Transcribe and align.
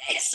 status. 0.00 0.34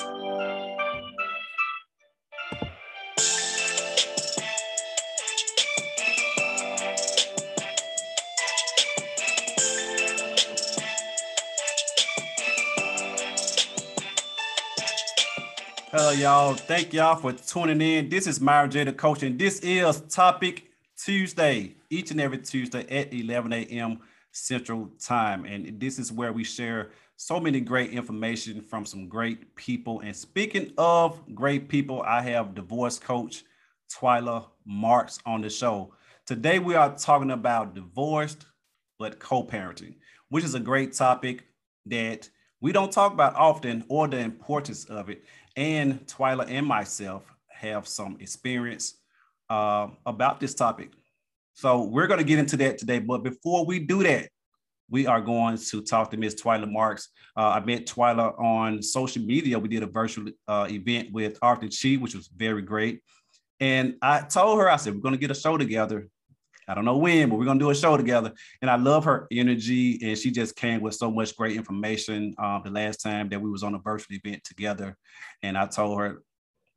Hello, 15.92 16.10
uh, 16.10 16.12
y'all. 16.12 16.54
Thank 16.56 16.92
y'all 16.92 17.16
for 17.16 17.32
tuning 17.32 17.82
in. 17.82 18.10
This 18.10 18.28
is 18.28 18.42
Myron 18.42 18.70
J, 18.70 18.84
the 18.84 18.92
coach, 18.92 19.24
and 19.24 19.40
this 19.40 19.60
is 19.60 20.02
Topic 20.02 20.70
Tuesday, 20.98 21.76
each 21.90 22.12
and 22.12 22.20
every 22.20 22.40
Tuesday 22.40 22.86
at 22.90 23.14
11 23.14 23.54
a.m. 23.54 24.00
Central 24.32 24.92
Time. 25.00 25.46
And 25.46 25.80
this 25.80 25.98
is 25.98 26.12
where 26.12 26.34
we 26.34 26.44
share 26.44 26.92
so 27.18 27.40
many 27.40 27.60
great 27.60 27.92
information 27.92 28.62
from 28.62 28.86
some 28.86 29.08
great 29.08 29.56
people. 29.56 30.02
And 30.02 30.16
speaking 30.16 30.74
of 30.78 31.20
great 31.34 31.70
people, 31.70 32.02
I 32.02 32.22
have 32.22 32.56
divorce 32.56 33.00
coach 33.00 33.44
Twyla 33.94 34.46
Marks 34.66 35.20
on 35.26 35.42
the 35.42 35.50
show. 35.50 35.94
Today, 36.26 36.60
we 36.60 36.76
are 36.76 36.96
talking 36.96 37.32
about 37.32 37.76
divorced 37.76 38.46
but 38.98 39.20
co 39.20 39.44
parenting, 39.44 39.96
which 40.30 40.44
is 40.44 40.56
a 40.56 40.60
great 40.60 40.94
topic 40.94 41.46
that 41.86 42.30
we 42.62 42.72
don't 42.72 42.92
talk 42.92 43.14
about 43.14 43.36
often 43.36 43.84
or 43.90 44.08
the 44.08 44.20
importance 44.20 44.86
of 44.86 45.10
it 45.10 45.24
and 45.56 46.06
Twyla 46.06 46.50
and 46.50 46.66
myself 46.66 47.24
have 47.48 47.88
some 47.88 48.18
experience 48.20 48.96
uh, 49.50 49.88
about 50.06 50.40
this 50.40 50.54
topic. 50.54 50.92
So 51.54 51.84
we're 51.84 52.08
going 52.08 52.20
to 52.20 52.26
get 52.26 52.40
into 52.40 52.58
that 52.58 52.78
today. 52.78 53.00
But 53.00 53.24
before 53.24 53.66
we 53.66 53.80
do 53.80 54.04
that, 54.04 54.30
we 54.90 55.08
are 55.08 55.22
going 55.22 55.58
to 55.58 55.82
talk 55.82 56.12
to 56.12 56.18
Miss 56.18 56.36
Twyla 56.36 56.72
Marks. 56.72 57.10
Uh, 57.36 57.50
I 57.50 57.60
met 57.60 57.86
Twyla 57.86 58.40
on 58.40 58.82
social 58.82 59.24
media. 59.24 59.60
We 59.60 59.70
did 59.70 59.84
a 59.84 59.88
virtual 59.88 60.32
uh, 60.48 60.68
event 60.70 61.12
with 61.12 61.38
Arthur 61.42 61.68
Chi, 61.68 61.96
which 61.96 62.16
was 62.16 62.28
very 62.28 62.62
great. 62.62 63.02
And 63.60 63.96
I 64.02 64.22
told 64.22 64.60
her, 64.60 64.70
I 64.70 64.76
said, 64.76 64.94
we're 64.94 65.02
going 65.02 65.14
to 65.16 65.20
get 65.20 65.32
a 65.32 65.36
show 65.36 65.58
together. 65.58 66.08
I 66.68 66.74
don't 66.74 66.86
know 66.86 66.98
when, 66.98 67.30
but 67.30 67.38
we're 67.38 67.46
gonna 67.46 67.60
do 67.60 67.70
a 67.70 67.76
show 67.76 67.96
together. 67.96 68.34
And 68.62 68.72
I 68.72 68.76
love 68.76 69.06
her 69.06 69.28
energy, 69.32 70.00
and 70.02 70.18
she 70.18 70.32
just 70.32 70.56
came 70.56 70.82
with 70.82 70.96
so 70.96 71.12
much 71.12 71.36
great 71.36 71.56
information. 71.56 72.34
Um, 72.38 72.62
the 72.64 72.72
last 72.72 73.02
time 73.02 73.30
that 73.30 73.42
we 73.42 73.50
was 73.50 73.64
on 73.64 73.76
a 73.76 73.80
virtual 73.80 74.18
event 74.18 74.44
together, 74.44 74.98
and 75.44 75.58
I 75.58 75.68
told 75.68 76.00
her 76.00 76.24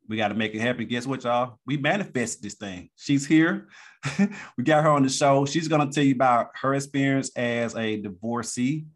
we 0.09 0.17
got 0.17 0.29
to 0.29 0.33
make 0.33 0.55
it 0.55 0.59
happen. 0.59 0.87
Guess 0.87 1.05
what, 1.05 1.23
y'all? 1.23 1.59
We 1.65 1.77
manifested 1.77 2.43
this 2.43 2.55
thing. 2.55 2.89
She's 2.95 3.25
here. 3.25 3.69
we 4.57 4.63
got 4.63 4.83
her 4.83 4.89
on 4.89 5.03
the 5.03 5.09
show. 5.09 5.45
She's 5.45 5.67
gonna 5.67 5.91
tell 5.91 6.03
you 6.03 6.15
about 6.15 6.49
her 6.61 6.73
experience 6.73 7.29
as 7.35 7.75
a 7.75 8.01
divorcee. 8.01 8.87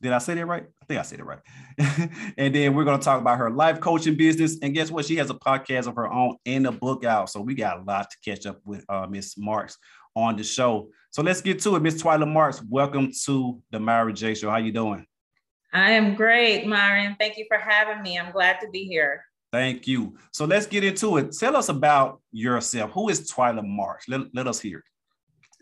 Did 0.00 0.12
I 0.12 0.18
say 0.18 0.34
that 0.34 0.46
right? 0.46 0.64
I 0.82 0.84
think 0.86 1.00
I 1.00 1.02
said 1.02 1.20
it 1.20 1.24
right. 1.24 1.38
and 2.36 2.54
then 2.54 2.74
we're 2.74 2.84
going 2.84 2.98
to 2.98 3.04
talk 3.04 3.22
about 3.22 3.38
her 3.38 3.50
life 3.50 3.80
coaching 3.80 4.16
business. 4.18 4.58
And 4.60 4.74
guess 4.74 4.90
what? 4.90 5.06
She 5.06 5.16
has 5.16 5.30
a 5.30 5.34
podcast 5.34 5.86
of 5.86 5.96
her 5.96 6.12
own 6.12 6.36
and 6.44 6.66
a 6.66 6.72
book 6.72 7.06
out. 7.06 7.30
So 7.30 7.40
we 7.40 7.54
got 7.54 7.80
a 7.80 7.82
lot 7.84 8.10
to 8.10 8.16
catch 8.22 8.44
up 8.44 8.60
with 8.66 8.84
uh, 8.90 9.06
Miss 9.06 9.38
Marks 9.38 9.78
on 10.14 10.36
the 10.36 10.44
show. 10.44 10.90
So 11.10 11.22
let's 11.22 11.40
get 11.40 11.60
to 11.60 11.76
it. 11.76 11.80
Miss 11.80 12.02
Twyla 12.02 12.30
Marks, 12.30 12.62
welcome 12.68 13.12
to 13.24 13.62
the 13.70 13.80
Myron 13.80 14.14
J 14.14 14.34
Show. 14.34 14.50
How 14.50 14.58
you 14.58 14.72
doing? 14.72 15.06
I 15.72 15.92
am 15.92 16.16
great, 16.16 16.66
Myron. 16.66 17.16
Thank 17.18 17.38
you 17.38 17.46
for 17.48 17.56
having 17.56 18.02
me. 18.02 18.18
I'm 18.18 18.30
glad 18.30 18.60
to 18.60 18.68
be 18.68 18.84
here. 18.84 19.24
Thank 19.54 19.86
you. 19.86 20.16
So 20.32 20.46
let's 20.46 20.66
get 20.66 20.82
into 20.82 21.16
it. 21.18 21.30
Tell 21.30 21.54
us 21.54 21.68
about 21.68 22.20
yourself. 22.32 22.90
Who 22.90 23.08
is 23.08 23.30
Twyla 23.30 23.64
Marks? 23.64 24.08
Let, 24.08 24.22
let 24.34 24.48
us 24.48 24.58
hear. 24.58 24.82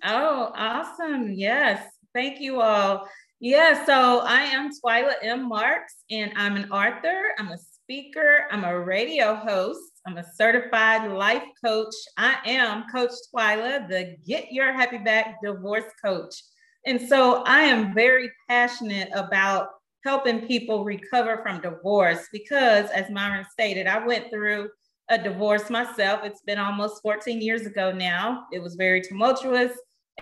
Oh, 0.03 0.51
awesome. 0.57 1.35
Yes. 1.35 1.87
Thank 2.15 2.41
you 2.41 2.63
all. 2.63 3.07
Yeah, 3.39 3.85
so 3.85 4.20
I 4.20 4.45
am 4.45 4.70
Twyla 4.70 5.13
M. 5.20 5.47
Marks, 5.47 5.97
and 6.11 6.33
I'm 6.37 6.57
an 6.57 6.73
author, 6.73 7.35
I'm 7.39 7.48
a 7.48 7.59
speaker, 7.59 8.47
I'm 8.51 8.65
a 8.65 8.81
radio 8.81 9.35
host, 9.35 9.81
I'm 10.07 10.17
a 10.17 10.25
certified 10.37 11.11
life 11.11 11.45
coach. 11.63 11.95
I 12.17 12.36
am 12.47 12.85
Coach 12.91 13.13
Twyla, 13.35 13.91
the 13.91 14.17
Get 14.27 14.52
Your 14.52 14.73
Happy 14.73 14.98
Back 14.98 15.36
divorce 15.45 15.92
coach. 16.02 16.35
And 16.86 16.98
so 16.98 17.42
I 17.45 17.63
am 17.64 17.92
very 17.92 18.33
passionate 18.48 19.11
about 19.14 19.69
helping 20.05 20.46
people 20.46 20.85
recover 20.85 21.40
from 21.42 21.61
divorce 21.61 22.29
because, 22.33 22.90
as 22.90 23.11
Myron 23.11 23.46
stated, 23.51 23.86
I 23.86 24.05
went 24.05 24.30
through 24.30 24.68
a 25.08 25.18
divorce 25.18 25.70
myself. 25.70 26.20
It's 26.24 26.42
been 26.42 26.58
almost 26.58 27.02
14 27.02 27.40
years 27.40 27.67
ago 27.67 27.92
now. 27.92 28.46
It 28.52 28.61
was 28.61 28.74
very 28.74 29.01
tumultuous. 29.01 29.73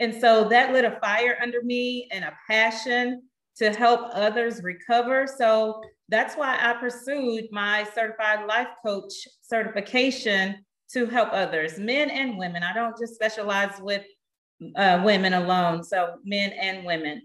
And 0.00 0.14
so 0.20 0.48
that 0.48 0.72
lit 0.72 0.84
a 0.84 0.98
fire 1.00 1.38
under 1.42 1.62
me 1.62 2.08
and 2.12 2.24
a 2.24 2.36
passion 2.48 3.22
to 3.56 3.70
help 3.70 4.10
others 4.12 4.62
recover. 4.62 5.26
So 5.26 5.80
that's 6.08 6.34
why 6.34 6.58
I 6.60 6.74
pursued 6.74 7.47
my 7.50 7.86
certified 7.94 8.47
life 8.47 8.68
coach 8.84 9.12
certification 9.42 10.64
to 10.92 11.06
help 11.06 11.28
others, 11.32 11.78
men 11.78 12.10
and 12.10 12.36
women. 12.36 12.62
I 12.62 12.72
don't 12.72 12.98
just 12.98 13.14
specialize 13.14 13.80
with 13.80 14.02
uh, 14.76 15.02
women 15.04 15.34
alone, 15.34 15.84
so 15.84 16.16
men 16.24 16.50
and 16.52 16.84
women. 16.84 17.22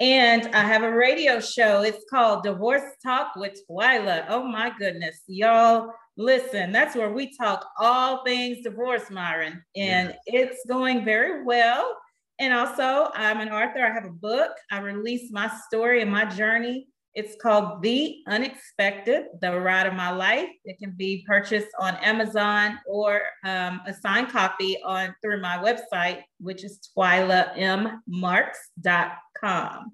And 0.00 0.54
I 0.54 0.62
have 0.62 0.84
a 0.84 0.92
radio 0.92 1.40
show. 1.40 1.82
It's 1.82 2.04
called 2.08 2.44
Divorce 2.44 2.82
Talk 3.02 3.34
with 3.34 3.60
Twyla. 3.68 4.26
Oh 4.28 4.44
my 4.44 4.72
goodness, 4.78 5.22
y'all 5.26 5.90
listen. 6.16 6.70
That's 6.70 6.94
where 6.94 7.12
we 7.12 7.36
talk 7.36 7.66
all 7.80 8.24
things 8.24 8.58
divorce, 8.62 9.10
Myron, 9.10 9.62
and 9.74 10.14
yeah. 10.26 10.40
it's 10.40 10.60
going 10.68 11.04
very 11.04 11.42
well. 11.42 11.96
And 12.38 12.54
also, 12.54 13.10
I'm 13.14 13.40
an 13.40 13.48
author. 13.48 13.84
I 13.84 13.92
have 13.92 14.04
a 14.04 14.10
book. 14.10 14.52
I 14.70 14.78
release 14.78 15.32
my 15.32 15.50
story 15.66 16.00
and 16.00 16.10
my 16.10 16.26
journey 16.26 16.86
it's 17.14 17.40
called 17.40 17.82
The 17.82 18.22
Unexpected, 18.26 19.28
The 19.40 19.58
Ride 19.58 19.86
of 19.86 19.94
My 19.94 20.10
Life. 20.10 20.50
It 20.64 20.78
can 20.78 20.90
be 20.92 21.24
purchased 21.26 21.68
on 21.78 21.96
Amazon 21.96 22.78
or 22.86 23.22
um, 23.44 23.80
a 23.86 23.94
signed 23.94 24.28
copy 24.28 24.78
on 24.84 25.14
through 25.22 25.40
my 25.40 25.56
website, 25.58 26.22
which 26.38 26.64
is 26.64 26.80
twylammarks.com. 26.96 29.92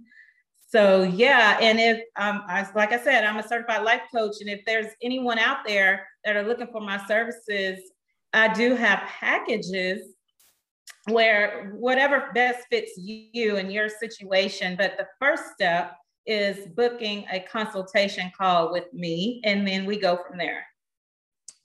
So 0.69 1.05
yeah, 1.05 1.59
and 1.61 1.79
if 1.79 2.01
um, 2.17 2.43
I, 2.49 2.67
like 2.75 2.93
I 2.93 3.01
said, 3.03 3.25
I'm 3.25 3.39
a 3.39 3.47
certified 3.47 3.85
life 3.85 4.03
coach, 4.13 4.35
and 4.41 4.51
if 4.51 4.65
there's 4.67 4.89
anyone 5.03 5.39
out 5.39 5.59
there 5.65 6.05
that 6.25 6.35
are 6.35 6.43
looking 6.43 6.67
for 6.67 6.81
my 6.81 7.07
services, 7.07 7.79
I 8.33 8.53
do 8.53 8.75
have 8.75 9.09
packages 9.21 10.15
where 11.11 11.77
whatever 11.79 12.31
best 12.35 12.67
fits 12.71 12.93
you 12.97 13.57
and 13.57 13.73
your 13.73 13.89
situation. 13.89 14.75
But 14.77 14.97
the 14.99 15.07
first 15.21 15.45
step 15.55 15.93
is 16.27 16.67
booking 16.69 17.27
a 17.31 17.41
consultation 17.41 18.31
call 18.37 18.73
with 18.73 18.93
me, 18.93 19.41
and 19.45 19.67
then 19.67 19.85
we 19.85 19.99
go 19.99 20.19
from 20.27 20.39
there. 20.39 20.65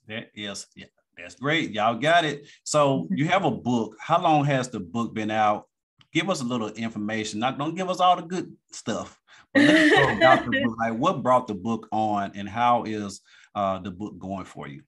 That 0.08 0.30
is, 0.34 0.66
yeah, 0.74 0.86
that's 1.16 1.36
great. 1.36 1.70
Y'all 1.70 1.94
got 1.94 2.24
it. 2.24 2.48
So 2.64 3.08
you 3.10 3.26
have 3.28 3.44
a 3.44 3.50
book. 3.50 3.96
How 4.00 4.20
long 4.20 4.44
has 4.44 4.68
the 4.68 4.80
book 4.80 5.14
been 5.14 5.30
out? 5.30 5.66
Give 6.12 6.28
us 6.28 6.40
a 6.40 6.44
little 6.44 6.68
information. 6.68 7.40
Not 7.40 7.58
don't 7.58 7.74
give 7.74 7.88
us 7.88 8.00
all 8.00 8.16
the 8.16 8.22
good 8.22 8.52
stuff. 8.72 9.18
But 9.54 9.62
let's 9.64 9.94
talk 9.94 10.16
about 10.16 10.44
the 10.44 10.62
book. 10.62 10.76
Like 10.78 10.94
what 10.94 11.22
brought 11.22 11.46
the 11.46 11.54
book 11.54 11.88
on, 11.92 12.32
and 12.34 12.48
how 12.48 12.84
is 12.84 13.20
uh, 13.54 13.78
the 13.78 13.90
book 13.90 14.18
going 14.18 14.44
for 14.44 14.66
you? 14.66 14.82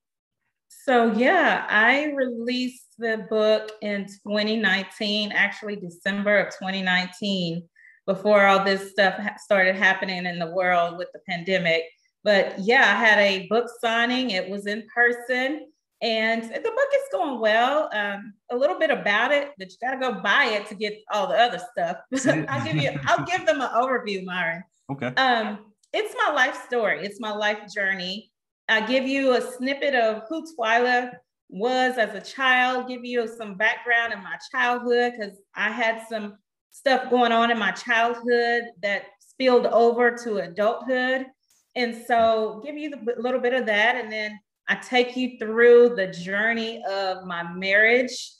So 0.85 1.13
yeah, 1.13 1.67
I 1.69 2.07
released 2.07 2.95
the 2.99 3.27
book 3.31 3.73
in 3.83 4.07
2019, 4.07 5.31
actually 5.31 5.77
December 5.77 6.39
of 6.39 6.53
2019 6.55 7.69
before 8.07 8.47
all 8.47 8.65
this 8.65 8.91
stuff 8.91 9.21
started 9.39 9.77
happening 9.77 10.27
in 10.27 10.39
the 10.39 10.51
world 10.51 10.99
with 10.99 11.09
the 11.13 11.21
pandemic. 11.29 11.85
But 12.25 12.59
yeah, 12.59 12.83
I 12.83 13.05
had 13.05 13.19
a 13.19 13.47
book 13.49 13.69
signing. 13.81 14.31
It 14.31 14.49
was 14.49 14.67
in 14.67 14.87
person, 14.95 15.67
and 16.01 16.43
the 16.43 16.61
book 16.61 16.89
is 16.95 17.03
going 17.11 17.41
well. 17.41 17.91
Um, 17.93 18.35
a 18.51 18.57
little 18.57 18.79
bit 18.79 18.91
about 18.91 19.33
it, 19.33 19.51
but 19.59 19.71
you 19.71 19.77
got 19.81 19.95
to 19.95 20.01
go 20.01 20.21
buy 20.21 20.47
it 20.47 20.67
to 20.69 20.75
get 20.75 20.99
all 21.13 21.27
the 21.27 21.37
other 21.37 21.61
stuff. 21.73 21.97
I'll 22.49 22.65
give 22.65 22.77
you. 22.77 22.91
I'll 23.07 23.25
give 23.25 23.47
them 23.47 23.61
an 23.61 23.69
overview, 23.69 24.25
Myron. 24.25 24.63
Okay. 24.91 25.09
Um, 25.17 25.73
it's 25.93 26.15
my 26.27 26.33
life 26.33 26.61
story. 26.67 27.05
It's 27.05 27.21
my 27.21 27.33
life 27.33 27.61
journey. 27.73 28.31
I 28.69 28.81
give 28.81 29.07
you 29.07 29.35
a 29.35 29.41
snippet 29.41 29.95
of 29.95 30.23
who 30.29 30.47
Twyla 30.55 31.13
was 31.49 31.99
as 31.99 32.15
a 32.15 32.21
child. 32.21 32.89
Give 32.89 33.05
you 33.05 33.29
some 33.29 33.57
background 33.57 34.13
in 34.13 34.23
my 34.23 34.37
childhood 34.51 35.15
because 35.19 35.37
I 35.55 35.71
had 35.71 36.03
some 36.09 36.37
stuff 36.73 37.11
going 37.11 37.33
on 37.33 37.51
in 37.51 37.59
my 37.59 37.71
childhood 37.71 38.65
that 38.83 39.05
spilled 39.21 39.67
over 39.67 40.11
to 40.25 40.39
adulthood. 40.39 41.27
And 41.75 41.97
so, 42.07 42.61
give 42.65 42.77
you 42.77 42.93
a 42.93 43.21
little 43.21 43.41
bit 43.41 43.55
of 43.55 43.67
that. 43.67 43.97
And 43.97 44.11
then 44.13 44.39
I 44.69 44.75
take 44.75 45.17
you 45.17 45.39
through 45.39 45.95
the 45.97 46.09
journey 46.09 46.83
of 46.91 47.25
my 47.25 47.43
marriage 47.55 48.33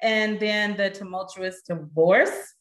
and 0.00 0.40
then 0.40 0.76
the 0.76 0.90
tumultuous 0.90 1.62
divorce. 1.62 2.54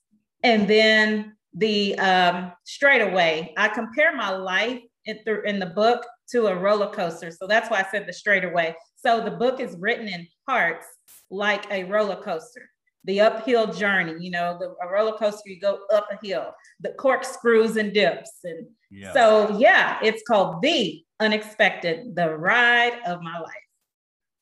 And 0.43 0.67
then 0.67 1.35
the 1.53 1.97
um, 1.99 2.53
straightaway. 2.65 3.53
I 3.57 3.67
compare 3.67 4.15
my 4.15 4.29
life 4.29 4.81
in, 5.05 5.23
th- 5.25 5.45
in 5.45 5.59
the 5.59 5.67
book 5.67 6.05
to 6.31 6.47
a 6.47 6.55
roller 6.55 6.91
coaster. 6.91 7.31
So 7.31 7.47
that's 7.47 7.69
why 7.69 7.79
I 7.79 7.91
said 7.91 8.07
the 8.07 8.13
straightaway. 8.13 8.75
So 8.95 9.21
the 9.21 9.31
book 9.31 9.59
is 9.59 9.75
written 9.79 10.07
in 10.07 10.27
parts 10.47 10.85
like 11.29 11.69
a 11.71 11.83
roller 11.85 12.21
coaster. 12.21 12.70
The 13.05 13.21
uphill 13.21 13.67
journey, 13.67 14.15
you 14.19 14.31
know, 14.31 14.57
the 14.59 14.75
a 14.85 14.91
roller 14.91 15.17
coaster, 15.17 15.49
you 15.49 15.59
go 15.59 15.79
up 15.93 16.07
a 16.11 16.25
hill, 16.25 16.53
the 16.79 16.89
corkscrews 16.93 17.77
and 17.77 17.93
dips. 17.93 18.31
And 18.43 18.67
so, 19.13 19.57
yeah, 19.57 19.99
it's 20.03 20.23
called 20.27 20.61
The 20.61 21.03
Unexpected, 21.19 22.15
the 22.15 22.35
ride 22.35 22.99
of 23.05 23.21
my 23.21 23.39
life. 23.39 23.53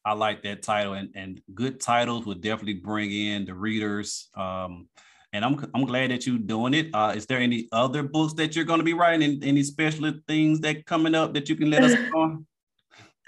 I 0.05 0.13
like 0.13 0.43
that 0.43 0.63
title, 0.63 0.93
and, 0.93 1.09
and 1.13 1.41
good 1.53 1.79
titles 1.79 2.25
would 2.25 2.41
definitely 2.41 2.75
bring 2.75 3.11
in 3.11 3.45
the 3.45 3.53
readers. 3.53 4.29
Um, 4.35 4.87
and 5.33 5.45
I'm 5.45 5.69
I'm 5.75 5.85
glad 5.85 6.11
that 6.11 6.25
you're 6.25 6.39
doing 6.39 6.73
it. 6.73 6.89
Uh, 6.93 7.13
is 7.15 7.25
there 7.25 7.39
any 7.39 7.67
other 7.71 8.01
books 8.01 8.33
that 8.33 8.55
you're 8.55 8.65
going 8.65 8.79
to 8.79 8.85
be 8.85 8.93
writing? 8.93 9.39
Any 9.43 9.61
special 9.63 10.11
things 10.27 10.61
that 10.61 10.85
coming 10.85 11.15
up 11.15 11.33
that 11.33 11.49
you 11.49 11.55
can 11.55 11.69
let 11.69 11.83
us 11.83 11.93
know? 12.13 12.43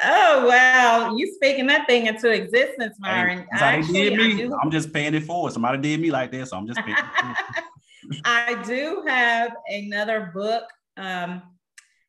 Oh 0.03 0.47
wow, 0.47 1.15
you 1.15 1.31
speaking 1.35 1.67
that 1.67 1.87
thing 1.87 2.07
into 2.07 2.31
existence, 2.31 2.97
Myron. 2.99 3.45
Actually, 3.53 4.09
did 4.09 4.17
me. 4.17 4.51
I'm 4.61 4.71
just 4.71 4.91
paying 4.91 5.13
it 5.13 5.23
forward. 5.23 5.53
Somebody 5.53 5.77
did 5.77 5.99
me 5.99 6.09
like 6.09 6.31
that, 6.31 6.47
so 6.47 6.57
I'm 6.57 6.67
just 6.67 6.79
paying 6.79 6.97
I 8.25 8.61
do 8.65 9.03
have 9.07 9.53
another 9.67 10.31
book 10.33 10.63
um, 10.97 11.41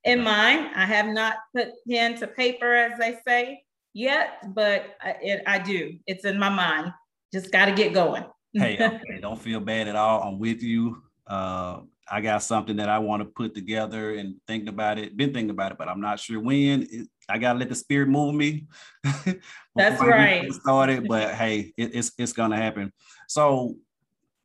in 0.04 0.22
mind. 0.22 0.70
I 0.74 0.86
have 0.86 1.06
not 1.06 1.36
put 1.54 1.68
pen 1.88 2.16
to 2.16 2.26
paper, 2.26 2.72
as 2.72 2.98
they 2.98 3.18
say, 3.26 3.62
yet, 3.92 4.54
but 4.54 4.96
I, 5.00 5.16
it, 5.20 5.42
I 5.46 5.58
do. 5.58 5.98
It's 6.06 6.24
in 6.24 6.38
my 6.38 6.48
mind. 6.48 6.92
Just 7.32 7.52
got 7.52 7.66
to 7.66 7.72
get 7.72 7.92
going. 7.92 8.24
hey, 8.54 8.74
okay, 8.80 9.20
don't 9.20 9.40
feel 9.40 9.60
bad 9.60 9.88
at 9.88 9.96
all. 9.96 10.22
I'm 10.22 10.38
with 10.38 10.62
you. 10.62 11.02
Uh, 11.26 11.80
I 12.10 12.20
got 12.20 12.42
something 12.42 12.76
that 12.76 12.88
I 12.88 12.98
want 12.98 13.22
to 13.22 13.26
put 13.26 13.54
together 13.54 14.14
and 14.14 14.36
thinking 14.46 14.68
about 14.68 14.98
it. 14.98 15.16
Been 15.16 15.32
thinking 15.32 15.50
about 15.50 15.72
it, 15.72 15.78
but 15.78 15.88
I'm 15.88 16.00
not 16.00 16.20
sure 16.20 16.40
when. 16.40 16.82
It, 16.82 17.08
I 17.28 17.38
gotta 17.38 17.58
let 17.58 17.68
the 17.68 17.74
spirit 17.74 18.08
move 18.08 18.34
me. 18.34 18.66
That's 19.74 20.02
right. 20.02 20.52
Started, 20.52 21.08
but 21.08 21.34
hey, 21.34 21.72
it, 21.76 21.94
it's 21.94 22.12
it's 22.18 22.32
gonna 22.32 22.56
happen. 22.56 22.92
So, 23.28 23.76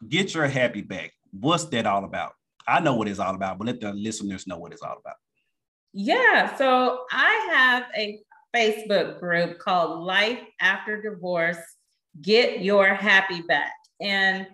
get 0.07 0.33
your 0.33 0.47
happy 0.47 0.81
back. 0.81 1.11
What's 1.31 1.65
that 1.65 1.85
all 1.85 2.05
about? 2.05 2.33
I 2.67 2.79
know 2.79 2.95
what 2.95 3.07
it's 3.07 3.19
all 3.19 3.35
about, 3.35 3.57
but 3.57 3.67
let 3.67 3.81
the 3.81 3.93
listeners 3.93 4.47
know 4.47 4.57
what 4.57 4.73
it's 4.73 4.81
all 4.81 4.97
about. 4.99 5.15
Yeah. 5.93 6.55
So 6.57 7.05
I 7.11 7.49
have 7.53 7.83
a 7.95 8.19
Facebook 8.55 9.19
group 9.19 9.59
called 9.59 10.03
Life 10.03 10.39
After 10.59 11.01
Divorce. 11.01 11.57
Get 12.21 12.61
your 12.61 12.93
happy 12.93 13.41
back, 13.41 13.73
and 14.01 14.47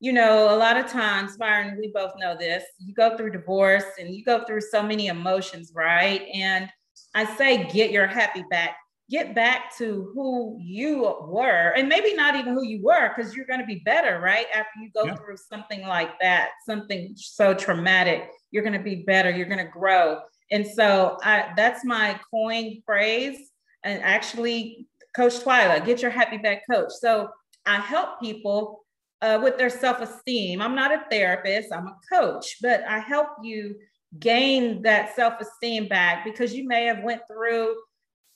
you 0.00 0.12
know, 0.12 0.54
a 0.54 0.56
lot 0.56 0.76
of 0.76 0.86
times, 0.86 1.38
Myron, 1.38 1.78
we 1.78 1.88
both 1.88 2.12
know 2.18 2.36
this. 2.36 2.62
You 2.78 2.92
go 2.92 3.16
through 3.16 3.30
divorce 3.30 3.84
and 3.98 4.14
you 4.14 4.22
go 4.24 4.44
through 4.44 4.60
so 4.60 4.82
many 4.82 5.06
emotions, 5.06 5.72
right? 5.74 6.22
And 6.34 6.68
I 7.16 7.24
say, 7.36 7.66
get 7.68 7.90
your 7.90 8.06
happy 8.06 8.44
back. 8.50 8.76
Get 9.08 9.34
back 9.34 9.76
to 9.78 10.10
who 10.14 10.58
you 10.60 11.14
were, 11.28 11.72
and 11.76 11.88
maybe 11.88 12.12
not 12.14 12.34
even 12.34 12.54
who 12.54 12.64
you 12.64 12.82
were, 12.82 13.12
because 13.14 13.34
you're 13.34 13.46
going 13.46 13.60
to 13.60 13.66
be 13.66 13.80
better, 13.84 14.18
right? 14.20 14.46
After 14.52 14.80
you 14.82 14.90
go 14.92 15.04
yeah. 15.04 15.14
through 15.14 15.36
something 15.36 15.82
like 15.82 16.10
that, 16.20 16.50
something 16.66 17.14
so 17.16 17.54
traumatic, 17.54 18.28
you're 18.50 18.64
going 18.64 18.76
to 18.76 18.82
be 18.82 18.96
better. 18.96 19.30
You're 19.30 19.46
going 19.46 19.64
to 19.64 19.70
grow. 19.70 20.20
And 20.50 20.66
so 20.66 21.18
I, 21.22 21.52
that's 21.56 21.84
my 21.84 22.20
coin 22.30 22.82
phrase. 22.84 23.38
And 23.84 24.02
actually, 24.02 24.88
Coach 25.14 25.34
Twyla, 25.34 25.86
get 25.86 26.02
your 26.02 26.10
happy 26.10 26.38
back 26.38 26.62
coach. 26.68 26.90
So 27.00 27.28
I 27.64 27.76
help 27.76 28.20
people 28.20 28.84
uh, 29.22 29.40
with 29.42 29.56
their 29.56 29.70
self-esteem. 29.70 30.60
I'm 30.60 30.74
not 30.74 30.92
a 30.92 31.04
therapist, 31.10 31.72
I'm 31.72 31.86
a 31.86 31.96
coach, 32.12 32.56
but 32.60 32.82
I 32.82 32.98
help 32.98 33.28
you 33.42 33.76
gain 34.18 34.82
that 34.82 35.14
self-esteem 35.14 35.88
back 35.88 36.24
because 36.24 36.54
you 36.54 36.66
may 36.66 36.84
have 36.86 37.02
went 37.02 37.22
through 37.30 37.76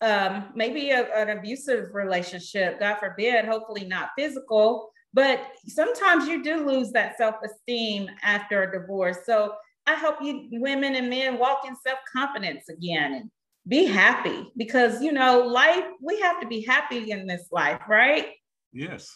um, 0.00 0.46
maybe 0.54 0.90
a, 0.90 1.04
an 1.14 1.36
abusive 1.36 1.94
relationship, 1.94 2.80
God 2.80 2.96
forbid, 2.98 3.44
hopefully 3.44 3.84
not 3.84 4.10
physical, 4.16 4.90
but 5.12 5.40
sometimes 5.66 6.26
you 6.26 6.42
do 6.42 6.66
lose 6.66 6.90
that 6.92 7.18
self-esteem 7.18 8.08
after 8.22 8.62
a 8.62 8.80
divorce. 8.80 9.18
So 9.26 9.54
I 9.86 9.94
help 9.94 10.16
you 10.22 10.48
women 10.52 10.94
and 10.94 11.10
men 11.10 11.38
walk 11.38 11.62
in 11.66 11.74
self-confidence 11.76 12.68
again 12.68 13.14
and 13.14 13.30
be 13.68 13.84
happy 13.84 14.50
because 14.56 15.02
you 15.02 15.12
know 15.12 15.40
life 15.40 15.84
we 16.00 16.18
have 16.20 16.40
to 16.40 16.46
be 16.46 16.62
happy 16.62 17.10
in 17.10 17.26
this 17.26 17.48
life 17.52 17.78
right 17.86 18.28
yes 18.72 19.14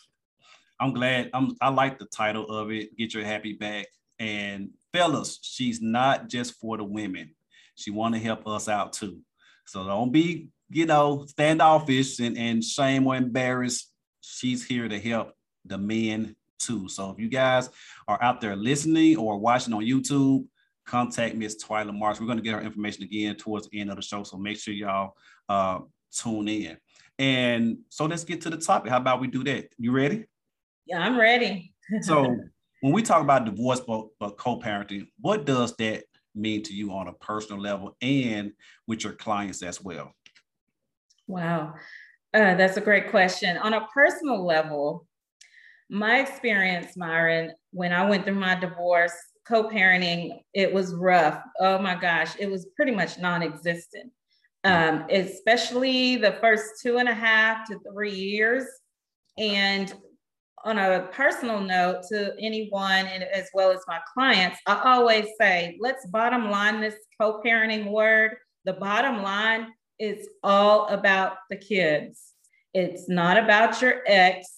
I'm 0.80 0.92
glad. 0.92 1.30
I'm. 1.32 1.56
I 1.60 1.70
like 1.70 1.98
the 1.98 2.06
title 2.06 2.48
of 2.48 2.70
it. 2.70 2.96
Get 2.96 3.14
your 3.14 3.24
happy 3.24 3.52
back. 3.54 3.86
And 4.18 4.70
fellas, 4.94 5.40
she's 5.42 5.82
not 5.82 6.28
just 6.28 6.54
for 6.60 6.76
the 6.76 6.84
women. 6.84 7.34
She 7.74 7.90
want 7.90 8.14
to 8.14 8.20
help 8.20 8.46
us 8.46 8.68
out 8.68 8.92
too. 8.92 9.18
So 9.66 9.84
don't 9.84 10.12
be, 10.12 10.48
you 10.70 10.86
know, 10.86 11.26
standoffish 11.26 12.20
and, 12.20 12.38
and 12.38 12.62
shame 12.62 13.06
or 13.06 13.16
embarrassed. 13.16 13.90
She's 14.20 14.64
here 14.64 14.88
to 14.88 14.98
help 15.00 15.32
the 15.64 15.78
men 15.78 16.36
too. 16.60 16.88
So 16.88 17.10
if 17.10 17.18
you 17.18 17.28
guys 17.28 17.68
are 18.06 18.22
out 18.22 18.40
there 18.40 18.54
listening 18.54 19.16
or 19.16 19.36
watching 19.38 19.74
on 19.74 19.82
YouTube, 19.82 20.46
contact 20.86 21.34
Miss 21.34 21.62
Twyla 21.62 21.96
Marks. 21.96 22.20
We're 22.20 22.26
going 22.26 22.38
to 22.38 22.44
get 22.44 22.54
her 22.54 22.60
information 22.60 23.02
again 23.02 23.34
towards 23.34 23.68
the 23.68 23.80
end 23.80 23.90
of 23.90 23.96
the 23.96 24.02
show. 24.02 24.22
So 24.22 24.36
make 24.36 24.58
sure 24.58 24.74
y'all 24.74 25.14
uh, 25.48 25.80
tune 26.12 26.46
in. 26.46 26.76
And 27.18 27.78
so 27.88 28.04
let's 28.04 28.24
get 28.24 28.42
to 28.42 28.50
the 28.50 28.58
topic. 28.58 28.90
How 28.90 28.98
about 28.98 29.20
we 29.20 29.26
do 29.26 29.42
that? 29.44 29.72
You 29.76 29.90
ready? 29.92 30.26
Yeah, 30.86 31.00
I'm 31.00 31.18
ready. 31.18 31.72
so 32.02 32.36
when 32.84 32.92
we 32.92 33.00
talk 33.00 33.22
about 33.22 33.46
divorce 33.46 33.80
but, 33.80 34.08
but 34.20 34.36
co-parenting, 34.36 35.06
what 35.18 35.46
does 35.46 35.74
that 35.76 36.04
mean 36.34 36.62
to 36.62 36.74
you 36.74 36.92
on 36.92 37.08
a 37.08 37.14
personal 37.14 37.58
level 37.58 37.96
and 38.02 38.52
with 38.86 39.04
your 39.04 39.14
clients 39.14 39.62
as 39.62 39.80
well? 39.80 40.12
Wow, 41.26 41.72
uh, 42.34 42.54
that's 42.56 42.76
a 42.76 42.82
great 42.82 43.08
question. 43.08 43.56
On 43.56 43.72
a 43.72 43.86
personal 43.86 44.44
level, 44.44 45.06
my 45.88 46.18
experience, 46.18 46.94
Myron, 46.94 47.52
when 47.70 47.90
I 47.90 48.06
went 48.06 48.26
through 48.26 48.34
my 48.34 48.54
divorce, 48.54 49.16
co-parenting, 49.48 50.40
it 50.52 50.70
was 50.70 50.94
rough. 50.94 51.40
Oh 51.60 51.78
my 51.78 51.94
gosh, 51.94 52.34
it 52.38 52.50
was 52.50 52.66
pretty 52.76 52.92
much 52.92 53.18
non-existent. 53.18 54.12
Um, 54.64 55.06
especially 55.10 56.16
the 56.16 56.32
first 56.32 56.82
two 56.82 56.98
and 56.98 57.08
a 57.08 57.14
half 57.14 57.66
to 57.68 57.78
three 57.90 58.14
years. 58.14 58.66
And 59.38 59.90
on 60.64 60.78
a 60.78 61.08
personal 61.12 61.60
note 61.60 62.02
to 62.08 62.34
anyone 62.40 63.06
and 63.06 63.22
as 63.22 63.48
well 63.54 63.70
as 63.70 63.80
my 63.86 64.00
clients, 64.12 64.58
I 64.66 64.80
always 64.84 65.26
say, 65.38 65.76
let's 65.80 66.06
bottom 66.06 66.50
line 66.50 66.80
this 66.80 66.96
co-parenting 67.20 67.90
word. 67.90 68.36
The 68.64 68.72
bottom 68.72 69.22
line 69.22 69.68
is 69.98 70.28
all 70.42 70.88
about 70.88 71.36
the 71.50 71.56
kids. 71.56 72.32
It's 72.72 73.08
not 73.08 73.36
about 73.36 73.80
your 73.82 74.00
ex. 74.06 74.48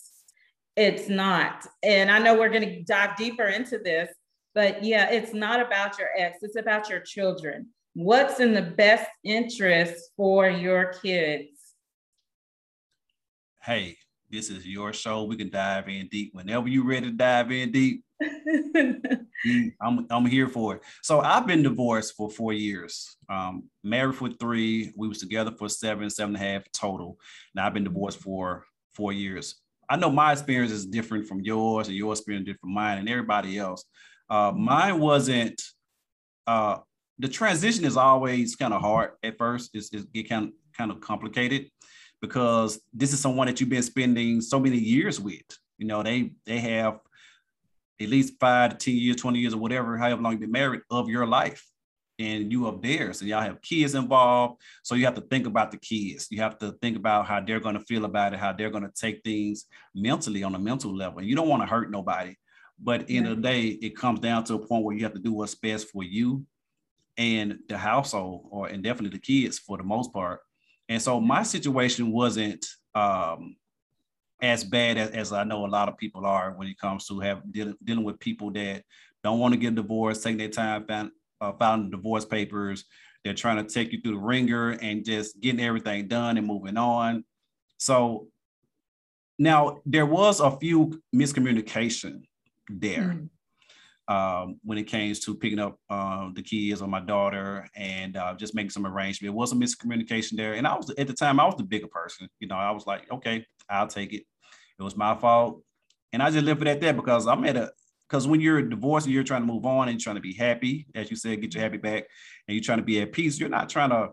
It's 0.76 1.08
not. 1.08 1.67
And 1.82 2.11
I 2.11 2.19
know 2.19 2.38
we're 2.38 2.50
going 2.50 2.69
to 2.69 2.82
dive 2.85 3.17
deeper 3.17 3.47
into 3.47 3.79
this, 3.79 4.09
but 4.55 4.85
yeah, 4.85 5.11
it's 5.11 5.35
not 5.35 5.61
about 5.61 5.99
your 5.99 6.09
ex. 6.17 6.38
It's 6.43 6.56
about 6.56 6.88
your 6.88 7.00
children. 7.00 7.69
What's 7.94 8.40
in 8.40 8.54
the 8.54 8.62
best 8.62 9.11
interest 9.25 10.11
for 10.16 10.49
your 10.49 10.92
kids? 11.02 11.49
Hey, 13.62 13.97
this 14.30 14.50
is 14.50 14.66
your 14.66 14.92
show. 14.92 15.25
We 15.25 15.37
can 15.37 15.50
dive 15.50 15.88
in 15.88 16.09
deep 16.09 16.30
whenever 16.35 16.68
you're 16.68 16.87
ready 16.87 17.06
to 17.06 17.12
dive 17.12 17.50
in 17.50 17.73
deep. 17.73 18.04
I'm, 19.80 20.06
I'm 20.11 20.26
here 20.26 20.49
for 20.49 20.76
it. 20.76 20.83
So 21.02 21.21
I've 21.21 21.47
been 21.47 21.62
divorced 21.62 22.14
for 22.16 22.30
four 22.30 22.52
years, 22.52 23.16
um, 23.28 23.64
married 23.85 24.16
for 24.16 24.30
three. 24.30 24.92
We 24.97 25.09
was 25.09 25.18
together 25.18 25.52
for 25.52 25.68
seven, 25.68 26.11
seven 26.11 26.35
and 26.35 26.45
a 26.45 26.47
half 26.47 26.64
total. 26.73 27.18
Now 27.54 27.66
I've 27.66 27.75
been 27.75 27.85
divorced 27.85 28.18
for 28.18 28.64
four 28.95 29.12
years. 29.12 29.56
I 29.88 29.97
know 29.97 30.11
my 30.11 30.33
experience 30.33 30.73
is 30.73 30.87
different 30.87 31.28
from 31.28 31.42
yours, 31.42 31.87
and 31.87 31.97
your 31.97 32.12
experience 32.12 32.47
different 32.47 32.61
from 32.62 32.75
mine, 32.75 32.99
and 32.99 33.09
everybody 33.09 33.59
else. 33.59 33.85
Uh, 34.28 34.52
mine 34.52 34.99
wasn't. 34.99 35.61
Uh, 36.47 36.78
the 37.18 37.28
transition 37.28 37.85
is 37.85 37.97
always 37.97 38.56
kind 38.56 38.75
of 38.75 38.83
hard 38.83 39.12
at 39.23 39.38
first. 39.38 39.71
It's, 39.75 39.92
it's 39.92 40.04
get 40.06 40.28
kind 40.28 40.47
of 40.47 40.52
kind 40.76 40.90
of 40.90 41.00
complicated 41.00 41.71
because 42.26 42.80
this 42.92 43.12
is 43.12 43.21
someone 43.21 43.47
that 43.47 43.61
you've 43.61 43.71
been 43.71 43.83
spending 43.83 44.40
so 44.40 44.59
many 44.59 44.78
years 44.78 45.21
with. 45.21 45.45
You 45.78 45.87
know, 45.87 46.02
they 46.02 46.33
they 46.45 46.59
have 46.59 47.00
at 48.00 48.09
least 48.09 48.35
five 48.40 48.71
to 48.71 48.76
10 48.76 48.95
years, 48.95 49.16
20 49.16 49.38
years, 49.38 49.54
or 49.54 49.59
whatever, 49.59 49.97
however 49.97 50.21
long 50.21 50.33
you've 50.33 50.40
been 50.40 50.52
married 50.52 50.83
of 50.90 51.09
your 51.09 51.26
life. 51.26 51.64
And 52.18 52.50
you 52.50 52.66
up 52.66 52.83
there. 52.83 53.12
So 53.12 53.26
y'all 53.26 53.42
have 53.42 53.61
kids 53.61 53.95
involved. 53.95 54.62
So 54.83 54.95
you 54.95 55.04
have 55.04 55.16
to 55.16 55.21
think 55.21 55.47
about 55.47 55.71
the 55.71 55.76
kids. 55.76 56.28
You 56.30 56.40
have 56.40 56.56
to 56.61 56.73
think 56.80 56.97
about 56.97 57.26
how 57.26 57.40
they're 57.40 57.61
going 57.61 57.78
to 57.78 57.85
feel 57.85 58.06
about 58.06 58.33
it, 58.33 58.38
how 58.38 58.54
they're 58.54 58.71
going 58.71 58.85
to 58.85 58.92
take 58.99 59.23
things 59.23 59.66
mentally 59.95 60.42
on 60.42 60.54
a 60.54 60.59
mental 60.59 60.97
level. 60.97 61.18
And 61.18 61.28
you 61.28 61.37
don't 61.37 61.49
want 61.49 61.62
to 61.62 61.66
hurt 61.66 61.90
nobody. 61.90 62.35
But 62.78 63.11
in 63.11 63.25
the 63.25 63.37
day, 63.37 63.66
it 63.66 63.97
comes 63.97 64.21
down 64.21 64.45
to 64.45 64.54
a 64.54 64.66
point 64.66 64.83
where 64.83 64.97
you 64.97 65.04
have 65.04 65.12
to 65.12 65.21
do 65.21 65.35
what's 65.35 65.54
best 65.54 65.90
for 65.90 66.02
you 66.02 66.47
and 67.18 67.59
the 67.68 67.76
household, 67.76 68.47
or 68.50 68.68
and 68.68 68.83
definitely 68.83 69.16
the 69.18 69.23
kids 69.23 69.59
for 69.59 69.76
the 69.76 69.85
most 69.85 70.12
part. 70.12 70.40
And 70.88 71.02
so 71.02 71.21
my 71.21 71.43
situation 71.43 72.12
wasn't 72.12 72.64
um, 72.95 73.57
as 74.40 74.64
bad 74.64 74.99
as, 74.99 75.11
as 75.11 75.33
I 75.33 75.45
know 75.45 75.66
a 75.66 75.69
lot 75.69 75.88
of 75.88 75.97
people 75.97 76.26
are 76.26 76.52
when 76.52 76.69
it 76.69 76.78
comes 76.78 77.07
to 77.09 77.21
have 77.21 77.40
dealing, 77.50 77.75
dealing 77.83 78.05
with 78.05 78.21
people 78.21 78.50
that 78.52 78.85
don't 79.25 79.38
want 79.38 79.55
to 79.55 79.59
get 79.59 79.75
divorced, 79.75 80.23
taking 80.23 80.38
their 80.38 80.49
time 80.49 80.87
filing, 80.87 81.11
uh, 81.40 81.76
divorce 81.90 82.25
papers. 82.25 82.85
They're 83.25 83.35
trying 83.35 83.64
to 83.64 83.73
take 83.73 83.93
you 83.93 84.00
through 84.00 84.14
the 84.14 84.21
ringer 84.21 84.71
and 84.71 85.05
just 85.05 85.40
getting 85.40 85.61
everything 85.61 86.07
done 86.07 86.38
and 86.38 86.47
moving 86.47 86.76
on. 86.76 87.25
So 87.78 88.28
now 89.38 89.81
there 89.85 90.07
was 90.07 90.40
a 90.40 90.52
few 90.52 91.02
miscommunication 91.14 92.23
there. 92.69 93.00
Mm-hmm. 93.00 93.25
Um, 94.08 94.60
when 94.62 94.78
it 94.78 94.86
came 94.86 95.12
to 95.12 95.34
picking 95.34 95.58
up 95.58 95.80
um, 95.90 96.32
the 96.36 96.42
kids 96.42 96.80
or 96.80 96.86
my 96.86 97.00
daughter 97.00 97.68
and 97.75 98.16
uh, 98.16 98.34
just 98.34 98.54
making 98.54 98.70
some 98.70 98.86
arrangement. 98.86 99.34
It 99.34 99.36
was 99.36 99.50
a 99.50 99.56
miscommunication 99.56 100.36
there. 100.36 100.54
And 100.54 100.64
I 100.64 100.76
was 100.76 100.90
at 100.96 101.08
the 101.08 101.12
time, 101.12 101.40
I 101.40 101.44
was 101.44 101.56
the 101.56 101.64
bigger 101.64 101.88
person. 101.88 102.28
You 102.38 102.46
know, 102.46 102.54
I 102.54 102.70
was 102.70 102.86
like, 102.86 103.10
okay, 103.10 103.44
I'll 103.68 103.88
take 103.88 104.12
it. 104.12 104.22
It 104.78 104.82
was 104.82 104.96
my 104.96 105.16
fault. 105.16 105.62
And 106.12 106.22
I 106.22 106.30
just 106.30 106.46
left 106.46 106.62
it 106.62 106.68
at 106.68 106.80
that 106.82 106.94
because 106.94 107.26
I'm 107.26 107.44
at 107.44 107.56
a 107.56 107.72
because 108.08 108.28
when 108.28 108.40
you're 108.40 108.62
divorced 108.62 109.06
and 109.06 109.14
you're 109.14 109.25
trying 109.25 109.42
to 109.42 109.52
move 109.52 109.66
on 109.66 109.88
and 109.88 110.00
trying 110.00 110.14
to 110.16 110.22
be 110.22 110.32
happy, 110.32 110.86
as 110.94 111.10
you 111.10 111.16
said, 111.16 111.40
get 111.40 111.54
your 111.54 111.62
happy 111.64 111.78
back, 111.78 112.04
and 112.46 112.54
you're 112.54 112.62
trying 112.62 112.78
to 112.78 112.84
be 112.84 113.00
at 113.00 113.12
peace, 113.12 113.40
you're 113.40 113.48
not 113.48 113.68
trying 113.68 113.90
to 113.90 114.10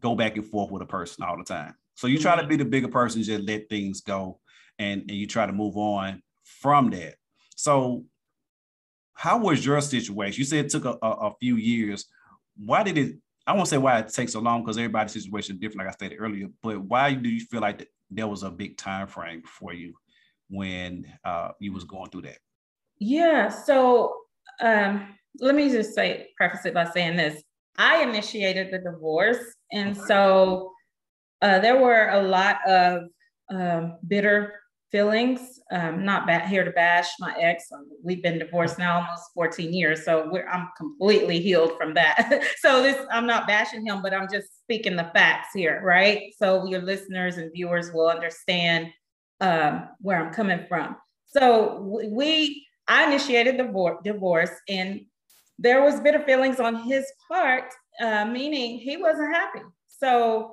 go 0.00 0.14
back 0.14 0.36
and 0.36 0.46
forth 0.46 0.70
with 0.70 0.82
a 0.82 0.86
person 0.86 1.24
all 1.24 1.36
the 1.36 1.44
time. 1.44 1.74
So 1.94 2.06
you 2.06 2.18
try 2.18 2.36
to 2.36 2.42
mm-hmm. 2.42 2.48
be 2.48 2.56
the 2.56 2.64
bigger 2.64 2.88
person, 2.88 3.22
just 3.22 3.44
let 3.44 3.68
things 3.68 4.00
go 4.00 4.40
and, 4.78 5.02
and 5.02 5.10
you 5.10 5.26
try 5.26 5.46
to 5.46 5.52
move 5.52 5.76
on 5.76 6.22
from 6.44 6.90
that. 6.90 7.16
So 7.56 8.04
how 9.16 9.38
was 9.38 9.64
your 9.64 9.80
situation? 9.80 10.38
You 10.38 10.44
said 10.44 10.66
it 10.66 10.70
took 10.70 10.84
a, 10.84 10.96
a, 11.02 11.10
a 11.10 11.34
few 11.40 11.56
years. 11.56 12.04
Why 12.56 12.82
did 12.82 12.98
it? 12.98 13.16
I 13.46 13.54
won't 13.54 13.66
say 13.66 13.78
why 13.78 13.98
it 13.98 14.12
takes 14.12 14.32
so 14.32 14.40
long 14.40 14.62
because 14.62 14.76
everybody's 14.76 15.12
situation 15.12 15.56
is 15.56 15.60
different, 15.60 15.86
like 15.86 15.88
I 15.88 15.92
stated 15.92 16.18
earlier. 16.18 16.48
But 16.62 16.82
why 16.82 17.14
do 17.14 17.28
you 17.30 17.40
feel 17.40 17.62
like 17.62 17.88
there 18.10 18.28
was 18.28 18.42
a 18.42 18.50
big 18.50 18.76
time 18.76 19.06
frame 19.06 19.42
for 19.42 19.72
you 19.72 19.94
when 20.50 21.06
uh, 21.24 21.52
you 21.60 21.72
was 21.72 21.84
going 21.84 22.10
through 22.10 22.22
that? 22.22 22.38
Yeah. 22.98 23.48
So 23.48 24.14
um, 24.60 25.14
let 25.40 25.54
me 25.54 25.70
just 25.70 25.94
say, 25.94 26.28
preface 26.36 26.66
it 26.66 26.74
by 26.74 26.84
saying 26.90 27.16
this: 27.16 27.42
I 27.78 28.02
initiated 28.02 28.70
the 28.70 28.78
divorce, 28.78 29.42
and 29.72 29.96
so 29.96 30.72
uh, 31.40 31.58
there 31.60 31.80
were 31.80 32.10
a 32.10 32.22
lot 32.22 32.58
of 32.68 33.04
um, 33.50 33.96
bitter 34.06 34.52
feelings. 34.90 35.60
Um, 35.70 36.04
not 36.04 36.26
bad 36.26 36.48
here 36.48 36.64
to 36.64 36.70
bash 36.70 37.08
my 37.18 37.34
ex. 37.38 37.64
Um, 37.72 37.88
we've 38.02 38.22
been 38.22 38.38
divorced 38.38 38.78
now 38.78 39.00
almost 39.00 39.24
14 39.34 39.72
years, 39.72 40.04
so 40.04 40.30
I'm 40.52 40.68
completely 40.76 41.40
healed 41.40 41.76
from 41.76 41.94
that. 41.94 42.42
so 42.58 42.82
this, 42.82 42.96
I'm 43.10 43.26
not 43.26 43.46
bashing 43.46 43.84
him, 43.84 44.00
but 44.02 44.14
I'm 44.14 44.28
just 44.32 44.60
speaking 44.60 44.96
the 44.96 45.10
facts 45.14 45.48
here, 45.54 45.80
right? 45.82 46.32
So 46.38 46.66
your 46.66 46.82
listeners 46.82 47.36
and 47.36 47.52
viewers 47.52 47.92
will 47.92 48.08
understand 48.08 48.88
um, 49.40 49.88
where 50.00 50.24
I'm 50.24 50.32
coming 50.32 50.64
from. 50.68 50.96
So 51.26 52.00
we, 52.10 52.66
I 52.88 53.06
initiated 53.06 53.58
the 53.58 53.98
divorce, 54.04 54.50
and 54.68 55.00
there 55.58 55.82
was 55.82 56.00
bitter 56.00 56.22
feelings 56.22 56.60
on 56.60 56.76
his 56.76 57.04
part, 57.28 57.72
uh, 58.00 58.24
meaning 58.24 58.78
he 58.78 58.96
wasn't 58.96 59.34
happy. 59.34 59.60
So, 59.88 60.52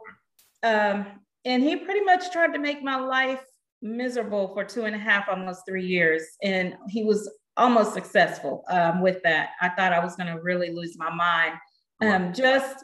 um, 0.63 1.05
and 1.45 1.61
he 1.61 1.75
pretty 1.75 2.01
much 2.01 2.31
tried 2.31 2.53
to 2.53 2.59
make 2.59 2.81
my 2.81 2.95
life 2.95 3.43
miserable 3.83 4.53
for 4.53 4.63
two 4.63 4.85
and 4.85 4.95
a 4.95 4.99
half, 4.99 5.27
almost 5.29 5.63
three 5.67 5.85
years. 5.85 6.23
And 6.41 6.75
he 6.87 7.03
was 7.03 7.29
almost 7.57 7.93
successful 7.93 8.63
um, 8.69 9.01
with 9.01 9.21
that. 9.23 9.49
I 9.61 9.69
thought 9.69 9.93
I 9.93 10.03
was 10.03 10.15
going 10.15 10.33
to 10.33 10.41
really 10.41 10.71
lose 10.71 10.97
my 10.97 11.13
mind. 11.13 11.53
Um. 12.01 12.33
Just, 12.33 12.83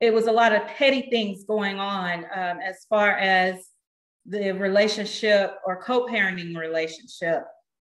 it 0.00 0.12
was 0.12 0.26
a 0.26 0.32
lot 0.32 0.52
of 0.52 0.66
petty 0.66 1.08
things 1.10 1.44
going 1.44 1.78
on 1.78 2.24
um, 2.34 2.58
as 2.60 2.84
far 2.88 3.12
as 3.12 3.68
the 4.26 4.52
relationship 4.52 5.56
or 5.64 5.82
co 5.82 6.06
parenting 6.06 6.56
relationship. 6.56 7.44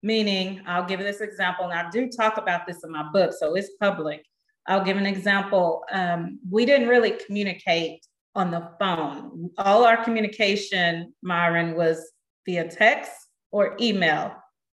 Meaning, 0.05 0.61
I'll 0.67 0.85
give 0.85 0.99
this 0.99 1.21
example, 1.21 1.69
and 1.69 1.73
I 1.73 1.89
do 1.89 2.09
talk 2.09 2.37
about 2.37 2.67
this 2.67 2.83
in 2.83 2.91
my 2.91 3.09
book, 3.13 3.31
so 3.31 3.55
it's 3.55 3.69
public. 3.79 4.25
I'll 4.67 4.83
give 4.83 4.97
an 4.97 5.05
example. 5.05 5.83
Um, 5.93 6.39
we 6.49 6.65
didn't 6.65 6.89
really 6.89 7.11
communicate 7.25 8.05
on 8.35 8.51
the 8.51 8.69
phone. 8.79 9.49
All 9.57 9.85
our 9.85 10.03
communication, 10.03 11.13
Myron, 11.21 11.75
was 11.75 12.12
via 12.45 12.67
text 12.67 13.11
or 13.51 13.75
email. 13.79 14.35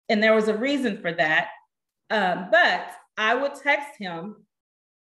And 0.09 0.21
there 0.21 0.35
was 0.35 0.47
a 0.47 0.57
reason 0.57 1.01
for 1.01 1.11
that. 1.13 1.49
Um, 2.09 2.47
but 2.51 2.91
I 3.17 3.35
would 3.35 3.55
text 3.55 3.97
him 3.99 4.45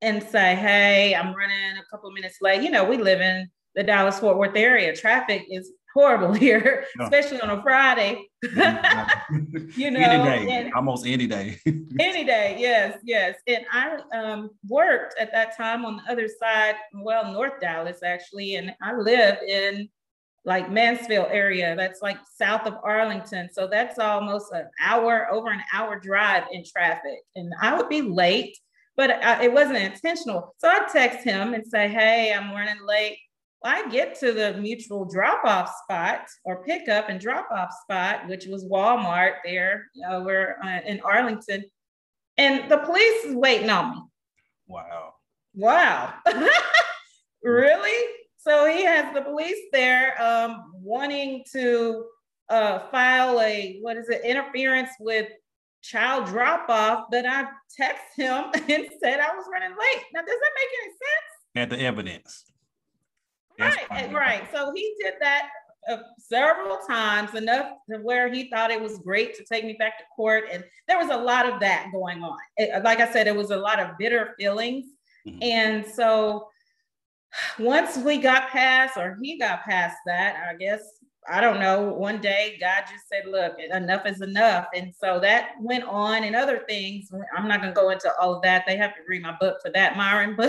and 0.00 0.22
say, 0.22 0.54
Hey, 0.54 1.14
I'm 1.14 1.34
running 1.34 1.76
a 1.78 1.84
couple 1.90 2.10
minutes 2.10 2.38
late. 2.42 2.62
You 2.62 2.70
know, 2.70 2.84
we 2.84 2.98
live 2.98 3.20
in 3.20 3.48
the 3.74 3.82
Dallas 3.82 4.18
Fort 4.18 4.36
Worth 4.36 4.56
area. 4.56 4.94
Traffic 4.94 5.46
is 5.48 5.72
horrible 5.94 6.32
here, 6.32 6.84
especially 7.00 7.40
on 7.40 7.50
a 7.50 7.62
Friday. 7.62 8.26
you 8.42 9.90
know, 9.90 10.00
any 10.00 10.46
day, 10.46 10.70
almost 10.74 11.06
any 11.06 11.26
day. 11.26 11.58
any 12.00 12.24
day, 12.24 12.56
yes, 12.58 12.98
yes. 13.04 13.36
And 13.46 13.64
I 13.72 13.98
um, 14.14 14.50
worked 14.68 15.14
at 15.18 15.32
that 15.32 15.56
time 15.56 15.84
on 15.84 15.96
the 15.96 16.12
other 16.12 16.28
side, 16.28 16.74
well, 16.94 17.32
North 17.32 17.60
Dallas 17.60 18.02
actually, 18.02 18.56
and 18.56 18.74
I 18.82 18.96
lived 18.96 19.42
in 19.42 19.88
like 20.44 20.70
Mansfield 20.70 21.28
area. 21.30 21.76
That's 21.76 22.02
like 22.02 22.18
south 22.36 22.66
of 22.66 22.78
Arlington. 22.82 23.48
So 23.52 23.66
that's 23.66 23.98
almost 23.98 24.52
an 24.52 24.68
hour, 24.80 25.30
over 25.30 25.50
an 25.50 25.62
hour 25.72 25.98
drive 25.98 26.44
in 26.50 26.64
traffic. 26.64 27.20
And 27.36 27.52
I 27.60 27.76
would 27.76 27.88
be 27.88 28.02
late, 28.02 28.56
but 28.96 29.10
I, 29.10 29.44
it 29.44 29.52
wasn't 29.52 29.78
intentional. 29.78 30.54
So 30.58 30.68
I'd 30.68 30.88
text 30.92 31.24
him 31.24 31.54
and 31.54 31.64
say, 31.66 31.88
Hey, 31.88 32.32
I'm 32.32 32.52
running 32.52 32.84
late. 32.84 33.18
I 33.64 33.88
get 33.90 34.18
to 34.20 34.32
the 34.32 34.54
mutual 34.54 35.04
drop 35.04 35.44
off 35.44 35.72
spot 35.84 36.26
or 36.44 36.64
pickup 36.64 37.08
and 37.08 37.20
drop 37.20 37.48
off 37.52 37.72
spot, 37.84 38.26
which 38.26 38.46
was 38.46 38.64
Walmart 38.64 39.34
there 39.44 39.86
over 40.10 40.56
uh, 40.64 40.80
in 40.84 41.00
Arlington. 41.02 41.64
And 42.38 42.68
the 42.68 42.78
police 42.78 43.24
is 43.24 43.36
waiting 43.36 43.70
on 43.70 43.90
me. 43.90 44.02
Wow. 44.66 45.14
Wow. 45.54 46.14
really? 47.44 48.21
So 48.44 48.66
he 48.66 48.84
has 48.84 49.14
the 49.14 49.22
police 49.22 49.68
there 49.72 50.20
um, 50.20 50.72
wanting 50.74 51.44
to 51.52 52.06
uh, 52.48 52.80
file 52.90 53.40
a, 53.40 53.78
what 53.80 53.96
is 53.96 54.08
it, 54.08 54.24
interference 54.24 54.90
with 54.98 55.28
child 55.80 56.26
drop 56.26 56.68
off, 56.68 57.06
but 57.10 57.24
I 57.24 57.46
text 57.76 58.04
him 58.16 58.44
and 58.54 58.88
said 59.00 59.20
I 59.20 59.34
was 59.34 59.46
running 59.52 59.70
late. 59.70 60.04
Now, 60.12 60.20
does 60.20 60.28
that 60.28 60.50
make 60.56 60.68
any 60.82 60.92
sense? 60.92 61.54
At 61.54 61.70
the 61.70 61.80
evidence. 61.84 62.44
right, 63.60 64.12
right. 64.12 64.48
So 64.52 64.72
he 64.74 64.94
did 65.00 65.14
that 65.20 65.48
uh, 65.88 65.98
several 66.18 66.78
times, 66.78 67.34
enough 67.34 67.66
to 67.90 67.98
where 67.98 68.32
he 68.32 68.50
thought 68.50 68.70
it 68.70 68.80
was 68.80 68.98
great 68.98 69.34
to 69.36 69.44
take 69.44 69.64
me 69.64 69.76
back 69.78 69.98
to 69.98 70.04
court. 70.16 70.44
And 70.50 70.64
there 70.88 70.98
was 70.98 71.10
a 71.10 71.16
lot 71.16 71.46
of 71.46 71.60
that 71.60 71.90
going 71.92 72.22
on. 72.22 72.38
It, 72.56 72.82
like 72.82 73.00
I 73.00 73.12
said, 73.12 73.26
it 73.26 73.36
was 73.36 73.50
a 73.50 73.56
lot 73.56 73.78
of 73.78 73.90
bitter 73.98 74.34
feelings. 74.38 74.86
Mm-hmm. 75.26 75.42
And 75.42 75.86
so 75.86 76.48
once 77.58 77.96
we 77.98 78.18
got 78.18 78.50
past, 78.50 78.96
or 78.96 79.18
he 79.22 79.38
got 79.38 79.64
past 79.64 79.96
that, 80.06 80.36
I 80.48 80.56
guess, 80.56 80.80
I 81.28 81.40
don't 81.40 81.60
know, 81.60 81.92
one 81.92 82.20
day 82.20 82.58
God 82.60 82.84
just 82.90 83.08
said, 83.08 83.30
look, 83.30 83.56
enough 83.58 84.06
is 84.06 84.20
enough. 84.20 84.66
And 84.74 84.92
so 84.98 85.20
that 85.20 85.52
went 85.60 85.84
on 85.84 86.24
and 86.24 86.34
other 86.34 86.64
things. 86.68 87.10
I'm 87.36 87.46
not 87.46 87.60
going 87.60 87.72
to 87.72 87.80
go 87.80 87.90
into 87.90 88.10
all 88.20 88.34
of 88.34 88.42
that. 88.42 88.64
They 88.66 88.76
have 88.76 88.94
to 88.96 89.02
read 89.06 89.22
my 89.22 89.36
book 89.40 89.58
for 89.62 89.70
that, 89.70 89.96
Myron. 89.96 90.36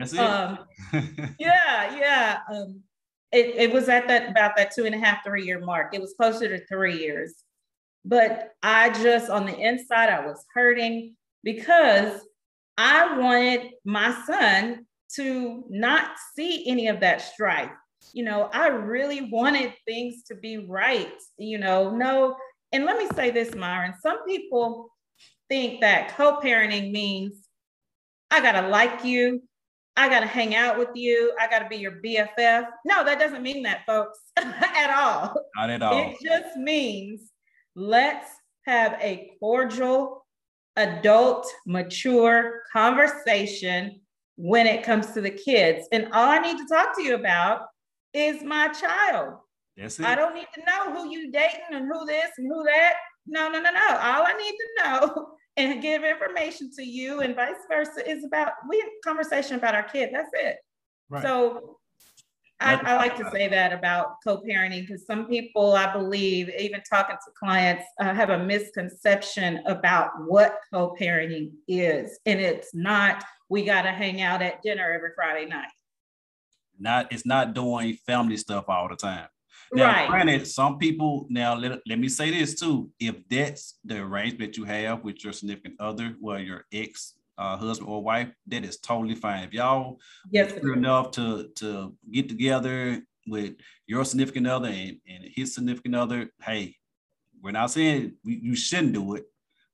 But 0.00 0.18
um, 0.18 0.60
yeah, 1.38 1.94
yeah. 1.98 2.38
Um, 2.50 2.80
it, 3.32 3.54
it 3.56 3.72
was 3.72 3.88
at 3.88 4.08
that 4.08 4.30
about 4.30 4.56
that 4.56 4.74
two 4.74 4.86
and 4.86 4.94
a 4.94 4.98
half, 4.98 5.22
three 5.24 5.44
year 5.44 5.60
mark. 5.60 5.94
It 5.94 6.00
was 6.00 6.14
closer 6.14 6.48
to 6.48 6.66
three 6.66 6.98
years. 6.98 7.34
But 8.04 8.54
I 8.62 8.90
just, 9.02 9.28
on 9.30 9.44
the 9.44 9.56
inside, 9.56 10.08
I 10.08 10.26
was 10.26 10.44
hurting 10.54 11.16
because 11.44 12.20
I 12.78 13.18
wanted 13.18 13.72
my 13.84 14.18
son 14.26 14.86
to 15.16 15.64
not 15.68 16.12
see 16.36 16.68
any 16.68 16.88
of 16.88 17.00
that 17.00 17.20
strife. 17.20 17.70
You 18.12 18.24
know, 18.24 18.48
I 18.52 18.68
really 18.68 19.30
wanted 19.30 19.74
things 19.86 20.22
to 20.24 20.34
be 20.34 20.66
right. 20.66 21.12
You 21.38 21.58
know, 21.58 21.90
no, 21.90 22.36
and 22.72 22.84
let 22.84 22.98
me 22.98 23.08
say 23.14 23.30
this, 23.30 23.54
Myron. 23.54 23.94
Some 24.00 24.24
people 24.24 24.90
think 25.48 25.80
that 25.80 26.16
co 26.16 26.40
parenting 26.40 26.92
means 26.92 27.48
I 28.30 28.40
got 28.40 28.52
to 28.52 28.68
like 28.68 29.04
you, 29.04 29.42
I 29.96 30.08
got 30.08 30.20
to 30.20 30.26
hang 30.26 30.54
out 30.54 30.78
with 30.78 30.90
you, 30.94 31.34
I 31.38 31.48
got 31.48 31.60
to 31.60 31.68
be 31.68 31.76
your 31.76 32.00
BFF. 32.02 32.66
No, 32.86 33.04
that 33.04 33.18
doesn't 33.18 33.42
mean 33.42 33.62
that, 33.64 33.84
folks, 33.86 34.18
at 34.36 34.94
all. 34.96 35.34
Not 35.56 35.70
at 35.70 35.82
all. 35.82 35.98
It 35.98 36.16
just 36.22 36.56
means 36.56 37.30
let's 37.74 38.30
have 38.66 38.96
a 39.00 39.32
cordial, 39.40 40.24
adult, 40.76 41.46
mature 41.66 42.62
conversation 42.72 44.00
when 44.36 44.66
it 44.66 44.82
comes 44.82 45.12
to 45.12 45.20
the 45.20 45.30
kids. 45.30 45.88
And 45.92 46.06
all 46.12 46.28
I 46.28 46.38
need 46.38 46.56
to 46.58 46.66
talk 46.66 46.96
to 46.96 47.02
you 47.02 47.14
about 47.14 47.62
is 48.14 48.42
my 48.42 48.68
child. 48.68 49.34
That's 49.76 49.98
it. 49.98 50.06
I 50.06 50.14
don't 50.14 50.34
need 50.34 50.48
to 50.54 50.60
know 50.64 50.94
who 50.94 51.10
you 51.10 51.30
dating 51.30 51.60
and 51.72 51.88
who 51.90 52.06
this 52.06 52.30
and 52.38 52.46
who 52.48 52.64
that. 52.64 52.94
No, 53.26 53.48
no, 53.48 53.60
no, 53.60 53.70
no. 53.70 53.86
All 53.88 54.26
I 54.26 54.34
need 54.36 54.52
to 54.52 54.84
know 54.84 55.28
and 55.56 55.82
give 55.82 56.04
information 56.04 56.70
to 56.76 56.84
you 56.84 57.20
and 57.20 57.34
vice 57.34 57.54
versa 57.68 58.08
is 58.08 58.24
about 58.24 58.52
we 58.68 58.82
conversation 59.04 59.56
about 59.56 59.74
our 59.74 59.82
kid. 59.82 60.10
That's 60.12 60.30
it. 60.34 60.56
Right. 61.08 61.22
So 61.22 61.79
I, 62.60 62.74
I, 62.84 62.96
like 62.96 63.16
to 63.16 63.30
say 63.30 63.48
that 63.48 63.72
about 63.72 64.16
co-parenting 64.22 64.86
because 64.86 65.06
some 65.06 65.26
people, 65.26 65.72
I 65.72 65.92
believe, 65.92 66.50
even 66.58 66.82
talking 66.88 67.16
to 67.16 67.32
clients, 67.38 67.84
uh, 67.98 68.14
have 68.14 68.28
a 68.30 68.38
misconception 68.38 69.62
about 69.66 70.10
what 70.26 70.58
co-parenting 70.72 71.52
is, 71.66 72.18
and 72.26 72.38
it's 72.38 72.74
not 72.74 73.24
we 73.48 73.64
got 73.64 73.82
to 73.82 73.90
hang 73.90 74.20
out 74.22 74.42
at 74.42 74.62
dinner 74.62 74.92
every 74.92 75.10
Friday 75.14 75.46
night. 75.46 75.68
Not 76.78 77.12
it's 77.12 77.26
not 77.26 77.54
doing 77.54 77.94
family 78.06 78.36
stuff 78.36 78.66
all 78.68 78.88
the 78.88 78.96
time. 78.96 79.26
Now, 79.72 79.90
Right. 79.90 80.08
granted, 80.08 80.46
some 80.46 80.78
people 80.78 81.26
now 81.28 81.54
let, 81.54 81.80
let 81.86 81.98
me 81.98 82.08
say 82.08 82.30
this 82.30 82.58
too. 82.58 82.90
If 82.98 83.28
that's 83.28 83.78
the 83.84 83.98
arrangement 83.98 84.56
you 84.56 84.64
have 84.64 85.04
with 85.04 85.22
your 85.22 85.32
significant 85.32 85.76
other, 85.80 86.16
well, 86.20 86.40
your 86.40 86.66
ex 86.72 87.14
uh, 87.40 87.56
husband 87.56 87.88
or 87.88 88.02
wife, 88.02 88.30
that 88.48 88.64
is 88.64 88.78
totally 88.78 89.14
fine. 89.14 89.44
If 89.44 89.54
y'all 89.54 89.98
Yes. 90.30 90.52
enough 90.62 91.10
to 91.12 91.48
to 91.56 91.96
get 92.10 92.28
together 92.28 93.02
with 93.26 93.54
your 93.86 94.04
significant 94.04 94.46
other 94.46 94.68
and, 94.68 94.98
and 95.08 95.24
his 95.34 95.54
significant 95.54 95.94
other, 95.94 96.30
hey, 96.42 96.76
we're 97.42 97.50
not 97.52 97.70
saying 97.70 98.14
we, 98.24 98.38
you 98.42 98.54
shouldn't 98.54 98.92
do 98.92 99.14
it. 99.14 99.24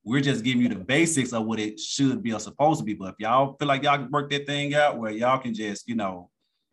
We're 0.04 0.20
just 0.20 0.44
giving 0.44 0.62
you 0.62 0.68
the 0.68 0.76
basics 0.76 1.32
of 1.32 1.44
what 1.46 1.58
it 1.58 1.80
should 1.80 2.22
be 2.22 2.32
or 2.32 2.38
supposed 2.38 2.78
to 2.78 2.84
be. 2.84 2.94
But 2.94 3.14
if 3.14 3.14
y'all 3.18 3.56
feel 3.58 3.66
like 3.66 3.82
y'all 3.82 3.98
can 3.98 4.10
work 4.12 4.30
that 4.30 4.46
thing 4.46 4.74
out 4.74 4.98
where 4.98 5.10
y'all 5.10 5.38
can 5.40 5.52
just, 5.52 5.88
you 5.88 5.96
know, 5.96 6.30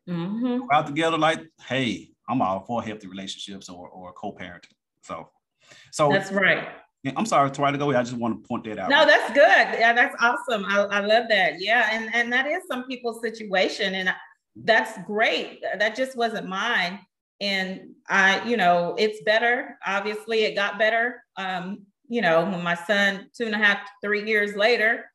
hmm 0.07 0.59
go 0.59 0.67
out 0.71 0.85
together, 0.85 1.17
like, 1.17 1.39
hey, 1.67 2.09
I'm 2.29 2.41
all 2.41 2.63
for 2.65 2.83
healthy 2.83 3.07
relationships 3.07 3.69
or, 3.69 3.89
or 3.89 4.13
co-parenting. 4.13 4.77
So, 5.01 5.29
so 5.91 6.11
That's 6.11 6.31
right. 6.31 6.67
I'm 7.15 7.25
sorry, 7.25 7.51
to 7.51 7.77
go. 7.77 7.91
I 7.91 8.03
just 8.03 8.13
want 8.13 8.41
to 8.41 8.47
point 8.47 8.63
that 8.65 8.79
out. 8.79 8.89
No, 8.89 9.05
that's 9.05 9.33
good. 9.33 9.79
Yeah, 9.79 9.93
that's 9.93 10.15
awesome. 10.21 10.65
I, 10.65 10.83
I 10.83 10.99
love 11.01 11.25
that. 11.29 11.59
Yeah, 11.59 11.89
and 11.91 12.13
and 12.15 12.31
that 12.31 12.47
is 12.47 12.63
some 12.67 12.85
people's 12.85 13.21
situation, 13.21 13.95
and 13.95 14.13
that's 14.55 14.97
great. 15.05 15.61
That 15.77 15.95
just 15.95 16.15
wasn't 16.15 16.47
mine. 16.47 16.99
And 17.41 17.95
I, 18.07 18.47
you 18.47 18.55
know, 18.55 18.95
it's 18.97 19.21
better. 19.23 19.77
Obviously, 19.85 20.43
it 20.43 20.55
got 20.55 20.79
better. 20.79 21.23
Um, 21.35 21.85
you 22.07 22.21
know, 22.21 22.45
when 22.45 22.63
my 22.63 22.75
son 22.75 23.27
two 23.35 23.45
and 23.45 23.55
a 23.55 23.57
half, 23.57 23.79
three 24.01 24.25
years 24.25 24.55
later, 24.55 25.05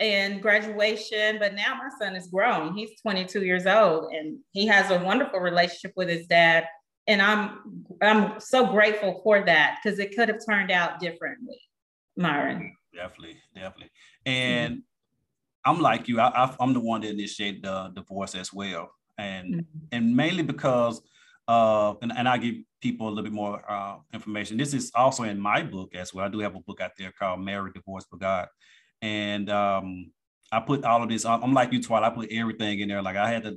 and 0.00 0.42
graduation. 0.42 1.38
But 1.38 1.54
now 1.54 1.74
my 1.74 1.90
son 1.98 2.16
is 2.16 2.28
grown. 2.28 2.74
He's 2.74 3.00
22 3.00 3.44
years 3.44 3.66
old, 3.66 4.12
and 4.12 4.38
he 4.52 4.66
has 4.66 4.90
a 4.90 5.02
wonderful 5.02 5.40
relationship 5.40 5.92
with 5.96 6.08
his 6.08 6.26
dad. 6.26 6.66
And 7.08 7.22
I'm 7.22 7.86
I'm 8.02 8.40
so 8.40 8.66
grateful 8.66 9.20
for 9.22 9.44
that 9.44 9.78
because 9.82 9.98
it 9.98 10.16
could 10.16 10.28
have 10.28 10.44
turned 10.44 10.70
out 10.70 10.98
differently, 10.98 11.60
Myron. 12.16 12.74
definitely, 12.92 13.36
definitely. 13.54 13.90
And 14.24 14.82
I'm 15.64 15.80
like 15.80 16.08
you. 16.08 16.20
I, 16.20 16.54
I'm 16.58 16.72
the 16.72 16.80
one 16.80 17.02
that 17.02 17.10
initiated 17.10 17.62
the 17.62 17.92
divorce 17.94 18.34
as 18.34 18.52
well, 18.52 18.90
and 19.18 19.54
Mm-hmm. 19.54 19.78
and 19.92 20.16
mainly 20.16 20.42
because 20.42 21.00
uh, 21.48 21.94
and, 22.02 22.12
and 22.16 22.28
I 22.28 22.38
give 22.38 22.56
people 22.80 23.06
a 23.06 23.10
little 23.10 23.24
bit 23.24 23.32
more 23.32 23.62
uh, 23.70 23.96
information. 24.12 24.56
This 24.56 24.74
is 24.74 24.90
also 24.94 25.22
in 25.24 25.38
my 25.38 25.62
book 25.62 25.94
as 25.94 26.12
well. 26.12 26.26
I 26.26 26.28
do 26.28 26.40
have 26.40 26.56
a 26.56 26.60
book 26.60 26.80
out 26.80 26.92
there 26.98 27.12
called 27.12 27.40
Married, 27.40 27.74
Divorce 27.74 28.04
for 28.08 28.16
God. 28.16 28.48
And 29.02 29.48
um, 29.50 30.10
I 30.50 30.60
put 30.60 30.84
all 30.84 31.02
of 31.02 31.08
this, 31.08 31.24
I'm 31.24 31.52
like 31.52 31.72
you, 31.72 31.82
Twilight, 31.82 32.12
I 32.12 32.14
put 32.14 32.32
everything 32.32 32.80
in 32.80 32.88
there. 32.88 33.02
Like 33.02 33.16
I 33.16 33.28
had 33.28 33.44
to 33.44 33.56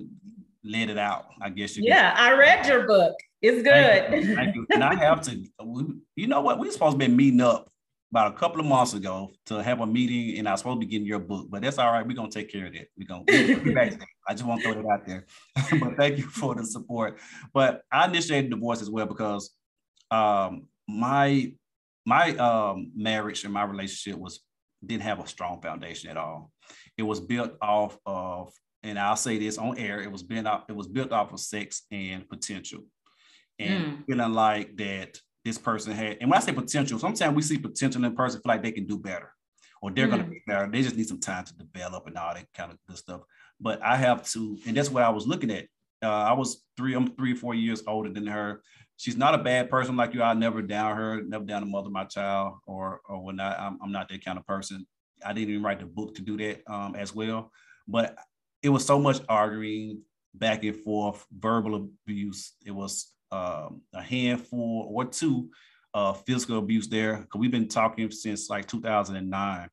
let 0.63 0.89
it 0.89 0.97
out, 0.97 1.25
I 1.41 1.49
guess 1.49 1.75
you 1.75 1.83
could 1.83 1.89
Yeah, 1.89 2.13
I 2.15 2.33
read 2.33 2.67
your 2.67 2.85
book. 2.85 3.15
It's 3.41 3.63
good. 3.63 4.35
thank 4.35 4.55
you. 4.55 4.65
And 4.71 4.83
I 4.83 4.95
have 4.95 5.21
to, 5.21 5.43
you 6.15 6.27
know 6.27 6.41
what? 6.41 6.59
We're 6.59 6.71
supposed 6.71 6.99
to 6.99 7.07
be 7.07 7.13
meeting 7.13 7.41
up 7.41 7.69
about 8.11 8.33
a 8.33 8.37
couple 8.37 8.59
of 8.59 8.65
months 8.65 8.93
ago 8.93 9.31
to 9.45 9.61
have 9.61 9.81
a 9.81 9.85
meeting, 9.85 10.39
and 10.39 10.47
I 10.47 10.51
was 10.51 10.61
supposed 10.61 10.81
to 10.81 10.85
be 10.85 10.91
getting 10.91 11.07
your 11.07 11.19
book, 11.19 11.47
but 11.49 11.61
that's 11.61 11.77
all 11.77 11.91
right. 11.91 12.05
We're 12.05 12.15
gonna 12.15 12.31
take 12.31 12.51
care 12.51 12.65
of 12.65 12.73
that. 12.73 12.87
We're 12.97 13.07
gonna 13.07 13.23
we'll 13.27 13.63
be 13.63 13.73
back. 13.73 14.01
I 14.27 14.33
just 14.33 14.45
want 14.45 14.61
to 14.61 14.73
throw 14.73 14.81
that 14.81 14.89
out 14.89 15.05
there. 15.05 15.25
but 15.79 15.95
thank 15.95 16.17
you 16.17 16.23
for 16.23 16.55
the 16.55 16.65
support. 16.65 17.19
But 17.53 17.83
I 17.91 18.05
initiated 18.07 18.51
divorce 18.51 18.81
as 18.81 18.89
well 18.89 19.05
because 19.05 19.51
um 20.11 20.67
my 20.87 21.53
my 22.05 22.35
um 22.37 22.91
marriage 22.95 23.43
and 23.43 23.53
my 23.53 23.63
relationship 23.63 24.19
was 24.19 24.39
didn't 24.83 25.03
have 25.03 25.19
a 25.19 25.27
strong 25.27 25.61
foundation 25.61 26.09
at 26.09 26.17
all. 26.17 26.51
It 26.97 27.03
was 27.03 27.19
built 27.19 27.53
off 27.61 27.97
of, 28.05 28.53
and 28.81 28.97
I'll 28.97 29.15
say 29.15 29.37
this 29.37 29.57
on 29.57 29.77
air, 29.77 30.01
it 30.01 30.11
was 30.11 30.23
built 30.23 30.47
off, 30.47 30.63
it 30.69 30.75
was 30.75 30.87
built 30.87 31.11
off 31.11 31.31
of 31.31 31.39
sex 31.39 31.83
and 31.91 32.27
potential 32.27 32.81
and 33.59 33.83
Mm. 33.83 34.05
feeling 34.05 34.33
like 34.33 34.75
that 34.77 35.19
this 35.45 35.57
person 35.57 35.93
had. 35.93 36.17
And 36.21 36.29
when 36.29 36.37
I 36.37 36.43
say 36.43 36.51
potential, 36.53 36.99
sometimes 36.99 37.35
we 37.35 37.41
see 37.41 37.57
potential 37.57 38.03
in 38.03 38.11
a 38.11 38.15
person 38.15 38.41
feel 38.41 38.49
like 38.51 38.63
they 38.63 38.71
can 38.71 38.87
do 38.87 38.97
better 38.97 39.33
or 39.81 39.91
they're 39.91 40.07
going 40.07 40.21
to 40.21 40.27
Mm. 40.27 40.31
be 40.31 40.41
better. 40.47 40.69
They 40.71 40.81
just 40.81 40.95
need 40.95 41.07
some 41.07 41.19
time 41.19 41.45
to 41.45 41.53
develop 41.53 42.07
and 42.07 42.17
all 42.17 42.33
that 42.33 42.51
kind 42.53 42.71
of 42.71 42.77
good 42.87 42.97
stuff. 42.97 43.21
But 43.59 43.81
I 43.81 43.95
have 43.97 44.27
to, 44.31 44.57
and 44.65 44.75
that's 44.75 44.89
what 44.89 45.03
I 45.03 45.09
was 45.09 45.27
looking 45.27 45.51
at. 45.51 45.65
Uh, 46.01 46.07
I 46.09 46.33
was 46.33 46.63
three, 46.77 46.93
I'm 46.93 47.07
three 47.15 47.35
four 47.35 47.53
years 47.53 47.83
older 47.85 48.09
than 48.09 48.25
her. 48.27 48.61
She's 48.95 49.17
not 49.17 49.35
a 49.35 49.43
bad 49.43 49.69
person 49.69 49.95
like 49.97 50.13
you. 50.13 50.21
I 50.23 50.33
never 50.33 50.61
down 50.61 50.95
her, 50.95 51.21
never 51.21 51.43
down 51.45 51.61
the 51.61 51.67
mother 51.67 51.87
of 51.87 51.93
my 51.93 52.05
child 52.05 52.59
or 52.65 53.01
or 53.07 53.21
whatnot. 53.21 53.59
I'm, 53.59 53.77
I'm 53.81 53.91
not 53.91 54.07
that 54.09 54.23
kind 54.23 54.37
of 54.37 54.45
person. 54.47 54.85
I 55.25 55.33
didn't 55.33 55.49
even 55.49 55.63
write 55.63 55.79
the 55.79 55.85
book 55.85 56.15
to 56.15 56.21
do 56.21 56.37
that 56.37 56.61
um, 56.71 56.95
as 56.95 57.13
well. 57.13 57.51
But 57.87 58.17
it 58.61 58.69
was 58.69 58.85
so 58.85 58.97
much 58.99 59.19
arguing 59.27 60.03
back 60.33 60.63
and 60.63 60.75
forth, 60.75 61.25
verbal 61.31 61.75
abuse. 61.75 62.53
It 62.65 62.71
was 62.71 63.13
um, 63.31 63.81
a 63.93 64.01
handful 64.01 64.87
or 64.91 65.05
two 65.05 65.49
of 65.93 66.23
physical 66.25 66.59
abuse 66.59 66.87
there. 66.87 67.17
Because 67.17 67.39
we've 67.39 67.51
been 67.51 67.67
talking 67.67 68.09
since 68.11 68.49
like 68.49 68.67
2009, 68.67 69.69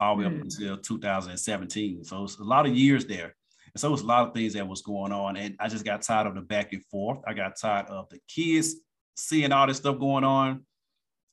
all 0.00 0.16
the 0.16 0.20
way 0.22 0.26
up 0.26 0.32
Mm. 0.32 0.42
until 0.42 0.76
2017. 0.76 2.04
So 2.04 2.24
it's 2.24 2.38
a 2.38 2.44
lot 2.44 2.66
of 2.66 2.76
years 2.76 3.04
there. 3.06 3.34
And 3.74 3.80
so 3.80 3.92
it's 3.92 4.02
a 4.02 4.06
lot 4.06 4.26
of 4.28 4.34
things 4.34 4.54
that 4.54 4.66
was 4.66 4.82
going 4.82 5.12
on. 5.12 5.36
And 5.36 5.56
I 5.60 5.68
just 5.68 5.84
got 5.84 6.02
tired 6.02 6.26
of 6.26 6.34
the 6.34 6.40
back 6.40 6.72
and 6.72 6.84
forth. 6.86 7.18
I 7.26 7.34
got 7.34 7.58
tired 7.60 7.86
of 7.86 8.08
the 8.08 8.18
kids 8.28 8.74
seeing 9.16 9.52
all 9.52 9.66
this 9.66 9.78
stuff 9.78 9.98
going 9.98 10.24
on. 10.24 10.64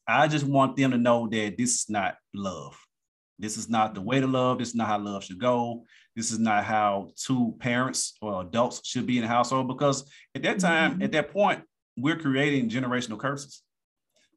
I 0.07 0.27
just 0.27 0.45
want 0.45 0.75
them 0.75 0.91
to 0.91 0.97
know 0.97 1.27
that 1.29 1.57
this 1.57 1.75
is 1.75 1.85
not 1.89 2.15
love. 2.33 2.77
This 3.39 3.57
is 3.57 3.69
not 3.69 3.93
the 3.95 4.01
way 4.01 4.19
to 4.19 4.27
love. 4.27 4.59
This 4.59 4.69
is 4.69 4.75
not 4.75 4.87
how 4.87 4.99
love 4.99 5.23
should 5.23 5.39
go. 5.39 5.85
This 6.15 6.31
is 6.31 6.39
not 6.39 6.63
how 6.63 7.09
two 7.15 7.55
parents 7.59 8.15
or 8.21 8.41
adults 8.41 8.81
should 8.87 9.05
be 9.05 9.17
in 9.17 9.23
a 9.23 9.27
household. 9.27 9.67
Because 9.67 10.09
at 10.35 10.43
that 10.43 10.59
time, 10.59 10.99
Mhm. 10.99 11.03
at 11.03 11.11
that 11.13 11.31
point, 11.31 11.63
we're 11.97 12.17
creating 12.17 12.69
generational 12.69 13.17
curses. 13.19 13.63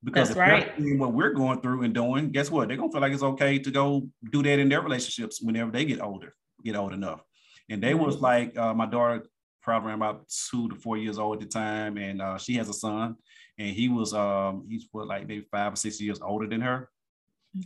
Because 0.02 0.28
That's 0.28 0.38
if 0.38 0.78
right. 0.78 0.98
what 0.98 1.12
we're 1.12 1.32
going 1.32 1.60
through 1.60 1.82
and 1.82 1.94
doing, 1.94 2.30
guess 2.30 2.50
what? 2.50 2.68
They're 2.68 2.76
gonna 2.76 2.92
feel 2.92 3.00
like 3.00 3.12
it's 3.12 3.22
okay 3.22 3.58
to 3.58 3.70
go 3.70 4.08
do 4.30 4.42
that 4.42 4.58
in 4.58 4.68
their 4.68 4.80
relationships 4.82 5.40
whenever 5.42 5.70
they 5.70 5.84
get 5.84 6.00
older, 6.00 6.34
get 6.62 6.76
old 6.76 6.92
enough. 6.92 7.22
And 7.68 7.82
they 7.82 7.94
was 7.94 8.16
Mhm. 8.16 8.20
like, 8.22 8.56
uh, 8.56 8.72
my 8.74 8.86
daughter 8.86 9.26
probably 9.62 9.88
around 9.88 9.98
about 10.02 10.28
two 10.28 10.68
to 10.68 10.76
four 10.76 10.96
years 10.96 11.18
old 11.18 11.42
at 11.42 11.48
the 11.48 11.52
time, 11.52 11.98
and 11.98 12.22
uh, 12.22 12.38
she 12.38 12.54
has 12.54 12.68
a 12.68 12.72
son, 12.72 13.16
and 13.58 13.70
he 13.74 13.88
was 13.88 14.14
um, 14.14 14.64
he's 14.68 14.86
what 14.92 15.08
like 15.08 15.26
maybe 15.26 15.44
five 15.50 15.72
or 15.72 15.76
six 15.76 16.00
years 16.00 16.20
older 16.20 16.46
than 16.46 16.60
her. 16.60 16.88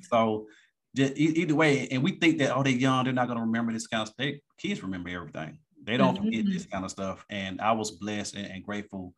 So 0.09 0.47
just, 0.95 1.17
either 1.17 1.55
way, 1.55 1.89
and 1.89 2.03
we 2.03 2.19
think 2.19 2.39
that 2.39 2.55
oh 2.57 2.63
they're 2.63 2.73
young, 2.73 3.05
they're 3.05 3.13
not 3.13 3.29
gonna 3.29 3.41
remember 3.43 3.73
this 3.73 3.87
kind 3.87 4.03
of 4.03 4.09
stuff. 4.09 4.35
Kids 4.59 4.83
remember 4.83 5.11
everything. 5.11 5.59
They 5.83 5.97
don't 5.97 6.17
forget 6.17 6.45
Mhm. 6.45 6.53
this 6.53 6.67
kind 6.67 6.85
of 6.85 6.91
stuff. 6.91 7.25
And 7.31 7.61
I 7.61 7.73
was 7.73 7.93
blessed 7.93 8.35
and, 8.35 8.47
and 8.47 8.65
grateful 8.65 9.15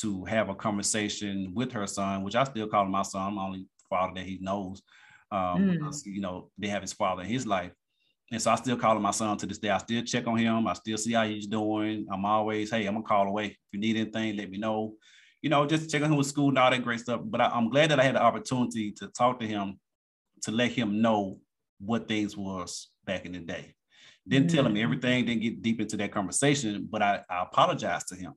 to 0.00 0.24
have 0.24 0.48
a 0.48 0.54
conversation 0.54 1.52
with 1.54 1.72
her 1.72 1.86
son, 1.86 2.22
which 2.22 2.34
I 2.36 2.44
still 2.44 2.68
call 2.68 2.84
him 2.84 2.90
my 2.92 3.02
son. 3.02 3.22
I'm 3.28 3.34
the 3.36 3.40
only 3.42 3.66
father 3.88 4.14
that 4.14 4.24
he 4.26 4.38
knows. 4.40 4.82
Um, 5.30 5.62
Mm. 5.62 5.78
because, 5.78 6.06
you 6.06 6.20
know, 6.20 6.50
they 6.58 6.68
have 6.68 6.82
his 6.82 6.92
father 6.92 7.22
in 7.22 7.28
his 7.28 7.46
life. 7.46 7.72
And 8.32 8.42
so 8.42 8.50
I 8.50 8.56
still 8.56 8.76
call 8.76 8.96
him 8.96 9.02
my 9.02 9.12
son 9.12 9.36
to 9.38 9.46
this 9.46 9.58
day. 9.58 9.70
I 9.70 9.78
still 9.78 10.02
check 10.02 10.26
on 10.26 10.36
him. 10.38 10.66
I 10.66 10.72
still 10.72 10.98
see 10.98 11.12
how 11.12 11.26
he's 11.26 11.46
doing. 11.46 12.06
I'm 12.10 12.24
always, 12.24 12.70
hey, 12.70 12.86
I'm 12.86 12.94
gonna 12.94 13.04
call 13.06 13.28
away. 13.28 13.46
If 13.46 13.58
you 13.72 13.78
need 13.78 13.96
anything, 13.96 14.36
let 14.36 14.50
me 14.50 14.58
know. 14.58 14.96
You 15.42 15.50
know, 15.50 15.64
just 15.66 15.90
check 15.90 16.02
on 16.02 16.10
him 16.10 16.18
with 16.18 16.26
school 16.26 16.48
and 16.48 16.58
all 16.58 16.70
that 16.70 16.82
great 16.82 17.00
stuff. 17.00 17.20
But 17.24 17.40
I, 17.40 17.46
I'm 17.48 17.68
glad 17.70 17.90
that 17.90 18.00
I 18.00 18.04
had 18.04 18.16
the 18.16 18.22
opportunity 18.22 18.92
to 18.92 19.08
talk 19.08 19.38
to 19.40 19.46
him 19.46 19.78
to 20.42 20.50
let 20.50 20.72
him 20.72 21.00
know 21.00 21.38
what 21.80 22.08
things 22.08 22.36
was 22.36 22.88
back 23.04 23.26
in 23.26 23.32
the 23.32 23.38
day. 23.40 23.74
Didn't 24.28 24.50
tell 24.50 24.66
him 24.66 24.74
Mhm. 24.74 24.82
everything, 24.82 25.24
didn't 25.24 25.42
get 25.42 25.62
deep 25.62 25.80
into 25.80 25.96
that 25.98 26.10
conversation, 26.12 26.88
but 26.90 27.02
I, 27.02 27.22
I 27.30 27.42
apologized 27.42 28.08
to 28.08 28.16
him. 28.16 28.32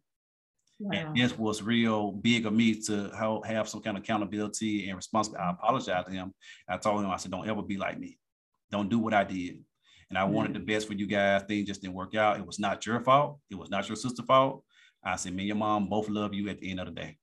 Wow. 0.79 0.91
And 0.93 1.15
this 1.15 1.37
was 1.37 1.61
real 1.61 2.11
big 2.11 2.45
of 2.45 2.53
me 2.53 2.75
to 2.83 3.09
ha- 3.09 3.41
have 3.41 3.67
some 3.67 3.81
kind 3.81 3.97
of 3.97 4.03
accountability 4.03 4.87
and 4.87 4.95
responsibility. 4.95 5.43
I 5.45 5.51
apologized 5.51 6.07
to 6.07 6.13
him. 6.13 6.33
I 6.67 6.77
told 6.77 7.03
him, 7.03 7.09
I 7.09 7.17
said, 7.17 7.31
don't 7.31 7.49
ever 7.49 7.61
be 7.61 7.77
like 7.77 7.99
me. 7.99 8.17
Don't 8.71 8.89
do 8.89 8.99
what 8.99 9.13
I 9.13 9.23
did. 9.23 9.63
And 10.09 10.17
I 10.17 10.23
wanted 10.23 10.53
the 10.53 10.59
best 10.59 10.87
for 10.87 10.93
you 10.93 11.05
guys. 11.05 11.43
Things 11.47 11.67
just 11.67 11.81
didn't 11.81 11.95
work 11.95 12.15
out. 12.15 12.37
It 12.39 12.45
was 12.45 12.59
not 12.59 12.85
your 12.85 12.99
fault. 13.01 13.39
It 13.49 13.55
was 13.55 13.69
not 13.69 13.87
your 13.89 13.95
sister's 13.95 14.25
fault. 14.25 14.63
I 15.03 15.15
said, 15.17 15.33
me 15.33 15.43
and 15.43 15.47
your 15.47 15.57
mom 15.57 15.87
both 15.89 16.07
love 16.09 16.33
you 16.33 16.49
at 16.49 16.59
the 16.59 16.69
end 16.71 16.79
of 16.79 16.85
the 16.87 16.93
day. 16.93 17.17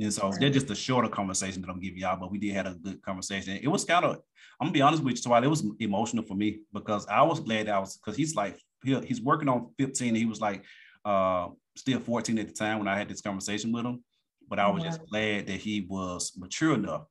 And 0.00 0.12
so 0.12 0.32
they're 0.38 0.50
just 0.50 0.70
a 0.70 0.74
shorter 0.74 1.08
conversation 1.08 1.60
that 1.62 1.70
I'm 1.70 1.78
giving 1.80 1.98
y'all, 1.98 2.18
but 2.18 2.30
we 2.30 2.38
did 2.38 2.54
have 2.54 2.66
a 2.66 2.74
good 2.74 3.02
conversation. 3.02 3.58
It 3.62 3.68
was 3.68 3.84
kind 3.84 4.04
of, 4.04 4.16
I'm 4.60 4.66
gonna 4.66 4.72
be 4.72 4.82
honest 4.82 5.02
with 5.02 5.12
you, 5.12 5.16
so 5.22 5.34
it 5.34 5.46
was 5.46 5.64
emotional 5.78 6.24
for 6.24 6.34
me 6.34 6.60
because 6.72 7.06
I 7.06 7.22
was 7.22 7.40
glad 7.40 7.66
that 7.66 7.74
I 7.74 7.78
was 7.78 7.96
because 7.96 8.16
he's 8.16 8.34
like 8.34 8.58
he, 8.82 8.98
he's 9.00 9.20
working 9.20 9.48
on 9.48 9.72
15. 9.78 10.14
He 10.14 10.24
was 10.26 10.40
like 10.40 10.64
uh 11.04 11.48
still 11.76 12.00
14 12.00 12.38
at 12.38 12.48
the 12.48 12.54
time 12.54 12.78
when 12.78 12.88
I 12.88 12.98
had 12.98 13.08
this 13.08 13.20
conversation 13.20 13.72
with 13.72 13.84
him. 13.84 14.02
But 14.48 14.58
I 14.58 14.68
was 14.68 14.82
just 14.82 15.00
glad 15.10 15.46
that 15.46 15.60
he 15.60 15.82
was 15.82 16.32
mature 16.36 16.74
enough 16.74 17.04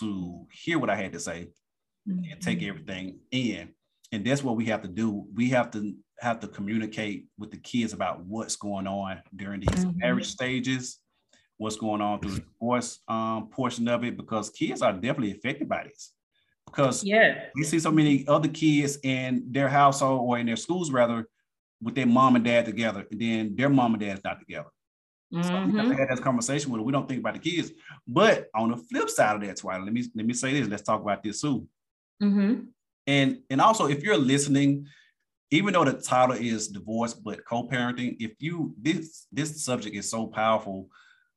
to 0.00 0.46
hear 0.52 0.78
what 0.78 0.90
I 0.90 0.96
had 0.96 1.12
to 1.12 1.20
say 1.20 1.48
and 2.06 2.40
take 2.40 2.60
Mhm. 2.60 2.68
everything 2.68 3.20
in. 3.30 3.74
And 4.12 4.24
that's 4.24 4.42
what 4.42 4.56
we 4.56 4.66
have 4.66 4.82
to 4.82 4.88
do. 4.88 5.26
We 5.34 5.50
have 5.50 5.70
to 5.72 5.94
have 6.20 6.40
to 6.40 6.48
communicate 6.48 7.26
with 7.38 7.50
the 7.50 7.56
kids 7.58 7.92
about 7.92 8.24
what's 8.24 8.56
going 8.56 8.86
on 8.86 9.22
during 9.34 9.60
these 9.60 9.84
Mhm. 9.84 9.96
marriage 9.96 10.26
stages, 10.26 11.00
what's 11.58 11.76
going 11.76 12.00
on 12.00 12.20
through 12.20 12.32
the 12.32 12.40
divorce 12.60 13.00
um, 13.08 13.48
portion 13.48 13.88
of 13.88 14.04
it, 14.04 14.16
because 14.16 14.50
kids 14.50 14.82
are 14.82 14.92
definitely 14.92 15.32
affected 15.32 15.68
by 15.68 15.84
this. 15.84 16.12
Because 16.66 17.04
Yeah. 17.04 17.44
we 17.54 17.64
see 17.64 17.78
so 17.78 17.90
many 17.90 18.26
other 18.26 18.48
kids 18.48 18.98
in 19.02 19.46
their 19.50 19.68
household 19.68 20.20
or 20.22 20.38
in 20.38 20.46
their 20.46 20.56
schools 20.56 20.90
rather 20.90 21.26
with 21.82 21.94
their 21.94 22.06
mom 22.06 22.36
and 22.36 22.44
dad 22.44 22.64
together, 22.64 23.06
and 23.10 23.20
then 23.20 23.54
their 23.54 23.68
mom 23.68 23.94
and 23.94 24.02
dad's 24.02 24.24
not 24.24 24.40
together. 24.40 24.70
Mm-hmm. 25.32 25.48
So 25.48 25.66
we 25.72 25.78
have 25.78 25.88
to 25.88 25.96
have 25.96 26.16
that 26.16 26.22
conversation 26.22 26.70
with 26.70 26.78
them. 26.78 26.86
We 26.86 26.92
don't 26.92 27.08
think 27.08 27.20
about 27.20 27.34
the 27.34 27.40
kids. 27.40 27.72
But 28.06 28.48
on 28.54 28.70
the 28.70 28.76
flip 28.76 29.10
side 29.10 29.36
of 29.36 29.42
that, 29.42 29.56
Twyla, 29.56 29.84
let 29.84 29.92
me 29.92 30.04
let 30.14 30.26
me 30.26 30.34
say 30.34 30.52
this. 30.52 30.68
Let's 30.68 30.82
talk 30.82 31.00
about 31.00 31.22
this 31.22 31.40
too. 31.40 31.66
Mm-hmm. 32.22 32.64
And 33.06 33.38
and 33.50 33.60
also, 33.60 33.86
if 33.86 34.02
you're 34.02 34.16
listening, 34.16 34.86
even 35.50 35.74
though 35.74 35.84
the 35.84 35.94
title 35.94 36.36
is 36.36 36.68
divorce 36.68 37.14
but 37.14 37.44
co-parenting, 37.44 38.16
if 38.20 38.32
you 38.38 38.74
this 38.80 39.26
this 39.32 39.64
subject 39.64 39.96
is 39.96 40.10
so 40.10 40.26
powerful 40.26 40.88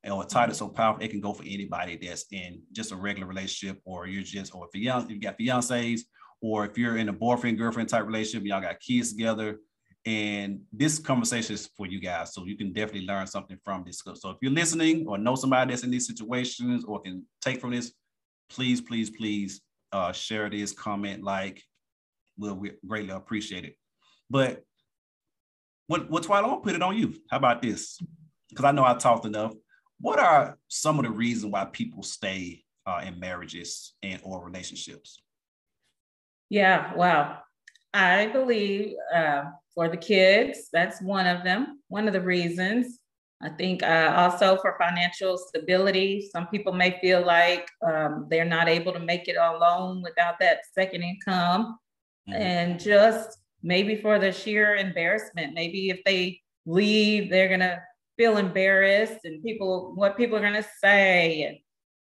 or 0.10 0.24
a 0.24 0.26
title 0.26 0.56
so 0.56 0.70
powerful, 0.70 1.04
it 1.04 1.10
can 1.10 1.22
go 1.22 1.34
for 1.34 1.44
anybody 1.44 1.98
that's 2.02 2.26
in 2.32 2.62
just 2.72 2.92
a 2.92 2.96
regular 2.96 3.28
relationship, 3.28 3.82
or 3.86 4.08
you're 4.08 4.24
just, 4.24 4.56
or 4.56 4.68
if 4.68 4.80
you 4.80 4.92
you 5.10 5.20
got 5.20 5.38
fiancés, 5.38 6.02
or 6.42 6.66
if 6.66 6.78
you're 6.78 6.98
in 6.98 7.10
a 7.10 7.14
boyfriend 7.14 7.58
girlfriend 7.58 7.90
type 7.90 8.06
relationship, 8.06 8.46
y'all 8.46 8.62
got 8.62 8.80
kids 8.80 9.12
together, 9.12 9.58
and 10.06 10.60
this 10.72 11.00
conversation 11.00 11.54
is 11.56 11.70
for 11.76 11.86
you 11.86 12.00
guys, 12.00 12.34
so 12.34 12.46
you 12.46 12.58
can 12.58 12.72
definitely 12.74 13.06
learn 13.06 13.28
something 13.28 13.58
from 13.64 13.84
this. 13.86 14.02
So 14.16 14.30
if 14.30 14.38
you're 14.42 14.52
listening 14.52 15.06
or 15.08 15.18
know 15.18 15.36
somebody 15.36 15.72
that's 15.72 15.84
in 15.84 15.92
these 15.92 16.08
situations 16.08 16.86
or 16.86 17.02
can 17.02 17.26
take 17.42 17.60
from 17.60 17.72
this, 17.72 17.94
please, 18.50 18.80
please, 18.82 19.10
please 19.10 19.62
uh, 19.92 20.12
share 20.12 20.50
this, 20.50 20.72
comment, 20.72 21.24
like. 21.24 21.64
We'll 22.40 22.54
we 22.54 22.74
greatly 22.86 23.16
appreciate 23.16 23.66
it. 23.66 23.76
But 24.30 24.64
what 25.88 26.08
what's 26.12 26.30
why 26.30 26.38
I 26.38 26.42
don't 26.44 26.64
put 26.64 26.76
it 26.76 26.84
on 26.84 26.96
you? 26.96 27.16
How 27.32 27.38
about 27.38 27.64
this? 27.64 28.00
Because 28.48 28.64
I 28.64 28.72
know 28.74 28.86
I 28.86 28.94
talked 28.94 29.26
enough. 29.26 29.56
What 30.00 30.20
are 30.20 30.58
some 30.68 31.00
of 31.00 31.06
the 31.06 31.12
reasons 31.12 31.52
why 31.52 31.66
people 31.66 32.04
stay 32.04 32.64
uh, 32.86 33.02
in 33.06 33.20
marriages 33.20 33.94
and 34.04 34.22
or 34.24 34.44
relationships? 34.46 35.20
Yeah, 36.50 36.94
wow. 36.96 37.40
I 37.94 38.28
believe 38.28 38.96
uh, 39.14 39.46
for 39.74 39.90
the 39.90 39.98
kids, 39.98 40.70
that's 40.72 41.02
one 41.02 41.26
of 41.26 41.44
them, 41.44 41.82
one 41.88 42.08
of 42.08 42.14
the 42.14 42.22
reasons. 42.22 43.00
I 43.42 43.50
think 43.50 43.84
uh, 43.84 44.14
also 44.18 44.58
for 44.58 44.78
financial 44.80 45.38
stability, 45.38 46.28
some 46.32 46.48
people 46.48 46.74
may 46.74 46.98
feel 47.02 47.26
like 47.26 47.68
um, 47.86 48.28
they're 48.30 48.46
not 48.46 48.68
able 48.68 48.94
to 48.94 49.00
make 49.00 49.28
it 49.28 49.38
alone 49.38 50.02
without 50.02 50.40
that 50.40 50.60
second 50.74 51.04
income. 51.04 51.78
Mm-hmm. 52.28 52.42
And 52.42 52.80
just 52.80 53.38
maybe 53.62 53.96
for 53.96 54.18
the 54.18 54.32
sheer 54.32 54.76
embarrassment, 54.76 55.54
maybe 55.54 55.90
if 55.90 56.04
they 56.04 56.42
leave, 56.66 57.30
they're 57.30 57.48
going 57.48 57.60
to 57.60 57.82
feel 58.18 58.38
embarrassed 58.38 59.20
and 59.24 59.44
people, 59.44 59.94
what 59.96 60.18
people 60.18 60.38
are 60.38 60.42
going 60.42 60.54
to 60.54 60.68
say. 60.82 61.44
And 61.44 61.58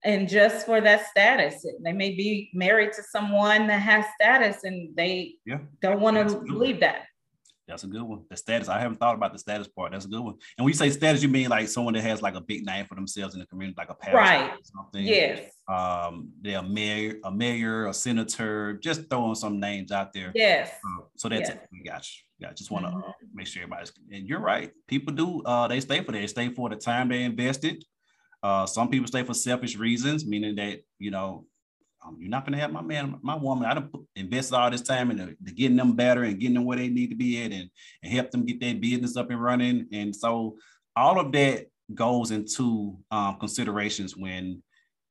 and 0.06 0.30
just 0.30 0.68
for 0.68 0.80
that 0.80 1.08
status. 1.08 1.66
They 1.84 1.92
may 1.92 2.12
be 2.12 2.52
married 2.54 2.94
to 2.94 3.04
someone 3.04 3.68
that 3.68 3.82
has 3.82 4.06
status 4.20 4.64
and 4.64 4.96
they 4.96 5.34
yeah. 5.46 5.60
don't 5.82 6.00
want 6.00 6.30
to 6.30 6.38
leave 6.54 6.80
that. 6.82 7.08
That's 7.68 7.84
a 7.84 7.88
good 7.88 8.04
one. 8.04 8.24
The 8.30 8.38
status. 8.38 8.70
I 8.70 8.80
haven't 8.80 8.98
thought 8.98 9.16
about 9.16 9.34
the 9.34 9.40
status 9.40 9.68
part. 9.68 9.92
That's 9.92 10.06
a 10.06 10.08
good 10.08 10.22
one. 10.22 10.36
And 10.58 10.66
when 10.66 10.68
you 10.68 10.78
say 10.78 10.90
status, 10.92 11.24
you 11.24 11.30
mean 11.30 11.50
like 11.50 11.68
someone 11.68 11.96
that 11.96 12.04
has 12.04 12.22
like 12.22 12.36
a 12.36 12.42
big 12.42 12.66
name 12.66 12.86
for 12.86 12.94
themselves 12.96 13.34
in 13.34 13.40
the 13.40 13.48
community, 13.48 13.76
like 13.78 13.90
a 13.90 13.96
pastor 13.96 14.18
right. 14.18 14.52
or 14.52 14.58
something. 14.62 15.04
Yes. 15.04 15.52
Um, 15.68 16.30
they're 16.42 16.60
a 16.60 16.64
mayor, 16.64 17.16
a 17.24 17.32
mayor, 17.32 17.88
a 17.88 17.94
senator, 17.94 18.74
just 18.74 19.10
throwing 19.10 19.36
some 19.36 19.60
names 19.60 19.92
out 19.92 20.14
there. 20.14 20.32
Yes. 20.36 20.70
Uh, 20.70 21.06
so 21.16 21.28
that's 21.28 21.50
yes. 21.50 21.58
we 21.72 21.84
got 21.84 22.06
you. 22.06 22.22
Yeah, 22.38 22.54
just 22.54 22.70
want 22.70 22.86
to 22.86 22.92
mm-hmm. 22.92 23.10
uh, 23.10 23.14
make 23.34 23.48
sure 23.48 23.64
everybody's 23.64 23.94
and 24.12 24.28
you're 24.28 24.40
right. 24.40 24.72
People 24.88 25.14
do 25.14 25.42
uh 25.44 25.68
they 25.68 25.80
stay 25.80 26.04
for 26.04 26.12
that. 26.12 26.20
They 26.20 26.28
stay 26.28 26.50
for 26.50 26.70
the 26.70 26.76
time 26.76 27.08
they 27.08 27.24
invested. 27.24 27.84
Uh 28.44 28.66
some 28.66 28.90
people 28.90 29.08
stay 29.08 29.24
for 29.24 29.34
selfish 29.34 29.78
reasons, 29.78 30.26
meaning 30.26 30.56
that 30.56 30.82
you 31.00 31.12
know 31.12 31.46
um, 32.06 32.18
you're 32.20 32.30
not 32.30 32.46
gonna 32.46 32.60
have 32.60 32.72
my 32.72 32.82
man, 32.82 33.18
my 33.22 33.36
woman. 33.36 33.66
I 33.66 33.74
done 33.74 33.90
invested 34.16 34.56
all 34.56 34.70
this 34.70 34.82
time 34.82 35.12
into 35.12 35.36
getting 35.54 35.78
them 35.78 35.94
better 35.94 36.24
and 36.24 36.40
getting 36.40 36.56
them 36.56 36.66
where 36.66 36.78
they 36.78 36.90
need 36.90 37.10
to 37.10 37.16
be 37.16 37.44
at, 37.44 37.52
and, 37.52 37.70
and 38.04 38.14
help 38.14 38.32
them 38.32 38.46
get 38.46 38.60
their 38.60 38.76
business 38.76 39.18
up 39.18 39.30
and 39.30 39.42
running. 39.42 39.88
And 39.92 40.16
so 40.16 40.58
all 40.96 41.20
of 41.20 41.32
that 41.32 41.68
goes 41.94 42.32
into 42.32 42.98
um, 43.12 43.38
considerations 43.40 44.16
when 44.16 44.62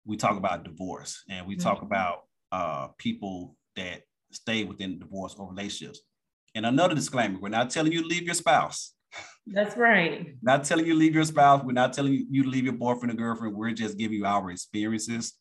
we 0.05 0.17
talk 0.17 0.37
about 0.37 0.65
divorce 0.65 1.23
and 1.29 1.47
we 1.47 1.57
mm-hmm. 1.57 1.63
talk 1.63 1.83
about 1.83 2.25
uh, 2.53 2.89
people 2.99 3.57
that 3.77 4.03
stay 4.31 4.65
within 4.65 4.99
divorce 4.99 5.35
or 5.39 5.49
relationships. 5.49 6.01
And 6.55 6.67
another 6.67 6.95
disclaimer: 6.95 7.39
we're 7.41 7.49
not 7.49 7.71
telling 7.71 7.93
you 7.93 8.03
to 8.03 8.07
leave 8.09 8.25
your 8.25 8.35
spouse. 8.35 8.93
That's 9.47 9.77
right. 9.77 10.35
Not 10.43 10.65
telling 10.65 10.87
you 10.87 10.93
to 10.93 10.99
leave 10.99 11.15
your 11.15 11.25
spouse. 11.25 11.63
We're 11.65 11.73
not 11.73 11.93
telling 11.93 12.27
you 12.31 12.45
to 12.45 12.49
leave 12.49 12.65
your 12.65 12.75
boyfriend 12.75 13.13
or 13.13 13.17
girlfriend. 13.17 13.55
We're 13.55 13.73
just 13.73 13.99
giving 13.99 14.19
you 14.19 14.27
our 14.27 14.51
experiences 14.51 15.35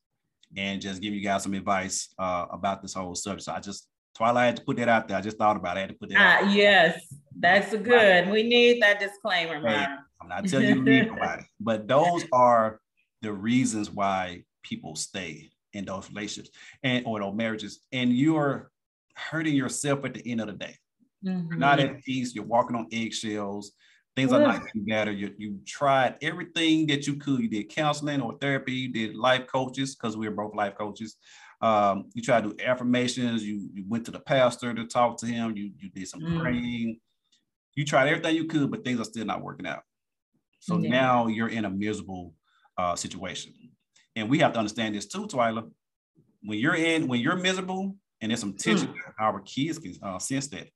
and 0.55 0.81
just 0.81 1.01
give 1.01 1.13
you 1.13 1.21
guys 1.21 1.43
some 1.43 1.53
advice 1.53 2.13
uh, 2.19 2.45
about 2.51 2.81
this 2.81 2.93
whole 2.93 3.15
subject. 3.15 3.43
So 3.43 3.53
I 3.53 3.59
just 3.59 3.87
Twilight 4.15 4.45
had 4.45 4.55
to 4.57 4.63
put 4.63 4.77
that 4.77 4.87
out 4.87 5.07
there. 5.07 5.17
I 5.17 5.21
just 5.21 5.37
thought 5.37 5.55
about 5.55 5.75
it. 5.75 5.79
I 5.79 5.81
had 5.81 5.89
to 5.89 5.95
put 5.95 6.09
that. 6.09 6.43
Uh, 6.43 6.49
yes, 6.49 7.01
that's 7.39 7.75
good. 7.75 8.29
We 8.29 8.43
need 8.43 8.81
that 8.81 8.99
disclaimer, 8.99 9.59
hey, 9.67 9.85
I'm 10.21 10.27
not 10.27 10.47
telling 10.47 10.69
you 10.69 10.75
to 10.75 10.81
leave 10.81 11.07
nobody, 11.07 11.43
but 11.59 11.87
those 11.87 12.25
are 12.31 12.79
the 13.21 13.33
reasons 13.33 13.89
why 13.89 14.43
people 14.63 14.95
stay 14.95 15.49
in 15.73 15.85
those 15.85 16.09
relationships 16.09 16.55
and 16.83 17.05
or 17.05 17.19
those 17.19 17.33
marriages, 17.33 17.79
and 17.91 18.13
you're 18.13 18.71
hurting 19.15 19.55
yourself 19.55 20.05
at 20.05 20.13
the 20.13 20.31
end 20.31 20.41
of 20.41 20.47
the 20.47 20.53
day. 20.53 20.77
Mm-hmm. 21.25 21.49
You're 21.49 21.59
not 21.59 21.79
at 21.79 22.03
peace. 22.03 22.35
You're 22.35 22.45
walking 22.45 22.75
on 22.75 22.87
eggshells. 22.91 23.71
Things 24.15 24.31
are 24.31 24.39
not 24.39 24.63
getting 24.65 24.85
better. 24.85 25.11
You, 25.11 25.33
you 25.37 25.59
tried 25.65 26.17
everything 26.21 26.85
that 26.87 27.07
you 27.07 27.15
could. 27.15 27.39
You 27.39 27.47
did 27.49 27.69
counseling 27.69 28.21
or 28.21 28.37
therapy. 28.39 28.73
You 28.73 28.93
did 28.93 29.15
life 29.15 29.47
coaches 29.47 29.95
because 29.95 30.15
we 30.15 30.27
are 30.27 30.31
both 30.31 30.53
life 30.53 30.75
coaches. 30.75 31.17
Um, 31.61 32.09
you 32.13 32.21
tried 32.21 32.43
to 32.43 32.49
do 32.49 32.63
affirmations. 32.63 33.43
You, 33.43 33.69
you 33.73 33.85
went 33.87 34.05
to 34.05 34.11
the 34.11 34.19
pastor 34.19 34.71
to 34.73 34.85
talk 34.85 35.17
to 35.19 35.25
him. 35.25 35.57
You, 35.57 35.71
you 35.79 35.89
did 35.89 36.07
some 36.07 36.21
mm. 36.21 36.39
praying. 36.39 36.99
You 37.73 37.85
tried 37.85 38.09
everything 38.09 38.35
you 38.35 38.45
could, 38.45 38.69
but 38.69 38.83
things 38.83 38.99
are 38.99 39.05
still 39.05 39.25
not 39.25 39.41
working 39.41 39.65
out. 39.65 39.81
So 40.59 40.77
yeah. 40.77 40.89
now 40.89 41.27
you're 41.27 41.47
in 41.47 41.65
a 41.65 41.69
miserable 41.69 42.35
uh, 42.77 42.95
situation. 42.95 43.53
And 44.15 44.29
we 44.29 44.37
have 44.39 44.53
to 44.53 44.59
understand 44.59 44.93
this 44.93 45.07
too, 45.07 45.25
Twyla. 45.25 45.69
When 46.43 46.59
you're 46.59 46.75
in, 46.75 47.07
when 47.07 47.19
you're 47.19 47.35
miserable 47.35 47.95
and 48.21 48.29
there's 48.29 48.41
some 48.41 48.53
tension, 48.53 48.89
mm. 48.89 49.13
our 49.19 49.39
kids 49.39 49.79
can 49.79 49.95
uh, 50.03 50.19
sense 50.19 50.47
that. 50.49 50.67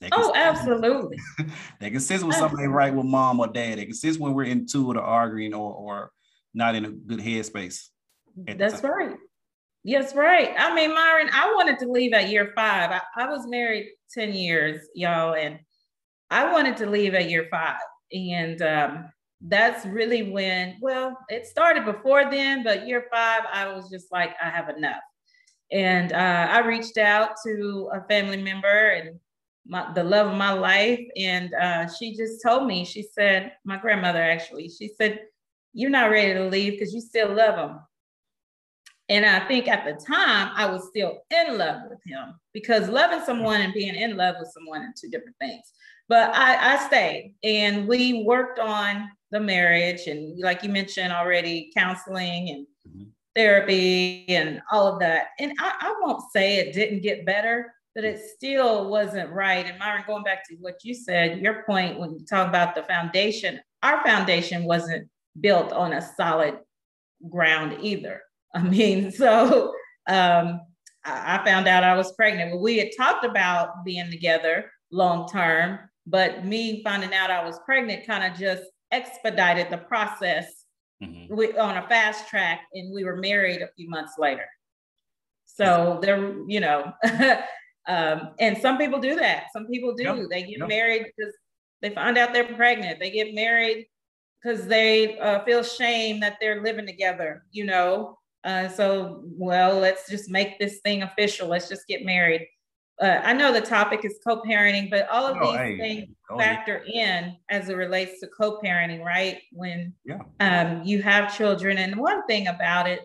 They 0.00 0.08
oh, 0.12 0.32
absolutely. 0.36 1.18
they 1.80 1.90
can 1.90 2.00
sense 2.00 2.22
when 2.22 2.34
ain't 2.34 2.70
right 2.70 2.94
with 2.94 3.06
mom 3.06 3.40
or 3.40 3.48
dad. 3.48 3.78
They 3.78 3.84
can 3.84 3.94
sense 3.94 4.18
when 4.18 4.34
we're 4.34 4.44
into 4.44 4.90
it 4.90 4.90
or 4.90 4.94
the 4.94 5.00
arguing 5.00 5.54
or, 5.54 5.72
or 5.72 6.12
not 6.54 6.74
in 6.74 6.84
a 6.84 6.90
good 6.90 7.20
headspace. 7.20 7.88
That's 8.36 8.82
right. 8.82 9.16
Yes, 9.84 10.14
right. 10.14 10.54
I 10.56 10.74
mean, 10.74 10.94
Myron, 10.94 11.30
I 11.32 11.52
wanted 11.54 11.78
to 11.80 11.90
leave 11.90 12.12
at 12.12 12.28
year 12.28 12.52
five. 12.54 12.90
I, 12.90 13.00
I 13.16 13.28
was 13.28 13.46
married 13.46 13.88
10 14.12 14.34
years, 14.34 14.86
y'all, 14.94 15.34
and 15.34 15.58
I 16.30 16.52
wanted 16.52 16.76
to 16.78 16.86
leave 16.86 17.14
at 17.14 17.30
year 17.30 17.48
five. 17.50 17.80
And 18.12 18.60
um, 18.62 19.10
that's 19.40 19.86
really 19.86 20.30
when, 20.30 20.78
well, 20.80 21.16
it 21.28 21.46
started 21.46 21.84
before 21.84 22.30
then, 22.30 22.64
but 22.64 22.86
year 22.86 23.06
five, 23.12 23.42
I 23.52 23.72
was 23.72 23.88
just 23.88 24.12
like, 24.12 24.34
I 24.42 24.50
have 24.50 24.68
enough. 24.68 25.00
And 25.70 26.12
uh, 26.12 26.48
I 26.50 26.60
reached 26.60 26.98
out 26.98 27.30
to 27.46 27.90
a 27.94 28.06
family 28.08 28.42
member 28.42 28.90
and 28.90 29.18
my, 29.68 29.92
the 29.92 30.02
love 30.02 30.28
of 30.28 30.36
my 30.36 30.52
life. 30.52 31.06
And 31.16 31.54
uh, 31.54 31.88
she 31.88 32.16
just 32.16 32.42
told 32.42 32.66
me, 32.66 32.84
she 32.84 33.02
said, 33.02 33.52
my 33.64 33.76
grandmother 33.76 34.22
actually, 34.22 34.68
she 34.68 34.88
said, 34.88 35.20
You're 35.74 35.90
not 35.90 36.10
ready 36.10 36.34
to 36.34 36.48
leave 36.48 36.72
because 36.72 36.94
you 36.94 37.00
still 37.00 37.32
love 37.34 37.58
him. 37.58 37.78
And 39.10 39.24
I 39.24 39.46
think 39.46 39.68
at 39.68 39.84
the 39.84 40.04
time 40.04 40.52
I 40.54 40.70
was 40.70 40.88
still 40.88 41.22
in 41.30 41.56
love 41.56 41.82
with 41.88 42.00
him 42.04 42.34
because 42.52 42.88
loving 42.88 43.24
someone 43.24 43.62
and 43.62 43.72
being 43.72 43.94
in 43.94 44.16
love 44.16 44.36
with 44.38 44.50
someone 44.52 44.82
are 44.82 44.92
two 45.00 45.08
different 45.08 45.36
things. 45.40 45.64
But 46.08 46.34
I, 46.34 46.74
I 46.74 46.86
stayed 46.86 47.34
and 47.42 47.88
we 47.88 48.24
worked 48.24 48.58
on 48.58 49.08
the 49.30 49.40
marriage 49.40 50.06
and 50.06 50.38
like 50.40 50.62
you 50.62 50.68
mentioned 50.68 51.12
already, 51.12 51.70
counseling 51.76 52.50
and 52.50 52.66
mm-hmm. 52.86 53.08
therapy 53.34 54.26
and 54.28 54.60
all 54.70 54.86
of 54.86 55.00
that. 55.00 55.28
And 55.38 55.52
I, 55.58 55.74
I 55.80 55.94
won't 56.00 56.22
say 56.32 56.56
it 56.56 56.74
didn't 56.74 57.02
get 57.02 57.26
better, 57.26 57.74
but 57.98 58.04
it 58.04 58.20
still 58.20 58.88
wasn't 58.88 59.28
right. 59.32 59.66
And 59.66 59.76
Myron, 59.76 60.04
going 60.06 60.22
back 60.22 60.48
to 60.48 60.54
what 60.60 60.84
you 60.84 60.94
said, 60.94 61.40
your 61.40 61.64
point 61.64 61.98
when 61.98 62.12
you 62.12 62.24
talk 62.24 62.46
about 62.46 62.76
the 62.76 62.84
foundation, 62.84 63.58
our 63.82 64.04
foundation 64.04 64.62
wasn't 64.62 65.08
built 65.40 65.72
on 65.72 65.92
a 65.92 66.08
solid 66.16 66.60
ground 67.28 67.76
either. 67.82 68.20
I 68.54 68.62
mean, 68.62 69.10
so 69.10 69.74
um, 70.08 70.60
I 71.04 71.42
found 71.44 71.66
out 71.66 71.82
I 71.82 71.96
was 71.96 72.12
pregnant. 72.12 72.52
Well, 72.52 72.62
we 72.62 72.78
had 72.78 72.90
talked 72.96 73.24
about 73.24 73.84
being 73.84 74.12
together 74.12 74.70
long 74.92 75.28
term, 75.28 75.80
but 76.06 76.44
me 76.44 76.84
finding 76.84 77.12
out 77.12 77.32
I 77.32 77.44
was 77.44 77.58
pregnant 77.66 78.06
kind 78.06 78.32
of 78.32 78.38
just 78.38 78.62
expedited 78.92 79.70
the 79.70 79.78
process 79.78 80.44
mm-hmm. 81.02 81.34
we, 81.34 81.52
on 81.58 81.78
a 81.78 81.88
fast 81.88 82.28
track, 82.28 82.60
and 82.74 82.94
we 82.94 83.02
were 83.02 83.16
married 83.16 83.60
a 83.60 83.70
few 83.76 83.90
months 83.90 84.12
later. 84.18 84.46
So 85.46 85.98
there, 86.00 86.36
you 86.46 86.60
know, 86.60 86.92
Um, 87.88 88.34
and 88.38 88.56
some 88.58 88.76
people 88.76 89.00
do 89.00 89.16
that. 89.16 89.46
Some 89.52 89.66
people 89.66 89.94
do. 89.94 90.04
Yep. 90.04 90.28
They 90.30 90.42
get 90.42 90.58
yep. 90.58 90.68
married 90.68 91.06
because 91.06 91.34
they 91.80 91.90
find 91.90 92.18
out 92.18 92.32
they're 92.32 92.54
pregnant. 92.54 93.00
They 93.00 93.10
get 93.10 93.34
married 93.34 93.86
because 94.42 94.66
they 94.66 95.18
uh, 95.18 95.42
feel 95.44 95.62
shame 95.62 96.20
that 96.20 96.36
they're 96.40 96.62
living 96.62 96.86
together, 96.86 97.44
you 97.50 97.64
know. 97.64 98.18
Uh, 98.44 98.68
so, 98.68 99.22
well, 99.24 99.78
let's 99.78 100.08
just 100.08 100.30
make 100.30 100.58
this 100.58 100.80
thing 100.84 101.02
official. 101.02 101.48
Let's 101.48 101.68
just 101.68 101.88
get 101.88 102.04
married. 102.04 102.46
uh, 103.00 103.20
I 103.22 103.32
know 103.32 103.52
the 103.52 103.60
topic 103.60 104.04
is 104.04 104.18
co-parenting, 104.26 104.90
but 104.90 105.08
all 105.08 105.26
of 105.26 105.36
oh, 105.40 105.52
these 105.52 105.56
hey. 105.56 105.78
things 105.78 106.08
factor 106.36 106.84
in 106.92 107.36
as 107.48 107.68
it 107.68 107.74
relates 107.74 108.20
to 108.20 108.28
co-parenting, 108.28 109.04
right? 109.04 109.38
When 109.52 109.94
yeah. 110.04 110.18
um, 110.40 110.82
you 110.84 111.02
have 111.02 111.36
children, 111.36 111.78
and 111.78 111.96
one 111.96 112.26
thing 112.26 112.48
about 112.48 112.88
it, 112.88 113.00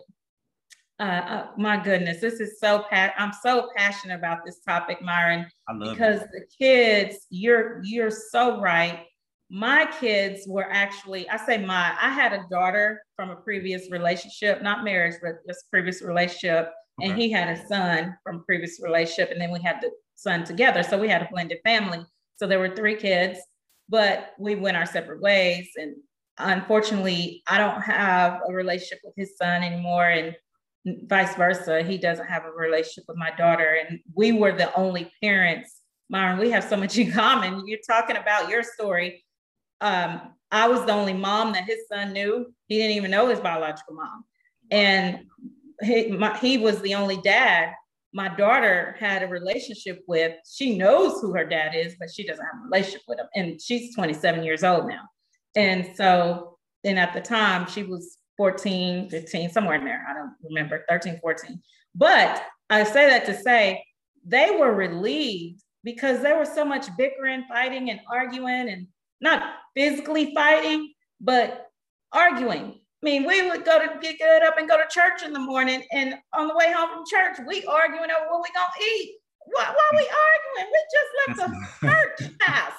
uh, 1.00 1.02
uh, 1.02 1.46
my 1.56 1.82
goodness, 1.82 2.20
this 2.20 2.40
is 2.40 2.60
so 2.60 2.84
pa- 2.90 3.14
I'm 3.18 3.32
so 3.42 3.68
passionate 3.76 4.14
about 4.14 4.44
this 4.44 4.60
topic, 4.60 5.02
Myron, 5.02 5.46
because 5.80 6.22
it. 6.22 6.28
the 6.32 6.46
kids, 6.58 7.26
you're 7.30 7.80
you're 7.82 8.10
so 8.10 8.60
right. 8.60 9.00
My 9.50 9.86
kids 10.00 10.46
were 10.48 10.66
actually, 10.70 11.28
I 11.28 11.36
say 11.36 11.58
my, 11.58 11.94
I 12.00 12.10
had 12.10 12.32
a 12.32 12.44
daughter 12.50 13.02
from 13.14 13.30
a 13.30 13.36
previous 13.36 13.90
relationship, 13.90 14.62
not 14.62 14.82
marriage, 14.84 15.14
but 15.22 15.46
just 15.46 15.70
previous 15.70 16.02
relationship 16.02 16.72
Okay. 17.00 17.10
And 17.10 17.20
he 17.20 17.30
had 17.30 17.48
a 17.48 17.66
son 17.66 18.16
from 18.22 18.44
previous 18.44 18.80
relationship, 18.82 19.30
and 19.30 19.40
then 19.40 19.50
we 19.50 19.60
had 19.60 19.80
the 19.80 19.90
son 20.14 20.44
together. 20.44 20.82
So 20.82 20.98
we 20.98 21.08
had 21.08 21.22
a 21.22 21.28
blended 21.30 21.58
family. 21.64 22.04
So 22.36 22.46
there 22.46 22.60
were 22.60 22.74
three 22.74 22.96
kids, 22.96 23.38
but 23.88 24.32
we 24.38 24.54
went 24.54 24.76
our 24.76 24.86
separate 24.86 25.20
ways. 25.20 25.68
And 25.76 25.96
unfortunately, 26.38 27.42
I 27.48 27.58
don't 27.58 27.80
have 27.80 28.40
a 28.48 28.52
relationship 28.52 29.00
with 29.02 29.14
his 29.16 29.36
son 29.36 29.62
anymore, 29.62 30.08
and 30.08 30.36
vice 30.86 31.34
versa. 31.34 31.82
He 31.82 31.98
doesn't 31.98 32.26
have 32.26 32.44
a 32.44 32.50
relationship 32.50 33.04
with 33.08 33.16
my 33.16 33.30
daughter. 33.36 33.78
And 33.88 34.00
we 34.14 34.32
were 34.32 34.52
the 34.52 34.74
only 34.74 35.10
parents. 35.22 35.80
Myron, 36.08 36.38
we 36.38 36.50
have 36.50 36.64
so 36.64 36.76
much 36.76 36.98
in 36.98 37.10
common. 37.12 37.66
You're 37.66 37.78
talking 37.86 38.16
about 38.16 38.48
your 38.48 38.62
story. 38.62 39.24
Um, 39.80 40.20
I 40.50 40.68
was 40.68 40.84
the 40.84 40.92
only 40.92 41.14
mom 41.14 41.52
that 41.54 41.64
his 41.64 41.88
son 41.88 42.12
knew. 42.12 42.52
He 42.66 42.78
didn't 42.78 42.96
even 42.96 43.10
know 43.10 43.28
his 43.28 43.40
biological 43.40 43.94
mom. 43.94 44.24
And 44.70 45.24
he, 45.82 46.08
my, 46.08 46.36
he 46.38 46.58
was 46.58 46.80
the 46.80 46.94
only 46.94 47.16
dad 47.22 47.74
my 48.14 48.28
daughter 48.28 48.94
had 49.00 49.24
a 49.24 49.26
relationship 49.26 50.04
with. 50.06 50.36
She 50.48 50.78
knows 50.78 51.20
who 51.20 51.34
her 51.34 51.44
dad 51.44 51.74
is, 51.74 51.96
but 51.98 52.08
she 52.14 52.24
doesn't 52.24 52.44
have 52.44 52.54
a 52.62 52.64
relationship 52.64 53.02
with 53.08 53.18
him. 53.18 53.26
And 53.34 53.60
she's 53.60 53.92
27 53.94 54.44
years 54.44 54.62
old 54.62 54.86
now. 54.86 55.02
And 55.56 55.90
so, 55.96 56.58
and 56.84 56.96
at 56.98 57.12
the 57.12 57.20
time, 57.20 57.66
she 57.66 57.82
was 57.82 58.18
14, 58.36 59.10
15, 59.10 59.50
somewhere 59.50 59.76
in 59.76 59.84
there. 59.84 60.04
I 60.08 60.14
don't 60.14 60.32
remember, 60.42 60.84
13, 60.88 61.18
14. 61.20 61.60
But 61.94 62.42
I 62.70 62.84
say 62.84 63.08
that 63.08 63.24
to 63.26 63.34
say 63.34 63.84
they 64.26 64.56
were 64.58 64.72
relieved 64.72 65.62
because 65.82 66.22
there 66.22 66.38
was 66.38 66.52
so 66.52 66.64
much 66.64 66.86
bickering, 66.96 67.44
fighting, 67.48 67.90
and 67.90 68.00
arguing, 68.10 68.68
and 68.68 68.86
not 69.20 69.54
physically 69.74 70.34
fighting, 70.34 70.92
but 71.20 71.66
arguing 72.12 72.80
I 73.04 73.06
mean, 73.06 73.26
we 73.26 73.50
would 73.50 73.66
go 73.66 73.78
to 73.78 73.98
get 74.00 74.18
good 74.18 74.42
up 74.42 74.56
and 74.56 74.66
go 74.66 74.78
to 74.78 74.84
church 74.88 75.22
in 75.22 75.34
the 75.34 75.38
morning, 75.38 75.82
and 75.92 76.14
on 76.32 76.48
the 76.48 76.56
way 76.56 76.72
home 76.72 76.88
from 76.88 77.04
church, 77.06 77.36
we 77.46 77.62
arguing 77.66 78.08
over 78.10 78.30
what 78.30 78.42
we 78.42 78.48
gonna 78.54 78.72
eat. 78.82 79.16
Why, 79.44 79.64
why 79.64 79.90
are 79.92 79.96
we 79.98 80.08
arguing? 80.56 80.72
We 80.72 81.36
just 81.36 81.42
left 81.42 81.52
the 81.82 81.86
church 81.86 82.32
house. 82.40 82.72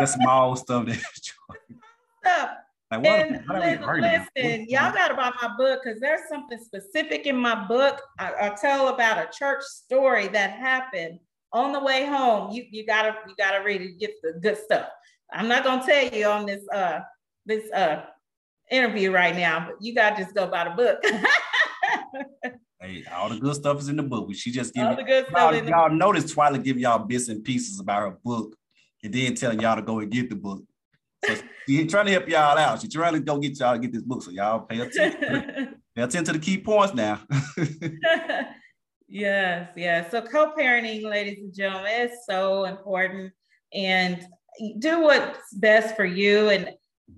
the 0.00 0.06
small 0.06 0.56
stuff 0.56 0.86
that 0.86 0.98
stuff. 2.24 2.50
Like, 2.92 3.04
what, 3.04 3.26
and 3.26 3.42
listen, 3.48 4.34
listen 4.36 4.66
y'all 4.68 4.92
got 4.92 5.08
to 5.08 5.14
buy 5.14 5.32
my 5.40 5.56
book 5.56 5.80
because 5.82 5.98
there's 5.98 6.28
something 6.28 6.58
specific 6.58 7.24
in 7.24 7.36
my 7.36 7.66
book. 7.66 8.02
I, 8.18 8.32
I 8.38 8.48
tell 8.60 8.88
about 8.88 9.16
a 9.16 9.30
church 9.32 9.62
story 9.62 10.28
that 10.28 10.50
happened 10.50 11.18
on 11.54 11.72
the 11.72 11.80
way 11.80 12.04
home. 12.04 12.52
You 12.52 12.66
you 12.70 12.84
gotta 12.84 13.14
you 13.26 13.34
gotta 13.38 13.64
read 13.64 13.80
it, 13.80 13.98
get 13.98 14.20
the 14.22 14.38
good 14.42 14.58
stuff. 14.58 14.88
I'm 15.32 15.48
not 15.48 15.64
gonna 15.64 15.82
tell 15.86 16.06
you 16.06 16.26
on 16.26 16.44
this 16.44 16.68
uh 16.70 17.00
this 17.46 17.72
uh 17.72 18.02
interview 18.70 19.10
right 19.10 19.34
now, 19.34 19.68
but 19.68 19.76
you 19.80 19.94
got 19.94 20.16
to 20.16 20.24
just 20.24 20.34
go 20.34 20.46
buy 20.48 20.64
the 20.64 20.70
book. 20.70 21.02
hey, 22.78 23.04
all 23.10 23.30
the 23.30 23.40
good 23.40 23.54
stuff 23.54 23.80
is 23.80 23.88
in 23.88 23.96
the 23.96 24.02
book. 24.02 24.34
She 24.34 24.50
just 24.50 24.74
give 24.74 24.86
all 24.86 24.96
the 24.96 25.02
good 25.02 25.28
stuff. 25.28 25.54
Y'all, 25.54 25.64
y'all 25.66 25.90
notice 25.90 26.34
Twyla 26.34 26.62
give 26.62 26.78
y'all 26.78 26.98
bits 26.98 27.28
and 27.28 27.42
pieces 27.42 27.80
about 27.80 28.02
her 28.02 28.18
book, 28.22 28.54
and 29.02 29.14
then 29.14 29.34
telling 29.34 29.60
y'all 29.60 29.76
to 29.76 29.82
go 29.82 30.00
and 30.00 30.10
get 30.10 30.28
the 30.28 30.36
book. 30.36 30.62
So 31.24 31.36
she's 31.68 31.90
trying 31.90 32.06
to 32.06 32.12
help 32.12 32.28
y'all 32.28 32.58
out. 32.58 32.80
She's 32.80 32.92
trying 32.92 33.14
to 33.14 33.20
go 33.20 33.38
get 33.38 33.58
y'all 33.58 33.74
to 33.74 33.78
get 33.78 33.92
this 33.92 34.02
book. 34.02 34.22
So 34.22 34.30
y'all 34.30 34.60
pay 34.60 34.80
attention. 34.80 35.20
pay 35.96 36.02
attention 36.02 36.24
to 36.24 36.32
the 36.32 36.38
key 36.38 36.58
points 36.58 36.94
now. 36.94 37.20
yes, 39.08 39.70
yes. 39.76 40.10
So 40.10 40.22
co-parenting, 40.22 41.04
ladies 41.04 41.38
and 41.38 41.54
gentlemen, 41.54 41.92
is 41.92 42.18
so 42.28 42.64
important. 42.64 43.32
And 43.72 44.26
do 44.78 45.00
what's 45.00 45.54
best 45.54 45.96
for 45.96 46.04
you. 46.04 46.50
And 46.50 46.70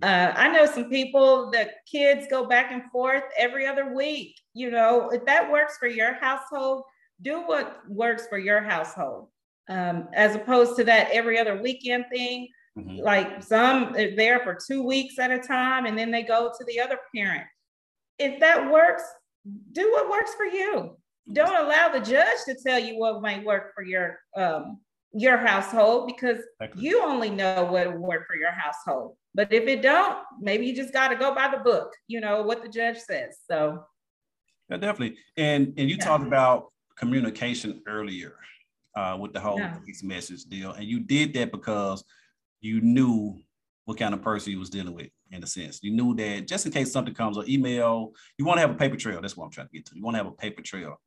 uh, 0.02 0.32
I 0.36 0.48
know 0.48 0.66
some 0.66 0.88
people 0.88 1.50
that 1.52 1.70
kids 1.90 2.26
go 2.30 2.46
back 2.46 2.72
and 2.72 2.82
forth 2.90 3.24
every 3.38 3.66
other 3.66 3.94
week. 3.94 4.36
You 4.52 4.70
know, 4.70 5.10
if 5.10 5.24
that 5.26 5.50
works 5.50 5.78
for 5.78 5.88
your 5.88 6.14
household, 6.14 6.82
do 7.22 7.42
what 7.42 7.80
works 7.88 8.26
for 8.28 8.38
your 8.38 8.60
household, 8.62 9.28
um, 9.68 10.08
as 10.14 10.34
opposed 10.34 10.76
to 10.76 10.84
that 10.84 11.10
every 11.10 11.38
other 11.38 11.60
weekend 11.60 12.06
thing. 12.12 12.48
Mm-hmm. 12.78 12.96
Like 12.98 13.42
some 13.42 13.94
are 13.94 14.16
there 14.16 14.40
for 14.40 14.56
two 14.66 14.82
weeks 14.82 15.18
at 15.18 15.30
a 15.30 15.38
time, 15.38 15.86
and 15.86 15.96
then 15.96 16.10
they 16.10 16.22
go 16.22 16.50
to 16.56 16.64
the 16.64 16.80
other 16.80 16.98
parent. 17.14 17.44
If 18.18 18.40
that 18.40 18.70
works, 18.70 19.02
do 19.72 19.90
what 19.92 20.10
works 20.10 20.34
for 20.34 20.46
you. 20.46 20.96
Don't 21.32 21.56
allow 21.56 21.88
the 21.88 22.00
judge 22.00 22.38
to 22.46 22.56
tell 22.66 22.78
you 22.78 22.98
what 22.98 23.22
might 23.22 23.44
work 23.44 23.72
for 23.74 23.84
your 23.84 24.18
um, 24.36 24.80
your 25.12 25.36
household 25.38 26.08
because 26.08 26.38
you 26.76 27.02
only 27.02 27.30
know 27.30 27.64
what 27.64 27.92
will 27.92 28.00
work 28.00 28.26
for 28.26 28.36
your 28.36 28.50
household. 28.50 29.16
But 29.34 29.52
if 29.52 29.66
it 29.68 29.80
don't, 29.80 30.18
maybe 30.40 30.66
you 30.66 30.74
just 30.74 30.92
got 30.92 31.08
to 31.08 31.16
go 31.16 31.34
by 31.34 31.48
the 31.48 31.62
book, 31.62 31.92
you 32.08 32.20
know, 32.20 32.42
what 32.42 32.62
the 32.62 32.68
judge 32.68 32.98
says. 32.98 33.38
So 33.48 33.84
yeah, 34.68 34.78
definitely. 34.78 35.16
And 35.36 35.74
and 35.76 35.88
you 35.88 35.96
yeah. 35.96 36.04
talked 36.04 36.26
about 36.26 36.72
communication 36.96 37.82
earlier 37.86 38.36
uh, 38.96 39.16
with 39.20 39.32
the 39.32 39.40
whole 39.40 39.58
yeah. 39.58 39.76
message 40.02 40.44
deal. 40.44 40.72
And 40.72 40.84
you 40.84 41.00
did 41.00 41.34
that 41.34 41.52
because 41.52 42.04
you 42.64 42.80
knew 42.80 43.38
what 43.84 43.98
kind 43.98 44.14
of 44.14 44.22
person 44.22 44.52
you 44.52 44.58
was 44.58 44.70
dealing 44.70 44.94
with 44.94 45.10
in 45.30 45.42
a 45.42 45.46
sense. 45.46 45.80
You 45.82 45.92
knew 45.92 46.14
that 46.14 46.48
just 46.48 46.64
in 46.64 46.72
case 46.72 46.90
something 46.90 47.14
comes 47.14 47.36
or 47.36 47.44
email, 47.46 48.12
you 48.38 48.44
want 48.44 48.56
to 48.56 48.62
have 48.62 48.70
a 48.70 48.74
paper 48.74 48.96
trail. 48.96 49.20
That's 49.20 49.36
what 49.36 49.44
I'm 49.44 49.50
trying 49.50 49.68
to 49.68 49.72
get 49.74 49.86
to. 49.86 49.96
You 49.96 50.02
want 50.02 50.14
to 50.14 50.18
have 50.18 50.26
a 50.26 50.32
paper 50.32 50.62
trail 50.62 50.98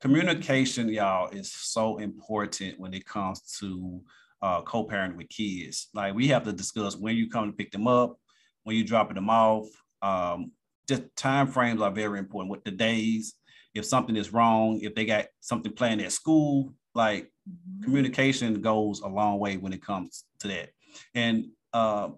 communication, 0.00 0.88
y'all, 0.88 1.28
is 1.28 1.52
so 1.52 1.98
important 1.98 2.80
when 2.80 2.94
it 2.94 3.06
comes 3.06 3.40
to 3.60 4.00
uh, 4.42 4.62
co-parenting 4.62 5.16
with 5.16 5.28
kids. 5.28 5.88
Like 5.94 6.14
we 6.14 6.28
have 6.28 6.44
to 6.44 6.52
discuss 6.52 6.96
when 6.96 7.16
you 7.16 7.28
come 7.28 7.46
to 7.46 7.56
pick 7.56 7.70
them 7.70 7.86
up, 7.86 8.16
when 8.64 8.76
you 8.76 8.84
dropping 8.84 9.16
them 9.16 9.30
off. 9.30 9.66
Um, 10.02 10.52
just 10.88 11.02
time 11.16 11.46
frames 11.46 11.82
are 11.82 11.90
very 11.90 12.18
important. 12.18 12.50
With 12.50 12.64
the 12.64 12.70
days, 12.70 13.34
if 13.74 13.84
something 13.84 14.16
is 14.16 14.32
wrong, 14.32 14.80
if 14.80 14.94
they 14.94 15.04
got 15.04 15.26
something 15.40 15.72
planned 15.72 16.00
at 16.00 16.12
school, 16.12 16.72
like 16.94 17.24
mm-hmm. 17.24 17.84
communication 17.84 18.60
goes 18.60 19.00
a 19.00 19.08
long 19.08 19.38
way 19.38 19.58
when 19.58 19.72
it 19.72 19.82
comes 19.82 20.24
to 20.40 20.48
that. 20.48 20.70
And 21.14 21.46
uh, 21.72 22.10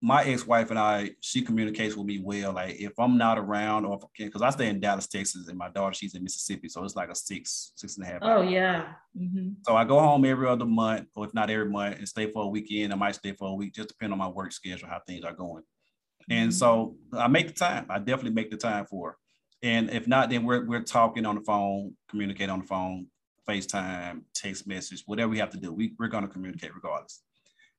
my 0.00 0.22
ex-wife 0.24 0.70
and 0.70 0.78
I, 0.78 1.10
she 1.20 1.42
communicates 1.42 1.96
with 1.96 2.06
me 2.06 2.20
well. 2.22 2.52
Like 2.52 2.80
if 2.80 2.92
I'm 2.98 3.18
not 3.18 3.38
around 3.38 3.84
or 3.84 3.98
because 4.16 4.42
I 4.42 4.50
stay 4.50 4.68
in 4.68 4.80
Dallas, 4.80 5.08
Texas, 5.08 5.48
and 5.48 5.58
my 5.58 5.68
daughter, 5.70 5.94
she's 5.94 6.14
in 6.14 6.22
Mississippi. 6.22 6.68
So 6.68 6.84
it's 6.84 6.94
like 6.94 7.10
a 7.10 7.14
six, 7.14 7.72
six 7.74 7.96
and 7.96 8.06
a 8.06 8.08
half. 8.08 8.18
Oh, 8.22 8.42
yeah. 8.42 8.92
Mm-hmm. 9.18 9.48
So 9.66 9.76
I 9.76 9.84
go 9.84 9.98
home 9.98 10.24
every 10.24 10.48
other 10.48 10.66
month, 10.66 11.08
or 11.16 11.26
if 11.26 11.34
not 11.34 11.50
every 11.50 11.68
month, 11.68 11.98
and 11.98 12.08
stay 12.08 12.30
for 12.30 12.44
a 12.44 12.48
weekend. 12.48 12.92
I 12.92 12.96
might 12.96 13.16
stay 13.16 13.32
for 13.32 13.48
a 13.48 13.54
week, 13.54 13.74
just 13.74 13.88
depending 13.88 14.12
on 14.12 14.18
my 14.18 14.28
work 14.28 14.52
schedule, 14.52 14.88
how 14.88 15.00
things 15.06 15.24
are 15.24 15.34
going. 15.34 15.62
Mm-hmm. 15.62 16.32
And 16.32 16.54
so 16.54 16.96
I 17.12 17.26
make 17.26 17.48
the 17.48 17.54
time. 17.54 17.86
I 17.88 17.98
definitely 17.98 18.34
make 18.34 18.50
the 18.50 18.56
time 18.56 18.86
for 18.86 19.10
her. 19.10 19.16
And 19.62 19.90
if 19.90 20.06
not, 20.06 20.30
then 20.30 20.44
we're 20.44 20.64
we're 20.64 20.82
talking 20.82 21.26
on 21.26 21.34
the 21.34 21.40
phone, 21.40 21.96
communicate 22.08 22.50
on 22.50 22.60
the 22.60 22.66
phone, 22.66 23.08
FaceTime, 23.48 24.20
text 24.32 24.68
message, 24.68 25.02
whatever 25.06 25.30
we 25.30 25.38
have 25.38 25.50
to 25.50 25.58
do. 25.58 25.72
We, 25.72 25.94
we're 25.98 26.06
going 26.06 26.22
to 26.22 26.28
communicate 26.28 26.74
regardless. 26.74 27.22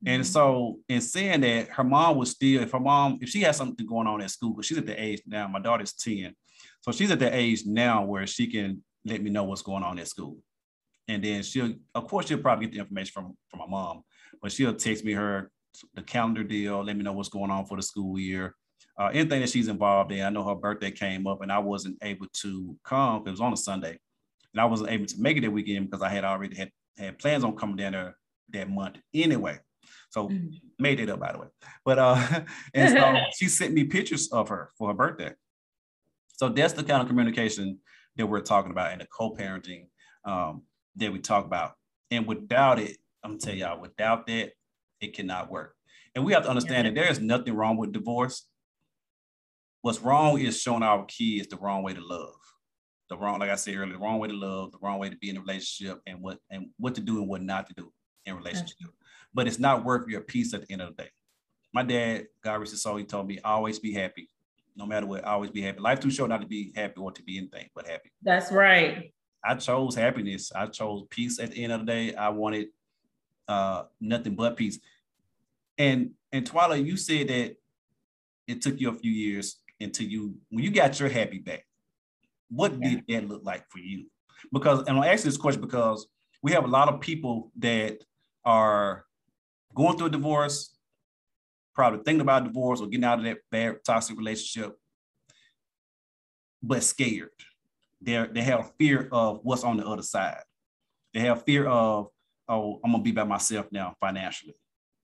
And 0.06 0.24
mm-hmm. 0.24 0.32
so, 0.32 0.80
in 0.88 1.02
saying 1.02 1.42
that, 1.42 1.70
her 1.70 1.84
mom 1.84 2.18
was 2.18 2.32
still, 2.32 2.62
if 2.62 2.72
her 2.72 2.80
mom, 2.80 3.20
if 3.22 3.30
she 3.30 3.42
has 3.42 3.58
something 3.58 3.86
going 3.86 4.08
on 4.08 4.22
at 4.22 4.32
school, 4.32 4.52
because 4.52 4.66
she's 4.66 4.78
at 4.78 4.86
the 4.86 5.02
age 5.02 5.22
now, 5.28 5.48
my 5.48 5.60
daughter's 5.60 5.94
10. 5.94 6.34
So 6.82 6.92
she's 6.92 7.12
at 7.12 7.20
the 7.20 7.34
age 7.34 7.66
now 7.66 8.06
where 8.06 8.26
she 8.26 8.48
can 8.48 8.82
let 9.04 9.22
me 9.22 9.30
know 9.30 9.44
what's 9.44 9.62
going 9.62 9.84
on 9.84 10.00
at 10.00 10.08
school. 10.08 10.38
And 11.08 11.24
then 11.24 11.44
she'll, 11.44 11.74
of 11.96 12.08
course, 12.08 12.28
she'll 12.28 12.38
probably 12.38 12.68
get 12.68 12.74
the 12.74 12.80
information 12.80 13.12
from, 13.12 13.38
from 13.50 13.60
my 13.60 13.68
mom, 13.68 14.04
but 14.42 14.52
she'll 14.52 14.74
text 14.74 15.04
me 15.04 15.14
her 15.14 15.52
the 15.96 16.02
calendar 16.02 16.44
deal, 16.44 16.84
let 16.84 16.96
me 16.96 17.04
know 17.04 17.14
what's 17.14 17.30
going 17.30 17.52
on 17.52 17.66
for 17.66 17.78
the 17.78 17.84
school 17.84 18.18
year. 18.18 18.56
Uh, 18.98 19.08
anything 19.14 19.40
that 19.40 19.50
she's 19.50 19.70
involved 19.70 20.12
in. 20.12 20.26
I 20.26 20.30
know 20.30 20.44
her 20.44 20.56
birthday 20.56 20.92
came 20.92 21.26
up 21.26 21.42
and 21.42 21.52
I 21.52 21.60
wasn't 21.60 21.98
able 22.02 22.28
to 22.42 22.76
come 22.84 23.20
because 23.20 23.30
it 23.30 23.32
was 23.32 23.42
on 23.42 23.54
a 23.54 23.58
Sunday. 23.58 23.98
And 24.54 24.62
I 24.62 24.66
wasn't 24.66 24.92
able 24.92 25.06
to 25.06 25.22
make 25.22 25.38
it 25.38 25.42
that 25.42 25.52
weekend 25.52 25.90
because 25.90 26.04
I 26.04 26.10
had 26.10 26.26
already 26.26 26.56
had, 26.56 26.72
had 26.98 27.18
plans 27.18 27.44
on 27.44 27.56
coming 27.56 27.78
down 27.78 27.94
there 27.94 28.18
that 28.52 28.70
month 28.70 28.98
anyway. 29.14 29.60
So 30.10 30.28
mm-hmm. 30.28 30.48
made 30.80 31.00
it 31.00 31.10
up, 31.10 31.20
by 31.20 31.32
the 31.32 31.40
way. 31.40 31.48
But 31.86 32.00
uh, 32.00 32.42
and 32.74 32.98
so 32.98 33.16
she 33.38 33.48
sent 33.48 33.74
me 33.74 33.86
pictures 33.86 34.30
of 34.32 34.50
her 34.50 34.72
for 34.78 34.90
her 34.90 34.94
birthday. 34.94 35.34
So 36.36 36.50
that's 36.50 36.74
the 36.74 36.84
kind 36.84 37.02
of 37.02 37.08
communication 37.08 37.80
that 38.16 38.26
we're 38.26 38.42
talking 38.42 38.72
about 38.72 38.92
and 38.92 39.02
the 39.02 39.08
co-parenting 39.08 39.88
um, 40.26 40.64
that 40.96 41.12
we 41.12 41.20
talk 41.20 41.46
about. 41.46 41.74
And 42.12 42.26
without 42.26 42.80
it, 42.80 42.98
I'm 43.24 43.32
gonna 43.32 43.40
tell 43.40 43.54
y'all, 43.54 43.82
without 43.82 44.26
that, 44.28 44.52
it 45.02 45.14
cannot 45.14 45.52
work. 45.52 45.76
And 46.16 46.26
we 46.26 46.34
have 46.34 46.44
to 46.44 46.50
understand 46.50 46.86
yeah. 46.86 46.92
that 46.92 46.96
there 46.96 47.12
is 47.12 47.20
nothing 47.20 47.54
wrong 47.54 47.78
with 47.78 47.92
divorce. 47.92 48.48
What's 49.82 50.02
wrong 50.02 50.40
is 50.40 50.62
showing 50.62 50.84
our 50.84 51.06
kids 51.06 51.48
the 51.48 51.58
wrong 51.58 51.84
way 51.84 51.94
to 51.94 52.02
love. 52.02 52.36
the 53.10 53.18
wrong, 53.18 53.40
like 53.40 53.50
I 53.50 53.56
said 53.56 53.76
earlier, 53.76 53.94
the 53.94 54.00
wrong 54.00 54.20
way 54.20 54.28
to 54.28 54.34
love, 54.34 54.72
the 54.72 54.78
wrong 54.82 55.00
way 55.00 55.10
to 55.10 55.18
be 55.18 55.30
in 55.30 55.38
a 55.38 55.42
relationship, 55.42 56.00
and 56.06 56.22
what 56.22 56.40
and 56.50 56.68
what 56.78 56.96
to 56.96 57.02
do 57.02 57.20
and 57.20 57.28
what 57.28 57.42
not 57.42 57.68
to 57.68 57.74
do 57.74 57.92
in 58.26 58.36
relationship. 58.36 58.90
But 59.34 59.48
it's 59.48 59.60
not 59.60 59.86
worth 59.86 60.08
your 60.08 60.22
peace 60.22 60.54
at 60.54 60.68
the 60.68 60.74
end 60.74 60.82
of 60.82 60.96
the 60.96 61.04
day. 61.04 61.10
My 61.74 61.84
dad, 61.84 62.28
God 62.44 62.56
rest 62.56 62.72
his 62.72 62.82
soul, 62.82 62.98
he 62.98 63.04
told 63.04 63.28
me 63.28 63.40
always 63.44 63.78
be 63.78 63.94
happy, 63.94 64.30
no 64.76 64.86
matter 64.86 65.06
what. 65.06 65.24
Always 65.24 65.52
be 65.52 65.62
happy. 65.62 65.80
Life 65.80 66.00
too 66.00 66.10
short 66.10 66.30
not 66.30 66.42
to 66.42 66.48
be 66.48 66.74
happy 66.76 67.00
or 67.00 67.12
to 67.12 67.24
be 67.24 67.38
anything 67.38 67.70
but 67.76 67.88
happy. 67.88 68.12
That's 68.24 68.52
right. 68.52 69.14
I 69.44 69.56
chose 69.56 69.96
happiness. 69.96 70.52
I 70.54 70.66
chose 70.66 71.04
peace 71.10 71.40
at 71.40 71.52
the 71.52 71.64
end 71.64 71.74
of 71.74 71.82
the 71.82 71.86
day. 71.86 72.16
I 72.16 72.30
wanted 72.30 72.68
uh, 73.48 73.84
nothing 74.02 74.36
but 74.36 74.58
peace. 74.58 74.80
And 75.78 76.12
and 76.32 76.50
Twyla, 76.50 76.84
you 76.84 76.98
said 76.98 77.30
that 77.30 77.56
it 78.48 78.62
took 78.62 78.80
you 78.80 78.90
a 78.90 78.94
few 78.94 79.12
years 79.12 79.58
until 79.80 80.08
you 80.08 80.36
when 80.50 80.64
you 80.64 80.72
got 80.72 81.00
your 81.00 81.10
happy 81.10 81.40
back. 81.40 81.66
What 82.50 82.74
yeah. 82.80 82.90
did 82.90 83.04
that 83.08 83.30
look 83.30 83.44
like 83.44 83.70
for 83.70 83.80
you? 83.80 84.08
Because 84.52 84.80
and 84.88 84.98
I'm 84.98 85.04
asking 85.04 85.30
this 85.30 85.38
question 85.38 85.62
because 85.62 86.08
we 86.42 86.52
have 86.52 86.66
a 86.66 86.68
lot 86.68 86.90
of 86.90 87.00
people 87.00 87.52
that 87.60 88.04
are 88.44 89.06
going 89.74 89.98
through 89.98 90.08
a 90.08 90.12
divorce, 90.12 90.76
probably 91.74 92.00
thinking 92.04 92.22
about 92.22 92.44
divorce 92.44 92.82
or 92.82 92.88
getting 92.88 93.06
out 93.06 93.20
of 93.20 93.26
that 93.26 93.38
bad 93.52 93.78
toxic 93.86 94.18
relationship, 94.18 94.76
but 96.62 96.84
scared. 96.84 97.30
They 98.02 98.26
they 98.32 98.42
have 98.42 98.72
fear 98.78 99.08
of 99.12 99.40
what's 99.44 99.64
on 99.64 99.78
the 99.78 99.86
other 99.86 100.02
side. 100.02 100.42
They 101.14 101.22
have 101.22 101.44
fear 101.44 101.68
of 101.68 102.08
oh 102.48 102.80
I'm 102.84 102.92
gonna 102.92 103.04
be 103.04 103.12
by 103.12 103.24
myself 103.24 103.68
now 103.72 103.96
financially. 104.00 104.56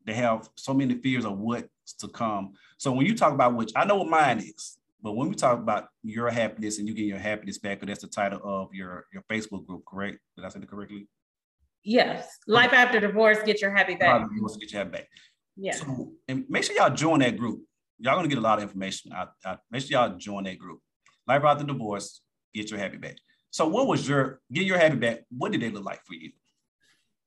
They 0.06 0.14
have 0.14 0.50
so 0.56 0.74
many 0.74 0.96
fears 0.96 1.26
of 1.26 1.38
what's 1.38 1.94
to 2.00 2.08
come. 2.08 2.54
So 2.78 2.92
when 2.92 3.06
you 3.06 3.16
talk 3.16 3.34
about 3.34 3.56
which 3.56 3.72
I 3.76 3.86
know 3.86 3.98
what 3.98 4.10
mine 4.10 4.40
is, 4.40 4.78
but 5.02 5.14
when 5.14 5.30
we 5.30 5.36
talk 5.36 5.60
about 5.60 5.88
your 6.04 6.30
happiness 6.30 6.80
and 6.80 6.88
you 6.88 6.94
get 6.94 7.06
your 7.06 7.20
happiness 7.20 7.58
back, 7.58 7.82
that's 7.82 8.02
the 8.02 8.08
title 8.08 8.42
of 8.44 8.74
your 8.74 9.06
your 9.14 9.24
Facebook 9.32 9.66
group, 9.66 9.84
correct? 9.86 10.20
Did 10.36 10.46
I 10.46 10.50
say 10.50 10.60
it 10.60 10.70
correctly? 10.70 11.08
Yes. 11.86 12.28
Life 12.48 12.74
after 12.74 13.00
divorce, 13.00 13.38
get 13.46 13.62
your 13.62 13.74
happy 13.74 13.96
back. 13.96 14.22
Life 14.22 14.30
divorce, 14.34 14.58
get 14.58 14.72
your 14.72 14.80
happy 14.80 14.92
back. 14.92 15.08
Yeah. 15.56 15.74
So, 15.74 16.12
and 16.28 16.44
make 16.50 16.64
sure 16.64 16.76
y'all 16.76 16.94
join 16.94 17.20
that 17.20 17.38
group. 17.38 17.62
Y'all 18.00 18.16
gonna 18.16 18.28
get 18.28 18.40
a 18.40 18.42
lot 18.42 18.58
of 18.58 18.64
information. 18.64 19.14
I, 19.14 19.28
I, 19.46 19.58
make 19.72 19.84
sure 19.84 19.92
y'all 19.92 20.18
join 20.18 20.44
that 20.46 20.58
group. 20.58 20.82
Life 21.28 21.44
after 21.44 21.64
divorce, 21.64 22.22
get 22.54 22.70
your 22.72 22.80
happy 22.80 22.98
back. 22.98 23.16
So, 23.52 23.68
what 23.68 23.88
was 23.88 24.08
your 24.08 24.42
get 24.52 24.66
your 24.66 24.78
happy 24.78 24.98
back? 24.98 25.20
What 25.30 25.52
did 25.52 25.62
they 25.62 25.70
look 25.70 25.86
like 25.86 26.04
for 26.06 26.16
you? 26.16 26.32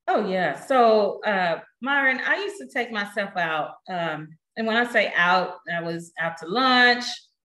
Oh 0.09 0.27
yeah. 0.27 0.59
So 0.59 1.21
uh 1.25 1.61
Myron, 1.81 2.21
I 2.27 2.37
used 2.37 2.57
to 2.59 2.66
take 2.66 2.90
myself 2.90 3.37
out. 3.37 3.75
Um, 3.88 4.29
and 4.57 4.66
when 4.66 4.77
I 4.77 4.90
say 4.90 5.12
out, 5.14 5.59
I 5.73 5.83
was 5.83 6.12
out 6.18 6.37
to 6.38 6.47
lunch, 6.47 7.05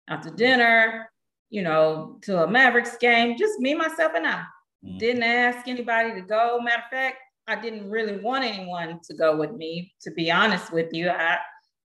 out 0.09 0.23
to 0.23 0.31
dinner, 0.31 1.11
you 1.51 1.63
know, 1.63 2.19
to 2.23 2.45
a 2.45 2.51
Mavericks 2.51 2.97
game, 2.97 3.37
just 3.37 3.59
me, 3.59 3.75
myself, 3.75 4.13
and 4.15 4.27
I. 4.27 4.45
Mm-hmm. 4.85 4.99
Didn't 4.99 5.23
ask 5.23 5.67
anybody 5.69 6.15
to 6.15 6.21
go. 6.21 6.61
Matter 6.61 6.83
of 6.85 6.91
fact, 6.91 7.17
I 7.47 7.61
didn't 7.61 7.91
really 7.91 8.19
want 8.19 8.45
anyone 8.45 9.01
to 9.05 9.15
go 9.15 9.37
with 9.37 9.53
me, 9.53 9.93
to 10.03 10.11
be 10.11 10.31
honest 10.31 10.73
with 10.73 10.93
you. 10.93 11.11
I 11.11 11.39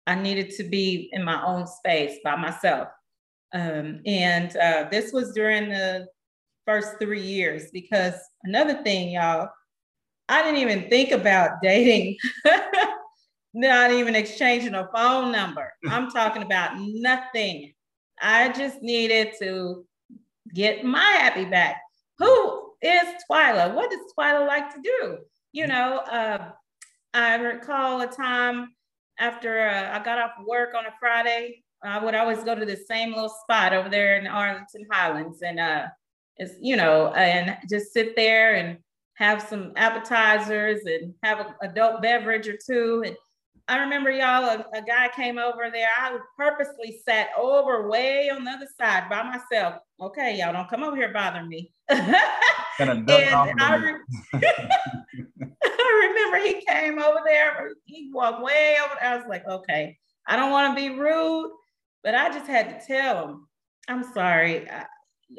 I 0.08 0.16
needed 0.16 0.52
to 0.52 0.64
be 0.64 1.10
in 1.12 1.24
my 1.24 1.44
own 1.46 1.68
space 1.68 2.20
by 2.24 2.38
myself. 2.38 2.88
Um, 3.54 4.02
and 4.06 4.56
uh, 4.56 4.88
this 4.90 5.12
was 5.12 5.34
during 5.34 5.70
the 5.70 6.08
first 6.66 6.94
three 7.00 7.22
years 7.22 7.70
because 7.72 8.14
another 8.44 8.82
thing, 8.84 9.12
y'all, 9.12 9.50
I 10.30 10.44
didn't 10.44 10.62
even 10.62 10.90
think 10.90 11.12
about 11.12 11.52
dating, 11.62 12.18
not 13.54 13.92
even 13.92 14.16
exchanging 14.16 14.76
a 14.76 14.90
phone 14.96 15.32
number. 15.34 15.74
I'm 15.90 16.10
talking 16.10 16.44
about 16.44 16.72
nothing. 16.78 17.74
I 18.22 18.50
just 18.50 18.82
needed 18.82 19.34
to 19.40 19.86
get 20.54 20.86
my 20.86 21.00
happy 21.20 21.46
back. 21.46 21.82
Who 22.20 22.67
is 22.82 23.08
Twyla? 23.30 23.74
What 23.74 23.92
does 23.92 24.00
Twyla 24.18 24.48
like 24.48 24.74
to 24.74 24.82
do? 24.82 25.18
You 25.52 25.68
know, 25.68 26.00
uh, 26.00 26.52
I 27.14 27.36
recall 27.36 28.02
a 28.02 28.08
time 28.08 28.70
after 29.20 29.68
uh, 29.68 29.98
I 29.98 30.04
got 30.04 30.20
off 30.20 30.32
work 30.46 30.76
on 30.76 30.86
a 30.86 30.94
Friday, 31.00 31.64
I 31.84 32.04
would 32.04 32.16
always 32.16 32.44
go 32.44 32.56
to 32.56 32.66
the 32.66 32.76
same 32.76 33.14
little 33.14 33.34
spot 33.44 33.74
over 33.74 33.90
there 33.90 34.18
in 34.18 34.28
Arlington 34.28 34.86
Highlands, 34.92 35.42
and 35.42 35.60
uh, 35.60 35.88
it's 36.38 36.56
you 36.62 36.76
know, 36.76 37.14
and 37.14 37.58
just 37.70 37.94
sit 37.94 38.16
there 38.16 38.56
and 38.56 38.78
have 39.16 39.42
some 39.42 39.74
appetizers 39.76 40.82
and 40.86 41.14
have 41.24 41.40
an 41.40 41.48
adult 41.62 42.02
beverage 42.02 42.48
or 42.48 42.58
two. 42.58 43.04
And 43.06 43.16
I 43.70 43.80
remember 43.80 44.10
y'all, 44.10 44.46
a, 44.46 44.66
a, 44.74 44.82
guy 44.82 45.10
came 45.14 45.38
over 45.38 45.70
there. 45.70 45.90
I 45.98 46.18
purposely 46.38 47.02
sat 47.06 47.30
over 47.38 47.90
way 47.90 48.30
on 48.30 48.46
the 48.46 48.52
other 48.52 48.68
side 48.80 49.10
by 49.10 49.24
myself. 49.24 49.82
Okay, 50.00 50.38
y'all 50.38 50.54
don't 50.54 50.70
come 50.70 50.84
over 50.84 50.96
here 50.96 51.12
bothering 51.12 51.50
me. 51.50 51.74
and 51.90 52.16
I, 53.60 53.76
re- 53.76 54.42
I 55.64 56.10
remember 56.14 56.48
he 56.48 56.66
came 56.66 57.00
over 57.00 57.20
there. 57.26 57.72
He 57.84 58.10
walked 58.14 58.42
way 58.42 58.78
over. 58.84 59.04
I 59.04 59.18
was 59.18 59.26
like, 59.28 59.46
okay, 59.46 59.98
I 60.26 60.38
don't 60.38 60.52
want 60.52 60.78
to 60.78 60.90
be 60.90 60.98
rude, 60.98 61.52
but 62.04 62.16
I 62.16 62.30
just 62.30 62.48
had 62.48 62.80
to 62.80 62.88
tell 62.88 63.28
him, 63.28 63.48
I'm 63.90 64.06
sorry. 64.14 64.70
I, 64.70 64.86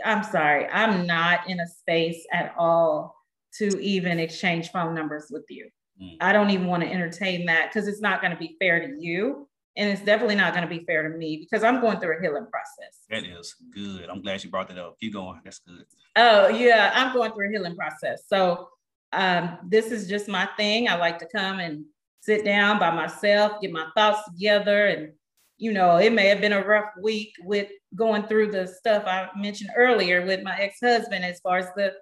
I'm 0.04 0.22
sorry. 0.22 0.66
I'm 0.66 1.06
not 1.06 1.48
in 1.48 1.60
a 1.60 1.66
space 1.66 2.26
at 2.30 2.54
all 2.58 3.14
to 3.54 3.80
even 3.80 4.18
exchange 4.18 4.70
phone 4.70 4.94
numbers 4.94 5.28
with 5.30 5.46
you. 5.48 5.70
Mm. 6.00 6.16
I 6.20 6.32
don't 6.32 6.50
even 6.50 6.66
want 6.66 6.82
to 6.82 6.90
entertain 6.90 7.46
that 7.46 7.70
because 7.72 7.88
it's 7.88 8.00
not 8.00 8.20
going 8.20 8.32
to 8.32 8.38
be 8.38 8.56
fair 8.58 8.86
to 8.86 9.00
you. 9.00 9.48
And 9.76 9.88
it's 9.90 10.02
definitely 10.02 10.34
not 10.34 10.54
going 10.54 10.68
to 10.68 10.68
be 10.68 10.84
fair 10.84 11.08
to 11.08 11.16
me 11.16 11.36
because 11.36 11.62
I'm 11.62 11.80
going 11.80 12.00
through 12.00 12.18
a 12.18 12.20
healing 12.20 12.46
process. 12.50 12.98
That 13.10 13.24
is 13.24 13.54
good. 13.72 14.08
I'm 14.10 14.22
glad 14.22 14.42
you 14.42 14.50
brought 14.50 14.68
that 14.68 14.78
up. 14.78 14.98
Keep 14.98 15.12
going. 15.12 15.40
That's 15.44 15.60
good. 15.60 15.84
Oh, 16.16 16.48
yeah. 16.48 16.90
I'm 16.94 17.14
going 17.14 17.30
through 17.30 17.48
a 17.48 17.52
healing 17.52 17.76
process. 17.76 18.24
So 18.26 18.70
um, 19.12 19.58
this 19.64 19.92
is 19.92 20.08
just 20.08 20.26
my 20.26 20.48
thing. 20.56 20.88
I 20.88 20.96
like 20.96 21.18
to 21.20 21.28
come 21.32 21.60
and 21.60 21.84
sit 22.20 22.44
down 22.44 22.80
by 22.80 22.90
myself, 22.90 23.60
get 23.60 23.70
my 23.70 23.86
thoughts 23.96 24.24
together. 24.24 24.86
And, 24.86 25.12
you 25.58 25.72
know, 25.72 25.96
it 25.98 26.12
may 26.12 26.26
have 26.26 26.40
been 26.40 26.52
a 26.52 26.64
rough 26.64 26.90
week 27.00 27.32
with 27.44 27.68
going 27.94 28.24
through 28.24 28.50
the 28.50 28.66
stuff 28.66 29.04
I 29.06 29.28
mentioned 29.36 29.70
earlier 29.76 30.26
with 30.26 30.42
my 30.42 30.58
ex 30.58 30.78
husband 30.82 31.24
as 31.24 31.38
far 31.38 31.58
as 31.58 31.68
the 31.76 31.94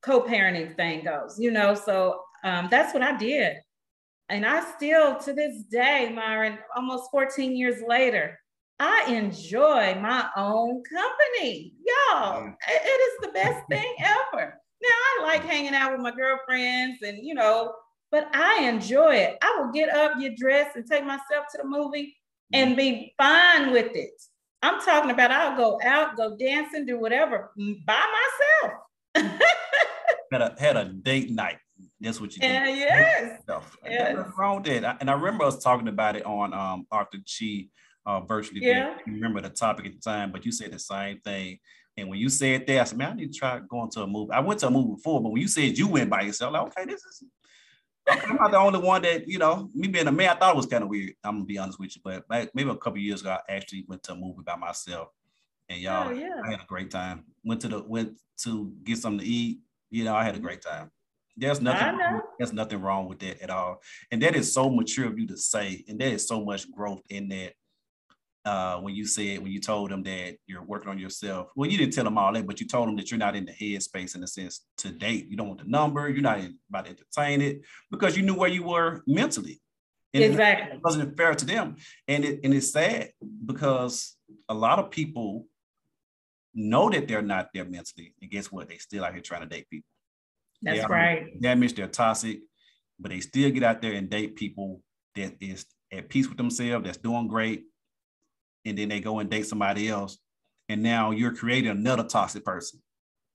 co-parenting 0.00 0.76
thing 0.76 1.04
goes, 1.04 1.38
you 1.38 1.50
know. 1.50 1.74
So 1.74 2.22
um, 2.44 2.68
that's 2.70 2.94
what 2.94 3.02
I 3.02 3.16
did. 3.16 3.56
And 4.28 4.44
I 4.44 4.60
still, 4.76 5.16
to 5.20 5.32
this 5.32 5.62
day, 5.64 6.12
Myron, 6.14 6.58
almost 6.76 7.10
14 7.10 7.56
years 7.56 7.82
later, 7.86 8.38
I 8.78 9.06
enjoy 9.08 9.98
my 10.00 10.28
own 10.36 10.82
company. 10.84 11.74
Y'all, 11.84 12.42
mm. 12.42 12.54
it 12.68 13.00
is 13.00 13.20
the 13.22 13.32
best 13.32 13.66
thing 13.70 13.94
ever. 14.00 14.60
Now, 14.80 14.88
I 14.88 15.22
like 15.22 15.42
hanging 15.42 15.74
out 15.74 15.92
with 15.92 16.00
my 16.00 16.12
girlfriends 16.12 17.02
and, 17.02 17.18
you 17.26 17.34
know, 17.34 17.72
but 18.10 18.28
I 18.34 18.62
enjoy 18.62 19.16
it. 19.16 19.38
I 19.42 19.58
will 19.58 19.72
get 19.72 19.88
up, 19.88 20.18
get 20.20 20.36
dressed, 20.36 20.76
and 20.76 20.86
take 20.86 21.04
myself 21.04 21.46
to 21.52 21.58
the 21.62 21.68
movie 21.68 22.16
and 22.52 22.76
be 22.76 23.12
fine 23.18 23.72
with 23.72 23.94
it. 23.94 24.12
I'm 24.62 24.80
talking 24.80 25.10
about 25.10 25.30
I'll 25.30 25.56
go 25.56 25.78
out, 25.84 26.16
go 26.16 26.36
dancing, 26.36 26.86
do 26.86 26.98
whatever 26.98 27.50
by 27.86 28.04
myself. 29.14 29.32
had 30.32 30.42
a 30.42 30.54
had 30.58 30.76
a 30.76 30.84
date 30.86 31.30
night. 31.30 31.58
That's 32.00 32.20
what 32.20 32.34
you 32.34 32.40
did. 32.40 32.50
Yeah, 32.50 32.68
yes. 32.68 33.42
yes. 33.84 34.28
wrong 34.38 34.62
with 34.62 34.82
that. 34.82 34.98
And 35.00 35.10
I 35.10 35.14
remember 35.14 35.44
us 35.44 35.62
talking 35.62 35.88
about 35.88 36.16
it 36.16 36.24
on 36.24 36.54
um 36.54 36.86
Arthur 36.90 37.18
Chi 37.18 37.68
uh 38.06 38.20
virtually. 38.20 38.60
Yeah. 38.62 38.96
You 39.06 39.14
remember 39.14 39.40
the 39.40 39.50
topic 39.50 39.86
at 39.86 39.92
the 39.92 40.00
time, 40.00 40.30
but 40.30 40.44
you 40.44 40.52
said 40.52 40.72
the 40.72 40.78
same 40.78 41.20
thing. 41.20 41.58
And 41.96 42.08
when 42.08 42.20
you 42.20 42.28
said 42.28 42.66
that, 42.68 42.80
I 42.80 42.84
said, 42.84 42.98
man, 42.98 43.10
I 43.10 43.14
need 43.14 43.32
to 43.32 43.38
try 43.38 43.60
going 43.68 43.90
to 43.90 44.02
a 44.02 44.06
movie. 44.06 44.30
I 44.32 44.38
went 44.38 44.60
to 44.60 44.68
a 44.68 44.70
movie 44.70 44.94
before, 44.94 45.20
but 45.20 45.30
when 45.30 45.42
you 45.42 45.48
said 45.48 45.76
you 45.76 45.88
went 45.88 46.08
by 46.08 46.22
yourself, 46.22 46.52
like, 46.52 46.62
okay, 46.62 46.84
this 46.84 47.04
is 47.04 47.24
I'm 48.08 48.36
not 48.36 48.50
the 48.50 48.58
only 48.58 48.78
one 48.78 49.02
that, 49.02 49.28
you 49.28 49.38
know, 49.38 49.68
me 49.74 49.88
being 49.88 50.06
a 50.06 50.12
man, 50.12 50.30
I 50.30 50.34
thought 50.34 50.54
it 50.54 50.56
was 50.56 50.66
kind 50.66 50.82
of 50.82 50.88
weird. 50.88 51.14
I'm 51.24 51.36
gonna 51.36 51.44
be 51.44 51.58
honest 51.58 51.78
with 51.78 51.94
you, 51.96 52.02
but 52.04 52.24
maybe 52.54 52.70
a 52.70 52.76
couple 52.76 52.98
years 52.98 53.20
ago, 53.20 53.36
I 53.48 53.52
actually 53.52 53.84
went 53.88 54.02
to 54.04 54.12
a 54.12 54.16
movie 54.16 54.42
by 54.44 54.56
myself. 54.56 55.08
And 55.68 55.80
y'all, 55.80 56.08
oh, 56.08 56.12
yeah. 56.12 56.40
I 56.44 56.50
had 56.50 56.60
a 56.60 56.66
great 56.66 56.90
time. 56.90 57.24
Went 57.44 57.60
to 57.62 57.68
the 57.68 57.82
went 57.82 58.18
to 58.44 58.72
get 58.84 58.98
something 58.98 59.20
to 59.20 59.26
eat, 59.26 59.58
you 59.90 60.04
know, 60.04 60.14
I 60.14 60.24
had 60.24 60.36
a 60.36 60.40
great 60.40 60.62
time. 60.62 60.90
There's 61.38 61.60
nothing. 61.60 62.20
There's 62.38 62.52
nothing 62.52 62.80
wrong 62.80 63.08
with 63.08 63.20
that 63.20 63.40
at 63.40 63.50
all, 63.50 63.80
and 64.10 64.20
that 64.22 64.34
is 64.34 64.52
so 64.52 64.68
mature 64.68 65.06
of 65.06 65.18
you 65.18 65.26
to 65.28 65.36
say, 65.36 65.84
and 65.88 65.98
there 65.98 66.12
is 66.12 66.26
so 66.26 66.44
much 66.44 66.70
growth 66.70 67.02
in 67.08 67.28
that. 67.28 67.52
Uh, 68.44 68.78
when 68.78 68.94
you 68.94 69.04
said 69.04 69.40
when 69.40 69.52
you 69.52 69.60
told 69.60 69.90
them 69.90 70.02
that 70.02 70.36
you're 70.46 70.62
working 70.62 70.88
on 70.88 70.98
yourself, 70.98 71.50
well, 71.54 71.68
you 71.68 71.76
didn't 71.76 71.92
tell 71.92 72.04
them 72.04 72.16
all 72.16 72.32
that, 72.32 72.46
but 72.46 72.60
you 72.60 72.66
told 72.66 72.88
them 72.88 72.96
that 72.96 73.10
you're 73.10 73.18
not 73.18 73.36
in 73.36 73.44
the 73.44 73.52
headspace 73.52 74.16
in 74.16 74.22
a 74.22 74.26
sense 74.26 74.64
to 74.78 74.90
date. 74.90 75.28
You 75.28 75.36
don't 75.36 75.48
want 75.48 75.60
the 75.62 75.68
number. 75.68 76.08
You're 76.08 76.22
not 76.22 76.40
about 76.70 76.86
to 76.86 76.92
entertain 76.92 77.42
it 77.42 77.60
because 77.90 78.16
you 78.16 78.22
knew 78.22 78.34
where 78.34 78.48
you 78.48 78.62
were 78.62 79.02
mentally. 79.06 79.60
And 80.14 80.24
exactly. 80.24 80.76
It 80.76 80.82
wasn't 80.82 81.16
fair 81.16 81.34
to 81.34 81.44
them, 81.44 81.76
and 82.06 82.24
it 82.24 82.40
and 82.42 82.54
it's 82.54 82.72
sad 82.72 83.10
because 83.44 84.16
a 84.48 84.54
lot 84.54 84.78
of 84.78 84.90
people 84.90 85.46
know 86.54 86.88
that 86.88 87.06
they're 87.06 87.20
not 87.20 87.50
there 87.52 87.66
mentally, 87.66 88.14
and 88.22 88.30
guess 88.30 88.50
what? 88.50 88.68
They 88.68 88.78
still 88.78 89.04
out 89.04 89.12
here 89.12 89.20
trying 89.20 89.42
to 89.42 89.46
date 89.46 89.68
people. 89.68 89.90
That's 90.62 90.80
they 90.80 90.86
right. 90.86 91.40
Damaged, 91.40 91.76
they're 91.76 91.86
toxic, 91.88 92.40
but 92.98 93.10
they 93.10 93.20
still 93.20 93.50
get 93.50 93.62
out 93.62 93.82
there 93.82 93.92
and 93.92 94.10
date 94.10 94.36
people 94.36 94.82
that 95.14 95.34
is 95.40 95.66
at 95.92 96.08
peace 96.08 96.28
with 96.28 96.36
themselves, 96.36 96.84
that's 96.84 96.98
doing 96.98 97.28
great, 97.28 97.64
and 98.64 98.76
then 98.76 98.88
they 98.88 99.00
go 99.00 99.18
and 99.18 99.30
date 99.30 99.46
somebody 99.46 99.88
else, 99.88 100.18
and 100.68 100.82
now 100.82 101.10
you're 101.10 101.34
creating 101.34 101.70
another 101.70 102.04
toxic 102.04 102.44
person. 102.44 102.80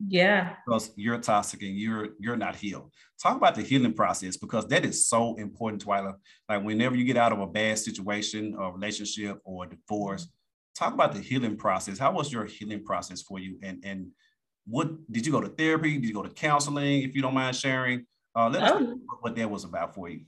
Yeah. 0.06 0.56
Because 0.66 0.92
you're 0.96 1.20
toxic 1.20 1.62
and 1.62 1.78
you're 1.78 2.10
you're 2.20 2.36
not 2.36 2.56
healed. 2.56 2.92
Talk 3.22 3.38
about 3.38 3.56
the 3.56 3.62
healing 3.62 3.94
process 3.94 4.38
because 4.38 4.68
that 4.68 4.86
is 4.86 5.08
so 5.08 5.36
important, 5.36 5.86
Twyla. 5.86 6.16
Like 6.50 6.64
whenever 6.64 6.96
you 6.96 7.06
get 7.06 7.18
out 7.18 7.32
of 7.32 7.40
a 7.40 7.48
bad 7.48 7.80
situation 7.80 8.56
or 8.58 8.74
relationship 8.74 9.40
or 9.46 9.66
divorce, 9.66 10.28
talk 10.76 10.94
about 10.94 11.14
the 11.14 11.22
healing 11.22 11.56
process. 11.56 12.00
How 12.00 12.12
was 12.12 12.32
your 12.32 12.46
healing 12.46 12.84
process 12.84 13.22
for 13.22 13.40
you? 13.40 13.58
And 13.62 13.84
and 13.86 14.08
what 14.66 15.12
did 15.12 15.26
you 15.26 15.32
go 15.32 15.42
to 15.42 15.50
therapy? 15.50 15.98
Did 15.98 16.08
you 16.08 16.14
go 16.14 16.24
to 16.24 16.30
counseling? 16.30 17.04
If 17.04 17.16
you 17.16 17.22
don't 17.22 17.34
mind 17.34 17.56
sharing, 17.56 18.06
uh, 18.36 18.50
let 18.50 18.64
us 18.64 18.72
oh. 18.74 18.80
know 18.80 19.00
what 19.22 19.36
that 19.36 19.50
was 19.50 19.64
about 19.64 19.94
for 19.94 20.10
you. 20.10 20.22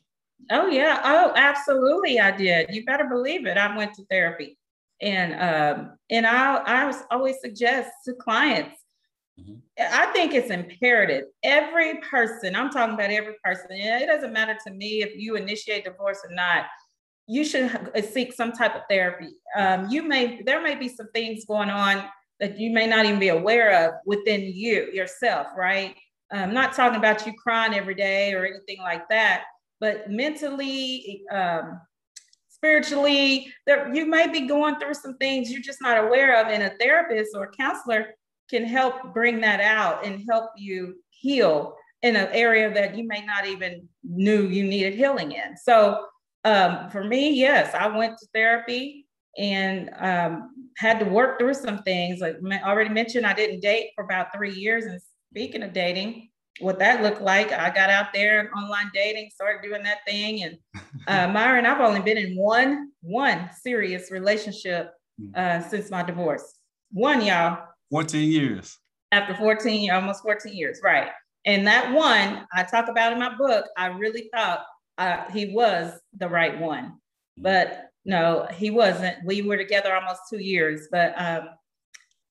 Oh 0.51 0.67
yeah. 0.67 1.01
Oh, 1.03 1.33
absolutely. 1.35 2.19
I 2.19 2.31
did. 2.31 2.67
You 2.69 2.85
better 2.85 3.05
believe 3.05 3.45
it. 3.47 3.57
I 3.57 3.75
went 3.75 3.93
to 3.95 4.05
therapy, 4.05 4.57
and 5.01 5.33
um, 5.33 5.97
and 6.09 6.27
I 6.27 6.55
I 6.57 6.85
was 6.85 6.97
always 7.09 7.39
suggest 7.41 7.89
to 8.05 8.13
clients. 8.13 8.77
Mm-hmm. 9.39 9.55
I 9.79 10.05
think 10.07 10.33
it's 10.33 10.49
imperative. 10.49 11.25
Every 11.43 11.95
person, 11.99 12.55
I'm 12.55 12.69
talking 12.69 12.93
about 12.93 13.09
every 13.09 13.35
person, 13.43 13.67
and 13.71 14.03
it 14.03 14.07
doesn't 14.07 14.31
matter 14.31 14.57
to 14.67 14.73
me 14.73 15.01
if 15.01 15.15
you 15.15 15.35
initiate 15.35 15.85
divorce 15.85 16.19
or 16.27 16.33
not. 16.33 16.65
You 17.27 17.43
should 17.43 17.91
seek 18.13 18.33
some 18.33 18.51
type 18.51 18.75
of 18.75 18.83
therapy. 18.89 19.29
Um, 19.57 19.89
you 19.89 20.03
may 20.03 20.41
there 20.43 20.61
may 20.61 20.75
be 20.75 20.89
some 20.89 21.09
things 21.11 21.45
going 21.45 21.69
on 21.69 22.05
that 22.39 22.59
you 22.59 22.71
may 22.71 22.87
not 22.87 23.05
even 23.05 23.19
be 23.19 23.29
aware 23.29 23.87
of 23.87 23.95
within 24.05 24.41
you 24.41 24.91
yourself, 24.91 25.47
right? 25.57 25.95
I'm 26.31 26.53
not 26.53 26.73
talking 26.73 26.97
about 26.97 27.25
you 27.25 27.33
crying 27.33 27.73
every 27.73 27.95
day 27.95 28.33
or 28.33 28.45
anything 28.45 28.79
like 28.79 29.07
that, 29.09 29.43
but 29.79 30.09
mentally, 30.09 31.23
um, 31.31 31.79
spiritually, 32.49 33.53
there, 33.65 33.93
you 33.93 34.05
may 34.05 34.27
be 34.27 34.47
going 34.47 34.79
through 34.79 34.95
some 34.95 35.17
things 35.17 35.51
you're 35.51 35.61
just 35.61 35.81
not 35.81 36.03
aware 36.03 36.41
of, 36.41 36.47
and 36.47 36.63
a 36.63 36.75
therapist 36.79 37.31
or 37.35 37.45
a 37.45 37.51
counselor 37.51 38.07
can 38.49 38.63
help 38.63 39.13
bring 39.13 39.41
that 39.41 39.61
out 39.61 40.05
and 40.05 40.23
help 40.29 40.49
you 40.57 40.95
heal 41.09 41.75
in 42.01 42.15
an 42.15 42.27
area 42.31 42.73
that 42.73 42.97
you 42.97 43.07
may 43.07 43.23
not 43.25 43.47
even 43.47 43.87
knew 44.03 44.47
you 44.47 44.63
needed 44.63 44.93
healing 44.93 45.31
in. 45.31 45.57
So 45.57 46.05
um, 46.43 46.89
for 46.91 47.03
me, 47.03 47.31
yes, 47.31 47.73
I 47.73 47.87
went 47.87 48.17
to 48.19 48.27
therapy 48.33 49.04
and 49.37 49.89
um, 49.99 50.51
had 50.77 50.99
to 50.99 51.05
work 51.05 51.39
through 51.39 51.53
some 51.53 51.79
things. 51.83 52.21
Like 52.21 52.37
I 52.51 52.69
already 52.69 52.89
mentioned, 52.89 53.25
I 53.25 53.33
didn't 53.33 53.61
date 53.61 53.91
for 53.95 54.03
about 54.03 54.33
three 54.33 54.53
years. 54.53 54.85
And 54.85 54.99
speaking 55.31 55.63
of 55.63 55.73
dating, 55.73 56.29
what 56.59 56.79
that 56.79 57.03
looked 57.03 57.21
like, 57.21 57.51
I 57.51 57.69
got 57.69 57.89
out 57.89 58.07
there 58.13 58.49
online 58.55 58.89
dating, 58.93 59.29
started 59.33 59.67
doing 59.67 59.83
that 59.83 59.99
thing. 60.07 60.43
And 60.43 60.57
uh, 61.07 61.31
Myron, 61.31 61.65
I've 61.65 61.81
only 61.81 62.01
been 62.01 62.17
in 62.17 62.35
one 62.35 62.91
one 63.01 63.49
serious 63.61 64.11
relationship 64.11 64.91
hmm. 65.19 65.31
uh, 65.35 65.61
since 65.61 65.91
my 65.91 66.03
divorce. 66.03 66.59
One, 66.91 67.21
y'all. 67.21 67.63
14 67.91 68.29
years. 68.29 68.77
After 69.11 69.35
14, 69.35 69.91
almost 69.91 70.23
14 70.23 70.53
years, 70.53 70.79
right. 70.83 71.09
And 71.45 71.67
that 71.67 71.93
one, 71.93 72.45
I 72.53 72.63
talk 72.63 72.89
about 72.89 73.13
in 73.13 73.19
my 73.19 73.35
book, 73.35 73.65
I 73.77 73.87
really 73.87 74.29
thought 74.33 74.65
uh, 74.97 75.29
he 75.31 75.53
was 75.53 75.93
the 76.17 76.27
right 76.27 76.59
one. 76.59 76.93
Hmm. 77.37 77.43
But 77.43 77.84
no, 78.05 78.47
he 78.53 78.69
wasn't. 78.69 79.17
We 79.25 79.41
were 79.41 79.57
together 79.57 79.93
almost 79.93 80.21
two 80.29 80.39
years. 80.39 80.87
But 80.91 81.13
um, 81.17 81.49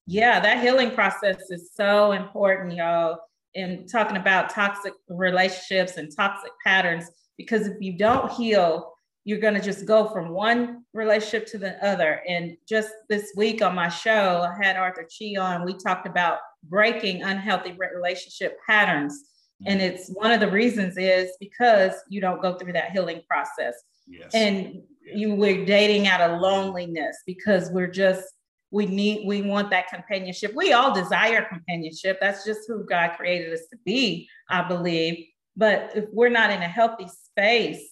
yeah, 0.07 0.41
that 0.41 0.63
healing 0.63 0.93
process 0.93 1.51
is 1.51 1.71
so 1.75 2.13
important, 2.13 2.75
y'all. 2.75 3.19
In 3.55 3.87
talking 3.87 4.17
about 4.17 4.51
toxic 4.51 4.95
relationships 5.09 5.97
and 5.97 6.11
toxic 6.15 6.51
patterns, 6.65 7.09
because 7.37 7.69
if 7.69 7.81
you 7.81 7.97
don't 7.97 8.33
heal, 8.33 8.95
you're 9.25 9.39
going 9.39 9.55
to 9.55 9.61
just 9.61 9.87
go 9.87 10.09
from 10.09 10.29
one 10.31 10.83
relationship 10.93 11.47
to 11.47 11.59
the 11.59 11.85
other. 11.85 12.21
And 12.29 12.57
just 12.69 12.91
this 13.09 13.33
week 13.37 13.63
on 13.63 13.75
my 13.75 13.89
show, 13.89 14.43
I 14.43 14.65
had 14.65 14.77
Arthur 14.77 15.07
Chi 15.07 15.41
on. 15.41 15.65
We 15.65 15.79
talked 15.79 16.07
about 16.07 16.39
breaking 16.65 17.23
unhealthy 17.23 17.77
relationship 17.79 18.59
patterns. 18.67 19.23
And 19.67 19.81
mm-hmm. 19.81 19.95
it's 19.95 20.09
one 20.11 20.33
of 20.33 20.41
the 20.41 20.51
reasons 20.51 20.99
is 20.99 21.31
because 21.41 21.93
you 22.09 22.21
don't 22.21 22.43
go 22.43 22.55
through 22.55 22.73
that 22.75 22.91
healing 22.91 23.23
process. 23.29 23.75
Yes. 24.07 24.31
And 24.35 24.83
you 25.05 25.35
we're 25.35 25.65
dating 25.65 26.07
out 26.07 26.21
of 26.21 26.41
loneliness 26.41 27.17
because 27.27 27.71
we're 27.71 27.91
just 27.91 28.25
we 28.71 28.87
need 28.87 29.27
we 29.27 29.43
want 29.43 29.71
that 29.71 29.89
companionship. 29.89 30.53
We 30.55 30.73
all 30.73 30.93
desire 30.93 31.47
companionship. 31.49 32.19
That's 32.21 32.45
just 32.45 32.61
who 32.67 32.85
god 32.85 33.13
created 33.17 33.53
us 33.53 33.67
to 33.71 33.79
be 33.85 34.29
i 34.49 34.67
believe. 34.67 35.27
But 35.57 35.93
if 35.95 36.07
we're 36.13 36.31
not 36.31 36.51
in 36.51 36.63
a 36.63 36.69
healthy 36.69 37.07
space 37.09 37.89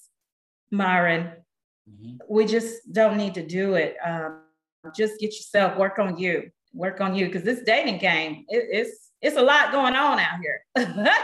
myron 0.71 1.33
mm-hmm. 1.89 2.17
we 2.29 2.47
just 2.47 2.93
don't 2.93 3.17
need 3.17 3.35
to 3.35 3.47
do 3.47 3.75
it. 3.75 3.97
Um, 4.05 4.41
just 4.97 5.21
get 5.21 5.33
yourself 5.35 5.79
work 5.79 5.99
on 5.99 6.19
you 6.19 6.51
work 6.75 7.01
on 7.01 7.15
you 7.15 7.27
because 7.27 7.43
this 7.43 7.63
dating 7.65 7.99
game 7.99 8.45
it, 8.49 8.65
it's 8.71 9.11
it's 9.21 9.37
a 9.37 9.43
lot 9.43 9.73
going 9.73 9.95
on 9.95 10.19
out 10.19 10.41
here. 10.43 11.07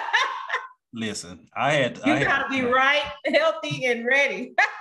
Listen 0.93 1.49
i 1.55 1.73
had 1.73 1.99
you 1.99 2.13
I 2.15 2.25
gotta 2.25 2.45
had, 2.45 2.49
be 2.49 2.63
right 2.83 3.03
healthy 3.27 3.85
and 3.87 4.07
ready 4.07 4.55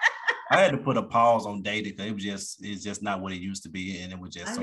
I 0.50 0.60
had 0.60 0.72
to 0.72 0.78
put 0.78 0.98
a 0.98 1.04
pause 1.04 1.45
on 1.45 1.62
dating 1.62 1.93
because 1.93 2.08
it 2.08 2.14
was 2.14 2.24
just 2.24 2.66
it's 2.66 2.84
just 2.84 3.02
not 3.02 3.22
what 3.22 3.34
it 3.34 3.41
used 3.41 3.64
to 3.64 3.70
be, 3.70 4.02
and 4.02 4.14
it 4.14 4.20
was 4.20 4.34
just 4.34 4.60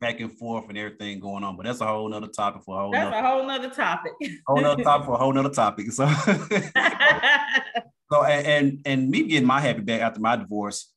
back 0.00 0.20
and 0.20 0.36
forth 0.36 0.68
and 0.68 0.76
everything 0.76 1.20
going 1.20 1.44
on. 1.44 1.56
But 1.56 1.66
that's 1.66 1.80
a 1.80 1.86
whole 1.86 2.08
nother 2.08 2.28
topic 2.28 2.62
for 2.62 2.76
a 2.76 2.82
whole. 2.82 2.92
That's 2.92 3.10
nother, 3.10 3.26
a 3.26 3.30
whole 3.30 3.46
nother 3.46 3.70
topic. 3.70 4.12
whole 4.46 4.60
nother 4.60 4.82
topic 4.82 5.06
for 5.06 5.14
a 5.14 5.18
whole 5.18 5.32
nother 5.32 5.50
topic. 5.50 5.92
So, 5.92 6.08
so 8.10 8.24
and, 8.24 8.46
and 8.46 8.80
and 8.84 9.10
me 9.10 9.24
getting 9.24 9.46
my 9.46 9.60
happy 9.60 9.80
back 9.80 10.00
after 10.00 10.20
my 10.20 10.36
divorce, 10.36 10.92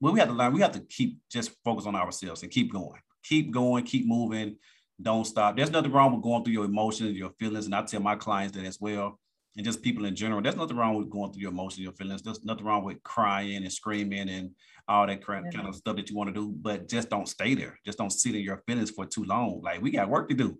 well, 0.00 0.12
we 0.12 0.20
had 0.20 0.28
to 0.28 0.34
learn. 0.34 0.54
We 0.54 0.62
have 0.62 0.72
to 0.72 0.80
keep 0.80 1.18
just 1.30 1.52
focus 1.64 1.86
on 1.86 1.94
ourselves 1.94 2.42
and 2.42 2.50
keep 2.50 2.72
going, 2.72 3.00
keep 3.22 3.50
going, 3.50 3.84
keep 3.84 4.06
moving. 4.06 4.56
Don't 5.00 5.26
stop. 5.26 5.56
There's 5.56 5.72
nothing 5.72 5.90
wrong 5.90 6.14
with 6.14 6.22
going 6.22 6.44
through 6.44 6.52
your 6.52 6.64
emotions, 6.64 7.16
your 7.16 7.32
feelings, 7.38 7.66
and 7.66 7.74
I 7.74 7.82
tell 7.82 8.00
my 8.00 8.14
clients 8.14 8.56
that 8.56 8.64
as 8.64 8.80
well 8.80 9.18
and 9.56 9.64
just 9.64 9.82
people 9.82 10.04
in 10.04 10.16
general. 10.16 10.42
There's 10.42 10.56
nothing 10.56 10.76
wrong 10.76 10.96
with 10.96 11.10
going 11.10 11.32
through 11.32 11.42
your 11.42 11.52
emotions, 11.52 11.80
your 11.80 11.92
feelings. 11.92 12.22
There's 12.22 12.44
nothing 12.44 12.64
wrong 12.64 12.84
with 12.84 13.02
crying 13.02 13.56
and 13.56 13.72
screaming 13.72 14.28
and 14.28 14.50
all 14.88 15.06
that 15.06 15.24
kind 15.24 15.46
of 15.66 15.74
stuff 15.74 15.96
that 15.96 16.10
you 16.10 16.16
want 16.16 16.34
to 16.34 16.34
do, 16.34 16.52
but 16.60 16.88
just 16.88 17.08
don't 17.08 17.28
stay 17.28 17.54
there. 17.54 17.78
Just 17.84 17.98
don't 17.98 18.10
sit 18.10 18.34
in 18.34 18.42
your 18.42 18.62
feelings 18.66 18.90
for 18.90 19.06
too 19.06 19.24
long. 19.24 19.60
Like 19.62 19.80
we 19.80 19.90
got 19.90 20.08
work 20.08 20.28
to 20.28 20.34
do. 20.34 20.58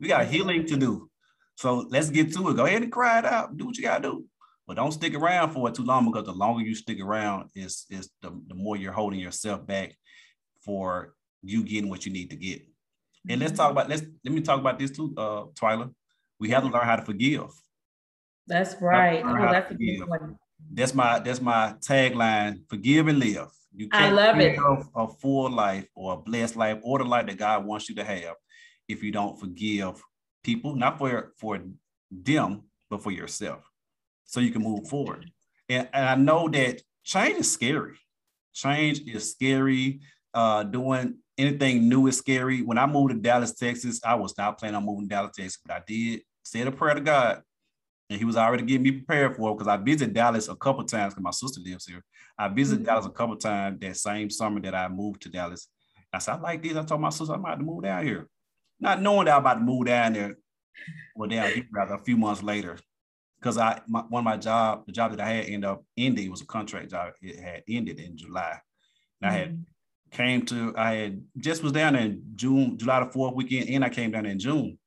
We 0.00 0.08
got 0.08 0.26
healing 0.26 0.66
to 0.66 0.76
do. 0.76 1.10
So 1.56 1.86
let's 1.90 2.10
get 2.10 2.32
to 2.34 2.50
it. 2.50 2.56
Go 2.56 2.66
ahead 2.66 2.82
and 2.82 2.92
cry 2.92 3.18
it 3.18 3.24
out. 3.24 3.56
Do 3.56 3.66
what 3.66 3.76
you 3.76 3.82
gotta 3.82 4.02
do. 4.02 4.24
But 4.66 4.76
don't 4.76 4.92
stick 4.92 5.14
around 5.14 5.52
for 5.52 5.68
it 5.68 5.74
too 5.74 5.84
long 5.84 6.06
because 6.06 6.24
the 6.24 6.32
longer 6.32 6.62
you 6.62 6.74
stick 6.74 7.00
around 7.00 7.50
is 7.54 7.86
is 7.90 8.10
the, 8.22 8.30
the 8.46 8.54
more 8.54 8.76
you're 8.76 8.92
holding 8.92 9.20
yourself 9.20 9.66
back 9.66 9.96
for 10.64 11.14
you 11.42 11.62
getting 11.62 11.88
what 11.88 12.04
you 12.04 12.12
need 12.12 12.30
to 12.30 12.36
get. 12.36 12.62
And 13.28 13.40
let's 13.40 13.56
talk 13.56 13.68
mm-hmm. 13.68 13.78
about 13.78 13.88
let's 13.88 14.02
let 14.24 14.34
me 14.34 14.40
talk 14.40 14.60
about 14.60 14.78
this 14.78 14.90
too, 14.90 15.14
uh 15.16 15.44
Twyla. 15.54 15.92
We 16.38 16.50
have 16.50 16.64
to 16.64 16.68
learn 16.68 16.84
how 16.84 16.96
to 16.96 17.02
forgive. 17.02 17.50
That's 18.46 18.80
right. 18.80 19.22
Oh, 19.24 19.52
that's 19.52 19.70
a 19.70 19.74
good 19.74 20.08
one. 20.08 20.38
That's 20.72 20.94
my 20.94 21.18
that's 21.18 21.40
my 21.40 21.74
tagline. 21.80 22.68
Forgive 22.68 23.08
and 23.08 23.18
live. 23.18 23.48
You 23.74 23.88
can't 23.88 24.12
I 24.12 24.32
love 24.32 24.40
it. 24.40 24.58
A 24.94 25.08
full 25.08 25.50
life 25.50 25.86
or 25.94 26.14
a 26.14 26.16
blessed 26.16 26.56
life 26.56 26.78
or 26.82 26.98
the 26.98 27.04
life 27.04 27.26
that 27.26 27.36
God 27.36 27.64
wants 27.64 27.88
you 27.88 27.94
to 27.96 28.04
have 28.04 28.34
if 28.88 29.02
you 29.02 29.12
don't 29.12 29.38
forgive 29.38 30.02
people, 30.42 30.76
not 30.76 30.98
for 30.98 31.32
for 31.38 31.60
them, 32.10 32.62
but 32.88 33.02
for 33.02 33.10
yourself, 33.10 33.68
so 34.24 34.40
you 34.40 34.50
can 34.50 34.62
move 34.62 34.88
forward. 34.88 35.30
And, 35.68 35.88
and 35.92 36.06
I 36.06 36.14
know 36.14 36.48
that 36.48 36.80
change 37.04 37.38
is 37.38 37.52
scary. 37.52 37.98
Change 38.54 39.00
is 39.06 39.32
scary. 39.32 40.00
Uh, 40.32 40.62
doing 40.62 41.18
anything 41.36 41.88
new 41.88 42.06
is 42.06 42.18
scary. 42.18 42.62
When 42.62 42.78
I 42.78 42.86
moved 42.86 43.10
to 43.10 43.18
Dallas, 43.18 43.54
Texas, 43.54 44.00
I 44.04 44.14
was 44.14 44.36
not 44.38 44.58
planning 44.58 44.76
on 44.76 44.84
moving 44.84 45.08
to 45.08 45.14
Dallas, 45.14 45.36
Texas, 45.36 45.58
but 45.64 45.74
I 45.74 45.82
did. 45.86 46.22
Said 46.44 46.68
a 46.68 46.72
prayer 46.72 46.94
to 46.94 47.00
God 47.00 47.42
and 48.08 48.18
he 48.18 48.24
was 48.24 48.36
already 48.36 48.62
getting 48.62 48.82
me 48.82 48.92
prepared 48.92 49.36
for 49.36 49.50
it 49.50 49.54
because 49.54 49.68
I 49.68 49.76
visited 49.76 50.14
Dallas 50.14 50.48
a 50.48 50.54
couple 50.54 50.84
times 50.84 51.14
because 51.14 51.24
my 51.24 51.30
sister 51.30 51.60
lives 51.60 51.86
here. 51.86 52.04
I 52.38 52.48
visited 52.48 52.80
mm-hmm. 52.80 52.86
Dallas 52.86 53.06
a 53.06 53.10
couple 53.10 53.36
times 53.36 53.80
that 53.80 53.96
same 53.96 54.30
summer 54.30 54.60
that 54.60 54.74
I 54.74 54.88
moved 54.88 55.22
to 55.22 55.28
Dallas. 55.28 55.68
I 56.12 56.18
said, 56.18 56.34
I 56.34 56.38
like 56.38 56.62
this. 56.62 56.76
I 56.76 56.84
told 56.84 57.00
my 57.00 57.10
sister 57.10 57.34
I'm 57.34 57.40
about 57.40 57.58
to 57.58 57.64
move 57.64 57.82
down 57.82 58.04
here. 58.04 58.28
Not 58.78 59.02
knowing 59.02 59.26
that 59.26 59.34
I'm 59.34 59.40
about 59.40 59.54
to 59.54 59.60
move 59.60 59.86
down 59.86 60.12
there, 60.12 60.36
well, 61.16 61.28
down 61.28 61.50
here 61.50 61.66
rather 61.72 61.94
a 61.94 62.04
few 62.04 62.16
months 62.16 62.42
later. 62.42 62.78
Because 63.40 63.58
I 63.58 63.80
my, 63.88 64.00
one 64.08 64.20
of 64.20 64.24
my 64.24 64.36
job, 64.36 64.86
the 64.86 64.92
job 64.92 65.10
that 65.10 65.20
I 65.20 65.28
had 65.28 65.46
ended 65.46 65.64
up 65.64 65.84
ending 65.96 66.30
was 66.30 66.42
a 66.42 66.46
contract 66.46 66.90
job. 66.90 67.12
It 67.20 67.40
had 67.40 67.64
ended 67.68 67.98
in 67.98 68.16
July. 68.16 68.60
And 69.20 69.30
mm-hmm. 69.30 69.34
I 69.34 69.38
had 69.38 69.48
mm-hmm. 69.50 70.16
came 70.16 70.46
to, 70.46 70.74
I 70.76 70.94
had 70.94 71.22
just 71.38 71.62
was 71.62 71.72
down 71.72 71.96
in 71.96 72.22
June, 72.34 72.78
July 72.78 73.00
the 73.00 73.06
4th 73.06 73.34
weekend, 73.34 73.68
and 73.68 73.84
I 73.84 73.88
came 73.88 74.12
down 74.12 74.26
in 74.26 74.38
June. 74.38 74.78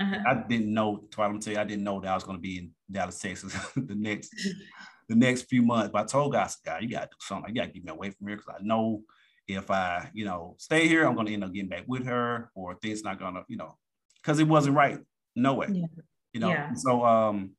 Uh-huh. 0.00 0.18
I 0.26 0.34
didn't 0.48 0.72
know. 0.72 0.96
To 1.10 1.38
tell 1.38 1.52
you, 1.52 1.58
I 1.58 1.64
didn't 1.64 1.84
know 1.84 2.00
that 2.00 2.10
I 2.10 2.14
was 2.14 2.24
going 2.24 2.36
to 2.36 2.42
be 2.42 2.58
in 2.58 2.70
Dallas, 2.90 3.18
Texas, 3.18 3.54
the 3.76 3.94
next 3.94 4.34
the 5.08 5.14
next 5.14 5.42
few 5.42 5.62
months. 5.62 5.90
But 5.92 6.02
I 6.02 6.06
told 6.06 6.32
God, 6.32 6.50
God, 6.64 6.82
you 6.82 6.88
got 6.88 7.02
to 7.02 7.06
do 7.06 7.16
something. 7.20 7.54
You 7.54 7.60
got 7.60 7.68
to 7.68 7.72
get 7.72 7.84
me 7.84 7.92
away 7.92 8.10
from 8.10 8.26
here 8.26 8.36
because 8.36 8.54
I 8.58 8.62
know 8.62 9.02
if 9.46 9.70
I, 9.70 10.10
you 10.14 10.24
know, 10.24 10.56
stay 10.58 10.88
here, 10.88 11.06
I'm 11.06 11.14
going 11.14 11.26
to 11.26 11.34
end 11.34 11.44
up 11.44 11.52
getting 11.52 11.68
back 11.68 11.84
with 11.86 12.06
her, 12.06 12.50
or 12.54 12.74
things 12.76 13.02
not 13.02 13.18
going 13.18 13.34
to, 13.34 13.42
you 13.48 13.56
know, 13.56 13.76
because 14.16 14.38
it 14.38 14.48
wasn't 14.48 14.76
right. 14.76 14.98
No 15.36 15.54
way. 15.54 15.68
Yeah. 15.70 15.86
You 16.32 16.40
know. 16.40 16.48
Yeah. 16.48 16.72
So 16.74 17.04
um, 17.04 17.52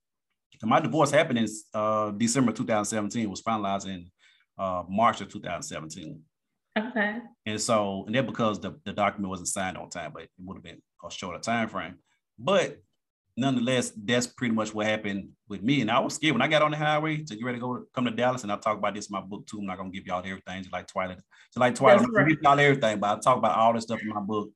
my 0.64 0.80
divorce 0.80 1.12
happened 1.12 1.40
in 1.40 1.48
uh, 1.74 2.12
December 2.12 2.52
2017. 2.52 3.24
It 3.24 3.30
was 3.30 3.42
finalized 3.42 3.88
in 3.88 4.10
uh, 4.58 4.84
March 4.90 5.22
of 5.22 5.30
2017. 5.30 6.22
Okay. 6.78 7.18
And 7.46 7.62
so, 7.62 8.04
and 8.06 8.16
that 8.16 8.26
because 8.26 8.60
the, 8.60 8.78
the 8.84 8.92
document 8.92 9.30
wasn't 9.30 9.48
signed 9.48 9.78
on 9.78 9.90
time, 9.90 10.12
but 10.14 10.24
it 10.24 10.30
would 10.40 10.58
have 10.58 10.64
been 10.64 10.82
a 11.06 11.12
shorter 11.12 11.40
time 11.40 11.70
frame. 11.70 11.96
But 12.38 12.78
nonetheless, 13.38 13.92
that's 13.96 14.28
pretty 14.28 14.54
much 14.54 14.74
what 14.74 14.86
happened 14.86 15.30
with 15.50 15.62
me. 15.62 15.82
And 15.82 15.92
I 15.92 16.00
was 16.00 16.16
scared 16.16 16.34
when 16.34 16.42
I 16.42 16.48
got 16.48 16.62
on 16.62 16.72
the 16.72 16.78
highway 16.78 17.18
to 17.18 17.36
get 17.36 17.44
ready 17.44 17.58
to 17.58 17.62
go 17.62 17.84
come 17.94 18.06
to 18.06 18.12
Dallas. 18.12 18.44
And 18.44 18.52
I 18.52 18.58
talk 18.58 18.78
about 18.78 18.96
this 18.96 19.10
in 19.10 19.14
my 19.14 19.22
book 19.22 19.46
too. 19.48 19.60
I'm 19.60 19.66
not 19.66 19.78
gonna 19.78 19.90
give 19.90 20.06
y'all 20.06 20.20
everything, 20.26 20.64
just 20.64 20.74
like 20.74 20.88
Twyla. 20.88 21.18
So 21.52 21.60
like 21.60 21.76
Twyla, 21.76 22.00
I'm 22.00 22.14
right. 22.14 22.28
give 22.28 22.42
y'all 22.42 22.60
everything, 22.60 23.00
but 23.00 23.18
I 23.18 23.20
talk 23.20 23.38
about 23.38 23.58
all 23.58 23.74
this 23.74 23.84
stuff 23.84 24.02
in 24.02 24.10
my 24.10 24.22
book. 24.22 24.50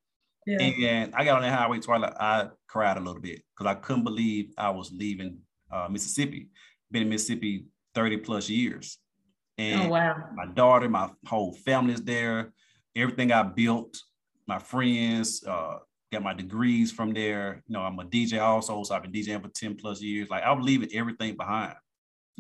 Yeah. 0.46 0.62
And 0.62 1.14
I 1.16 1.26
got 1.26 1.38
on 1.38 1.44
the 1.44 1.52
highway, 1.52 1.80
Twyla. 1.80 2.16
I 2.20 2.48
cried 2.68 2.98
a 2.98 3.02
little 3.02 3.22
bit 3.22 3.42
because 3.56 3.70
I 3.70 3.76
couldn't 3.76 4.04
believe 4.04 4.52
I 4.58 4.70
was 4.70 4.92
leaving 4.92 5.40
uh, 5.72 5.88
Mississippi. 5.90 6.50
Been 6.92 7.04
in 7.04 7.10
Mississippi 7.10 7.66
30 7.94 8.18
plus 8.18 8.50
years. 8.50 8.98
And 9.58 9.82
oh, 9.84 9.90
wow. 9.90 10.24
my 10.34 10.46
daughter, 10.46 10.88
my 10.88 11.10
whole 11.28 11.54
family 11.54 11.94
is 11.94 12.02
there. 12.02 12.54
Everything 12.96 13.32
I 13.32 13.44
built, 13.44 14.02
my 14.48 14.58
friends, 14.58 15.44
uh, 15.46 15.80
got 16.12 16.24
my 16.24 16.34
degrees 16.34 16.92
from 16.92 17.14
there. 17.14 17.64
You 17.68 17.74
know, 17.74 17.82
I'm 17.82 18.00
a 18.00 18.04
DJ 18.04 18.42
also, 18.42 18.84
so 18.84 18.96
I've 18.96 19.04
been 19.04 19.12
DJing 19.12 19.42
for 19.42 19.50
10 19.50 19.76
plus 19.76 20.02
years. 20.02 20.30
Like 20.30 20.44
I'm 20.46 20.62
leaving 20.62 20.90
everything 20.94 21.36
behind. 21.36 21.76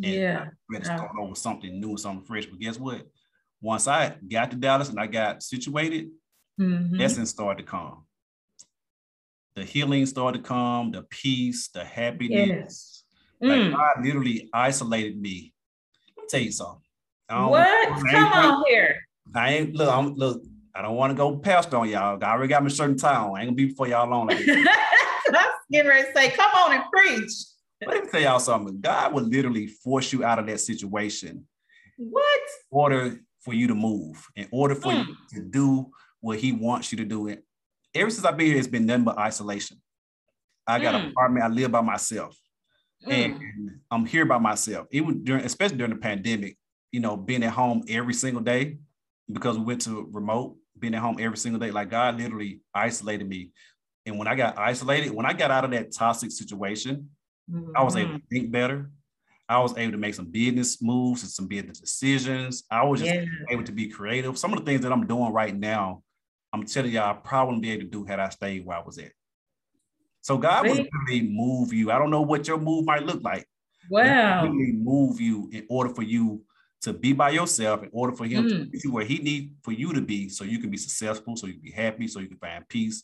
And 0.04 0.14
yeah. 0.14 0.46
I 0.74 0.80
to 0.80 0.86
start 0.86 1.12
over 1.20 1.36
something 1.36 1.80
new, 1.80 1.98
something 1.98 2.26
fresh. 2.26 2.46
But 2.46 2.60
guess 2.60 2.80
what? 2.80 3.04
Once 3.62 3.88
I 3.88 4.16
got 4.28 4.52
to 4.52 4.58
Dallas 4.58 4.90
and 4.90 5.00
I 5.00 5.08
got 5.08 5.44
situated, 5.44 6.10
mm-hmm. 6.60 7.02
essence 7.02 7.30
started 7.30 7.66
to 7.66 7.70
come. 7.70 8.06
The 9.56 9.66
healing 9.66 10.06
started 10.06 10.44
to 10.44 10.48
come, 10.48 10.92
the 10.92 11.04
peace, 11.04 11.68
the 11.74 11.84
happiness. 11.84 12.48
Yes. 12.48 13.04
Like 13.42 13.62
mm. 13.62 13.76
God 13.76 14.06
literally 14.06 14.50
isolated 14.54 15.20
me. 15.20 15.54
Let 16.16 16.24
me 16.24 16.28
tell 16.30 16.42
you 16.42 16.52
something. 16.52 16.82
What? 17.30 18.02
Come 18.10 18.34
on 18.34 18.64
here. 18.68 19.02
I 19.36 19.54
ain't 19.54 19.76
look, 19.76 19.94
I'm 19.94 20.16
look, 20.16 20.44
I 20.76 20.82
don't 20.82 20.96
want 20.96 21.12
to 21.12 21.16
go 21.16 21.38
past 21.38 21.74
on 21.74 21.90
y'all. 21.90 22.24
I 22.24 22.32
already 22.32 22.50
got 22.50 22.64
my 22.64 22.70
certain 22.70 22.98
time. 22.98 23.34
I 23.34 23.42
ain't 23.42 23.48
gonna 23.48 23.52
be 23.54 23.66
before 23.66 23.88
y'all 23.88 24.10
long. 24.10 24.28
Like 24.28 24.46
I'm 24.48 24.66
getting 25.72 25.90
ready 25.90 26.08
to 26.08 26.14
say, 26.16 26.30
come 26.32 26.50
on 26.56 26.74
and 26.74 26.84
preach. 26.92 27.32
Let 27.86 28.04
me 28.04 28.10
tell 28.10 28.22
y'all 28.22 28.40
something. 28.40 28.80
God 28.82 29.14
will 29.14 29.24
literally 29.24 29.68
force 29.68 30.12
you 30.12 30.24
out 30.24 30.40
of 30.40 30.48
that 30.48 30.60
situation. 30.60 31.46
What? 31.98 32.42
In 32.72 32.78
order 32.78 33.20
for 33.42 33.54
you 33.54 33.68
to 33.68 33.76
move, 33.76 34.26
in 34.36 34.48
order 34.52 34.76
for 34.76 34.92
mm. 34.92 35.06
you 35.08 35.16
to 35.34 35.46
do 35.46 35.92
what 36.20 36.40
He 36.40 36.52
wants 36.52 36.92
you 36.92 36.98
to 37.00 37.06
do. 37.06 37.28
It. 37.28 37.44
Ever 37.96 38.10
since 38.10 38.26
I've 38.26 38.38
been 38.38 38.48
here, 38.48 38.58
it's 38.58 38.68
been 38.68 38.86
nothing 38.86 39.06
but 39.06 39.18
isolation. 39.18 39.82
I 40.68 40.80
got 40.80 40.94
mm. 40.94 41.06
an 41.06 41.12
apartment. 41.12 41.46
I 41.46 41.48
live 41.48 41.72
by 41.72 41.82
myself, 41.82 42.38
mm. 43.08 43.12
and 43.12 43.72
I'm 43.90 44.06
here 44.06 44.26
by 44.26 44.38
myself. 44.38 44.88
Even 44.92 45.24
during, 45.24 45.46
especially 45.46 45.78
during 45.78 45.94
the 45.94 46.00
pandemic, 46.00 46.58
you 46.92 47.00
know, 47.00 47.16
being 47.16 47.44
at 47.44 47.54
home 47.54 47.84
every 47.88 48.14
single 48.14 48.44
day 48.44 48.78
because 49.32 49.58
we 49.58 49.66
went 49.66 49.82
to 49.82 50.08
remote 50.12 50.58
being 50.78 50.96
at 50.96 51.02
home 51.02 51.18
every 51.20 51.38
single 51.38 51.60
day. 51.60 51.72
Like 51.72 51.90
God 51.90 52.18
literally 52.18 52.62
isolated 52.74 53.28
me. 53.28 53.52
And 54.06 54.18
when 54.18 54.28
I 54.28 54.36
got 54.36 54.58
isolated, 54.58 55.12
when 55.12 55.26
I 55.26 55.34
got 55.34 55.52
out 55.52 55.66
of 55.66 55.72
that 55.72 55.92
toxic 55.94 56.32
situation, 56.32 57.10
mm-hmm. 57.52 57.72
I 57.76 57.84
was 57.84 57.96
able 57.96 58.14
to 58.14 58.16
mm-hmm. 58.18 58.36
think 58.36 58.52
better. 58.52 58.90
I 59.48 59.60
was 59.60 59.76
able 59.78 59.94
to 59.94 59.98
make 59.98 60.14
some 60.14 60.28
business 60.28 60.82
moves 60.82 61.24
and 61.24 61.32
some 61.32 61.48
business 61.48 61.80
decisions. 61.80 62.64
I 62.70 62.84
was 62.84 63.02
just 63.02 63.14
yeah. 63.14 63.26
able 63.50 63.64
to 63.64 63.72
be 63.72 63.88
creative. 63.88 64.38
Some 64.38 64.54
of 64.54 64.60
the 64.60 64.66
things 64.66 64.82
that 64.82 64.92
I'm 64.92 65.08
doing 65.08 65.34
right 65.34 65.56
now, 65.56 66.04
I'm 66.54 66.66
telling 66.66 66.92
y'all, 66.92 67.10
I 67.10 67.14
probably 67.14 67.48
wouldn't 67.48 67.64
be 67.64 67.72
able 67.72 67.84
to 67.84 67.90
do 67.90 68.06
had 68.06 68.20
I 68.20 68.30
stayed 68.30 68.66
where 68.66 68.78
I 68.78 68.84
was 68.84 69.00
at. 69.00 69.12
So 70.22 70.38
God 70.38 70.68
will 70.68 70.86
really 71.08 71.28
move 71.28 71.74
you. 71.74 71.92
I 71.92 71.98
don't 71.98 72.12
know 72.12 72.22
what 72.22 72.48
your 72.48 72.60
move 72.60 72.86
might 72.86 73.04
look 73.04 73.24
like. 73.24 73.48
Wow. 73.90 74.44
Really 74.44 74.74
move 74.74 75.20
you 75.20 75.50
in 75.52 75.66
order 75.70 75.94
for 75.94 76.04
you 76.04 76.44
to 76.82 76.94
be 76.94 77.14
by 77.14 77.32
yourself 77.32 77.84
in 77.84 77.90
order 77.92 78.16
for 78.16 78.26
him 78.26 78.46
mm. 78.46 78.72
to 78.72 78.80
be 78.80 78.90
where 78.90 79.04
he 79.04 79.18
needs 79.20 79.54
for 79.64 79.72
you 79.72 79.94
to 79.94 80.02
be 80.02 80.30
so 80.30 80.44
you 80.44 80.60
can 80.60 80.70
be 80.70 80.78
successful, 80.78 81.36
so 81.36 81.48
you 81.48 81.54
can 81.54 81.62
be 81.62 81.72
happy, 81.72 82.08
so 82.08 82.20
you 82.20 82.28
can 82.28 82.38
find 82.38 82.68
peace, 82.70 83.04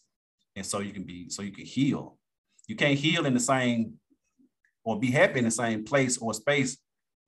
and 0.56 0.66
so 0.66 0.80
you 0.80 0.94
can 0.94 1.04
be 1.04 1.30
so 1.30 1.42
you 1.42 1.52
can 1.52 1.66
heal. 1.66 2.18
You 2.68 2.76
can't 2.76 2.98
heal 2.98 3.26
in 3.26 3.34
the 3.34 3.40
same 3.40 3.96
or 4.84 5.00
be 5.00 5.12
happy 5.12 5.40
in 5.40 5.46
the 5.46 5.52
same 5.52 5.84
place 5.84 6.18
or 6.18 6.34
space 6.34 6.78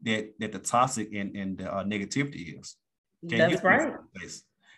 that 0.03 0.33
that 0.39 0.51
the 0.51 0.59
toxic 0.59 1.13
and, 1.13 1.35
and 1.35 1.57
the 1.57 1.73
uh, 1.73 1.83
negativity 1.83 2.59
is. 2.59 2.75
Can't 3.27 3.51
That's 3.51 3.63
right. 3.63 3.93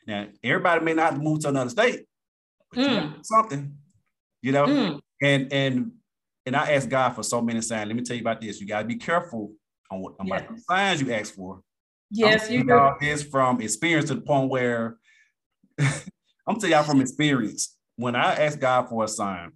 Now, 0.07 0.27
everybody 0.43 0.83
may 0.83 0.93
not 0.93 1.17
move 1.17 1.41
to 1.41 1.49
another 1.49 1.69
state, 1.69 2.05
but 2.73 2.79
mm. 2.79 3.25
something, 3.25 3.77
you 4.41 4.51
know. 4.51 4.65
Mm. 4.65 4.99
And 5.21 5.53
and 5.53 5.91
and 6.45 6.55
I 6.55 6.71
ask 6.71 6.89
God 6.89 7.11
for 7.11 7.21
so 7.21 7.41
many 7.41 7.61
signs. 7.61 7.87
Let 7.87 7.95
me 7.95 8.01
tell 8.01 8.15
you 8.15 8.23
about 8.23 8.41
this. 8.41 8.59
You 8.59 8.65
got 8.65 8.81
to 8.81 8.87
be 8.87 8.95
careful 8.95 9.53
on 9.89 10.01
what 10.01 10.15
yes. 10.23 10.43
the 10.49 10.61
signs 10.61 11.01
you 11.01 11.13
ask 11.13 11.33
for. 11.33 11.61
Yes, 12.11 12.49
you 12.49 12.63
know 12.63 12.95
this 12.99 13.23
from 13.23 13.61
experience 13.61 14.07
to 14.09 14.15
the 14.15 14.21
point 14.21 14.49
where 14.49 14.97
I'm 15.79 16.55
telling 16.59 16.71
y'all 16.71 16.83
from 16.83 17.01
experience. 17.01 17.75
When 17.95 18.15
I 18.15 18.33
asked 18.33 18.59
God 18.59 18.89
for 18.89 19.03
a 19.03 19.07
sign 19.07 19.51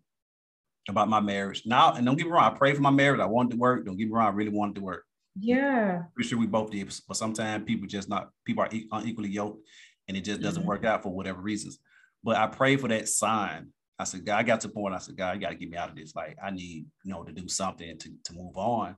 about 0.88 1.09
my 1.09 1.19
marriage, 1.19 1.63
now 1.65 1.93
and 1.93 2.05
don't 2.05 2.15
get 2.15 2.27
me 2.27 2.31
wrong, 2.31 2.53
I 2.53 2.57
prayed 2.57 2.75
for 2.75 2.81
my 2.81 2.91
marriage. 2.91 3.21
I 3.21 3.25
wanted 3.25 3.51
to 3.51 3.57
work. 3.57 3.86
Don't 3.86 3.97
get 3.97 4.07
me 4.07 4.13
wrong, 4.13 4.27
I 4.27 4.36
really 4.36 4.51
wanted 4.51 4.75
to 4.75 4.81
work. 4.81 5.03
Yeah, 5.39 6.03
pretty 6.13 6.29
sure 6.29 6.38
we 6.38 6.45
both 6.45 6.69
did. 6.69 6.93
But 7.07 7.17
sometimes 7.17 7.65
people 7.65 7.88
just 7.88 8.09
not 8.09 8.29
people 8.45 8.63
are 8.63 8.69
unequally 8.91 9.29
yoked, 9.29 9.65
and 10.07 10.15
it 10.15 10.21
just 10.21 10.41
doesn't 10.41 10.61
mm-hmm. 10.61 10.69
work 10.69 10.86
out 10.86 11.01
for 11.01 11.09
whatever 11.09 11.41
reasons. 11.41 11.79
But 12.23 12.38
I 12.38 12.47
prayed 12.47 12.81
for 12.81 12.88
that 12.89 13.09
sign. 13.09 13.69
I 13.97 14.05
said, 14.05 14.25
God, 14.25 14.39
I 14.39 14.43
got 14.43 14.61
to 14.61 14.67
the 14.67 14.73
point. 14.73 14.93
I 14.93 14.99
said, 14.99 15.17
God, 15.17 15.36
you 15.36 15.41
got 15.41 15.49
to 15.49 15.55
get 15.55 15.69
me 15.69 15.77
out 15.77 15.89
of 15.89 15.95
this. 15.95 16.15
Like, 16.15 16.38
I 16.43 16.51
need, 16.51 16.86
you 17.03 17.11
know, 17.11 17.23
to 17.23 17.31
do 17.31 17.47
something 17.47 17.97
to, 17.97 18.09
to 18.25 18.34
move 18.34 18.57
on. 18.57 18.95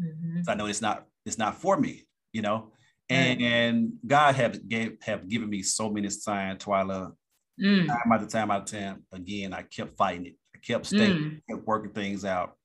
Mm-hmm. 0.00 0.42
So 0.42 0.52
I 0.52 0.54
know 0.54 0.66
it's 0.66 0.82
not 0.82 1.06
it's 1.24 1.38
not 1.38 1.60
for 1.60 1.78
me, 1.78 2.06
you 2.32 2.42
know. 2.42 2.72
And, 3.10 3.40
and 3.40 3.92
God 4.06 4.34
have 4.34 4.68
gave 4.68 4.98
have 5.02 5.28
given 5.28 5.48
me 5.48 5.62
so 5.62 5.90
many 5.90 6.10
signs, 6.10 6.62
Twyla. 6.62 7.12
Mm. 7.60 7.86
Time 7.86 8.12
after 8.12 8.26
time 8.26 8.50
after 8.50 8.78
time, 8.78 9.02
again, 9.12 9.52
I 9.52 9.62
kept 9.62 9.96
fighting 9.96 10.26
it. 10.26 10.34
I 10.54 10.58
kept 10.58 10.86
staying, 10.86 11.18
mm. 11.18 11.40
kept 11.48 11.66
working 11.66 11.92
things 11.92 12.24
out 12.24 12.56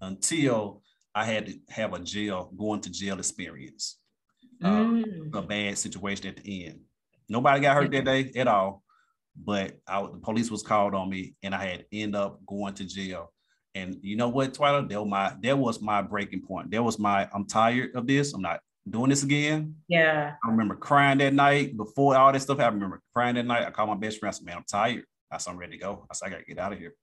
until 0.00 0.82
I 1.14 1.24
had 1.24 1.46
to 1.46 1.58
have 1.70 1.92
a 1.94 1.98
jail, 1.98 2.52
going 2.56 2.80
to 2.82 2.90
jail 2.90 3.18
experience. 3.18 3.98
Uh, 4.62 4.68
mm. 4.68 5.34
a 5.34 5.42
bad 5.42 5.78
situation 5.78 6.26
at 6.28 6.36
the 6.36 6.66
end. 6.66 6.80
Nobody 7.28 7.60
got 7.60 7.76
hurt 7.76 7.92
that 7.92 8.04
day 8.04 8.32
at 8.34 8.48
all, 8.48 8.82
but 9.36 9.78
I, 9.86 10.02
the 10.02 10.18
police 10.20 10.50
was 10.50 10.62
called 10.62 10.94
on 10.94 11.10
me, 11.10 11.34
and 11.42 11.54
I 11.54 11.64
had 11.64 11.86
end 11.92 12.16
up 12.16 12.40
going 12.46 12.74
to 12.74 12.84
jail 12.84 13.32
and 13.78 13.98
you 14.02 14.16
know 14.16 14.28
what, 14.28 14.54
Twyla? 14.54 14.88
That 14.88 15.00
was 15.00 15.08
my 15.08 15.34
that 15.42 15.58
was 15.58 15.80
my 15.80 16.02
breaking 16.02 16.42
point. 16.42 16.70
That 16.70 16.82
was 16.82 16.98
my 16.98 17.28
I'm 17.32 17.46
tired 17.46 17.94
of 17.94 18.06
this. 18.06 18.32
I'm 18.32 18.42
not 18.42 18.60
doing 18.88 19.10
this 19.10 19.22
again. 19.22 19.76
Yeah. 19.88 20.34
I 20.44 20.50
remember 20.50 20.74
crying 20.74 21.18
that 21.18 21.34
night 21.34 21.76
before 21.76 22.16
all 22.16 22.32
this 22.32 22.42
stuff 22.42 22.58
happened. 22.58 22.82
I 22.82 22.84
remember 22.84 23.02
crying 23.14 23.34
that 23.36 23.46
night. 23.46 23.66
I 23.66 23.70
called 23.70 23.90
my 23.90 23.96
best 23.96 24.18
friend. 24.18 24.34
I 24.34 24.36
said, 24.36 24.46
man, 24.46 24.56
I'm 24.56 24.64
tired. 24.64 25.04
I 25.30 25.38
said, 25.38 25.50
I'm 25.50 25.58
ready 25.58 25.72
to 25.72 25.78
go. 25.78 26.06
I 26.10 26.14
said, 26.14 26.26
I 26.26 26.30
gotta 26.30 26.44
get 26.44 26.58
out 26.58 26.72
of 26.72 26.78
here. 26.78 26.94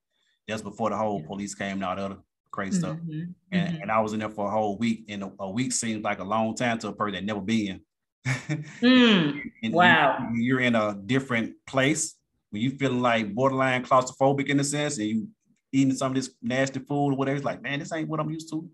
That's 0.47 0.61
before 0.61 0.89
the 0.89 0.97
whole 0.97 1.21
yeah. 1.21 1.27
police 1.27 1.55
came 1.55 1.73
and 1.73 1.83
all 1.83 1.95
the 1.95 2.05
other 2.05 2.17
crazy 2.51 2.79
stuff. 2.79 2.97
Mm-hmm. 2.97 3.31
And, 3.51 3.67
mm-hmm. 3.67 3.81
and 3.81 3.91
I 3.91 3.99
was 3.99 4.13
in 4.13 4.19
there 4.19 4.29
for 4.29 4.47
a 4.47 4.51
whole 4.51 4.77
week. 4.77 5.05
And 5.09 5.23
a, 5.23 5.31
a 5.39 5.49
week 5.49 5.71
seems 5.73 6.03
like 6.03 6.19
a 6.19 6.23
long 6.23 6.55
time 6.55 6.79
to 6.79 6.89
a 6.89 6.93
person 6.93 7.15
that 7.15 7.23
never 7.23 7.41
been. 7.41 7.81
mm. 8.25 9.41
wow. 9.65 10.29
You, 10.33 10.43
you're 10.43 10.59
in 10.61 10.75
a 10.75 10.95
different 11.05 11.53
place 11.67 12.15
when 12.49 12.61
you 12.61 12.71
feeling 12.71 13.01
like 13.01 13.35
borderline 13.35 13.83
claustrophobic 13.83 14.47
in 14.47 14.59
a 14.59 14.63
sense, 14.63 14.97
and 14.97 15.07
you 15.07 15.27
eating 15.75 15.95
some 15.95 16.11
of 16.11 16.15
this 16.15 16.31
nasty 16.41 16.79
food 16.79 17.11
or 17.11 17.15
whatever. 17.15 17.35
He's 17.35 17.45
like, 17.45 17.61
man, 17.61 17.79
this 17.79 17.91
ain't 17.93 18.07
what 18.07 18.19
I'm 18.19 18.29
used 18.29 18.49
to. 18.51 18.69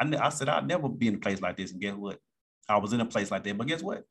I, 0.00 0.26
I 0.26 0.28
said, 0.30 0.48
I'd 0.48 0.66
never 0.66 0.88
be 0.88 1.08
in 1.08 1.14
a 1.14 1.18
place 1.18 1.40
like 1.40 1.56
this. 1.56 1.72
And 1.72 1.80
guess 1.80 1.94
what? 1.94 2.18
I 2.68 2.78
was 2.78 2.92
in 2.92 3.00
a 3.00 3.06
place 3.06 3.30
like 3.30 3.44
that. 3.44 3.56
But 3.56 3.66
guess 3.66 3.82
what? 3.82 4.04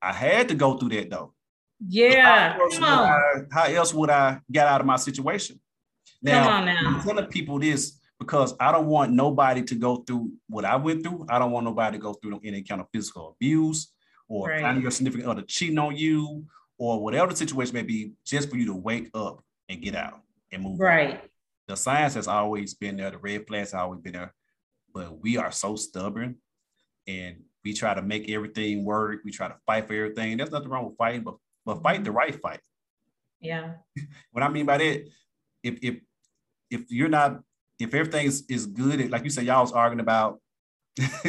I 0.00 0.12
had 0.12 0.48
to 0.48 0.54
go 0.54 0.76
through 0.76 0.90
that 0.90 1.10
though. 1.10 1.32
Yeah. 1.86 2.54
How, 2.54 2.60
else 2.62 2.78
I, 2.80 3.20
how, 3.52 3.64
else 3.64 3.94
would 3.94 4.10
I 4.10 4.40
get 4.50 4.66
out 4.66 4.80
of 4.80 4.86
my 4.86 4.96
situation? 4.96 5.60
Now, 6.22 6.44
Come 6.44 6.52
on 6.52 6.64
now. 6.66 6.78
I'm 6.84 7.02
telling 7.02 7.26
people 7.26 7.58
this 7.58 8.00
because 8.18 8.54
I 8.58 8.72
don't 8.72 8.86
want 8.86 9.12
nobody 9.12 9.62
to 9.62 9.74
go 9.74 9.96
through 9.96 10.32
what 10.48 10.64
I 10.64 10.76
went 10.76 11.02
through. 11.02 11.26
I 11.28 11.38
don't 11.38 11.50
want 11.50 11.64
nobody 11.64 11.98
to 11.98 12.02
go 12.02 12.14
through 12.14 12.40
any 12.44 12.62
kind 12.62 12.80
of 12.80 12.86
physical 12.92 13.36
abuse 13.36 13.92
or 14.28 14.48
right. 14.48 14.60
finding 14.60 14.82
your 14.82 14.90
significant 14.90 15.28
other 15.28 15.42
cheating 15.42 15.78
on 15.78 15.96
you 15.96 16.44
or 16.78 17.02
whatever 17.02 17.28
the 17.28 17.36
situation 17.36 17.74
may 17.74 17.82
be, 17.82 18.12
just 18.24 18.50
for 18.50 18.56
you 18.56 18.66
to 18.66 18.74
wake 18.74 19.10
up 19.14 19.42
and 19.68 19.82
get 19.82 19.94
out 19.94 20.20
and 20.52 20.62
move. 20.62 20.78
Right. 20.78 21.14
On 21.14 21.20
the 21.68 21.76
science 21.76 22.14
has 22.14 22.28
always 22.28 22.74
been 22.74 22.96
there, 22.96 23.10
the 23.10 23.18
red 23.18 23.46
flags 23.46 23.72
have 23.72 23.82
always 23.82 24.00
been 24.00 24.14
there, 24.14 24.34
but 24.94 25.20
we 25.20 25.36
are 25.36 25.50
so 25.50 25.76
stubborn 25.76 26.36
and 27.06 27.36
we 27.64 27.72
try 27.72 27.94
to 27.94 28.02
make 28.02 28.30
everything 28.30 28.84
work. 28.84 29.20
We 29.24 29.32
try 29.32 29.48
to 29.48 29.56
fight 29.66 29.86
for 29.86 29.94
everything. 29.94 30.36
There's 30.36 30.50
nothing 30.50 30.68
wrong 30.68 30.86
with 30.86 30.96
fighting, 30.96 31.22
but 31.22 31.34
but 31.64 31.82
fight 31.82 32.04
the 32.04 32.12
right 32.12 32.40
fight. 32.40 32.60
Yeah. 33.40 33.74
what 34.32 34.44
I 34.44 34.48
mean 34.48 34.66
by 34.66 34.78
that, 34.78 35.08
if 35.62 35.78
if 35.82 35.96
if 36.70 36.90
you're 36.90 37.08
not, 37.08 37.40
if 37.78 37.92
everything 37.92 38.26
is, 38.26 38.44
is 38.48 38.66
good, 38.66 39.10
like 39.10 39.24
you 39.24 39.30
said, 39.30 39.44
y'all 39.44 39.62
was 39.62 39.72
arguing 39.72 40.00
about 40.00 40.40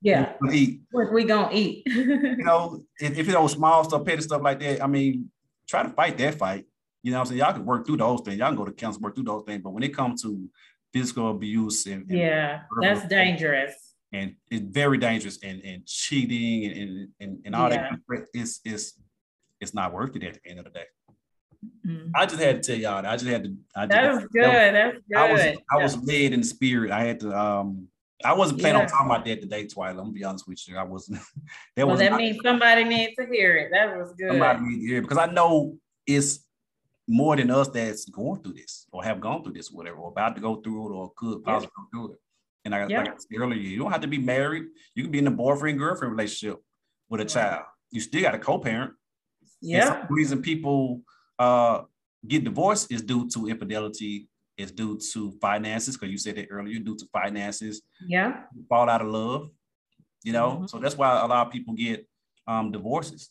yeah 0.00 0.32
eat. 0.50 0.80
what 0.92 1.12
we 1.12 1.24
gonna 1.24 1.50
eat. 1.52 1.82
you 1.86 2.36
know, 2.38 2.82
if, 2.98 3.18
if 3.18 3.26
you 3.26 3.32
know 3.32 3.46
small 3.48 3.84
stuff, 3.84 4.04
petty 4.04 4.22
stuff 4.22 4.42
like 4.42 4.60
that, 4.60 4.82
I 4.82 4.86
mean, 4.86 5.30
try 5.68 5.82
to 5.82 5.90
fight 5.90 6.16
that 6.18 6.36
fight. 6.36 6.66
You 7.02 7.12
know 7.12 7.18
what 7.18 7.22
I'm 7.22 7.26
saying? 7.28 7.38
Y'all 7.38 7.52
can 7.52 7.64
work 7.64 7.86
through 7.86 7.96
those 7.96 8.20
things. 8.20 8.38
Y'all 8.38 8.48
can 8.48 8.56
go 8.56 8.64
to 8.64 8.72
council, 8.72 9.00
work 9.00 9.14
through 9.14 9.24
those 9.24 9.44
things. 9.46 9.62
But 9.62 9.70
when 9.70 9.82
it 9.82 9.94
comes 9.94 10.22
to 10.22 10.48
physical 10.92 11.30
abuse 11.30 11.86
and, 11.86 12.08
and 12.10 12.18
yeah, 12.18 12.62
that's 12.80 13.06
dangerous. 13.06 13.94
And 14.12 14.34
it's 14.50 14.64
very 14.64 14.98
dangerous 14.98 15.38
and, 15.42 15.62
and 15.62 15.86
cheating 15.86 16.64
and, 16.64 16.76
and, 16.76 17.08
and, 17.20 17.38
and 17.46 17.54
all 17.54 17.70
yeah. 17.70 17.90
that 18.08 18.26
it's 18.34 18.60
it's 18.64 18.98
it's 19.60 19.72
not 19.72 19.92
worth 19.92 20.16
it 20.16 20.24
at 20.24 20.34
the 20.34 20.50
end 20.50 20.58
of 20.58 20.64
the 20.64 20.70
day. 20.70 20.84
mm-hmm. 21.86 22.10
I 22.14 22.26
just 22.26 22.42
had 22.42 22.62
to 22.62 22.72
tell 22.72 22.80
y'all. 22.80 23.02
that. 23.02 23.10
I 23.10 23.16
just 23.16 23.26
had 23.26 23.44
to. 23.44 23.56
I 23.76 23.86
just, 23.86 23.90
that 23.90 24.14
was 24.14 24.24
good. 24.32 24.74
That 24.74 24.94
was, 24.94 25.02
good. 25.08 25.16
I 25.16 25.32
was 25.32 25.58
I 25.70 25.76
was 25.76 25.96
led 25.98 26.32
in 26.32 26.42
spirit. 26.42 26.90
I 26.90 27.04
had 27.04 27.20
to. 27.20 27.38
Um, 27.38 27.88
I 28.22 28.34
wasn't 28.34 28.60
planning 28.60 28.80
yeah. 28.80 28.84
on 28.84 28.90
talking 28.90 29.06
about 29.06 29.24
that 29.24 29.40
today, 29.40 29.66
Twyla. 29.66 29.90
I'm 29.90 29.96
gonna 29.96 30.12
be 30.12 30.24
honest 30.24 30.46
with 30.48 30.66
you. 30.68 30.76
I 30.76 30.82
wasn't. 30.82 31.20
that 31.76 31.86
well, 31.86 31.96
was 31.96 32.00
that 32.00 32.14
means 32.14 32.38
somebody 32.42 32.84
needs 32.84 33.14
to 33.16 33.26
hear 33.26 33.56
it. 33.56 33.70
That 33.72 33.96
was 33.96 34.12
good. 34.18 34.30
Somebody 34.30 34.60
needs 34.62 34.82
to 34.82 34.86
hear 34.88 34.98
it 34.98 35.02
because 35.02 35.18
I 35.18 35.26
know 35.26 35.76
it's 36.06 36.44
more 37.10 37.34
than 37.34 37.50
us 37.50 37.68
that's 37.68 38.08
going 38.08 38.40
through 38.40 38.52
this 38.52 38.86
or 38.92 39.02
have 39.02 39.20
gone 39.20 39.42
through 39.42 39.52
this, 39.52 39.70
whatever, 39.72 39.96
or 39.96 40.10
about 40.10 40.36
to 40.36 40.40
go 40.40 40.54
through 40.56 40.88
it 40.88 40.94
or 40.94 41.12
could 41.16 41.42
possibly 41.42 41.72
yeah. 41.76 41.82
go 41.82 41.88
through 41.90 42.12
it. 42.12 42.20
And 42.64 42.74
I, 42.74 42.86
yeah. 42.86 42.98
like 42.98 43.08
I 43.08 43.12
said 43.16 43.40
earlier, 43.40 43.58
you 43.58 43.78
don't 43.78 43.90
have 43.90 44.02
to 44.02 44.06
be 44.06 44.18
married. 44.18 44.66
You 44.94 45.02
can 45.02 45.10
be 45.10 45.18
in 45.18 45.26
a 45.26 45.32
boyfriend 45.32 45.76
girlfriend 45.78 46.12
relationship 46.12 46.62
with 47.08 47.20
a 47.20 47.24
child. 47.24 47.64
You 47.90 48.00
still 48.00 48.22
got 48.22 48.36
a 48.36 48.38
co-parent. 48.38 48.92
Yeah. 49.60 50.06
the 50.08 50.14
reason 50.14 50.40
people 50.40 51.02
uh, 51.38 51.82
get 52.26 52.44
divorced 52.44 52.92
is 52.92 53.02
due 53.02 53.28
to 53.30 53.48
infidelity, 53.48 54.28
is 54.56 54.70
due 54.70 54.96
to 55.12 55.32
finances, 55.40 55.96
because 55.96 56.12
you 56.12 56.18
said 56.18 56.36
that 56.36 56.46
earlier, 56.48 56.78
due 56.78 56.96
to 56.96 57.06
finances. 57.12 57.82
Yeah. 58.06 58.42
Fall 58.68 58.88
out 58.88 59.00
of 59.00 59.08
love. 59.08 59.50
You 60.22 60.32
know, 60.32 60.50
mm-hmm. 60.50 60.66
so 60.66 60.78
that's 60.78 60.96
why 60.96 61.18
a 61.18 61.26
lot 61.26 61.46
of 61.46 61.52
people 61.52 61.74
get 61.74 62.06
um, 62.46 62.70
divorces. 62.70 63.30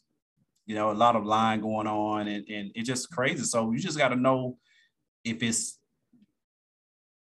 You 0.70 0.76
know, 0.76 0.92
a 0.92 0.94
lot 0.94 1.16
of 1.16 1.26
lying 1.26 1.62
going 1.62 1.88
on, 1.88 2.28
and, 2.28 2.48
and 2.48 2.72
it's 2.76 2.88
just 2.88 3.10
crazy. 3.10 3.44
So 3.44 3.72
you 3.72 3.80
just 3.80 3.98
got 3.98 4.10
to 4.10 4.16
know 4.16 4.60
if 5.24 5.42
it's 5.42 5.80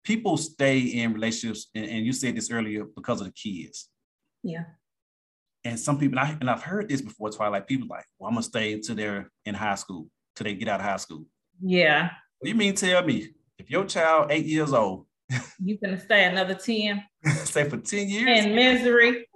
people 0.03 0.37
stay 0.37 0.77
in 0.77 1.11
relationships, 1.11 1.67
and, 1.73 1.85
and 1.85 2.05
you 2.05 2.13
said 2.13 2.35
this 2.35 2.51
earlier 2.51 2.85
because 2.95 3.19
of 3.19 3.25
the 3.25 3.33
kids. 3.33 3.89
Yeah. 4.43 4.65
And 5.63 5.79
some 5.79 5.97
people, 5.97 6.19
and, 6.19 6.27
I, 6.27 6.37
and 6.39 6.51
I've 6.51 6.61
heard 6.61 6.87
this 6.87 7.01
before, 7.01 7.31
Twyla. 7.31 7.65
People 7.65 7.87
like, 7.89 8.05
well, 8.19 8.27
I'm 8.27 8.35
gonna 8.35 8.43
stay 8.43 8.73
until 8.73 8.95
they're 8.95 9.31
in 9.43 9.55
high 9.55 9.73
school, 9.73 10.07
till 10.35 10.43
they 10.43 10.53
get 10.53 10.67
out 10.67 10.79
of 10.79 10.85
high 10.85 10.97
school. 10.97 11.25
Yeah. 11.59 12.11
What 12.37 12.47
you 12.47 12.53
mean 12.53 12.75
tell 12.75 13.03
me 13.03 13.29
if 13.57 13.71
your 13.71 13.85
child 13.85 14.27
eight 14.29 14.45
years 14.45 14.71
old, 14.71 15.07
you 15.57 15.79
gonna 15.83 15.99
stay 15.99 16.25
another 16.25 16.53
10? 16.53 17.03
stay 17.43 17.67
for 17.67 17.77
10 17.77 18.07
years? 18.07 18.45
In 18.45 18.53
misery. 18.53 19.27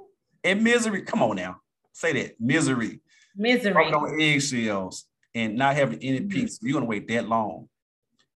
In 0.44 0.62
misery. 0.62 1.02
Come 1.02 1.24
on 1.24 1.38
now. 1.38 1.58
Say 1.92 2.14
that. 2.14 2.36
Misery. 2.40 3.02
Misery. 3.36 3.74
On 3.74 4.22
eggshells 4.22 5.06
and 5.34 5.56
not 5.56 5.76
having 5.76 6.00
any 6.00 6.20
mm-hmm. 6.20 6.30
peace. 6.30 6.60
You're 6.62 6.74
gonna 6.74 6.86
wait 6.86 7.08
that 7.10 7.28
long. 7.28 7.68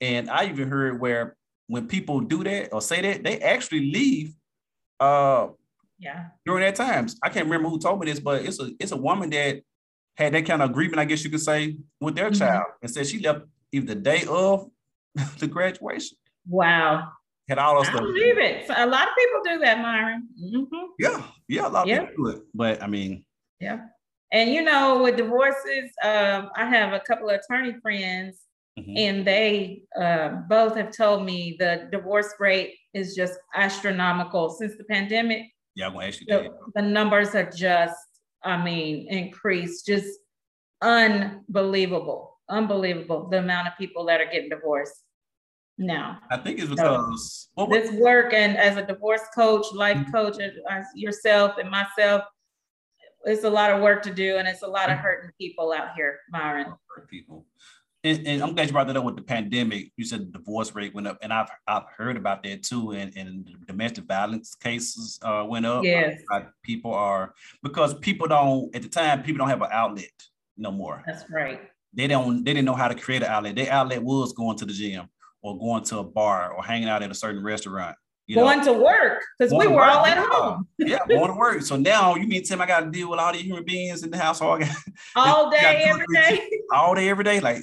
And 0.01 0.31
I 0.31 0.47
even 0.47 0.69
heard 0.69 1.01
where 1.01 1.37
when 1.69 1.89
people 1.89 2.21
do 2.21 2.45
that 2.45 2.73
or 2.73 2.81
say 2.81 3.01
that, 3.03 3.23
they 3.23 3.41
actually 3.41 3.91
leave 3.91 4.35
uh 4.99 5.49
yeah 5.99 6.29
during 6.45 6.63
that 6.63 6.75
times. 6.75 7.19
I 7.23 7.29
can't 7.29 7.47
remember 7.47 7.69
who 7.69 7.79
told 7.79 8.01
me 8.01 8.11
this, 8.11 8.21
but 8.21 8.45
it's 8.45 8.61
a 8.61 8.71
it's 8.81 8.93
a 8.93 8.97
woman 8.97 9.31
that 9.31 9.61
had 10.17 10.33
that 10.33 10.47
kind 10.47 10.63
of 10.63 10.71
agreement, 10.71 10.99
I 10.99 11.05
guess 11.05 11.23
you 11.25 11.31
could 11.31 11.41
say, 11.41 11.77
with 12.01 12.15
their 12.15 12.31
mm-hmm. 12.31 12.39
child 12.39 12.65
and 12.81 12.91
said 12.91 13.07
she 13.07 13.21
left 13.21 13.43
either 13.73 13.87
the 13.87 13.95
day 13.95 14.25
of 14.29 14.71
the 15.39 15.47
graduation. 15.47 16.17
Wow. 16.49 17.09
Had 17.49 17.59
all 17.59 17.77
those 17.77 17.89
I 17.89 17.91
stuff. 17.91 18.03
believe 18.03 18.39
it. 18.39 18.67
So 18.67 18.75
a 18.77 18.87
lot 18.87 19.07
of 19.09 19.15
people 19.17 19.41
do 19.45 19.59
that, 19.61 19.79
Myron. 19.79 20.29
Mm-hmm. 20.43 20.87
Yeah, 20.99 21.23
yeah, 21.49 21.69
a 21.69 21.71
lot 21.71 21.89
of 21.89 22.09
people 22.09 22.25
do 22.25 22.39
it. 22.39 22.43
But 22.53 22.83
I 22.83 22.87
mean, 22.89 23.25
yeah. 23.61 23.81
And 24.33 24.51
you 24.51 24.63
know, 24.63 25.03
with 25.03 25.17
divorces, 25.17 25.91
um, 26.03 26.51
I 26.57 26.67
have 26.67 26.93
a 26.93 27.01
couple 27.01 27.31
of 27.31 27.41
attorney 27.41 27.75
friends 27.81 28.47
Mm-hmm. 28.79 28.97
And 28.97 29.27
they 29.27 29.83
uh, 29.99 30.29
both 30.49 30.77
have 30.77 30.91
told 30.95 31.25
me 31.25 31.57
the 31.59 31.89
divorce 31.91 32.35
rate 32.39 32.75
is 32.93 33.15
just 33.15 33.39
astronomical 33.55 34.51
since 34.51 34.77
the 34.77 34.85
pandemic. 34.85 35.45
Yeah, 35.75 35.87
I'm 35.87 35.95
gonna 35.95 36.07
ask 36.07 36.21
you 36.21 36.27
the, 36.29 36.51
the 36.75 36.83
numbers 36.83 37.35
are 37.35 37.51
just, 37.51 37.97
I 38.43 38.63
mean, 38.63 39.09
increased, 39.09 39.87
just 39.87 40.19
unbelievable, 40.83 42.39
unbelievable. 42.51 43.29
The 43.31 43.39
amount 43.39 43.69
of 43.69 43.75
people 43.79 44.05
that 44.07 44.21
are 44.21 44.27
getting 44.27 44.51
divorced 44.51 45.03
now. 45.79 46.19
I 46.31 46.37
think 46.37 46.59
it's 46.59 46.69
because 46.69 47.49
so, 47.59 47.67
this 47.67 47.91
work 47.93 48.35
and 48.35 48.59
as 48.59 48.77
a 48.77 48.85
divorce 48.85 49.23
coach, 49.35 49.67
life 49.73 49.97
mm-hmm. 49.97 50.11
coach, 50.11 50.37
as 50.71 50.87
yourself 50.95 51.57
and 51.59 51.71
myself, 51.71 52.25
it's 53.27 53.45
a 53.45 53.51
lot 53.51 53.71
of 53.71 53.83
work 53.83 54.03
to 54.05 54.15
do, 54.15 54.37
and 54.37 54.49
it's 54.49 54.63
a 54.63 54.67
lot 54.67 54.89
of 54.89 54.97
mm-hmm. 54.97 55.05
hurting 55.05 55.31
people 55.39 55.73
out 55.73 55.89
here, 55.97 56.21
Myron. 56.31 56.75
People 57.09 57.45
and, 58.07 58.27
and, 58.27 58.43
I'm 58.43 58.55
glad 58.55 58.69
you 58.69 58.73
brought 58.73 58.87
that 58.87 58.97
up 58.97 59.05
with 59.05 59.17
the 59.17 59.23
pandemic. 59.23 59.91
You 59.97 60.05
said 60.05 60.21
the 60.21 60.39
divorce 60.39 60.75
rate 60.75 60.95
went 60.95 61.07
up, 61.07 61.19
and 61.23 61.33
I've 61.33 61.49
I've 61.67 61.87
heard 61.97 62.17
about 62.17 62.43
that 62.45 62.63
too. 62.63 62.93
And, 62.93 63.13
and 63.17 63.49
domestic 63.67 64.05
violence 64.05 64.55
cases 64.55 65.19
uh, 65.23 65.45
went 65.49 65.67
up. 65.67 65.85
Yes, 65.85 66.21
people 66.63 66.95
are 66.95 67.35
because 67.63 67.95
people 67.95 68.29
don't 68.29 68.75
at 68.75 68.83
the 68.83 68.89
time 68.89 69.23
people 69.23 69.39
don't 69.39 69.49
have 69.49 69.63
an 69.63 69.69
outlet 69.73 70.13
no 70.57 70.71
more. 70.71 71.03
That's 71.07 71.29
right. 71.31 71.61
They 71.95 72.07
don't 72.07 72.45
they 72.45 72.53
didn't 72.53 72.67
know 72.67 72.75
how 72.75 72.89
to 72.89 72.95
create 72.95 73.23
an 73.23 73.29
outlet. 73.29 73.57
Their 73.57 73.73
outlet 73.73 74.03
was 74.03 74.33
going 74.33 74.57
to 74.59 74.67
the 74.67 74.73
gym 74.73 75.09
or 75.43 75.59
going 75.59 75.83
to 75.85 75.99
a 75.99 76.05
bar 76.05 76.53
or 76.53 76.63
hanging 76.63 76.89
out 76.89 77.03
at 77.03 77.11
a 77.11 77.15
certain 77.15 77.43
restaurant. 77.43 77.97
You 78.27 78.35
going 78.35 78.59
know, 78.59 78.75
to 78.75 78.85
work 78.85 79.23
because 79.39 79.53
we 79.53 79.69
were 79.69 79.85
all 79.85 80.05
at 80.05 80.19
home. 80.19 80.67
yeah, 80.79 80.99
going 81.09 81.31
to 81.31 81.39
work. 81.39 81.63
So 81.63 81.77
now 81.77 82.17
you 82.17 82.27
mean 82.27 82.43
Tim, 82.43 82.61
I 82.61 82.67
got 82.67 82.81
to 82.81 82.91
deal 82.91 83.09
with 83.09 83.21
all 83.21 83.33
these 83.33 83.43
human 83.43 83.65
beings 83.65 84.03
in 84.03 84.11
the 84.11 84.19
household 84.19 84.65
all 85.15 85.51
day, 85.51 85.85
every 85.87 86.07
day, 86.13 86.51
all 86.73 86.95
day, 86.95 87.09
every 87.09 87.23
day. 87.23 87.39
Like 87.39 87.63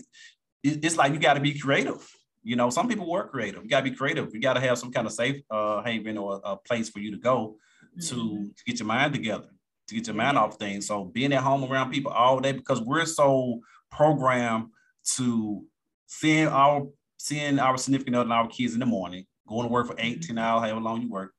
it's 0.64 0.96
like 0.96 1.14
you 1.14 1.20
got 1.20 1.34
to 1.34 1.42
be 1.42 1.60
creative. 1.60 2.10
You 2.44 2.56
know, 2.56 2.70
some 2.70 2.88
people 2.88 3.10
work 3.10 3.32
creative. 3.32 3.64
You 3.64 3.70
got 3.70 3.84
to 3.84 3.90
be 3.90 3.96
creative. 3.96 4.34
You 4.34 4.40
got 4.40 4.54
to 4.54 4.62
have 4.62 4.78
some 4.78 4.92
kind 4.92 5.06
of 5.06 5.14
safe 5.14 5.42
uh, 5.52 5.84
haven 5.84 6.18
or 6.18 6.40
a 6.44 6.56
place 6.56 6.90
for 6.90 7.00
you 7.00 7.12
to 7.12 7.18
go 7.18 7.58
to, 8.02 8.16
mm-hmm. 8.16 8.44
to 8.46 8.64
get 8.66 8.80
your 8.80 8.88
mind 8.88 9.14
together, 9.14 9.50
to 9.88 9.96
get 9.96 10.08
your 10.08 10.16
mind 10.16 10.38
off 10.38 10.58
things. 10.58 10.88
So 10.88 11.06
being 11.06 11.34
at 11.34 11.44
home 11.44 11.70
around 11.70 11.92
people 11.92 12.12
all 12.12 12.40
day 12.40 12.54
because 12.54 12.82
we're 12.82 13.06
so 13.06 13.60
programmed 13.92 14.68
to 15.16 15.66
seeing 16.08 16.48
our 16.48 16.88
seeing 17.18 17.60
our 17.60 17.78
significant 17.78 18.16
other 18.16 18.24
and 18.24 18.34
our 18.34 18.48
kids 18.48 18.74
in 18.74 18.80
the 18.80 18.86
morning, 18.86 19.26
going 19.54 19.68
to 19.68 19.74
work 19.74 19.88
for 19.88 19.96
eight, 19.98 20.24
10 20.24 20.38
hours, 20.38 20.62
however 20.62 20.82
long 20.82 21.02
you 21.02 21.10
work, 21.10 21.32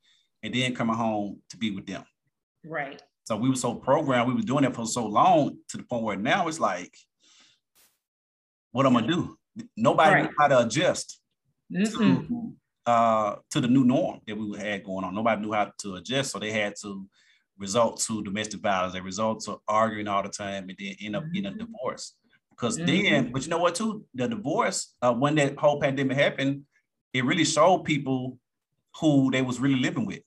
and 0.43 0.55
then 0.55 0.75
coming 0.75 0.97
home 0.97 1.41
to 1.51 1.57
be 1.57 1.71
with 1.71 1.87
them. 1.87 2.05
Right. 2.65 3.03
So 3.25 3.37
we 3.37 3.49
were 3.49 3.57
so 3.57 3.75
programmed, 3.75 4.29
we 4.29 4.35
were 4.35 4.43
doing 4.43 4.65
that 4.65 4.75
for 4.75 4.87
so 4.87 5.07
long 5.07 5.57
to 5.69 5.77
the 5.77 5.83
point 5.83 6.05
where 6.05 6.17
now 6.17 6.49
it's 6.49 6.61
like 6.61 6.95
what 8.75 8.87
am 8.87 8.97
I'm 8.97 9.05
gonna 9.05 9.15
do. 9.15 9.39
Nobody 9.77 10.15
right. 10.15 10.23
knew 10.25 10.31
how 10.37 10.49
to 10.49 10.67
adjust 10.67 11.21
to, 11.73 12.53
uh, 12.85 13.37
to 13.53 13.61
the 13.61 13.69
new 13.69 13.85
norm 13.85 14.21
that 14.27 14.37
we 14.37 14.59
had 14.59 14.83
going 14.83 15.05
on. 15.05 15.15
Nobody 15.15 15.41
knew 15.41 15.53
how 15.53 15.71
to 15.83 15.95
adjust, 15.95 16.33
so 16.33 16.41
they 16.41 16.51
had 16.51 16.75
to 16.83 17.07
result 17.57 18.01
to 18.01 18.25
domestic 18.25 18.61
violence. 18.61 18.95
They 18.95 19.01
result 19.01 19.45
to 19.45 19.59
arguing 19.69 20.09
all 20.09 20.25
the 20.25 20.29
time, 20.29 20.69
and 20.69 20.77
then 20.77 20.97
end 21.01 21.15
up 21.15 21.23
getting 21.33 21.47
a 21.47 21.51
mm-hmm. 21.51 21.67
divorce. 21.67 22.17
Because 22.51 22.77
mm-hmm. 22.77 22.87
then, 22.87 23.33
but 23.33 23.45
you 23.45 23.51
know 23.51 23.59
what? 23.59 23.77
Too 23.77 24.05
the 24.13 24.27
divorce 24.27 24.97
uh, 25.01 25.15
when 25.15 25.37
that 25.37 25.57
whole 25.57 25.81
pandemic 25.81 26.17
happened, 26.17 26.63
it 27.15 27.25
really 27.25 27.45
showed 27.45 27.85
people 27.85 28.39
who 29.01 29.31
they 29.31 29.41
was 29.41 29.59
really 29.61 29.81
living 29.81 30.05
with. 30.05 30.21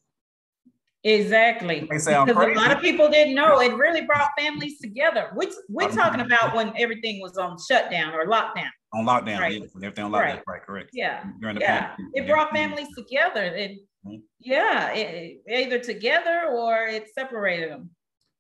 Exactly. 1.03 1.81
Because 1.81 2.07
a 2.07 2.25
lot 2.25 2.71
of 2.71 2.81
people 2.81 3.07
didn't 3.09 3.35
know 3.35 3.61
it 3.61 3.73
really 3.75 4.01
brought 4.01 4.29
families 4.38 4.79
together. 4.79 5.31
We, 5.35 5.47
we're 5.69 5.91
talking 5.91 6.21
about 6.21 6.55
when 6.55 6.73
everything 6.75 7.21
was 7.21 7.38
on 7.38 7.57
shutdown 7.69 8.13
or 8.13 8.25
lockdown. 8.25 8.69
On 8.93 9.05
lockdown, 9.05 9.39
right. 9.39 9.61
yeah, 9.61 9.67
everything 9.83 10.05
on 10.05 10.11
lockdown, 10.11 10.21
right, 10.21 10.43
right 10.47 10.63
correct. 10.63 10.89
Yeah. 10.93 11.23
During 11.39 11.55
the 11.55 11.61
yeah. 11.61 11.88
Pandemic, 11.89 12.11
it 12.15 12.27
brought 12.27 12.51
families 12.51 12.88
together. 12.97 13.43
And 13.43 13.77
mm-hmm. 14.05 14.15
yeah, 14.39 14.91
it, 14.93 15.41
either 15.49 15.79
together 15.79 16.47
or 16.51 16.88
it 16.88 17.07
separated 17.13 17.71
them. 17.71 17.91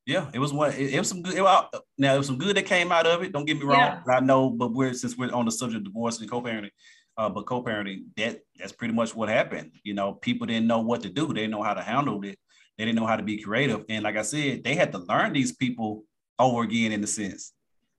Yeah, 0.05 0.29
it 0.33 0.39
was 0.39 0.53
one. 0.53 0.71
It, 0.71 0.93
it 0.93 0.99
was 0.99 1.09
some 1.09 1.21
good. 1.21 1.35
It 1.35 1.41
was, 1.41 1.65
now 1.97 2.15
it 2.15 2.17
was 2.17 2.27
some 2.27 2.37
good 2.37 2.55
that 2.55 2.65
came 2.65 2.93
out 2.93 3.05
of 3.05 3.23
it. 3.23 3.33
Don't 3.33 3.45
get 3.45 3.57
me 3.57 3.65
wrong. 3.65 3.77
Yeah. 3.77 4.01
I 4.07 4.21
know, 4.21 4.49
but 4.49 4.73
we're 4.73 4.93
since 4.93 5.17
we're 5.17 5.33
on 5.33 5.45
the 5.45 5.51
subject 5.51 5.79
of 5.79 5.83
divorce 5.83 6.19
and 6.19 6.29
co-parenting, 6.31 6.71
uh, 7.17 7.29
but 7.29 7.45
co-parenting 7.45 8.05
that 8.15 8.41
that's 8.57 8.71
pretty 8.71 8.93
much 8.93 9.15
what 9.15 9.29
happened. 9.29 9.71
You 9.83 9.93
know, 9.93 10.13
people 10.13 10.47
didn't 10.47 10.67
know 10.67 10.79
what 10.79 11.01
to 11.03 11.09
do. 11.09 11.27
They 11.27 11.41
didn't 11.41 11.51
know 11.51 11.63
how 11.63 11.73
to 11.73 11.81
handle 11.81 12.23
it 12.23 12.37
they 12.77 12.85
didn't 12.85 12.99
know 12.99 13.07
how 13.07 13.15
to 13.15 13.23
be 13.23 13.41
creative. 13.41 13.85
And 13.89 14.03
like 14.03 14.17
I 14.17 14.21
said, 14.21 14.63
they 14.63 14.75
had 14.75 14.91
to 14.91 14.99
learn 14.99 15.33
these 15.33 15.51
people 15.51 16.03
over 16.37 16.63
again 16.63 16.91
in 16.91 17.03
a 17.03 17.07
sense. 17.07 17.53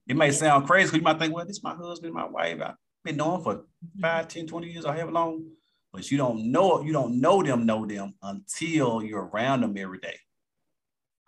It 0.06 0.16
may 0.16 0.30
sound 0.30 0.66
crazy 0.66 0.86
because 0.86 0.98
you 0.98 1.02
might 1.02 1.18
think, 1.18 1.34
well, 1.34 1.44
this 1.44 1.56
is 1.56 1.62
my 1.62 1.74
husband, 1.74 2.14
my 2.14 2.26
wife. 2.26 2.58
I've 2.62 2.74
been 3.04 3.16
knowing 3.16 3.42
for 3.42 3.64
five, 4.00 4.28
10, 4.28 4.46
20 4.46 4.68
years 4.68 4.84
or 4.84 4.92
however 4.92 5.10
long. 5.10 5.44
But 5.92 6.10
you 6.10 6.18
don't 6.18 6.52
know 6.52 6.82
you 6.82 6.92
don't 6.92 7.20
know 7.20 7.42
them, 7.42 7.66
know 7.66 7.86
them 7.86 8.14
until 8.22 9.02
you're 9.02 9.24
around 9.24 9.62
them 9.62 9.76
every 9.76 9.98
day. 9.98 10.16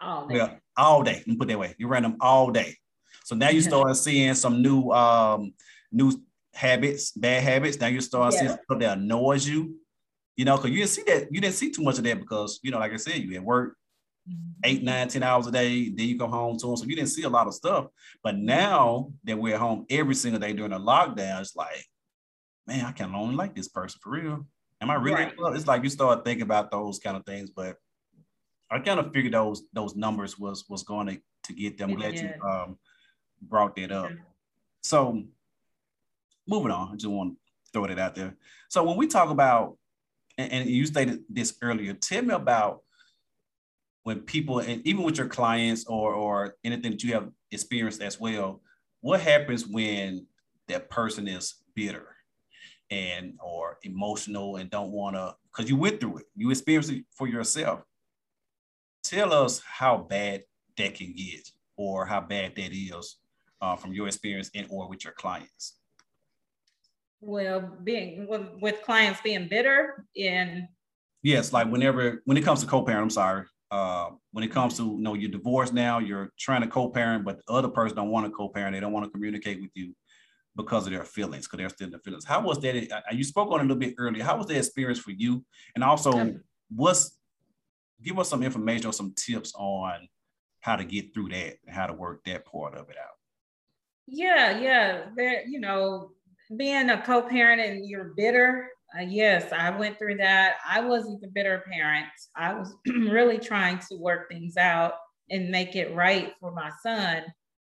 All 0.01 0.28
day. 0.28 0.34
Well, 0.34 0.59
all 0.76 1.03
day. 1.03 1.14
Let 1.14 1.26
me 1.26 1.36
put 1.36 1.49
that 1.49 1.59
way. 1.59 1.74
You're 1.78 1.88
around 1.88 2.03
them 2.03 2.16
all 2.20 2.51
day. 2.51 2.76
So 3.24 3.34
now 3.34 3.49
you 3.49 3.61
start 3.62 3.97
seeing 3.97 4.34
some 4.34 4.62
new 4.62 4.91
um 4.91 5.55
new 5.91 6.12
habits, 6.55 7.12
bad 7.12 7.42
habits. 7.42 7.78
Now 7.78 7.88
you 7.88 8.01
start 8.01 8.34
yeah. 8.34 8.40
seeing 8.40 8.53
stuff 8.53 8.78
that 8.78 8.98
annoys 8.98 9.46
you 9.46 9.76
you 10.40 10.46
know, 10.46 10.57
because 10.57 10.70
you 10.70 10.78
didn't 10.78 10.90
see 10.90 11.03
that, 11.03 11.28
you 11.30 11.38
didn't 11.38 11.55
see 11.55 11.70
too 11.70 11.82
much 11.82 11.98
of 11.98 12.05
that 12.05 12.18
because, 12.18 12.61
you 12.62 12.70
know, 12.70 12.78
like 12.78 12.94
I 12.94 12.96
said, 12.96 13.16
you 13.16 13.34
at 13.34 13.42
work 13.42 13.76
eight, 14.64 14.82
nine, 14.82 15.07
ten 15.09 15.22
hours 15.22 15.46
a 15.46 15.51
day, 15.51 15.90
then 15.90 16.09
you 16.09 16.18
come 16.18 16.30
home 16.30 16.57
to 16.59 16.66
them. 16.66 16.76
So 16.78 16.86
you 16.86 16.96
didn't 16.96 17.11
see 17.11 17.24
a 17.24 17.28
lot 17.28 17.46
of 17.46 17.53
stuff. 17.53 17.88
But 18.22 18.38
now 18.38 19.12
that 19.24 19.38
we're 19.38 19.55
at 19.55 19.61
home 19.61 19.84
every 19.90 20.14
single 20.14 20.40
day 20.40 20.55
during 20.55 20.70
the 20.70 20.78
lockdown, 20.78 21.42
it's 21.42 21.55
like, 21.55 21.84
man, 22.66 22.86
I 22.86 22.92
can't 22.92 23.14
only 23.14 23.34
like 23.34 23.55
this 23.55 23.68
person 23.68 24.01
for 24.03 24.12
real. 24.12 24.46
Am 24.80 24.90
I 24.90 24.94
really? 24.94 25.24
Right. 25.24 25.34
It's 25.55 25.66
like 25.66 25.82
you 25.82 25.90
start 25.90 26.24
thinking 26.24 26.44
about 26.44 26.70
those 26.70 26.98
kind 26.98 27.18
of 27.18 27.26
things, 27.26 27.51
but 27.51 27.76
I 28.70 28.78
kind 28.78 28.98
of 28.98 29.12
figured 29.12 29.34
those 29.34 29.64
those 29.74 29.94
numbers 29.94 30.38
was 30.38 30.64
was 30.70 30.84
going 30.84 31.07
to 31.09 31.20
to 31.44 31.53
get 31.53 31.76
them. 31.76 31.94
Glad 31.94 32.18
you 32.18 32.30
um, 32.48 32.78
brought 33.42 33.76
that 33.76 33.92
up. 33.92 34.11
So 34.82 35.24
moving 36.51 36.72
on. 36.72 36.92
I 36.92 36.96
just 36.96 37.07
want 37.07 37.34
to 37.34 37.38
throw 37.72 37.84
it 37.84 37.98
out 37.98 38.14
there. 38.14 38.36
So 38.68 38.84
when 38.84 38.96
we 38.96 39.07
talk 39.07 39.30
about, 39.30 39.76
and, 40.36 40.53
and 40.53 40.68
you 40.68 40.84
stated 40.86 41.20
this 41.28 41.57
earlier, 41.62 41.94
tell 41.94 42.22
me 42.22 42.34
about 42.34 42.80
when 44.03 44.20
people, 44.20 44.59
and 44.59 44.84
even 44.86 45.03
with 45.05 45.18
your 45.18 45.28
clients 45.28 45.86
or 45.86 46.12
or 46.12 46.57
anything 46.64 46.92
that 46.92 47.03
you 47.05 47.14
have 47.14 47.30
experienced 47.51 48.03
as 48.03 48.18
well, 48.18 48.61
what 49.01 49.20
happens 49.20 49.66
when 49.66 50.26
that 50.68 50.90
person 50.90 51.28
is 51.28 51.55
bitter 51.74 52.07
and 52.90 53.34
or 53.42 53.78
emotional 53.82 54.57
and 54.57 54.70
don't 54.70 54.90
want 54.90 55.16
to 55.16 55.34
because 55.51 55.70
you 55.70 55.76
went 55.76 56.01
through 56.01 56.18
it 56.18 56.26
you 56.34 56.51
experienced 56.51 56.90
it 56.90 57.05
for 57.16 57.28
yourself 57.28 57.80
tell 59.03 59.32
us 59.32 59.61
how 59.64 59.96
bad 59.96 60.42
that 60.76 60.94
can 60.94 61.12
get 61.12 61.48
or 61.76 62.05
how 62.05 62.20
bad 62.20 62.55
that 62.57 62.72
is 62.72 63.16
uh, 63.61 63.76
from 63.76 63.92
your 63.92 64.07
experience 64.07 64.51
and 64.55 64.66
or 64.70 64.88
with 64.88 65.05
your 65.05 65.12
clients 65.12 65.79
well 67.20 67.76
being 67.84 68.26
with, 68.28 68.46
with 68.60 68.82
clients 68.82 69.20
being 69.22 69.48
bitter 69.48 70.04
in 70.14 70.66
yes 71.22 71.52
like 71.52 71.70
whenever 71.70 72.22
when 72.24 72.36
it 72.36 72.44
comes 72.44 72.60
to 72.60 72.66
co-parent 72.66 73.02
i'm 73.02 73.10
sorry 73.10 73.44
uh, 73.70 74.10
when 74.32 74.42
it 74.42 74.50
comes 74.50 74.76
to 74.76 74.82
you 74.82 74.98
know 74.98 75.14
you're 75.14 75.30
divorced 75.30 75.72
now 75.72 76.00
you're 76.00 76.32
trying 76.38 76.60
to 76.60 76.66
co-parent 76.66 77.24
but 77.24 77.38
the 77.46 77.52
other 77.52 77.68
person 77.68 77.96
don't 77.96 78.10
want 78.10 78.26
to 78.26 78.32
co-parent 78.32 78.74
they 78.74 78.80
don't 78.80 78.92
want 78.92 79.04
to 79.04 79.10
communicate 79.10 79.60
with 79.60 79.70
you 79.74 79.94
because 80.56 80.86
of 80.86 80.92
their 80.92 81.04
feelings 81.04 81.46
because 81.46 81.58
they're 81.58 81.68
still 81.68 81.86
in 81.86 81.92
the 81.92 81.98
feelings. 81.98 82.24
How 82.24 82.40
was 82.40 82.60
that 82.60 83.04
you 83.12 83.24
spoke 83.24 83.50
on 83.50 83.60
it 83.60 83.64
a 83.64 83.66
little 83.66 83.76
bit 83.76 83.94
earlier. 83.98 84.24
How 84.24 84.36
was 84.36 84.46
that 84.46 84.56
experience 84.56 84.98
for 84.98 85.12
you? 85.12 85.44
And 85.74 85.84
also 85.84 86.34
what's 86.74 87.18
give 88.02 88.18
us 88.18 88.28
some 88.28 88.42
information 88.42 88.86
or 88.86 88.92
some 88.92 89.12
tips 89.14 89.52
on 89.56 90.08
how 90.60 90.76
to 90.76 90.84
get 90.84 91.12
through 91.14 91.30
that 91.30 91.56
and 91.66 91.74
how 91.74 91.86
to 91.86 91.92
work 91.92 92.22
that 92.24 92.44
part 92.44 92.74
of 92.74 92.88
it 92.90 92.96
out. 92.96 93.16
Yeah 94.06 94.58
yeah 94.58 95.04
there 95.16 95.46
you 95.46 95.60
know 95.60 96.12
being 96.57 96.90
a 96.90 97.01
co-parent 97.03 97.61
and 97.61 97.88
you're 97.88 98.12
bitter 98.16 98.68
uh, 98.98 99.03
yes 99.03 99.53
i 99.53 99.70
went 99.70 99.98
through 99.98 100.16
that. 100.16 100.57
I 100.68 100.80
wasn't 100.80 101.20
the 101.20 101.28
bitter 101.28 101.62
parent. 101.70 102.09
I 102.36 102.55
was 102.55 102.74
really 102.86 103.38
trying 103.38 103.78
to 103.90 103.96
work 103.96 104.28
things 104.28 104.57
out 104.57 104.94
and 105.30 105.51
make 105.51 105.76
it 105.76 105.94
right 105.94 106.32
for 106.40 106.51
my 106.51 106.70
son. 106.82 107.22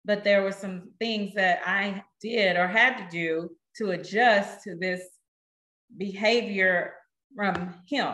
But 0.05 0.25
there 0.25 0.43
were 0.43 0.53
some 0.53 0.91
things 0.99 1.35
that 1.35 1.61
i 1.64 2.03
did 2.20 2.57
or 2.57 2.66
had 2.66 2.97
to 2.97 3.09
do 3.11 3.51
to 3.77 3.93
adjust 3.93 4.62
to 4.64 4.77
this 4.77 5.03
behavior 5.97 6.95
from 7.37 7.75
him 7.87 8.12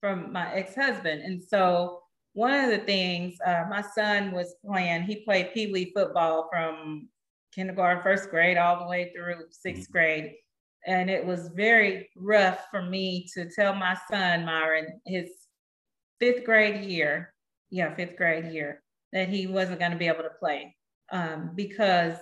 from 0.00 0.32
my 0.32 0.52
ex-husband. 0.54 1.22
And 1.22 1.42
so 1.42 2.02
one 2.32 2.64
of 2.64 2.70
the 2.70 2.78
things 2.78 3.36
uh, 3.44 3.64
my 3.68 3.82
son 3.94 4.32
was 4.32 4.54
playing 4.64 5.02
he 5.02 5.16
played 5.24 5.52
pee 5.52 5.72
wee 5.72 5.92
football 5.94 6.48
from 6.50 7.08
kindergarten, 7.54 8.02
first 8.02 8.30
grade, 8.30 8.56
all 8.56 8.78
the 8.78 8.86
way 8.86 9.12
through 9.14 9.34
6th 9.34 9.64
mm-hmm. 9.64 9.92
grade. 9.92 10.34
And 10.86 11.10
it 11.10 11.24
was 11.24 11.50
very 11.54 12.08
rough 12.16 12.66
for 12.70 12.82
me 12.82 13.26
to 13.34 13.50
tell 13.50 13.74
my 13.74 13.96
son, 14.10 14.44
Myron, 14.44 15.00
his 15.06 15.30
fifth 16.18 16.44
grade 16.44 16.84
year, 16.84 17.34
yeah, 17.70 17.94
fifth 17.94 18.16
grade 18.16 18.52
year, 18.52 18.82
that 19.12 19.28
he 19.28 19.46
wasn't 19.46 19.78
going 19.78 19.92
to 19.92 19.98
be 19.98 20.08
able 20.08 20.22
to 20.22 20.30
play 20.38 20.74
um, 21.12 21.50
because 21.54 22.16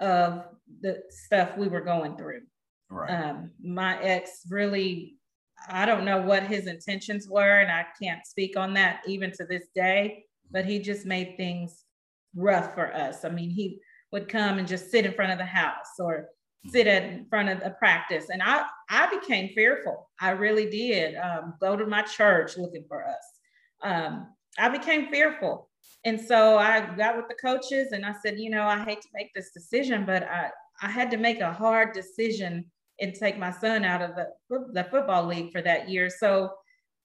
of 0.00 0.44
the 0.80 1.02
stuff 1.10 1.56
we 1.56 1.68
were 1.68 1.80
going 1.80 2.16
through. 2.16 2.42
Right. 2.90 3.10
Um, 3.10 3.50
my 3.62 4.00
ex 4.02 4.42
really, 4.48 5.16
I 5.68 5.84
don't 5.84 6.04
know 6.04 6.22
what 6.22 6.44
his 6.44 6.66
intentions 6.66 7.28
were, 7.28 7.60
and 7.60 7.70
I 7.70 7.86
can't 8.00 8.24
speak 8.26 8.56
on 8.56 8.74
that 8.74 9.00
even 9.06 9.32
to 9.32 9.44
this 9.44 9.64
day, 9.74 10.24
but 10.50 10.64
he 10.64 10.78
just 10.78 11.04
made 11.04 11.36
things 11.36 11.84
rough 12.34 12.74
for 12.74 12.94
us. 12.94 13.24
I 13.24 13.30
mean, 13.30 13.50
he 13.50 13.80
would 14.12 14.28
come 14.28 14.58
and 14.58 14.68
just 14.68 14.90
sit 14.90 15.06
in 15.06 15.12
front 15.12 15.32
of 15.32 15.38
the 15.38 15.44
house 15.44 15.98
or 15.98 16.28
sit 16.66 16.86
in 16.86 17.26
front 17.30 17.48
of 17.48 17.60
the 17.60 17.70
practice. 17.70 18.26
And 18.30 18.42
I, 18.42 18.64
I 18.90 19.14
became 19.18 19.50
fearful. 19.54 20.08
I 20.20 20.30
really 20.30 20.68
did 20.68 21.16
um, 21.16 21.54
go 21.60 21.76
to 21.76 21.86
my 21.86 22.02
church 22.02 22.56
looking 22.56 22.84
for 22.88 23.06
us. 23.06 23.24
Um, 23.82 24.28
I 24.58 24.68
became 24.68 25.10
fearful. 25.10 25.68
And 26.04 26.20
so 26.20 26.58
I 26.58 26.94
got 26.96 27.16
with 27.16 27.28
the 27.28 27.34
coaches 27.34 27.92
and 27.92 28.04
I 28.04 28.14
said, 28.22 28.38
you 28.38 28.50
know, 28.50 28.64
I 28.64 28.84
hate 28.84 29.00
to 29.02 29.08
make 29.14 29.32
this 29.34 29.50
decision, 29.52 30.04
but 30.04 30.24
I, 30.24 30.50
I 30.82 30.90
had 30.90 31.10
to 31.10 31.16
make 31.16 31.40
a 31.40 31.52
hard 31.52 31.92
decision 31.92 32.64
and 33.00 33.14
take 33.14 33.38
my 33.38 33.52
son 33.52 33.84
out 33.84 34.02
of 34.02 34.16
the, 34.16 34.28
the 34.72 34.84
football 34.90 35.26
league 35.26 35.52
for 35.52 35.62
that 35.62 35.88
year. 35.88 36.10
So 36.10 36.50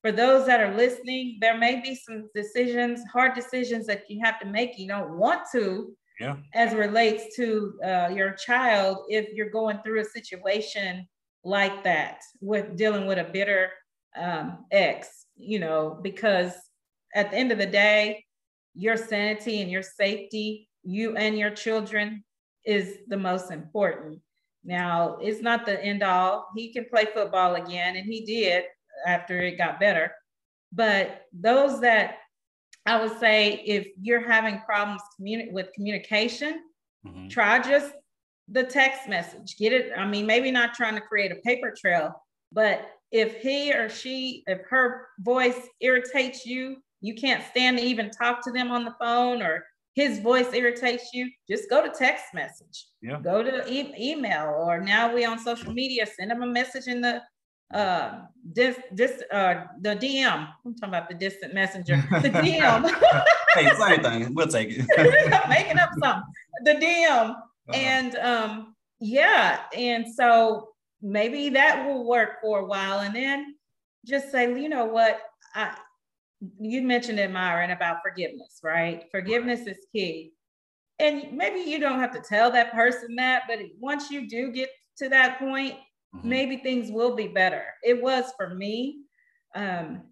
for 0.01 0.12
those 0.12 0.45
that 0.47 0.62
are 0.62 0.76
listening, 0.76 1.38
there 1.39 1.58
may 1.58 1.82
be 1.82 1.95
some 1.95 2.30
decisions, 2.36 3.01
hard 3.12 3.34
decisions 3.36 3.86
that 3.88 4.04
you 4.10 4.20
have 4.24 4.39
to 4.39 4.45
make. 4.45 4.78
You 4.78 4.88
don't 4.88 5.18
want 5.18 5.41
to, 5.54 5.95
yeah. 6.20 6.36
as 6.53 6.74
relates 6.74 7.36
to 7.36 7.74
uh, 7.84 8.09
your 8.14 8.34
child 8.34 9.05
if 9.09 9.34
you're 9.34 9.49
going 9.49 9.80
through 9.84 10.01
a 10.01 10.05
situation 10.05 11.07
like 11.43 11.84
that 11.84 12.22
with 12.41 12.76
dealing 12.78 13.05
with 13.05 13.18
a 13.18 13.24
bitter 13.24 13.70
um, 14.16 14.66
ex, 14.72 15.26
you 15.38 15.59
know, 15.59 15.99
because 16.01 16.53
at 17.16 17.32
the 17.32 17.38
end 17.38 17.51
of 17.51 17.57
the 17.57 17.66
day, 17.66 18.24
your 18.76 18.97
sanity 18.97 19.61
and 19.61 19.70
your 19.70 19.84
safety, 19.84 20.68
you 20.84 21.16
and 21.16 21.38
your 21.38 21.51
children, 21.51 22.24
is 22.66 22.99
the 23.07 23.18
most 23.18 23.51
important. 23.51 24.20
Now, 24.64 25.18
it's 25.22 25.41
not 25.41 25.66
the 25.66 25.84
end 25.84 26.01
all. 26.01 26.47
He 26.55 26.72
can 26.72 26.86
play 26.86 27.05
football 27.14 27.55
again, 27.55 27.97
and 27.97 28.05
he 28.05 28.26
did 28.26 28.64
after 29.05 29.41
it 29.41 29.57
got 29.57 29.80
better. 29.80 30.14
But 30.72 31.24
those 31.34 31.82
that 31.82 32.18
I 32.86 33.02
would 33.02 33.18
say 33.20 33.64
if 33.66 33.88
you're 34.02 34.28
having 34.28 34.60
problems 34.62 35.02
communi- 35.20 35.52
with 35.52 35.72
communication, 35.74 36.62
mm-hmm. 37.06 37.28
try 37.30 37.60
just 37.60 37.94
the 38.50 38.64
text 38.64 39.08
message. 39.08 39.56
Get 39.58 39.72
it. 39.72 39.92
I 39.98 40.06
mean, 40.06 40.26
maybe 40.26 40.52
not 40.52 40.74
trying 40.74 40.96
to 40.96 41.02
create 41.02 41.32
a 41.32 41.36
paper 41.36 41.74
trail, 41.78 42.14
but 42.52 42.90
if 43.12 43.38
he 43.38 43.72
or 43.74 43.90
she, 43.90 44.44
if 44.48 44.62
her 44.70 45.08
voice 45.20 45.68
irritates 45.80 46.46
you, 46.46 46.78
you 47.02 47.16
can't 47.16 47.44
stand 47.52 47.78
to 47.78 47.84
even 47.84 48.10
talk 48.10 48.44
to 48.44 48.52
them 48.52 48.72
on 48.72 48.86
the 48.86 48.96
phone 49.00 49.42
or 49.42 49.66
his 49.94 50.20
voice 50.20 50.52
irritates 50.54 51.14
you, 51.14 51.30
just 51.48 51.70
go 51.70 51.84
to 51.84 51.90
text 51.90 52.26
message. 52.34 52.88
Yeah. 53.02 53.20
Go 53.22 53.44
to 53.44 53.72
e- 53.72 53.94
email 54.00 54.48
or 54.48 54.82
now 54.82 55.14
we 55.14 55.24
on 55.24 55.38
social 55.38 55.72
media, 55.72 56.06
send 56.08 56.32
them 56.32 56.42
a 56.42 56.48
message 56.48 56.88
in 56.88 57.02
the 57.02 57.22
uh, 57.74 58.26
this 58.44 58.78
this 58.92 59.24
uh 59.32 59.66
the 59.82 59.96
DM. 59.96 60.48
I'm 60.66 60.76
talking 60.76 60.90
about 60.90 61.10
the 61.10 61.16
distant 61.16 61.54
messenger. 61.54 61.98
The 62.12 62.30
DM. 62.30 62.90
hey, 63.56 63.70
same 63.76 64.04
thing. 64.04 64.34
We'll 64.36 64.48
take 64.48 64.70
it. 64.72 65.50
Making 65.50 65.80
up 65.80 65.90
something. 66.00 66.24
The 66.64 66.74
DM. 66.76 67.30
Uh-huh. 67.30 67.74
And 67.74 68.16
um, 68.18 68.76
yeah, 69.00 69.62
and 69.76 70.06
so 70.14 70.70
maybe 71.02 71.50
that 71.50 71.86
will 71.86 72.06
work 72.06 72.42
for 72.42 72.60
a 72.60 72.66
while, 72.66 73.00
and 73.00 73.16
then 73.16 73.56
just 74.06 74.32
say, 74.32 74.50
you 74.60 74.70
know 74.70 74.86
what, 74.86 75.22
I 75.56 75.76
you 76.60 76.82
mentioned 76.82 77.20
it, 77.20 77.32
Myron, 77.32 77.72
about 77.72 78.02
forgiveness, 78.04 78.60
right? 78.64 79.06
Forgiveness 79.12 79.62
is 79.68 79.78
key. 79.94 80.34
And 81.00 81.34
maybe 81.34 81.60
you 81.60 81.80
don't 81.80 82.00
have 82.00 82.12
to 82.12 82.20
tell 82.20 82.52
that 82.52 82.74
person 82.74 83.16
that, 83.16 83.44
but 83.48 83.60
once 83.80 84.12
you 84.12 84.28
do 84.28 84.52
get 84.52 84.70
to 84.98 85.10
that 85.10 85.40
point, 85.40 85.76
mm-hmm. 86.16 86.30
maybe 86.30 86.57
things 86.57 86.91
will 86.91 87.16
be 87.16 87.28
better. 87.28 87.66
It 87.84 88.01
was 88.01 88.34
for 88.38 88.53
me. 88.53 89.03
Um, 89.55 90.03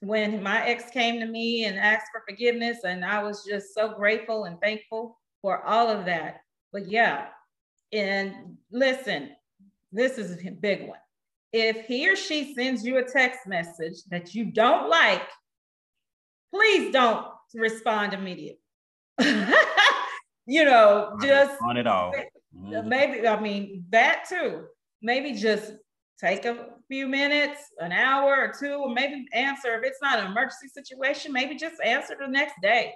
when 0.00 0.42
my 0.42 0.64
ex 0.66 0.90
came 0.90 1.20
to 1.20 1.26
me 1.26 1.64
and 1.64 1.78
asked 1.78 2.08
for 2.12 2.22
forgiveness, 2.28 2.78
and 2.84 3.04
I 3.04 3.22
was 3.22 3.44
just 3.44 3.74
so 3.74 3.94
grateful 3.94 4.44
and 4.44 4.60
thankful 4.60 5.18
for 5.40 5.64
all 5.64 5.88
of 5.88 6.04
that. 6.04 6.40
But 6.72 6.88
yeah, 6.88 7.28
and 7.92 8.56
listen, 8.70 9.30
this 9.92 10.18
is 10.18 10.44
a 10.44 10.50
big 10.50 10.86
one. 10.88 10.98
If 11.52 11.86
he 11.86 12.08
or 12.10 12.16
she 12.16 12.54
sends 12.54 12.84
you 12.84 12.98
a 12.98 13.04
text 13.04 13.40
message 13.46 14.02
that 14.10 14.34
you 14.34 14.46
don't 14.46 14.90
like, 14.90 15.26
please 16.54 16.92
don't 16.92 17.26
respond 17.54 18.12
immediately. 18.12 18.60
you 20.46 20.64
know, 20.64 21.16
just 21.22 21.60
on 21.62 21.78
it 21.78 21.86
all. 21.86 22.12
Maybe, 22.52 23.26
I 23.26 23.40
mean, 23.40 23.84
that 23.90 24.26
too 24.28 24.64
maybe 25.02 25.32
just 25.32 25.72
take 26.20 26.44
a 26.44 26.68
few 26.88 27.06
minutes, 27.06 27.60
an 27.80 27.92
hour 27.92 28.36
or 28.36 28.52
two, 28.58 28.74
or 28.74 28.94
maybe 28.94 29.26
answer 29.32 29.76
if 29.76 29.84
it's 29.84 29.98
not 30.00 30.18
an 30.18 30.26
emergency 30.26 30.68
situation, 30.68 31.32
maybe 31.32 31.56
just 31.56 31.76
answer 31.84 32.16
the 32.18 32.28
next 32.28 32.54
day 32.62 32.94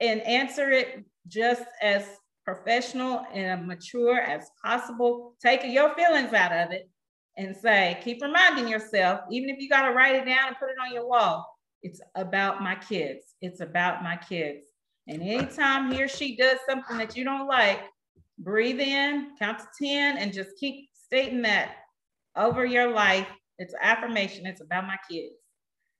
and 0.00 0.20
answer 0.22 0.70
it 0.70 1.04
just 1.28 1.64
as 1.82 2.04
professional 2.44 3.24
and 3.32 3.66
mature 3.66 4.18
as 4.20 4.50
possible. 4.64 5.34
Take 5.40 5.60
your 5.64 5.94
feelings 5.94 6.32
out 6.32 6.52
of 6.52 6.72
it 6.72 6.88
and 7.36 7.56
say, 7.56 7.98
keep 8.02 8.22
reminding 8.22 8.68
yourself, 8.68 9.20
even 9.30 9.48
if 9.48 9.58
you 9.58 9.68
got 9.68 9.88
to 9.88 9.94
write 9.94 10.16
it 10.16 10.26
down 10.26 10.48
and 10.48 10.56
put 10.58 10.70
it 10.70 10.76
on 10.84 10.92
your 10.92 11.06
wall, 11.06 11.46
it's 11.82 12.00
about 12.14 12.62
my 12.62 12.74
kids. 12.74 13.34
It's 13.40 13.60
about 13.60 14.02
my 14.02 14.16
kids. 14.16 14.64
And 15.08 15.22
anytime 15.22 15.92
he 15.92 16.02
or 16.02 16.08
she 16.08 16.36
does 16.36 16.58
something 16.68 16.96
that 16.98 17.16
you 17.16 17.24
don't 17.24 17.48
like, 17.48 17.80
breathe 18.38 18.80
in, 18.80 19.30
count 19.38 19.58
to 19.58 19.66
10, 19.82 20.18
and 20.18 20.32
just 20.32 20.50
keep 20.58 20.88
stating 21.12 21.42
that 21.42 21.72
over 22.36 22.64
your 22.64 22.90
life. 22.90 23.28
It's 23.58 23.74
affirmation. 23.80 24.46
It's 24.46 24.62
about 24.62 24.86
my 24.86 24.96
kids, 25.10 25.34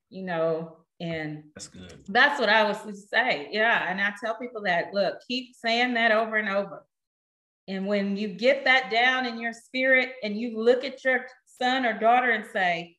you 0.09 0.25
know, 0.25 0.79
and 1.01 1.45
that's 1.55 1.69
good. 1.69 2.03
That's 2.09 2.41
what 2.41 2.49
I 2.49 2.65
was 2.65 2.81
to 2.83 2.95
say. 2.95 3.49
Yeah. 3.51 3.91
And 3.91 4.01
I 4.01 4.13
tell 4.25 4.39
people 4.39 4.63
that 4.63 4.95
look, 4.95 5.17
keep 5.29 5.55
saying 5.55 5.95
that 5.95 6.13
over 6.13 6.37
and 6.37 6.49
over. 6.49 6.87
And 7.69 7.87
when 7.87 8.17
you 8.17 8.29
get 8.29 8.65
that 8.65 8.91
down 8.91 9.27
in 9.27 9.39
your 9.39 9.53
spirit 9.53 10.15
and 10.23 10.37
you 10.37 10.59
look 10.59 10.83
at 10.83 11.05
your 11.05 11.27
son 11.47 11.85
or 11.85 11.99
daughter 11.99 12.31
and 12.31 12.47
say, 12.51 12.97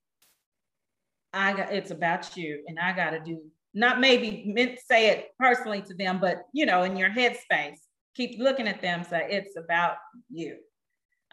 I 1.34 1.54
got 1.54 1.74
it's 1.74 1.92
about 1.92 2.38
you 2.38 2.64
and 2.68 2.80
I 2.80 2.96
got 2.96 3.10
to 3.10 3.20
do 3.20 3.42
not 3.74 4.00
maybe 4.00 4.44
meant 4.46 4.78
say 4.86 5.10
it 5.10 5.30
personally 5.40 5.82
to 5.82 5.96
them, 5.96 6.20
but 6.22 6.44
you 6.54 6.68
know, 6.68 6.84
in 6.84 6.96
your 6.96 7.10
headspace, 7.10 7.80
keep 8.16 8.40
looking 8.40 8.68
at 8.68 8.82
them, 8.82 9.04
say 9.04 9.26
it's 9.32 9.58
about 9.58 9.96
you. 10.30 10.58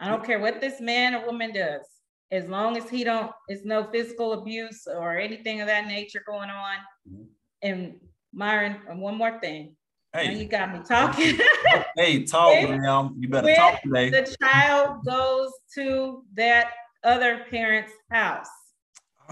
I 0.00 0.08
don't 0.08 0.24
care 0.24 0.38
what 0.38 0.60
this 0.60 0.80
man 0.80 1.14
or 1.14 1.26
woman 1.26 1.52
does, 1.52 1.82
as 2.30 2.48
long 2.48 2.76
as 2.76 2.88
he 2.88 3.04
don't, 3.04 3.30
it's 3.48 3.64
no 3.64 3.84
physical 3.92 4.32
abuse 4.32 4.86
or 4.86 5.18
anything 5.18 5.60
of 5.60 5.66
that 5.66 5.86
nature 5.86 6.22
going 6.26 6.48
on. 6.48 6.76
Mm-hmm. 7.08 7.22
And 7.62 7.94
Myron, 8.32 8.76
one 9.00 9.16
more 9.16 9.38
thing. 9.40 9.76
Hey, 10.12 10.28
now 10.28 10.40
you 10.40 10.44
got 10.46 10.72
me 10.72 10.80
talking. 10.86 11.38
hey, 11.96 12.24
talk, 12.24 12.68
ma'am. 12.68 13.14
You 13.18 13.28
better 13.28 13.54
talk 13.54 13.82
today. 13.82 14.10
The 14.10 14.36
child 14.42 15.04
goes 15.04 15.50
to 15.74 16.24
that 16.34 16.72
other 17.04 17.44
parent's 17.50 17.92
house 18.10 18.48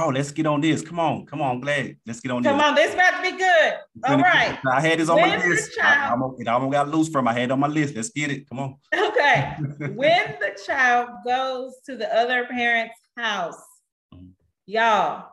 Oh, 0.01 0.11
let's 0.11 0.31
get 0.31 0.47
on 0.47 0.61
this. 0.61 0.81
Come 0.81 1.01
on, 1.01 1.27
come 1.27 1.43
on, 1.43 1.61
glad. 1.61 1.97
Let's 2.07 2.21
get 2.21 2.31
on 2.31 2.45
come 2.45 2.57
this. 2.57 2.65
Come 2.65 2.71
on, 2.71 2.75
this 2.77 2.95
about 2.95 3.17
to 3.17 3.33
be 3.33 3.37
good. 3.37 3.75
All 4.07 4.19
right. 4.19 4.57
I 4.73 4.81
had 4.81 5.01
this 5.01 5.09
on 5.09 5.17
when 5.17 5.29
my 5.41 5.45
list. 5.45 5.77
I, 5.83 6.11
almost, 6.11 6.41
it 6.41 6.47
almost 6.47 6.73
got 6.73 6.89
loose 6.89 7.09
from 7.09 7.25
my 7.25 7.33
head 7.33 7.51
on 7.51 7.59
my 7.59 7.67
list. 7.67 7.97
Let's 7.97 8.11
get 8.11 8.31
it. 8.31 8.49
Come 8.49 8.61
on. 8.61 8.77
Okay. 8.95 9.57
when 9.95 10.37
the 10.41 10.57
child 10.65 11.09
goes 11.27 11.75
to 11.87 11.97
the 11.97 12.09
other 12.17 12.47
parent's 12.47 12.95
house, 13.17 13.61
y'all, 14.67 15.31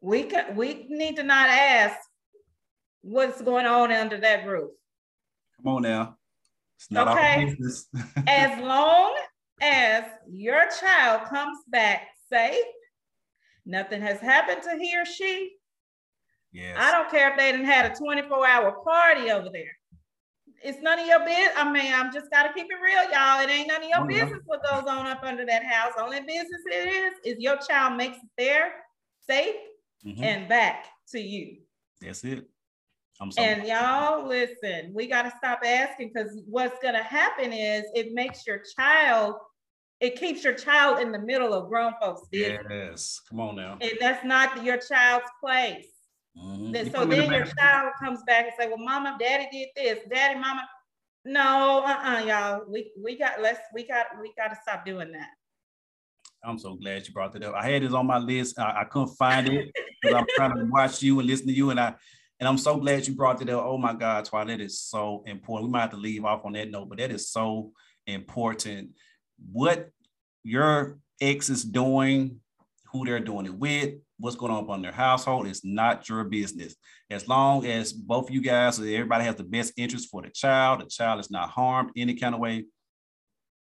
we 0.00 0.24
can 0.24 0.56
we 0.56 0.86
need 0.88 1.14
to 1.16 1.22
not 1.22 1.48
ask 1.48 1.96
what's 3.02 3.40
going 3.40 3.66
on 3.66 3.92
under 3.92 4.18
that 4.18 4.44
roof. 4.48 4.72
Come 5.62 5.74
on 5.76 5.82
now. 5.82 6.16
It's 6.76 6.90
not 6.90 7.06
okay. 7.06 7.34
our 7.34 7.46
business. 7.46 7.86
as 8.26 8.60
long 8.64 9.16
as 9.60 10.04
your 10.28 10.64
child 10.80 11.28
comes 11.28 11.58
back 11.68 12.08
safe 12.32 12.64
Nothing 13.68 14.00
has 14.00 14.18
happened 14.18 14.62
to 14.62 14.76
he 14.80 14.98
or 14.98 15.04
she. 15.04 15.52
Yes. 16.52 16.74
I 16.80 16.90
don't 16.90 17.10
care 17.10 17.30
if 17.30 17.38
they 17.38 17.52
didn't 17.52 17.66
had 17.66 17.92
a 17.92 17.94
24 17.94 18.46
hour 18.46 18.72
party 18.82 19.30
over 19.30 19.50
there. 19.52 19.76
It's 20.64 20.80
none 20.80 20.98
of 20.98 21.06
your 21.06 21.20
business. 21.20 21.50
I 21.54 21.70
mean, 21.70 21.92
I'm 21.94 22.10
just 22.10 22.30
gotta 22.30 22.52
keep 22.54 22.66
it 22.66 22.82
real, 22.82 23.04
y'all. 23.12 23.40
It 23.42 23.50
ain't 23.50 23.68
none 23.68 23.82
of 23.82 23.88
your 23.88 24.00
oh, 24.00 24.06
business 24.06 24.40
what 24.46 24.64
goes 24.64 24.88
on 24.88 25.06
up 25.06 25.22
under 25.22 25.44
that 25.44 25.64
house. 25.64 25.92
Only 26.00 26.20
business 26.20 26.62
it 26.66 26.88
is 26.88 27.12
is 27.24 27.36
your 27.38 27.58
child 27.58 27.98
makes 27.98 28.16
it 28.16 28.30
there 28.38 28.72
safe 29.20 29.54
mm-hmm. 30.04 30.24
and 30.24 30.48
back 30.48 30.86
to 31.10 31.20
you. 31.20 31.58
That's 32.00 32.24
it. 32.24 32.48
I'm 33.20 33.30
sorry. 33.30 33.48
And 33.48 33.68
y'all 33.68 34.26
listen, 34.26 34.92
we 34.94 35.08
got 35.08 35.22
to 35.22 35.32
stop 35.36 35.60
asking 35.64 36.12
because 36.14 36.40
what's 36.46 36.80
going 36.82 36.94
to 36.94 37.02
happen 37.02 37.52
is 37.52 37.84
it 37.94 38.14
makes 38.14 38.46
your 38.46 38.62
child 38.78 39.34
it 40.00 40.16
keeps 40.16 40.44
your 40.44 40.54
child 40.54 41.00
in 41.00 41.12
the 41.12 41.18
middle 41.18 41.52
of 41.52 41.68
grown 41.68 41.92
folks' 42.00 42.26
business. 42.30 42.66
Yes, 42.70 43.20
come 43.28 43.40
on 43.40 43.56
now. 43.56 43.78
And 43.80 43.92
that's 44.00 44.24
not 44.24 44.64
your 44.64 44.78
child's 44.78 45.26
place. 45.42 45.86
Mm-hmm. 46.36 46.72
Then, 46.72 46.92
so 46.92 47.04
then 47.04 47.32
your 47.32 47.46
child 47.46 47.92
comes 48.00 48.20
back 48.26 48.44
and 48.44 48.54
say, 48.58 48.68
"Well, 48.68 48.78
Mama, 48.78 49.16
Daddy 49.18 49.48
did 49.50 49.68
this. 49.74 50.04
Daddy, 50.08 50.38
Mama." 50.38 50.68
No, 51.24 51.82
uh-uh, 51.84 52.24
y'all. 52.26 52.64
We 52.68 52.92
we 53.02 53.18
got 53.18 53.42
let's 53.42 53.60
we 53.74 53.86
got 53.86 54.06
we 54.20 54.32
got 54.36 54.48
to 54.48 54.58
stop 54.62 54.86
doing 54.86 55.10
that. 55.12 55.30
I'm 56.44 56.58
so 56.58 56.76
glad 56.76 57.06
you 57.06 57.12
brought 57.12 57.32
that 57.32 57.42
up. 57.42 57.54
I 57.56 57.68
had 57.68 57.82
this 57.82 57.92
on 57.92 58.06
my 58.06 58.18
list. 58.18 58.58
I, 58.58 58.82
I 58.82 58.84
couldn't 58.84 59.16
find 59.16 59.48
it 59.48 59.72
because 60.00 60.16
I'm 60.16 60.26
trying 60.36 60.56
to 60.56 60.64
watch 60.66 61.02
you 61.02 61.18
and 61.18 61.28
listen 61.28 61.48
to 61.48 61.52
you, 61.52 61.70
and 61.70 61.80
I 61.80 61.94
and 62.38 62.48
I'm 62.48 62.58
so 62.58 62.76
glad 62.76 63.08
you 63.08 63.14
brought 63.14 63.42
it 63.42 63.50
up. 63.50 63.64
Oh 63.64 63.78
my 63.78 63.94
God, 63.94 64.28
Twyla 64.28 64.60
is 64.60 64.80
so 64.80 65.24
important. 65.26 65.68
We 65.68 65.72
might 65.72 65.82
have 65.82 65.90
to 65.90 65.96
leave 65.96 66.24
off 66.24 66.44
on 66.44 66.52
that 66.52 66.70
note, 66.70 66.88
but 66.88 66.98
that 66.98 67.10
is 67.10 67.28
so 67.28 67.72
important 68.06 68.90
what 69.52 69.90
your 70.42 70.98
ex 71.20 71.48
is 71.48 71.64
doing, 71.64 72.40
who 72.92 73.04
they're 73.04 73.20
doing 73.20 73.46
it 73.46 73.54
with, 73.54 73.94
what's 74.18 74.36
going 74.36 74.52
on 74.52 74.74
in 74.76 74.82
their 74.82 74.92
household 74.92 75.46
is 75.46 75.64
not 75.64 76.08
your 76.08 76.24
business. 76.24 76.74
As 77.10 77.28
long 77.28 77.64
as 77.66 77.92
both 77.92 78.30
you 78.30 78.40
guys, 78.40 78.78
everybody 78.78 79.24
has 79.24 79.36
the 79.36 79.44
best 79.44 79.72
interest 79.76 80.08
for 80.10 80.22
the 80.22 80.30
child, 80.30 80.80
the 80.80 80.86
child 80.86 81.20
is 81.20 81.30
not 81.30 81.50
harmed 81.50 81.90
any 81.96 82.14
kind 82.14 82.34
of 82.34 82.40
way, 82.40 82.66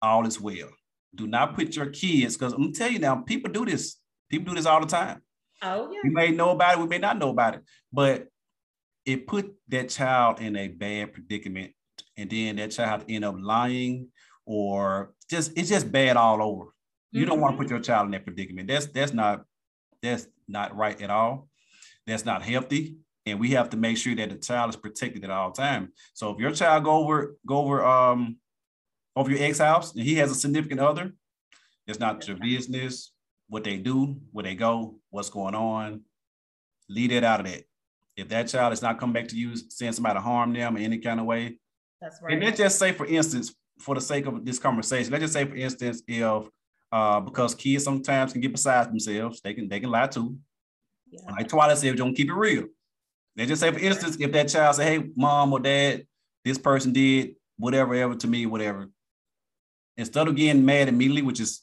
all 0.00 0.26
is 0.26 0.40
well. 0.40 0.68
Do 1.14 1.26
not 1.26 1.54
put 1.54 1.76
your 1.76 1.86
kids, 1.86 2.36
because 2.36 2.52
I'm 2.52 2.62
gonna 2.62 2.72
tell 2.72 2.90
you 2.90 2.98
now, 2.98 3.16
people 3.16 3.50
do 3.50 3.64
this. 3.64 3.96
People 4.30 4.52
do 4.52 4.56
this 4.56 4.66
all 4.66 4.80
the 4.80 4.86
time. 4.86 5.22
Oh, 5.62 5.90
yeah. 5.90 6.00
We 6.04 6.10
may 6.10 6.30
know 6.30 6.50
about 6.50 6.74
it, 6.78 6.80
we 6.80 6.88
may 6.88 6.98
not 6.98 7.18
know 7.18 7.30
about 7.30 7.54
it, 7.54 7.62
but 7.92 8.26
it 9.06 9.26
put 9.26 9.54
that 9.68 9.88
child 9.88 10.40
in 10.40 10.56
a 10.56 10.68
bad 10.68 11.12
predicament. 11.12 11.72
And 12.16 12.30
then 12.30 12.56
that 12.56 12.70
child 12.70 13.04
end 13.08 13.24
up 13.24 13.36
lying 13.38 14.08
or 14.46 15.13
just 15.30 15.52
it's 15.56 15.68
just 15.68 15.90
bad 15.90 16.16
all 16.16 16.42
over. 16.42 16.66
You 17.10 17.20
mm-hmm. 17.20 17.30
don't 17.30 17.40
want 17.40 17.54
to 17.54 17.62
put 17.62 17.70
your 17.70 17.80
child 17.80 18.06
in 18.06 18.12
that 18.12 18.24
predicament. 18.24 18.68
That's 18.68 18.86
that's 18.86 19.12
not 19.12 19.44
that's 20.02 20.26
not 20.48 20.76
right 20.76 21.00
at 21.00 21.10
all. 21.10 21.48
That's 22.06 22.24
not 22.24 22.42
healthy. 22.42 22.96
And 23.26 23.40
we 23.40 23.50
have 23.52 23.70
to 23.70 23.76
make 23.76 23.96
sure 23.96 24.14
that 24.16 24.28
the 24.28 24.36
child 24.36 24.70
is 24.70 24.76
protected 24.76 25.24
at 25.24 25.30
all 25.30 25.50
time. 25.50 25.92
So 26.12 26.30
if 26.30 26.38
your 26.38 26.50
child 26.50 26.84
go 26.84 26.92
over 26.92 27.36
go 27.46 27.58
over 27.58 27.84
um 27.84 28.36
over 29.16 29.30
your 29.30 29.42
ex 29.42 29.58
house 29.58 29.94
and 29.94 30.02
he 30.02 30.16
has 30.16 30.30
a 30.30 30.34
significant 30.34 30.80
other, 30.80 31.12
it's 31.86 32.00
not 32.00 32.26
your 32.26 32.36
business 32.36 33.12
what 33.48 33.64
they 33.64 33.76
do, 33.76 34.16
where 34.32 34.42
they 34.42 34.54
go, 34.54 34.96
what's 35.10 35.30
going 35.30 35.54
on. 35.54 36.02
Leave 36.88 37.12
it 37.12 37.24
out 37.24 37.40
of 37.40 37.46
that. 37.46 37.64
If 38.16 38.28
that 38.28 38.48
child 38.48 38.72
is 38.72 38.82
not 38.82 38.98
coming 38.98 39.12
back 39.12 39.28
to 39.28 39.36
you 39.36 39.56
saying 39.56 39.92
somebody 39.92 40.20
harm 40.20 40.52
them 40.52 40.76
in 40.76 40.82
any 40.82 40.98
kind 40.98 41.20
of 41.20 41.26
way, 41.26 41.58
that's 42.00 42.20
right. 42.22 42.34
And 42.34 42.42
let's 42.42 42.58
just 42.58 42.78
say, 42.78 42.92
for 42.92 43.06
instance, 43.06 43.54
for 43.78 43.94
the 43.94 44.00
sake 44.00 44.26
of 44.26 44.44
this 44.44 44.58
conversation, 44.58 45.12
let's 45.12 45.22
just 45.22 45.34
say, 45.34 45.44
for 45.44 45.56
instance, 45.56 46.02
if 46.06 46.48
uh, 46.92 47.20
because 47.20 47.54
kids 47.54 47.84
sometimes 47.84 48.32
can 48.32 48.40
get 48.40 48.52
beside 48.52 48.88
themselves, 48.88 49.40
they 49.40 49.54
can 49.54 49.68
they 49.68 49.80
can 49.80 49.90
lie 49.90 50.06
too. 50.06 50.36
Yeah. 51.10 51.30
Like 51.30 51.48
Twyla 51.48 51.76
said, 51.76 51.96
don't 51.96 52.14
keep 52.14 52.28
it 52.28 52.34
real. 52.34 52.66
Let's 53.36 53.48
just 53.48 53.60
say, 53.60 53.72
for 53.72 53.78
instance, 53.78 54.16
if 54.18 54.30
that 54.32 54.48
child 54.48 54.76
say, 54.76 54.84
"Hey, 54.84 55.10
mom 55.16 55.52
or 55.52 55.60
dad, 55.60 56.06
this 56.44 56.58
person 56.58 56.92
did 56.92 57.34
whatever 57.56 57.94
ever 57.94 58.14
to 58.14 58.26
me, 58.28 58.46
whatever," 58.46 58.88
instead 59.96 60.28
of 60.28 60.36
getting 60.36 60.64
mad 60.64 60.88
immediately, 60.88 61.22
which 61.22 61.40
is 61.40 61.62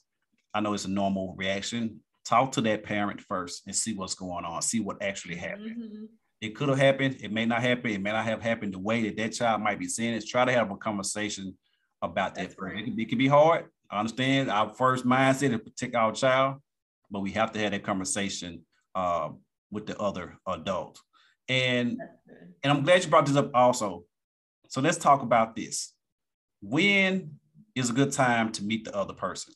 I 0.53 0.59
know 0.59 0.73
it's 0.73 0.85
a 0.85 0.91
normal 0.91 1.33
reaction, 1.37 2.01
talk 2.25 2.51
to 2.53 2.61
that 2.61 2.83
parent 2.83 3.21
first 3.21 3.63
and 3.67 3.75
see 3.75 3.93
what's 3.93 4.15
going 4.15 4.45
on, 4.45 4.61
see 4.61 4.79
what 4.79 5.01
actually 5.01 5.35
happened. 5.35 5.77
Mm-hmm. 5.81 6.05
It 6.41 6.55
could 6.55 6.69
have 6.69 6.77
happened. 6.77 7.17
It 7.21 7.31
may 7.31 7.45
not 7.45 7.61
happen. 7.61 7.91
It 7.91 8.01
may 8.01 8.11
not 8.11 8.25
have 8.25 8.41
happened 8.41 8.73
the 8.73 8.79
way 8.79 9.03
that 9.03 9.17
that 9.17 9.33
child 9.33 9.61
might 9.61 9.79
be 9.79 9.87
saying 9.87 10.15
it. 10.15 10.27
Try 10.27 10.43
to 10.43 10.51
have 10.51 10.71
a 10.71 10.75
conversation 10.75 11.55
about 12.01 12.35
that. 12.35 12.53
Right. 12.57 12.79
It, 12.79 12.85
can, 12.85 12.99
it 12.99 13.09
can 13.09 13.17
be 13.17 13.27
hard. 13.27 13.65
I 13.89 13.99
understand 13.99 14.49
our 14.49 14.69
first 14.69 15.05
mindset 15.05 15.53
is 15.53 15.59
protect 15.61 15.95
our 15.95 16.13
child, 16.13 16.57
but 17.09 17.19
we 17.19 17.31
have 17.31 17.51
to 17.53 17.59
have 17.59 17.71
that 17.71 17.83
conversation 17.83 18.61
uh, 18.95 19.29
with 19.69 19.85
the 19.85 19.99
other 19.99 20.37
adult. 20.47 20.99
And 21.49 21.99
and 22.63 22.71
I'm 22.71 22.83
glad 22.83 23.03
you 23.03 23.09
brought 23.09 23.25
this 23.25 23.35
up 23.35 23.51
also. 23.53 24.05
So 24.69 24.79
let's 24.79 24.97
talk 24.97 25.21
about 25.21 25.55
this. 25.55 25.93
When 26.61 27.39
is 27.75 27.89
a 27.89 27.93
good 27.93 28.11
time 28.13 28.51
to 28.53 28.63
meet 28.63 28.85
the 28.85 28.95
other 28.95 29.13
person? 29.13 29.53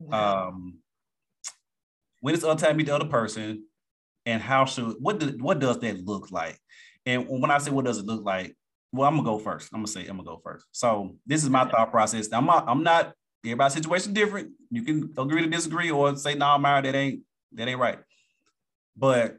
Wow. 0.00 0.48
Um, 0.48 0.78
when 2.20 2.34
is 2.34 2.40
the 2.40 2.48
other 2.48 2.60
time 2.60 2.72
to 2.72 2.76
meet 2.76 2.86
the 2.86 2.94
other 2.94 3.04
person, 3.08 3.64
and 4.26 4.42
how 4.42 4.64
should 4.64 4.96
what 4.98 5.20
do, 5.20 5.26
what 5.38 5.60
does 5.60 5.78
that 5.78 6.04
look 6.04 6.32
like? 6.32 6.58
And 7.06 7.28
when 7.28 7.50
I 7.50 7.58
say 7.58 7.70
what 7.70 7.84
does 7.84 7.98
it 7.98 8.06
look 8.06 8.24
like, 8.24 8.56
well, 8.92 9.08
I'm 9.08 9.16
gonna 9.16 9.28
go 9.28 9.38
first. 9.38 9.70
I'm 9.72 9.80
gonna 9.80 9.88
say 9.88 10.02
I'm 10.02 10.16
gonna 10.16 10.24
go 10.24 10.40
first. 10.42 10.66
So 10.72 11.16
this 11.26 11.44
is 11.44 11.50
my 11.50 11.64
thought 11.64 11.90
process. 11.90 12.28
I'm 12.32 12.46
not, 12.46 12.64
I'm 12.66 12.82
not 12.82 13.12
everybody's 13.44 13.74
situation 13.74 14.12
different. 14.12 14.52
You 14.70 14.82
can 14.82 15.12
agree 15.18 15.42
to 15.42 15.48
disagree 15.48 15.90
or 15.90 16.16
say, 16.16 16.34
no, 16.34 16.46
nah, 16.46 16.58
Myra, 16.58 16.82
that 16.82 16.94
ain't 16.94 17.22
that 17.52 17.68
ain't 17.68 17.78
right. 17.78 17.98
But 18.96 19.36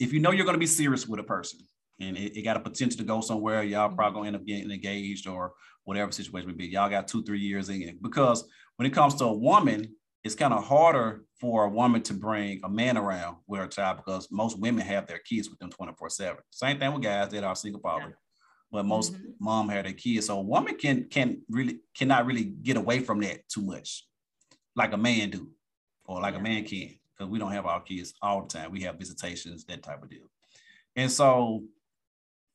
if 0.00 0.12
you 0.12 0.20
know 0.20 0.30
you're 0.30 0.46
gonna 0.46 0.58
be 0.58 0.66
serious 0.66 1.06
with 1.06 1.20
a 1.20 1.24
person 1.24 1.60
and 2.00 2.16
it, 2.16 2.38
it 2.38 2.42
got 2.42 2.56
a 2.56 2.60
potential 2.60 2.98
to 2.98 3.04
go 3.04 3.20
somewhere, 3.20 3.62
y'all 3.62 3.88
mm-hmm. 3.88 3.96
probably 3.96 4.18
gonna 4.18 4.26
end 4.28 4.36
up 4.36 4.46
getting 4.46 4.70
engaged 4.70 5.28
or 5.28 5.52
whatever 5.84 6.10
situation 6.10 6.48
may 6.48 6.56
be. 6.56 6.66
Y'all 6.66 6.90
got 6.90 7.08
two, 7.08 7.22
three 7.22 7.40
years 7.40 7.68
in. 7.68 7.82
it. 7.82 8.02
Because 8.02 8.48
when 8.76 8.86
it 8.86 8.94
comes 8.94 9.14
to 9.16 9.24
a 9.24 9.32
woman, 9.32 9.94
it's 10.24 10.34
kind 10.34 10.52
of 10.52 10.64
harder 10.64 11.24
for 11.40 11.64
a 11.64 11.68
woman 11.68 12.02
to 12.02 12.14
bring 12.14 12.60
a 12.64 12.68
man 12.68 12.96
around 12.96 13.36
with 13.46 13.60
her 13.60 13.66
child 13.66 13.98
because 13.98 14.28
most 14.30 14.58
women 14.58 14.84
have 14.84 15.06
their 15.06 15.18
kids 15.18 15.48
with 15.48 15.58
them 15.58 15.70
24 15.70 16.10
7. 16.10 16.36
Same 16.50 16.78
thing 16.78 16.92
with 16.92 17.02
guys 17.02 17.30
that 17.30 17.44
are 17.44 17.54
single 17.54 17.80
father. 17.80 18.08
Yeah 18.08 18.27
but 18.70 18.84
most 18.84 19.14
mm-hmm. 19.14 19.30
mom 19.40 19.68
had 19.68 19.86
a 19.86 19.92
kid. 19.92 20.22
So 20.24 20.38
a 20.38 20.42
woman 20.42 20.76
can 20.76 21.04
can 21.04 21.42
really 21.48 21.80
cannot 21.94 22.26
really 22.26 22.44
get 22.44 22.76
away 22.76 23.00
from 23.00 23.20
that 23.20 23.48
too 23.48 23.62
much, 23.62 24.06
like 24.76 24.92
a 24.92 24.98
man 24.98 25.30
do, 25.30 25.50
or 26.04 26.20
like 26.20 26.34
yeah. 26.34 26.40
a 26.40 26.42
man 26.42 26.64
can, 26.64 26.90
because 27.16 27.30
we 27.30 27.38
don't 27.38 27.52
have 27.52 27.66
our 27.66 27.80
kids 27.80 28.14
all 28.20 28.42
the 28.42 28.48
time. 28.48 28.70
We 28.70 28.82
have 28.82 28.98
visitations, 28.98 29.64
that 29.64 29.82
type 29.82 30.02
of 30.02 30.10
deal. 30.10 30.30
And 30.96 31.10
so 31.10 31.64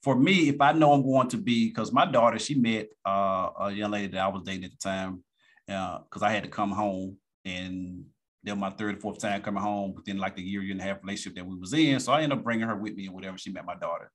for 0.04 0.16
me, 0.16 0.50
if 0.50 0.60
I 0.60 0.74
know 0.74 0.94
I'm 0.94 1.04
going 1.04 1.30
to 1.30 1.38
be, 1.38 1.70
because 1.70 1.92
my 1.92 2.06
daughter, 2.06 2.38
she 2.38 2.56
met 2.56 2.90
uh, 3.06 3.50
a 3.60 3.72
young 3.72 3.92
lady 3.92 4.08
that 4.08 4.22
I 4.22 4.28
was 4.28 4.44
dating 4.44 4.66
at 4.66 4.72
the 4.72 4.78
time, 4.78 5.24
because 5.66 6.22
uh, 6.22 6.26
I 6.26 6.32
had 6.32 6.44
to 6.44 6.50
come 6.50 6.72
home 6.72 7.18
and 7.46 8.04
then 8.44 8.60
my 8.60 8.70
third 8.70 8.98
or 8.98 9.00
fourth 9.00 9.20
time 9.20 9.42
coming 9.42 9.64
home 9.64 9.94
within 9.96 10.18
like 10.18 10.36
the 10.36 10.42
year, 10.42 10.62
year 10.62 10.74
and 10.74 10.82
a 10.82 10.84
half 10.84 11.02
relationship 11.02 11.38
that 11.38 11.46
we 11.46 11.56
was 11.56 11.74
in. 11.74 12.00
So 12.02 12.12
I 12.12 12.22
ended 12.22 12.38
up 12.38 12.44
bringing 12.44 12.68
her 12.68 12.76
with 12.76 12.96
me 12.96 13.06
and 13.06 13.16
whatever. 13.16 13.38
She 13.38 13.52
met 13.52 13.66
my 13.66 13.76
daughter. 13.76 14.12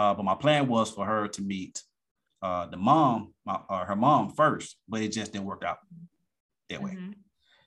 Uh, 0.00 0.14
but 0.16 0.24
my 0.24 0.34
plan 0.34 0.66
was 0.66 0.88
for 0.90 1.04
her 1.04 1.28
to 1.28 1.42
meet 1.42 1.74
uh, 2.40 2.64
the 2.72 2.76
mom, 2.76 3.34
my, 3.44 3.56
uh, 3.68 3.84
her 3.84 3.96
mom 3.96 4.30
first, 4.30 4.68
but 4.88 5.02
it 5.02 5.12
just 5.18 5.30
didn't 5.32 5.44
work 5.52 5.62
out 5.62 5.78
that 6.70 6.82
way. 6.82 6.92
Mm-hmm. 6.92 7.12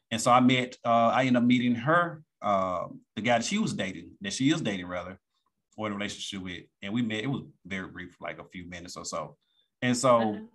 And 0.10 0.20
so 0.24 0.32
I 0.32 0.40
met, 0.40 0.72
uh, 0.84 1.12
I 1.18 1.20
ended 1.28 1.36
up 1.42 1.44
meeting 1.44 1.76
her, 1.76 2.24
uh, 2.42 2.86
the 3.16 3.22
guy 3.22 3.38
that 3.38 3.46
she 3.46 3.60
was 3.60 3.74
dating, 3.74 4.08
that 4.22 4.34
she 4.34 4.46
is 4.50 4.62
dating 4.62 4.88
rather, 4.88 5.20
or 5.78 5.86
in 5.86 5.94
a 5.94 5.96
relationship 5.96 6.42
with. 6.42 6.64
And 6.82 6.92
we 6.96 7.02
met, 7.04 7.24
it 7.24 7.28
was 7.36 7.44
very 7.66 7.88
brief, 7.96 8.16
like 8.20 8.40
a 8.40 8.50
few 8.54 8.68
minutes 8.68 8.98
or 8.98 9.06
so. 9.06 9.38
And 9.84 9.96
so, 9.96 10.14
mm-hmm. 10.20 10.46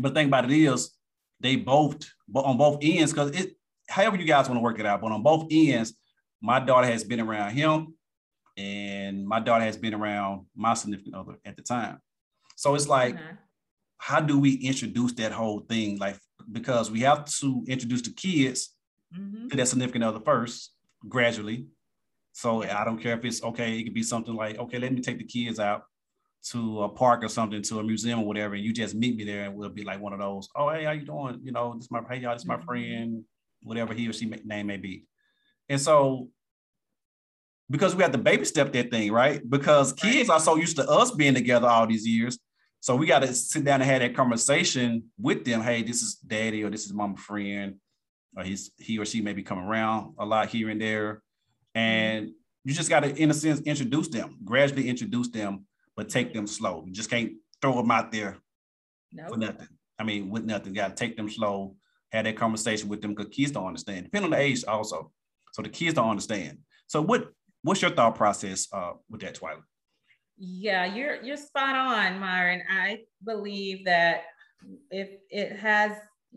but 0.00 0.08
the 0.10 0.14
thing 0.20 0.28
about 0.28 0.44
it 0.44 0.52
is, 0.52 0.80
they 1.40 1.56
both, 1.56 1.98
but 2.28 2.44
on 2.44 2.58
both 2.58 2.78
ends, 2.82 3.12
because 3.12 3.30
it, 3.30 3.56
however 3.88 4.16
you 4.16 4.26
guys 4.26 4.48
want 4.48 4.58
to 4.58 4.66
work 4.68 4.78
it 4.80 4.86
out, 4.90 5.00
but 5.00 5.12
on 5.12 5.22
both 5.22 5.46
ends, 5.50 5.94
my 6.42 6.60
daughter 6.60 6.88
has 6.88 7.04
been 7.04 7.20
around 7.20 7.52
him 7.52 7.94
and 8.56 9.26
my 9.26 9.40
daughter 9.40 9.64
has 9.64 9.76
been 9.76 9.94
around 9.94 10.46
my 10.54 10.74
significant 10.74 11.14
other 11.14 11.34
at 11.44 11.56
the 11.56 11.62
time. 11.62 11.98
So 12.56 12.74
it's 12.74 12.88
like, 12.88 13.16
mm-hmm. 13.16 13.34
how 13.98 14.20
do 14.20 14.38
we 14.38 14.54
introduce 14.54 15.12
that 15.14 15.32
whole 15.32 15.60
thing? 15.60 15.98
Like, 15.98 16.16
because 16.50 16.90
we 16.90 17.00
have 17.00 17.24
to 17.40 17.64
introduce 17.66 18.02
the 18.02 18.12
kids 18.12 18.74
mm-hmm. 19.16 19.48
to 19.48 19.56
that 19.56 19.68
significant 19.68 20.04
other 20.04 20.20
first, 20.20 20.72
gradually. 21.08 21.66
So. 22.32 22.62
I 22.62 22.84
don't 22.84 23.00
care 23.00 23.16
if 23.18 23.24
it's 23.24 23.42
okay, 23.42 23.78
it 23.78 23.84
could 23.84 23.94
be 23.94 24.02
something 24.02 24.34
like, 24.34 24.58
okay, 24.58 24.78
let 24.78 24.92
me 24.92 25.00
take 25.00 25.18
the 25.18 25.24
kids 25.24 25.58
out 25.58 25.84
to 26.50 26.82
a 26.82 26.88
park 26.88 27.24
or 27.24 27.28
something, 27.28 27.62
to 27.62 27.78
a 27.78 27.82
museum 27.82 28.20
or 28.20 28.26
whatever, 28.26 28.54
and 28.54 28.64
you 28.64 28.72
just 28.72 28.94
meet 28.94 29.16
me 29.16 29.24
there, 29.24 29.44
and 29.44 29.54
we'll 29.54 29.70
be 29.70 29.82
like 29.82 30.00
one 30.00 30.12
of 30.12 30.20
those. 30.20 30.48
Oh, 30.54 30.68
hey, 30.70 30.84
how 30.84 30.92
you 30.92 31.06
doing? 31.06 31.40
You 31.42 31.52
know, 31.52 31.74
this 31.74 31.86
is 31.86 31.90
my 31.90 32.02
hey 32.08 32.18
y'all, 32.18 32.34
this 32.34 32.42
is 32.42 32.48
my 32.48 32.56
mm-hmm. 32.56 32.64
friend, 32.66 33.24
whatever 33.62 33.94
he 33.94 34.08
or 34.08 34.12
she 34.12 34.26
may, 34.26 34.40
name 34.44 34.66
may 34.66 34.76
be. 34.76 35.06
And 35.68 35.80
so 35.80 36.28
because 37.70 37.94
we 37.94 38.02
have 38.02 38.12
to 38.12 38.18
baby 38.18 38.44
step 38.44 38.72
that 38.72 38.90
thing, 38.90 39.12
right? 39.12 39.40
Because 39.48 39.92
kids 39.92 40.28
are 40.28 40.40
so 40.40 40.56
used 40.56 40.76
to 40.76 40.88
us 40.88 41.10
being 41.10 41.34
together 41.34 41.66
all 41.66 41.86
these 41.86 42.06
years. 42.06 42.38
So 42.80 42.96
we 42.96 43.06
got 43.06 43.20
to 43.20 43.32
sit 43.32 43.64
down 43.64 43.80
and 43.80 43.90
have 43.90 44.00
that 44.00 44.14
conversation 44.14 45.04
with 45.18 45.44
them. 45.44 45.62
Hey, 45.62 45.82
this 45.82 46.02
is 46.02 46.16
daddy 46.16 46.62
or 46.62 46.70
this 46.70 46.84
is 46.84 46.92
mama 46.92 47.16
friend, 47.16 47.76
or 48.36 48.44
he's 48.44 48.70
he 48.78 48.98
or 48.98 49.06
she 49.06 49.22
may 49.22 49.32
be 49.32 49.42
coming 49.42 49.64
around 49.64 50.14
a 50.18 50.26
lot 50.26 50.50
here 50.50 50.68
and 50.68 50.80
there. 50.80 51.22
And 51.74 52.26
mm-hmm. 52.26 52.32
you 52.68 52.74
just 52.74 52.90
got 52.90 53.00
to, 53.00 53.14
in 53.16 53.30
a 53.30 53.34
sense, 53.34 53.60
introduce 53.60 54.08
them, 54.08 54.36
gradually 54.44 54.88
introduce 54.88 55.28
them, 55.28 55.66
but 55.96 56.10
take 56.10 56.34
them 56.34 56.46
slow. 56.46 56.84
You 56.86 56.92
just 56.92 57.08
can't 57.08 57.32
throw 57.62 57.76
them 57.76 57.90
out 57.90 58.12
there 58.12 58.36
nope. 59.12 59.30
for 59.30 59.36
nothing. 59.38 59.68
I 59.98 60.04
mean, 60.04 60.28
with 60.28 60.44
nothing. 60.44 60.74
Got 60.74 60.88
to 60.88 60.94
take 60.94 61.16
them 61.16 61.30
slow, 61.30 61.76
have 62.12 62.24
that 62.24 62.36
conversation 62.36 62.88
with 62.88 63.00
them 63.00 63.14
because 63.14 63.34
kids 63.34 63.52
don't 63.52 63.66
understand. 63.66 64.04
Depending 64.04 64.32
on 64.32 64.38
the 64.38 64.44
age, 64.44 64.64
also. 64.66 65.10
So 65.52 65.62
the 65.62 65.68
kids 65.70 65.94
don't 65.94 66.10
understand. 66.10 66.58
So 66.86 67.00
what 67.00 67.30
what's 67.64 67.82
your 67.82 67.90
thought 67.90 68.14
process 68.14 68.68
uh, 68.72 68.92
with 69.10 69.22
that, 69.22 69.34
Twyla? 69.34 69.62
Yeah, 70.36 70.84
you're 70.84 71.22
you're 71.22 71.36
spot 71.36 71.74
on, 71.74 72.20
Myron. 72.20 72.62
I 72.70 73.00
believe 73.24 73.84
that 73.86 74.24
if 74.90 75.08
it 75.30 75.56
has, 75.56 75.92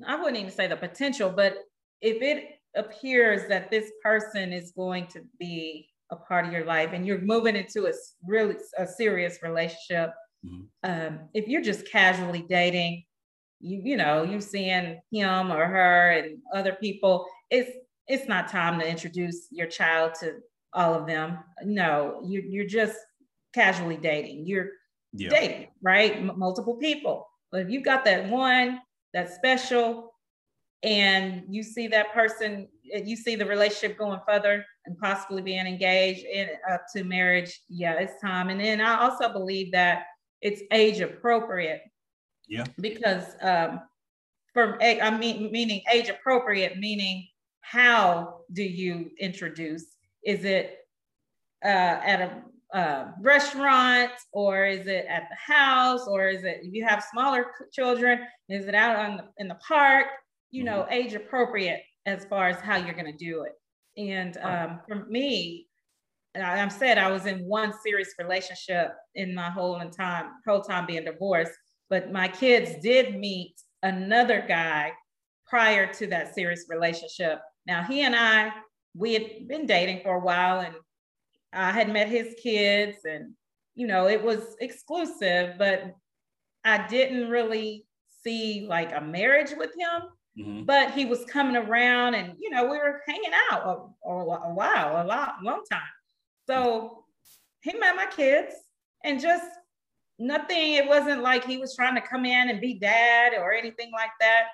I 0.05 0.15
wouldn't 0.15 0.38
even 0.38 0.51
say 0.51 0.67
the 0.67 0.75
potential, 0.75 1.30
but 1.30 1.57
if 2.01 2.21
it 2.21 2.59
appears 2.75 3.47
that 3.49 3.71
this 3.71 3.91
person 4.03 4.53
is 4.53 4.71
going 4.71 5.07
to 5.07 5.21
be 5.39 5.89
a 6.11 6.15
part 6.15 6.45
of 6.45 6.53
your 6.53 6.65
life 6.65 6.91
and 6.93 7.05
you're 7.05 7.21
moving 7.21 7.55
into 7.55 7.88
a 7.88 7.91
really 8.25 8.55
a 8.78 8.86
serious 8.86 9.39
relationship, 9.41 10.11
mm-hmm. 10.45 10.61
um, 10.84 11.19
if 11.34 11.47
you're 11.47 11.61
just 11.61 11.89
casually 11.91 12.45
dating, 12.47 13.03
you 13.59 13.82
you 13.84 13.97
know 13.97 14.23
you're 14.23 14.41
seeing 14.41 14.99
him 15.11 15.51
or 15.51 15.65
her 15.65 16.11
and 16.11 16.38
other 16.53 16.73
people, 16.73 17.25
it's 17.49 17.71
it's 18.07 18.28
not 18.28 18.47
time 18.47 18.80
to 18.80 18.88
introduce 18.88 19.47
your 19.51 19.67
child 19.67 20.13
to 20.19 20.36
all 20.74 20.93
of 20.93 21.07
them. 21.07 21.39
No, 21.63 22.22
you, 22.26 22.43
you're 22.47 22.68
just 22.68 22.97
casually 23.53 23.97
dating. 23.97 24.45
You're 24.45 24.70
yeah. 25.13 25.30
dating, 25.30 25.68
right? 25.82 26.15
M- 26.15 26.38
multiple 26.38 26.76
people. 26.76 27.28
But 27.51 27.61
if 27.61 27.70
you've 27.70 27.86
got 27.86 28.05
that 28.05 28.30
one 28.30 28.80
that's 29.13 29.36
special 29.36 30.13
and 30.84 31.43
you 31.49 31.63
see 31.63 31.88
that 31.88 32.13
person, 32.13 32.68
you 32.84 33.15
see 33.15 33.36
the 33.36 33.45
relationship 33.45 33.97
going 33.97 34.20
further 34.28 34.63
and 34.86 34.97
possibly 34.99 35.41
being 35.41 35.65
engaged 35.65 36.26
and 36.26 36.49
up 36.72 36.84
to 36.95 37.03
marriage, 37.03 37.59
yeah, 37.70 37.93
it's 37.93 38.22
time. 38.22 38.49
And 38.49 38.59
then 38.59 38.82
I 38.82 39.01
also 39.01 39.32
believe 39.32 39.72
that 39.72 40.03
it's 40.41 40.61
age 40.72 40.99
appropriate. 40.99 41.82
Yeah. 42.47 42.65
Because 42.80 43.26
um, 43.41 43.82
for 44.53 44.82
I 44.82 45.18
mean 45.18 45.51
meaning 45.51 45.82
age 45.91 46.09
appropriate, 46.09 46.78
meaning 46.78 47.28
how 47.61 48.41
do 48.53 48.63
you 48.63 49.11
introduce 49.20 49.96
is 50.24 50.43
it 50.43 50.80
uh, 51.63 51.68
at 51.68 52.22
a 52.22 52.78
uh, 52.78 53.11
restaurant 53.22 54.11
or 54.34 54.65
is 54.65 54.88
it 54.88 55.05
at 55.07 55.28
the 55.30 55.53
house 55.53 56.05
or 56.07 56.28
is 56.28 56.43
it 56.43 56.59
if 56.63 56.74
you 56.74 56.86
have 56.86 57.03
smaller 57.11 57.45
children 57.72 58.20
is 58.49 58.68
it 58.68 58.76
out 58.76 58.97
on 58.97 59.18
the, 59.18 59.24
in 59.38 59.47
the 59.47 59.57
park? 59.68 60.07
You 60.51 60.63
know 60.63 60.82
mm-hmm. 60.82 60.93
age 60.93 61.13
appropriate 61.13 61.82
as 62.05 62.26
far 62.26 62.49
as 62.49 62.59
how 62.61 62.78
you're 62.78 62.93
going 62.93 63.11
to 63.11 63.18
do 63.18 63.43
it. 63.43 63.53
And 63.97 64.38
um, 64.38 64.80
for 64.88 65.05
me 65.05 65.65
i 66.36 66.59
am 66.59 66.70
said 66.70 66.99
i 66.99 67.09
was 67.09 67.26
in 67.26 67.39
one 67.39 67.74
serious 67.84 68.13
relationship 68.20 68.91
in 69.15 69.34
my 69.34 69.49
whole 69.49 69.80
time 69.89 70.34
whole 70.45 70.61
time 70.61 70.86
being 70.86 71.03
divorced 71.03 71.51
but 71.89 72.11
my 72.11 72.28
kids 72.28 72.80
did 72.84 73.18
meet 73.18 73.55
another 73.84 74.43
guy 74.47 74.91
prior 75.47 75.91
to 75.93 76.07
that 76.07 76.36
serious 76.36 76.65
relationship. 76.70 77.39
Now 77.65 77.84
he 77.84 78.01
and 78.01 78.15
i 78.15 78.51
we 78.95 79.13
had 79.13 79.47
been 79.47 79.65
dating 79.65 80.01
for 80.03 80.15
a 80.15 80.19
while 80.19 80.59
and 80.59 80.75
I 81.53 81.71
had 81.71 81.91
met 81.91 82.07
his 82.07 82.35
kids 82.41 82.97
and 83.05 83.33
you 83.75 83.88
know 83.88 84.07
it 84.07 84.21
was 84.23 84.55
exclusive 84.59 85.55
but 85.57 85.95
I 86.63 86.88
didn't 86.88 87.29
really 87.29 87.85
see 88.23 88.65
like 88.67 88.93
a 88.93 89.01
marriage 89.01 89.51
with 89.57 89.71
him 89.77 90.01
mm-hmm. 90.39 90.63
but 90.63 90.91
he 90.91 91.05
was 91.05 91.25
coming 91.25 91.55
around 91.55 92.15
and 92.15 92.33
you 92.39 92.49
know 92.49 92.63
we 92.63 92.77
were 92.77 93.01
hanging 93.07 93.31
out 93.51 93.91
a, 94.05 94.09
a, 94.09 94.11
a 94.11 94.53
while 94.53 95.03
a 95.03 95.05
lot 95.05 95.35
long 95.43 95.63
time 95.71 95.81
so 96.47 97.03
he 97.61 97.77
met 97.77 97.95
my 97.95 98.07
kids 98.07 98.53
and 99.03 99.19
just 99.21 99.45
nothing 100.19 100.73
it 100.73 100.88
wasn't 100.88 101.21
like 101.21 101.45
he 101.45 101.57
was 101.57 101.75
trying 101.75 101.95
to 101.95 102.01
come 102.01 102.25
in 102.25 102.49
and 102.49 102.59
be 102.59 102.73
dad 102.73 103.33
or 103.38 103.53
anything 103.53 103.91
like 103.91 104.11
that 104.19 104.45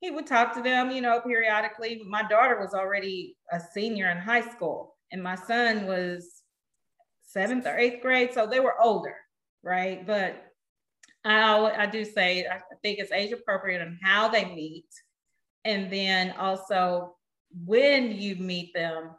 he 0.00 0.10
would 0.10 0.26
talk 0.26 0.54
to 0.54 0.62
them, 0.62 0.90
you 0.90 1.00
know, 1.00 1.20
periodically. 1.20 2.02
My 2.06 2.22
daughter 2.22 2.58
was 2.58 2.74
already 2.74 3.36
a 3.50 3.60
senior 3.60 4.10
in 4.10 4.18
high 4.18 4.46
school, 4.48 4.94
and 5.10 5.22
my 5.22 5.34
son 5.34 5.86
was 5.86 6.42
seventh 7.22 7.66
or 7.66 7.76
eighth 7.76 8.02
grade, 8.02 8.32
so 8.32 8.46
they 8.46 8.60
were 8.60 8.80
older, 8.80 9.16
right? 9.62 10.06
But 10.06 10.42
I, 11.24 11.72
I 11.76 11.86
do 11.86 12.04
say 12.04 12.46
I 12.46 12.60
think 12.82 12.98
it's 12.98 13.12
age 13.12 13.32
appropriate 13.32 13.80
on 13.80 13.98
how 14.02 14.28
they 14.28 14.44
meet, 14.44 14.86
and 15.64 15.90
then 15.90 16.34
also 16.38 17.16
when 17.64 18.12
you 18.12 18.36
meet 18.36 18.74
them, 18.74 19.10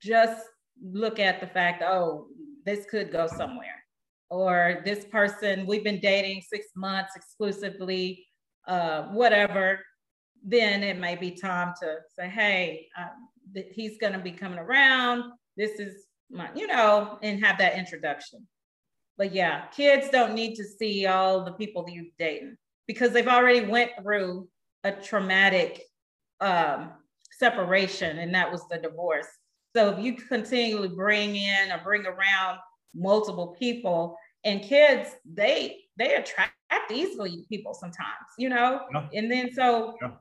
just 0.00 0.42
look 0.82 1.18
at 1.18 1.40
the 1.40 1.46
fact, 1.46 1.82
oh, 1.82 2.28
this 2.64 2.86
could 2.86 3.10
go 3.10 3.26
somewhere, 3.26 3.84
or 4.30 4.82
this 4.84 5.04
person 5.06 5.66
we've 5.66 5.84
been 5.84 6.00
dating 6.00 6.42
six 6.48 6.68
months 6.76 7.16
exclusively, 7.16 8.26
uh, 8.68 9.08
whatever 9.08 9.80
then 10.42 10.82
it 10.82 10.98
may 10.98 11.16
be 11.16 11.32
time 11.32 11.74
to 11.80 11.96
say, 12.16 12.28
hey, 12.28 12.88
uh, 12.98 13.60
he's 13.72 13.98
going 13.98 14.12
to 14.12 14.18
be 14.18 14.32
coming 14.32 14.58
around. 14.58 15.24
This 15.56 15.78
is 15.78 16.06
my, 16.30 16.48
you 16.54 16.66
know, 16.66 17.18
and 17.22 17.44
have 17.44 17.58
that 17.58 17.76
introduction. 17.76 18.46
But 19.18 19.34
yeah, 19.34 19.66
kids 19.66 20.08
don't 20.10 20.34
need 20.34 20.54
to 20.56 20.64
see 20.64 21.06
all 21.06 21.44
the 21.44 21.52
people 21.52 21.84
you've 21.88 22.16
dated 22.18 22.56
because 22.86 23.12
they've 23.12 23.28
already 23.28 23.66
went 23.66 23.90
through 24.00 24.48
a 24.82 24.92
traumatic 24.92 25.82
um, 26.40 26.92
separation, 27.38 28.18
and 28.18 28.34
that 28.34 28.50
was 28.50 28.66
the 28.68 28.78
divorce. 28.78 29.26
So 29.76 29.90
if 29.90 30.02
you 30.02 30.14
continually 30.14 30.88
bring 30.88 31.36
in 31.36 31.70
or 31.70 31.80
bring 31.84 32.06
around 32.06 32.58
multiple 32.94 33.54
people, 33.58 34.16
and 34.44 34.62
kids, 34.62 35.10
they 35.30 35.80
they 35.98 36.14
attract 36.14 36.54
easily 36.90 37.44
people 37.50 37.74
sometimes, 37.74 38.26
you 38.38 38.48
know. 38.48 38.80
Yeah. 38.94 39.08
And 39.12 39.30
then 39.30 39.52
so 39.52 39.96
yeah 40.00 40.12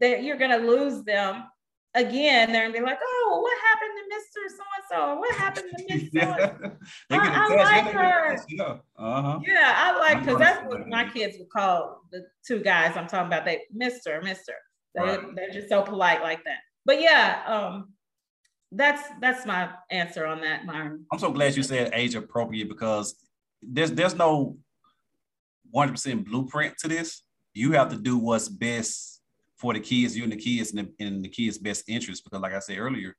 that 0.00 0.22
you're 0.22 0.38
going 0.38 0.50
to 0.50 0.66
lose 0.66 1.04
them 1.04 1.44
again. 1.94 2.52
They're 2.52 2.62
going 2.62 2.74
to 2.74 2.78
be 2.80 2.84
like, 2.84 2.98
oh, 3.02 3.40
what 3.42 3.56
happened 3.68 3.92
to 3.98 4.16
Mr. 4.16 4.56
So 4.56 4.64
and 4.76 4.84
so? 4.90 5.18
What 5.18 5.34
happened 5.36 5.72
to 5.76 5.94
Miss 5.94 6.08
yeah. 6.12 6.50
I, 7.10 7.48
I 7.48 7.82
like 7.82 7.92
her. 7.92 8.38
Yeah. 8.48 8.76
Uh-huh. 8.98 9.40
yeah, 9.46 9.74
I 9.76 9.98
like 9.98 10.20
because 10.20 10.38
that's 10.38 10.66
what 10.66 10.88
my 10.88 11.08
kids 11.08 11.36
would 11.38 11.50
call 11.50 12.02
the 12.12 12.26
two 12.46 12.60
guys 12.60 12.96
I'm 12.96 13.06
talking 13.06 13.26
about. 13.26 13.44
They 13.44 13.60
Mr. 13.76 14.22
Mr. 14.22 14.54
They, 14.94 15.02
right. 15.02 15.20
They're 15.34 15.50
just 15.50 15.68
so 15.68 15.82
polite 15.82 16.22
like 16.22 16.44
that. 16.44 16.58
But 16.84 17.00
yeah, 17.00 17.42
um, 17.46 17.92
that's 18.70 19.02
that's 19.20 19.46
my 19.46 19.70
answer 19.90 20.26
on 20.26 20.40
that, 20.42 20.66
Myron. 20.66 21.06
I'm 21.12 21.18
so 21.18 21.30
glad 21.30 21.56
you 21.56 21.62
said 21.62 21.90
age 21.92 22.14
appropriate 22.14 22.68
because 22.68 23.14
there's 23.62 23.92
there's 23.92 24.14
no 24.14 24.58
100% 25.74 26.24
blueprint 26.24 26.78
to 26.78 26.88
this. 26.88 27.22
You 27.52 27.72
have 27.72 27.90
to 27.90 27.96
do 27.96 28.18
what's 28.18 28.48
best 28.48 29.13
for 29.64 29.72
the 29.72 29.80
kids, 29.80 30.14
you 30.14 30.24
and 30.24 30.32
the 30.32 30.36
kids, 30.36 30.72
in 30.72 30.76
the, 30.76 31.04
in 31.06 31.22
the 31.22 31.28
kids' 31.28 31.56
best 31.56 31.88
interest. 31.88 32.22
Because, 32.22 32.42
like 32.42 32.52
I 32.52 32.58
said 32.58 32.76
earlier, 32.76 33.16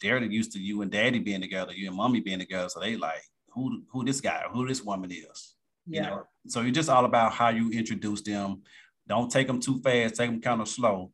they're 0.00 0.22
used 0.22 0.52
to 0.52 0.60
you 0.60 0.82
and 0.82 0.92
daddy 0.92 1.18
being 1.18 1.40
together, 1.40 1.72
you 1.72 1.88
and 1.88 1.96
mommy 1.96 2.20
being 2.20 2.38
together. 2.38 2.68
So 2.68 2.78
they 2.78 2.94
like, 2.96 3.24
who 3.52 3.82
who 3.90 4.04
this 4.04 4.20
guy, 4.20 4.44
who 4.52 4.68
this 4.68 4.84
woman 4.84 5.10
is. 5.10 5.56
Yeah. 5.88 6.02
You 6.02 6.10
know, 6.10 6.22
so 6.46 6.60
it's 6.60 6.76
just 6.76 6.88
all 6.88 7.04
about 7.04 7.32
how 7.32 7.48
you 7.48 7.72
introduce 7.72 8.22
them. 8.22 8.62
Don't 9.08 9.28
take 9.28 9.48
them 9.48 9.58
too 9.58 9.80
fast. 9.80 10.14
Take 10.14 10.30
them 10.30 10.40
kind 10.40 10.60
of 10.60 10.68
slow. 10.68 11.10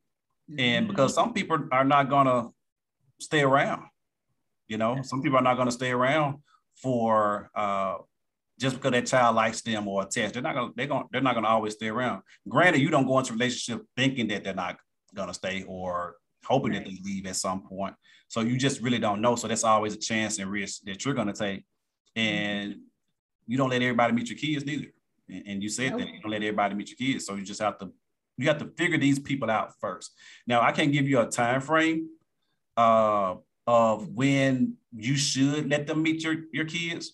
Mm-hmm. 0.51 0.61
And 0.61 0.89
because 0.89 1.15
some 1.15 1.33
people 1.33 1.59
are 1.73 1.85
not 1.85 2.11
gonna 2.11 2.51
stay 3.19 3.41
around, 3.41 3.85
you 4.69 4.77
know, 4.77 5.01
some 5.01 5.23
people 5.23 5.39
are 5.39 5.49
not 5.51 5.57
gonna 5.57 5.73
stay 5.73 5.93
around 5.93 6.43
for 6.75 7.51
uh, 7.55 7.95
just 8.59 8.77
because 8.77 8.93
that 8.93 9.07
child 9.07 9.37
likes 9.37 9.61
them 9.61 9.87
or 9.87 10.03
attached. 10.03 10.35
They're 10.35 10.43
not 10.43 10.55
gonna 10.55 10.73
they're 10.75 10.87
gonna 10.87 11.05
they're 11.13 11.21
not 11.21 11.35
gonna 11.35 11.49
always 11.49 11.75
stay 11.75 11.89
around. 11.89 12.23
Granted, 12.49 12.81
you 12.81 12.91
don't 12.91 13.07
go 13.07 13.19
into 13.19 13.33
a 13.33 13.37
relationship 13.37 13.87
thinking 13.97 14.29
that 14.29 14.45
they're 14.45 14.55
not 14.55 14.79
gonna 15.15 15.35
stay 15.35 15.65
or 15.67 16.17
hoping 16.45 16.73
right. 16.73 16.85
that 16.85 16.91
they 16.91 16.99
leave 17.05 17.27
at 17.27 17.37
some 17.37 17.63
point. 17.63 17.95
So 18.29 18.41
you 18.41 18.57
just 18.57 18.81
really 18.81 18.99
don't 18.99 19.21
know. 19.21 19.37
So 19.37 19.49
that's 19.49 19.65
always 19.65 19.95
a 19.95 19.99
chance 19.99 20.39
and 20.39 20.51
risk 20.51 20.83
that 20.85 21.05
you're 21.05 21.15
gonna 21.15 21.33
take. 21.33 21.65
And 22.15 22.77
you 23.47 23.57
don't 23.59 23.71
let 23.71 23.83
everybody 23.83 24.13
meet 24.13 24.29
your 24.29 24.39
kids 24.39 24.65
neither. 24.65 24.87
And, 25.29 25.43
and 25.47 25.63
you 25.63 25.69
said 25.69 25.91
nope. 25.91 26.01
that 26.01 26.09
you 26.09 26.21
don't 26.21 26.31
let 26.31 26.43
everybody 26.43 26.75
meet 26.75 26.89
your 26.89 26.97
kids. 26.97 27.27
So 27.27 27.35
you 27.35 27.43
just 27.43 27.61
have 27.61 27.79
to 27.79 27.93
you 28.39 28.49
have 28.49 28.59
to 28.59 28.67
figure 28.77 28.99
these 28.99 29.19
people 29.19 29.51
out 29.51 29.73
first. 29.81 30.13
Now 30.47 30.63
I 30.63 30.73
can't 30.73 30.93
give 30.93 31.09
you 31.09 31.21
a 31.21 31.27
time 31.27 31.61
frame 31.61 32.09
uh, 32.77 33.35
of 33.67 34.09
when 34.09 34.75
you 34.95 35.17
should 35.17 35.69
let 35.69 35.87
them 35.87 36.03
meet 36.03 36.23
your, 36.23 36.37
your 36.53 36.65
kids. 36.65 37.13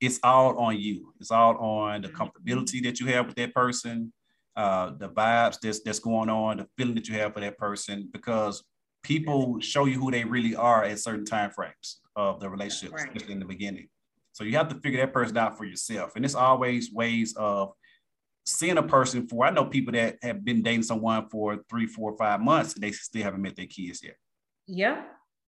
It's 0.00 0.20
all 0.22 0.58
on 0.58 0.78
you. 0.78 1.12
It's 1.20 1.30
all 1.30 1.56
on 1.56 2.02
the 2.02 2.08
comfortability 2.08 2.82
that 2.84 3.00
you 3.00 3.06
have 3.06 3.26
with 3.26 3.36
that 3.36 3.54
person, 3.54 4.12
uh, 4.54 4.92
the 4.98 5.08
vibes 5.08 5.58
that's 5.60 5.80
that's 5.80 5.98
going 5.98 6.28
on, 6.28 6.58
the 6.58 6.66
feeling 6.76 6.94
that 6.96 7.08
you 7.08 7.14
have 7.14 7.34
for 7.34 7.40
that 7.40 7.56
person, 7.58 8.08
because 8.12 8.64
people 9.02 9.60
show 9.60 9.86
you 9.86 9.98
who 9.98 10.10
they 10.10 10.24
really 10.24 10.54
are 10.54 10.84
at 10.84 10.98
certain 10.98 11.24
time 11.24 11.50
frames 11.50 12.00
of 12.16 12.40
the 12.40 12.48
relationship, 12.50 12.94
right. 12.94 13.06
especially 13.06 13.32
in 13.32 13.38
the 13.38 13.46
beginning. 13.46 13.88
So 14.32 14.44
you 14.44 14.56
have 14.56 14.68
to 14.68 14.74
figure 14.74 15.00
that 15.00 15.14
person 15.14 15.36
out 15.38 15.56
for 15.56 15.64
yourself. 15.64 16.16
And 16.16 16.24
it's 16.24 16.34
always 16.34 16.92
ways 16.92 17.34
of 17.36 17.72
seeing 18.44 18.76
a 18.76 18.82
person 18.82 19.26
for. 19.26 19.46
I 19.46 19.50
know 19.50 19.64
people 19.64 19.92
that 19.92 20.16
have 20.22 20.44
been 20.44 20.62
dating 20.62 20.82
someone 20.82 21.28
for 21.30 21.58
three, 21.70 21.86
four, 21.86 22.16
five 22.18 22.40
months, 22.40 22.74
and 22.74 22.82
they 22.82 22.92
still 22.92 23.22
haven't 23.22 23.40
met 23.40 23.56
their 23.56 23.66
kids 23.66 24.02
yet. 24.02 24.16
Yeah. 24.66 25.04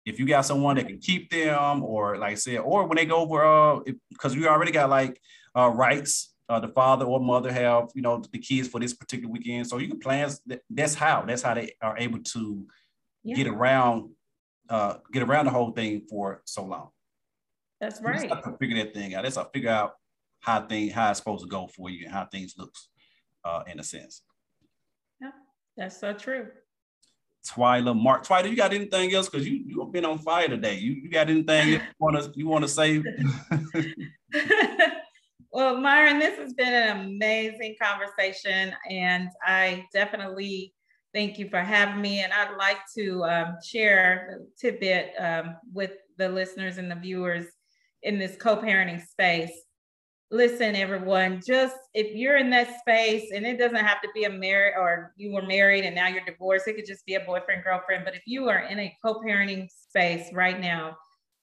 If 0.09 0.19
you 0.19 0.27
got 0.27 0.47
someone 0.47 0.77
that 0.77 0.87
can 0.87 0.99
keep 0.99 1.31
them, 1.31 1.83
or 1.83 2.17
like 2.17 2.33
I 2.33 2.35
said, 2.35 2.59
or 2.59 2.87
when 2.87 2.97
they 2.97 3.05
go 3.05 3.19
over, 3.19 3.45
uh, 3.45 3.81
because 4.11 4.35
we 4.35 4.47
already 4.47 4.73
got 4.73 4.91
like 4.91 5.21
uh, 5.57 5.69
rights, 5.69 6.35
uh, 6.49 6.59
the 6.59 6.69
father 6.69 7.05
or 7.05 7.21
mother 7.21 7.53
have, 7.53 7.91
you 7.95 8.03
know, 8.03 8.23
the 8.33 8.39
kids 8.39 8.69
for 8.69 8.81
this 8.81 8.95
particular 8.95 9.31
weekend. 9.31 9.67
So 9.67 9.79
you 9.79 9.89
can 9.89 9.99
plan. 9.99 10.31
That's 10.71 10.95
how. 10.95 11.25
That's 11.27 11.43
how 11.43 11.55
they 11.55 11.75
are 11.83 11.99
able 11.99 12.21
to 12.21 12.67
yeah. 13.23 13.37
get 13.37 13.47
around, 13.47 14.11
uh, 14.71 14.95
get 15.13 15.23
around 15.23 15.45
the 15.45 15.51
whole 15.51 15.73
thing 15.73 16.07
for 16.09 16.43
so 16.47 16.65
long. 16.65 16.89
That's 17.81 18.01
right. 18.01 18.33
Figure 18.59 18.83
that 18.83 18.95
thing 18.95 19.15
out. 19.15 19.25
That's 19.25 19.37
I 19.37 19.45
figure 19.53 19.71
out 19.71 19.93
how 20.41 20.67
thing 20.67 20.91
how 20.91 21.11
it's 21.11 21.19
supposed 21.19 21.45
to 21.45 21.49
go 21.49 21.67
for 21.67 21.91
you 21.91 22.07
and 22.07 22.15
how 22.15 22.25
things 22.25 22.55
looks, 22.57 22.89
uh, 23.45 23.63
in 23.67 23.79
a 23.79 23.85
sense. 23.85 24.23
Yeah, 25.21 25.31
that's 25.77 26.01
so 26.01 26.13
true. 26.13 26.49
Twyla, 27.47 28.01
Mark, 28.01 28.26
Twyla, 28.26 28.51
you 28.51 28.57
got 28.57 28.72
anything 28.72 29.14
else? 29.14 29.28
Because 29.28 29.49
you 29.49 29.62
you've 29.66 29.93
been 29.93 30.05
on 30.05 30.18
fire 30.18 30.49
today. 30.49 30.78
You 30.78 30.93
you 30.93 31.11
got 31.11 31.30
anything 31.30 31.68
you 31.68 31.80
want 31.99 32.16
to 32.22 32.32
you 32.39 32.49
want 32.49 32.64
to 32.64 32.68
say? 32.68 33.03
well, 35.53 35.76
Myron, 35.78 36.18
this 36.18 36.39
has 36.39 36.53
been 36.55 36.72
an 36.72 37.07
amazing 37.07 37.76
conversation, 37.80 38.74
and 38.91 39.28
I 39.43 39.86
definitely 39.93 40.74
thank 41.14 41.39
you 41.39 41.49
for 41.49 41.61
having 41.61 42.01
me. 42.01 42.20
And 42.20 42.32
I'd 42.32 42.57
like 42.57 42.78
to 42.97 43.24
um, 43.24 43.57
share 43.64 44.41
a 44.41 44.61
tidbit 44.61 45.12
um, 45.18 45.57
with 45.72 45.93
the 46.16 46.28
listeners 46.28 46.78
and 46.78 46.91
the 46.91 46.97
viewers 46.97 47.47
in 48.03 48.18
this 48.18 48.36
co-parenting 48.36 49.05
space 49.07 49.53
listen 50.31 50.76
everyone 50.76 51.41
just 51.47 51.76
if 51.95 52.14
you're 52.14 52.37
in 52.37 52.51
that 52.51 52.79
space 52.81 53.31
and 53.35 53.47
it 53.47 53.59
doesn't 53.59 53.85
have 53.85 54.01
to 54.03 54.09
be 54.14 54.24
a 54.24 54.31
married 54.31 54.74
or 54.79 55.14
you 55.16 55.33
were 55.33 55.43
married 55.43 55.85
and 55.85 55.95
now 55.95 56.07
you're 56.07 56.24
divorced 56.24 56.68
it 56.68 56.74
could 56.74 56.87
just 56.87 57.07
be 57.07 57.14
a 57.14 57.20
boyfriend 57.20 57.64
girlfriend 57.64 58.05
but 58.05 58.14
if 58.14 58.22
you 58.26 58.47
are 58.49 58.61
in 58.61 58.79
a 58.79 58.95
co-parenting 59.03 59.66
space 59.70 60.31
right 60.35 60.61
now 60.61 60.95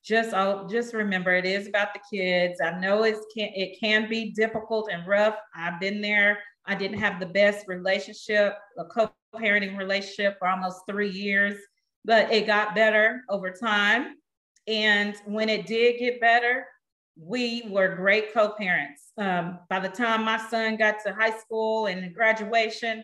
just 0.03 0.36
I'll 0.36 0.67
just 0.67 0.93
remember 0.93 1.33
it 1.33 1.45
is 1.45 1.67
about 1.67 1.88
the 1.95 1.99
kids. 2.15 2.61
I 2.61 2.79
know 2.79 3.03
it's 3.03 3.25
can 3.36 3.49
it 3.55 3.79
can 3.79 4.07
be 4.07 4.31
difficult 4.33 4.88
and 4.91 5.07
rough. 5.07 5.36
I've 5.55 5.79
been 5.79 5.99
there. 5.99 6.38
I 6.67 6.75
didn't 6.75 6.99
have 6.99 7.19
the 7.19 7.25
best 7.25 7.67
relationship 7.67 8.55
a 8.77 8.86
co-parenting 8.86 9.75
relationship 9.75 10.38
for 10.38 10.47
almost 10.47 10.81
three 10.88 11.09
years 11.09 11.55
but 12.05 12.31
it 12.31 12.45
got 12.45 12.75
better 12.75 13.23
over 13.29 13.51
time. 13.51 14.15
And 14.67 15.15
when 15.25 15.49
it 15.49 15.65
did 15.65 15.99
get 15.99 16.21
better 16.21 16.65
we 17.18 17.63
were 17.70 17.95
great 17.95 18.34
co-parents. 18.34 19.11
Um, 19.18 19.59
by 19.70 19.80
the 19.80 19.89
time 19.89 20.26
my 20.26 20.38
son 20.38 20.78
got 20.78 20.97
to 21.05 21.13
high 21.13 21.38
school 21.38 21.88
and 21.88 22.13
graduation, 22.13 23.03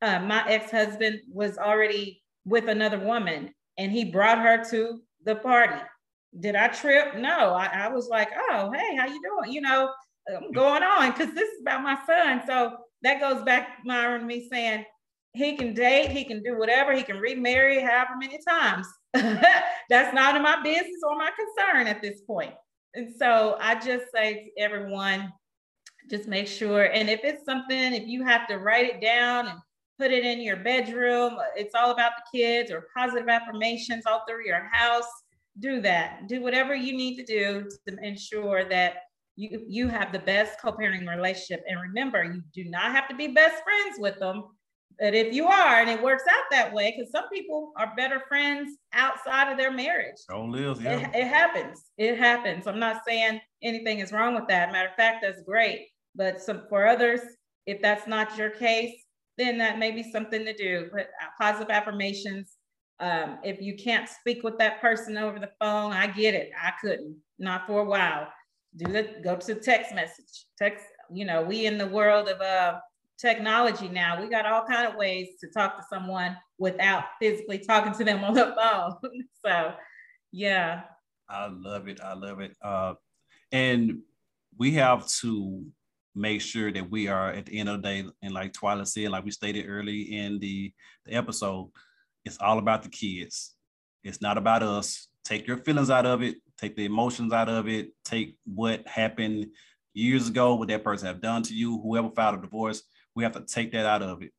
uh, 0.00 0.18
my 0.20 0.48
ex-husband 0.48 1.20
was 1.30 1.58
already 1.58 2.22
with 2.44 2.68
another 2.68 2.98
woman 2.98 3.54
and 3.78 3.92
he 3.92 4.04
brought 4.04 4.38
her 4.38 4.64
to 4.70 5.00
the 5.24 5.36
party. 5.36 5.80
Did 6.40 6.56
I 6.56 6.68
trip? 6.68 7.16
No, 7.16 7.54
I, 7.54 7.66
I 7.66 7.88
was 7.88 8.08
like, 8.08 8.30
oh, 8.50 8.72
hey, 8.72 8.96
how 8.96 9.06
you 9.06 9.20
doing? 9.22 9.52
You 9.52 9.60
know, 9.60 9.90
I'm 10.34 10.52
going 10.52 10.82
on 10.82 11.12
because 11.12 11.34
this 11.34 11.48
is 11.50 11.60
about 11.60 11.82
my 11.82 11.98
son. 12.06 12.42
So 12.46 12.76
that 13.02 13.20
goes 13.20 13.42
back, 13.44 13.78
Myron, 13.84 14.26
me 14.26 14.48
saying 14.50 14.84
he 15.34 15.56
can 15.56 15.74
date, 15.74 16.10
he 16.10 16.24
can 16.24 16.42
do 16.42 16.58
whatever, 16.58 16.92
he 16.92 17.02
can 17.02 17.18
remarry 17.18 17.80
however 17.80 18.12
many 18.18 18.38
times. 18.46 18.86
That's 19.12 20.14
not 20.14 20.36
in 20.36 20.42
my 20.42 20.62
business 20.62 21.00
or 21.06 21.16
my 21.16 21.30
concern 21.36 21.86
at 21.86 22.00
this 22.00 22.20
point. 22.22 22.54
And 22.94 23.12
so 23.18 23.56
I 23.60 23.74
just 23.74 24.06
say 24.12 24.52
to 24.56 24.62
everyone, 24.62 25.32
just 26.10 26.28
make 26.28 26.46
sure. 26.46 26.84
And 26.84 27.08
if 27.08 27.20
it's 27.24 27.44
something, 27.44 27.94
if 27.94 28.06
you 28.06 28.24
have 28.24 28.46
to 28.48 28.58
write 28.58 28.86
it 28.86 29.00
down 29.00 29.48
and 29.48 29.58
put 29.98 30.10
it 30.10 30.24
in 30.24 30.40
your 30.40 30.56
bedroom, 30.56 31.36
it's 31.56 31.74
all 31.74 31.90
about 31.90 32.12
the 32.16 32.38
kids 32.38 32.70
or 32.70 32.88
positive 32.96 33.28
affirmations 33.28 34.04
all 34.06 34.24
through 34.28 34.46
your 34.46 34.68
house, 34.72 35.06
do 35.60 35.80
that. 35.80 36.28
Do 36.28 36.42
whatever 36.42 36.74
you 36.74 36.96
need 36.96 37.16
to 37.16 37.24
do 37.24 37.68
to 37.88 37.96
ensure 38.02 38.64
that 38.68 38.94
you, 39.36 39.64
you 39.66 39.88
have 39.88 40.12
the 40.12 40.18
best 40.18 40.60
co-parenting 40.60 41.08
relationship. 41.08 41.64
And 41.68 41.80
remember, 41.80 42.24
you 42.24 42.42
do 42.52 42.68
not 42.68 42.92
have 42.92 43.08
to 43.08 43.14
be 43.14 43.28
best 43.28 43.62
friends 43.62 43.96
with 43.98 44.18
them 44.18 44.44
but 44.98 45.14
if 45.14 45.32
you 45.32 45.46
are, 45.46 45.80
and 45.80 45.90
it 45.90 46.02
works 46.02 46.24
out 46.30 46.44
that 46.50 46.72
way, 46.72 46.94
because 46.96 47.10
some 47.10 47.28
people 47.32 47.72
are 47.76 47.92
better 47.96 48.22
friends 48.28 48.76
outside 48.92 49.50
of 49.50 49.58
their 49.58 49.72
marriage. 49.72 50.16
Don't 50.28 50.50
live, 50.50 50.82
yeah. 50.82 50.98
It, 50.98 51.14
it, 51.14 51.26
happens. 51.26 51.90
It 51.96 52.18
happens. 52.18 52.66
I'm 52.66 52.78
not 52.78 53.02
saying 53.06 53.40
anything 53.62 54.00
is 54.00 54.12
wrong 54.12 54.34
with 54.34 54.48
that. 54.48 54.72
Matter 54.72 54.88
of 54.88 54.94
fact, 54.94 55.18
that's 55.22 55.42
great. 55.42 55.88
But 56.14 56.40
some 56.40 56.62
for 56.68 56.86
others, 56.86 57.20
if 57.66 57.80
that's 57.80 58.06
not 58.06 58.36
your 58.36 58.50
case, 58.50 58.94
then 59.38 59.58
that 59.58 59.78
may 59.78 59.90
be 59.90 60.10
something 60.10 60.44
to 60.44 60.52
do. 60.52 60.88
But 60.92 61.08
positive 61.40 61.70
affirmations. 61.70 62.56
Um, 63.00 63.38
if 63.42 63.60
you 63.60 63.76
can't 63.76 64.08
speak 64.08 64.42
with 64.42 64.58
that 64.58 64.80
person 64.80 65.16
over 65.16 65.38
the 65.38 65.50
phone, 65.60 65.92
I 65.92 66.06
get 66.06 66.34
it. 66.34 66.50
I 66.60 66.72
couldn't, 66.80 67.16
not 67.38 67.66
for 67.66 67.80
a 67.80 67.84
while. 67.84 68.28
Do 68.76 68.92
the 68.92 69.08
go 69.22 69.36
to 69.36 69.54
text 69.54 69.94
message. 69.94 70.46
Text. 70.58 70.84
You 71.12 71.26
know, 71.26 71.42
we 71.42 71.66
in 71.66 71.76
the 71.76 71.86
world 71.86 72.28
of 72.28 72.40
uh 72.40 72.78
technology 73.22 73.88
now. 73.88 74.20
We 74.20 74.28
got 74.28 74.46
all 74.46 74.64
kind 74.66 74.86
of 74.86 74.96
ways 74.96 75.28
to 75.40 75.48
talk 75.48 75.76
to 75.76 75.84
someone 75.88 76.36
without 76.58 77.04
physically 77.20 77.58
talking 77.58 77.92
to 77.94 78.04
them 78.04 78.24
on 78.24 78.34
the 78.34 78.54
phone. 78.56 78.96
so, 79.46 79.72
yeah. 80.32 80.82
I 81.28 81.46
love 81.46 81.88
it. 81.88 82.00
I 82.02 82.14
love 82.14 82.40
it. 82.40 82.56
Uh, 82.62 82.94
and 83.52 84.00
we 84.58 84.72
have 84.72 85.08
to 85.20 85.64
make 86.14 86.40
sure 86.40 86.70
that 86.72 86.90
we 86.90 87.08
are 87.08 87.30
at 87.30 87.46
the 87.46 87.58
end 87.58 87.68
of 87.68 87.80
the 87.80 87.88
day, 87.88 88.04
and 88.20 88.34
like 88.34 88.52
Twyla 88.52 88.86
said, 88.86 89.08
like 89.10 89.24
we 89.24 89.30
stated 89.30 89.66
early 89.66 90.14
in 90.14 90.38
the, 90.40 90.72
the 91.06 91.12
episode, 91.12 91.70
it's 92.24 92.38
all 92.38 92.58
about 92.58 92.82
the 92.82 92.90
kids. 92.90 93.54
It's 94.04 94.20
not 94.20 94.36
about 94.36 94.62
us. 94.62 95.08
Take 95.24 95.46
your 95.46 95.58
feelings 95.58 95.90
out 95.90 96.04
of 96.04 96.22
it. 96.22 96.36
Take 96.58 96.76
the 96.76 96.84
emotions 96.84 97.32
out 97.32 97.48
of 97.48 97.68
it. 97.68 97.92
Take 98.04 98.36
what 98.44 98.86
happened 98.86 99.46
years 99.94 100.28
ago, 100.28 100.54
what 100.54 100.68
that 100.68 100.84
person 100.84 101.06
have 101.06 101.20
done 101.20 101.42
to 101.44 101.54
you, 101.54 101.80
whoever 101.80 102.10
filed 102.10 102.38
a 102.38 102.42
divorce 102.42 102.82
we 103.14 103.22
have 103.24 103.32
to 103.32 103.40
take 103.40 103.72
that 103.72 103.86
out 103.86 104.02
of 104.02 104.22
it 104.22 104.32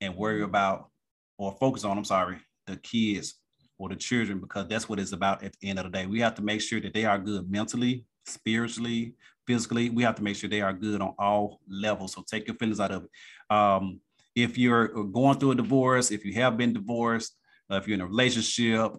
and 0.00 0.16
worry 0.16 0.42
about 0.42 0.90
or 1.36 1.52
focus 1.52 1.84
on, 1.84 1.96
I'm 1.96 2.04
sorry, 2.04 2.38
the 2.66 2.76
kids 2.76 3.34
or 3.78 3.88
the 3.88 3.96
children, 3.96 4.40
because 4.40 4.66
that's 4.68 4.88
what 4.88 4.98
it's 4.98 5.12
about 5.12 5.42
at 5.42 5.54
the 5.60 5.68
end 5.68 5.78
of 5.78 5.84
the 5.84 5.90
day. 5.90 6.06
We 6.06 6.20
have 6.20 6.34
to 6.36 6.42
make 6.42 6.60
sure 6.60 6.80
that 6.80 6.92
they 6.92 7.04
are 7.04 7.18
good 7.18 7.50
mentally, 7.50 8.04
spiritually, 8.26 9.14
physically. 9.46 9.90
We 9.90 10.02
have 10.02 10.16
to 10.16 10.22
make 10.22 10.36
sure 10.36 10.50
they 10.50 10.60
are 10.60 10.72
good 10.72 11.00
on 11.00 11.14
all 11.18 11.60
levels. 11.68 12.12
So 12.14 12.24
take 12.28 12.46
your 12.46 12.56
feelings 12.56 12.80
out 12.80 12.90
of 12.90 13.04
it. 13.04 13.10
Um, 13.54 14.00
if 14.34 14.58
you're 14.58 14.88
going 14.88 15.38
through 15.38 15.52
a 15.52 15.56
divorce, 15.56 16.10
if 16.10 16.24
you 16.24 16.34
have 16.34 16.56
been 16.56 16.72
divorced, 16.72 17.36
uh, 17.70 17.76
if 17.76 17.86
you're 17.86 17.94
in 17.94 18.00
a 18.00 18.06
relationship, 18.06 18.92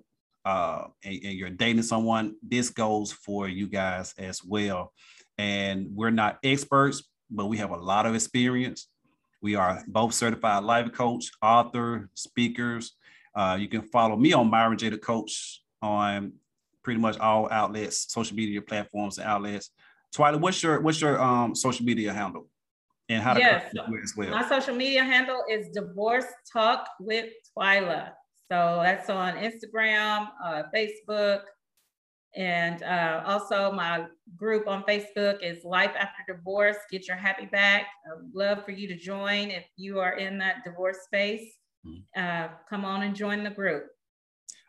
uh, 0.45 0.85
and, 1.03 1.19
and, 1.23 1.34
you're 1.34 1.49
dating 1.49 1.84
someone, 1.84 2.35
this 2.41 2.69
goes 2.69 3.11
for 3.11 3.47
you 3.47 3.68
guys 3.68 4.14
as 4.18 4.43
well. 4.43 4.93
And 5.38 5.88
we're 5.93 6.11
not 6.11 6.39
experts, 6.43 7.03
but 7.30 7.47
we 7.47 7.57
have 7.57 7.72
a 7.72 7.77
lot 7.77 8.06
of 8.06 8.15
experience. 8.15 8.88
We 9.41 9.56
are 9.56 9.84
both 9.88 10.14
certified 10.14 10.64
life 10.64 10.91
coach, 10.91 11.32
author, 11.41 12.10
speakers. 12.14 12.94
Uh, 13.36 13.57
you 13.60 13.68
can 13.68 13.82
follow 13.84 14.16
me 14.16 14.34
on 14.34 14.49
Myron 14.49 14.78
J. 14.78 14.90
the 14.90 14.98
Coach 14.98 15.61
on 15.82 16.34
pretty 16.84 16.99
much 16.99 17.18
all 17.20 17.48
outlets, 17.52 18.11
social 18.11 18.36
media 18.36 18.61
platforms 18.61 19.18
and 19.18 19.28
outlets. 19.28 19.72
Twyla, 20.16 20.40
what's 20.40 20.61
your 20.61 20.82
what's 20.82 20.99
your 20.99 21.22
um 21.22 21.56
social 21.56 21.86
media 21.86 22.11
handle? 22.11 22.48
And 23.07 23.24
how 23.24 23.34
to 23.34 23.40
yes, 23.40 23.74
as 24.03 24.14
well? 24.16 24.30
My 24.30 24.48
social 24.48 24.76
media 24.76 25.03
handle 25.03 25.44
is 25.49 25.70
Divorce 25.70 26.26
Talk 26.52 26.88
with 26.99 27.26
Twyla. 27.57 28.11
So 28.52 28.82
that's 28.84 29.10
on 29.10 29.36
Instagram, 29.36 30.30
uh, 30.44 30.64
Facebook, 30.76 31.41
and 32.35 32.84
uh, 32.84 33.23
also 33.26 33.72
my 33.72 34.06
group 34.35 34.68
on 34.68 34.84
Facebook 34.84 35.41
is 35.41 35.64
Life 35.64 35.91
After 35.97 36.34
Divorce. 36.34 36.77
Get 36.91 37.07
your 37.07 37.18
happy 37.18 37.45
back. 37.45 37.88
I'd 38.06 38.34
love 38.34 38.64
for 38.65 38.72
you 38.72 38.88
to 38.88 38.95
join 38.97 39.49
if 39.49 39.65
you 39.76 39.99
are 39.99 40.18
in 40.18 40.38
that 40.39 40.64
divorce 40.64 40.97
space. 41.06 41.57
Mm-hmm. 41.85 42.22
Uh, 42.22 42.49
come 42.69 42.85
on 42.85 43.03
and 43.03 43.15
join 43.15 43.43
the 43.43 43.49
group. 43.49 43.85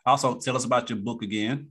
Also, 0.07 0.39
tell 0.39 0.57
us 0.57 0.65
about 0.65 0.89
your 0.89 0.99
book 0.99 1.23
again. 1.23 1.69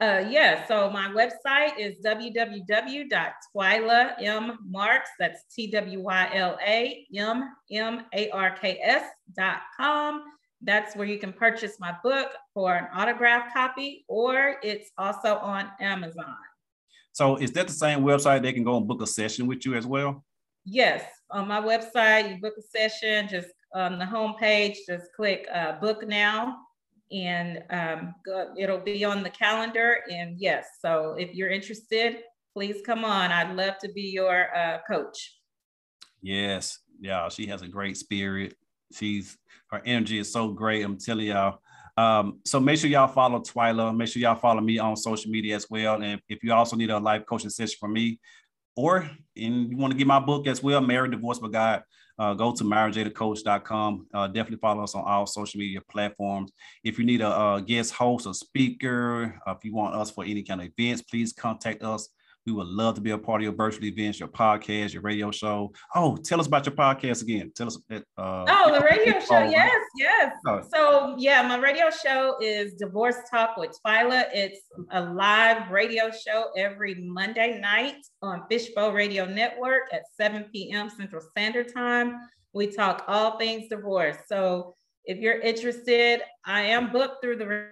Uh, 0.00 0.24
yeah, 0.28 0.66
so 0.66 0.90
my 0.90 1.08
website 1.10 1.78
is 1.78 1.94
www.twyla 2.04 3.14
M 4.20 4.58
Marks. 4.68 5.10
That's 5.20 5.44
T 5.54 5.70
W 5.70 6.00
Y 6.00 6.30
L 6.34 6.58
A 6.66 7.06
M 7.14 7.54
M 7.70 8.04
A 8.12 8.28
R 8.30 8.50
K 8.56 8.80
S 8.82 9.04
dot 9.36 9.60
com. 9.76 10.24
That's 10.64 10.94
where 10.94 11.06
you 11.06 11.18
can 11.18 11.32
purchase 11.32 11.78
my 11.80 11.94
book 12.02 12.30
for 12.54 12.74
an 12.74 12.86
autographed 12.94 13.52
copy, 13.52 14.04
or 14.08 14.56
it's 14.62 14.90
also 14.96 15.36
on 15.36 15.70
Amazon. 15.80 16.36
So, 17.12 17.36
is 17.36 17.52
that 17.52 17.66
the 17.66 17.72
same 17.72 18.00
website 18.00 18.42
they 18.42 18.52
can 18.52 18.64
go 18.64 18.76
and 18.76 18.86
book 18.86 19.02
a 19.02 19.06
session 19.06 19.46
with 19.46 19.66
you 19.66 19.74
as 19.74 19.86
well? 19.86 20.24
Yes, 20.64 21.04
on 21.30 21.48
my 21.48 21.60
website, 21.60 22.30
you 22.30 22.40
book 22.40 22.54
a 22.58 22.62
session. 22.62 23.28
Just 23.28 23.48
on 23.74 23.98
the 23.98 24.04
homepage, 24.04 24.76
just 24.88 25.12
click 25.14 25.46
uh, 25.52 25.80
"Book 25.80 26.06
Now." 26.06 26.58
and 27.12 27.62
um, 27.70 28.14
go, 28.24 28.52
it'll 28.56 28.78
be 28.78 29.04
on 29.04 29.22
the 29.22 29.30
calendar. 29.30 29.98
And 30.10 30.38
yes, 30.38 30.66
so 30.80 31.14
if 31.18 31.34
you're 31.34 31.50
interested, 31.50 32.18
please 32.54 32.80
come 32.84 33.04
on. 33.04 33.30
I'd 33.30 33.54
love 33.54 33.78
to 33.78 33.92
be 33.92 34.02
your 34.02 34.54
uh, 34.56 34.78
coach. 34.88 35.38
Yes, 36.22 36.78
yeah, 37.00 37.28
she 37.28 37.46
has 37.46 37.62
a 37.62 37.68
great 37.68 37.96
spirit. 37.96 38.54
She's 38.94 39.36
her 39.70 39.82
energy 39.84 40.18
is 40.18 40.32
so 40.32 40.48
great. 40.48 40.84
I'm 40.84 40.98
telling 40.98 41.26
y'all. 41.26 41.58
Um, 41.96 42.40
so 42.44 42.60
make 42.60 42.78
sure 42.78 42.88
y'all 42.88 43.08
follow 43.08 43.40
Twyla. 43.40 43.94
Make 43.96 44.08
sure 44.08 44.20
y'all 44.20 44.34
follow 44.34 44.60
me 44.60 44.78
on 44.78 44.96
social 44.96 45.30
media 45.30 45.56
as 45.56 45.68
well. 45.68 46.02
And 46.02 46.20
if 46.28 46.42
you 46.42 46.52
also 46.52 46.76
need 46.76 46.90
a 46.90 46.98
life 46.98 47.24
coaching 47.26 47.50
session 47.50 47.76
from 47.78 47.92
me, 47.92 48.18
or 48.76 49.10
and 49.36 49.70
you 49.70 49.76
want 49.76 49.92
to 49.92 49.98
get 49.98 50.06
my 50.06 50.20
book 50.20 50.46
as 50.46 50.62
well, 50.62 50.80
Married 50.80 51.10
Divorce 51.10 51.38
by 51.38 51.48
God, 51.48 51.82
uh, 52.18 52.34
go 52.34 52.52
to 52.52 52.64
myronjthecoach.com. 52.64 54.06
Uh, 54.12 54.26
definitely 54.28 54.58
follow 54.58 54.84
us 54.84 54.94
on 54.94 55.04
all 55.04 55.26
social 55.26 55.58
media 55.58 55.80
platforms. 55.90 56.52
If 56.84 56.98
you 56.98 57.04
need 57.04 57.20
a, 57.20 57.54
a 57.54 57.62
guest 57.62 57.92
host, 57.92 58.26
a 58.26 58.34
speaker, 58.34 59.40
uh, 59.46 59.54
if 59.56 59.64
you 59.64 59.74
want 59.74 59.94
us 59.94 60.10
for 60.10 60.24
any 60.24 60.42
kind 60.42 60.60
of 60.60 60.68
events, 60.76 61.02
please 61.02 61.32
contact 61.32 61.82
us. 61.82 62.08
We 62.46 62.52
would 62.52 62.66
love 62.66 62.96
to 62.96 63.00
be 63.00 63.12
a 63.12 63.18
part 63.18 63.40
of 63.40 63.44
your 63.44 63.52
virtual 63.52 63.84
events, 63.84 64.18
your 64.18 64.28
podcast, 64.28 64.92
your 64.92 65.02
radio 65.02 65.30
show. 65.30 65.72
Oh, 65.94 66.16
tell 66.16 66.40
us 66.40 66.48
about 66.48 66.66
your 66.66 66.74
podcast 66.74 67.22
again. 67.22 67.52
Tell 67.54 67.68
us. 67.68 67.78
Uh, 67.90 68.00
oh, 68.18 68.72
the 68.72 68.84
radio 68.84 69.20
show. 69.20 69.42
Yes, 69.44 69.80
yes. 69.96 70.32
Oh. 70.46 70.60
So, 70.74 71.14
yeah, 71.18 71.46
my 71.46 71.58
radio 71.58 71.88
show 71.90 72.36
is 72.40 72.74
Divorce 72.74 73.16
Talk 73.30 73.56
with 73.56 73.78
Twyla. 73.86 74.24
It's 74.34 74.60
a 74.90 75.00
live 75.00 75.70
radio 75.70 76.10
show 76.10 76.50
every 76.56 76.96
Monday 76.96 77.60
night 77.60 78.04
on 78.22 78.42
Fishbowl 78.50 78.92
Radio 78.92 79.24
Network 79.24 79.82
at 79.92 80.02
7 80.16 80.46
p.m. 80.52 80.90
Central 80.90 81.22
Standard 81.22 81.72
Time. 81.72 82.18
We 82.52 82.66
talk 82.66 83.04
all 83.06 83.38
things 83.38 83.68
divorce. 83.68 84.16
So, 84.26 84.74
if 85.04 85.18
you're 85.18 85.40
interested, 85.40 86.22
I 86.44 86.62
am 86.62 86.90
booked 86.90 87.22
through 87.22 87.36
the 87.36 87.68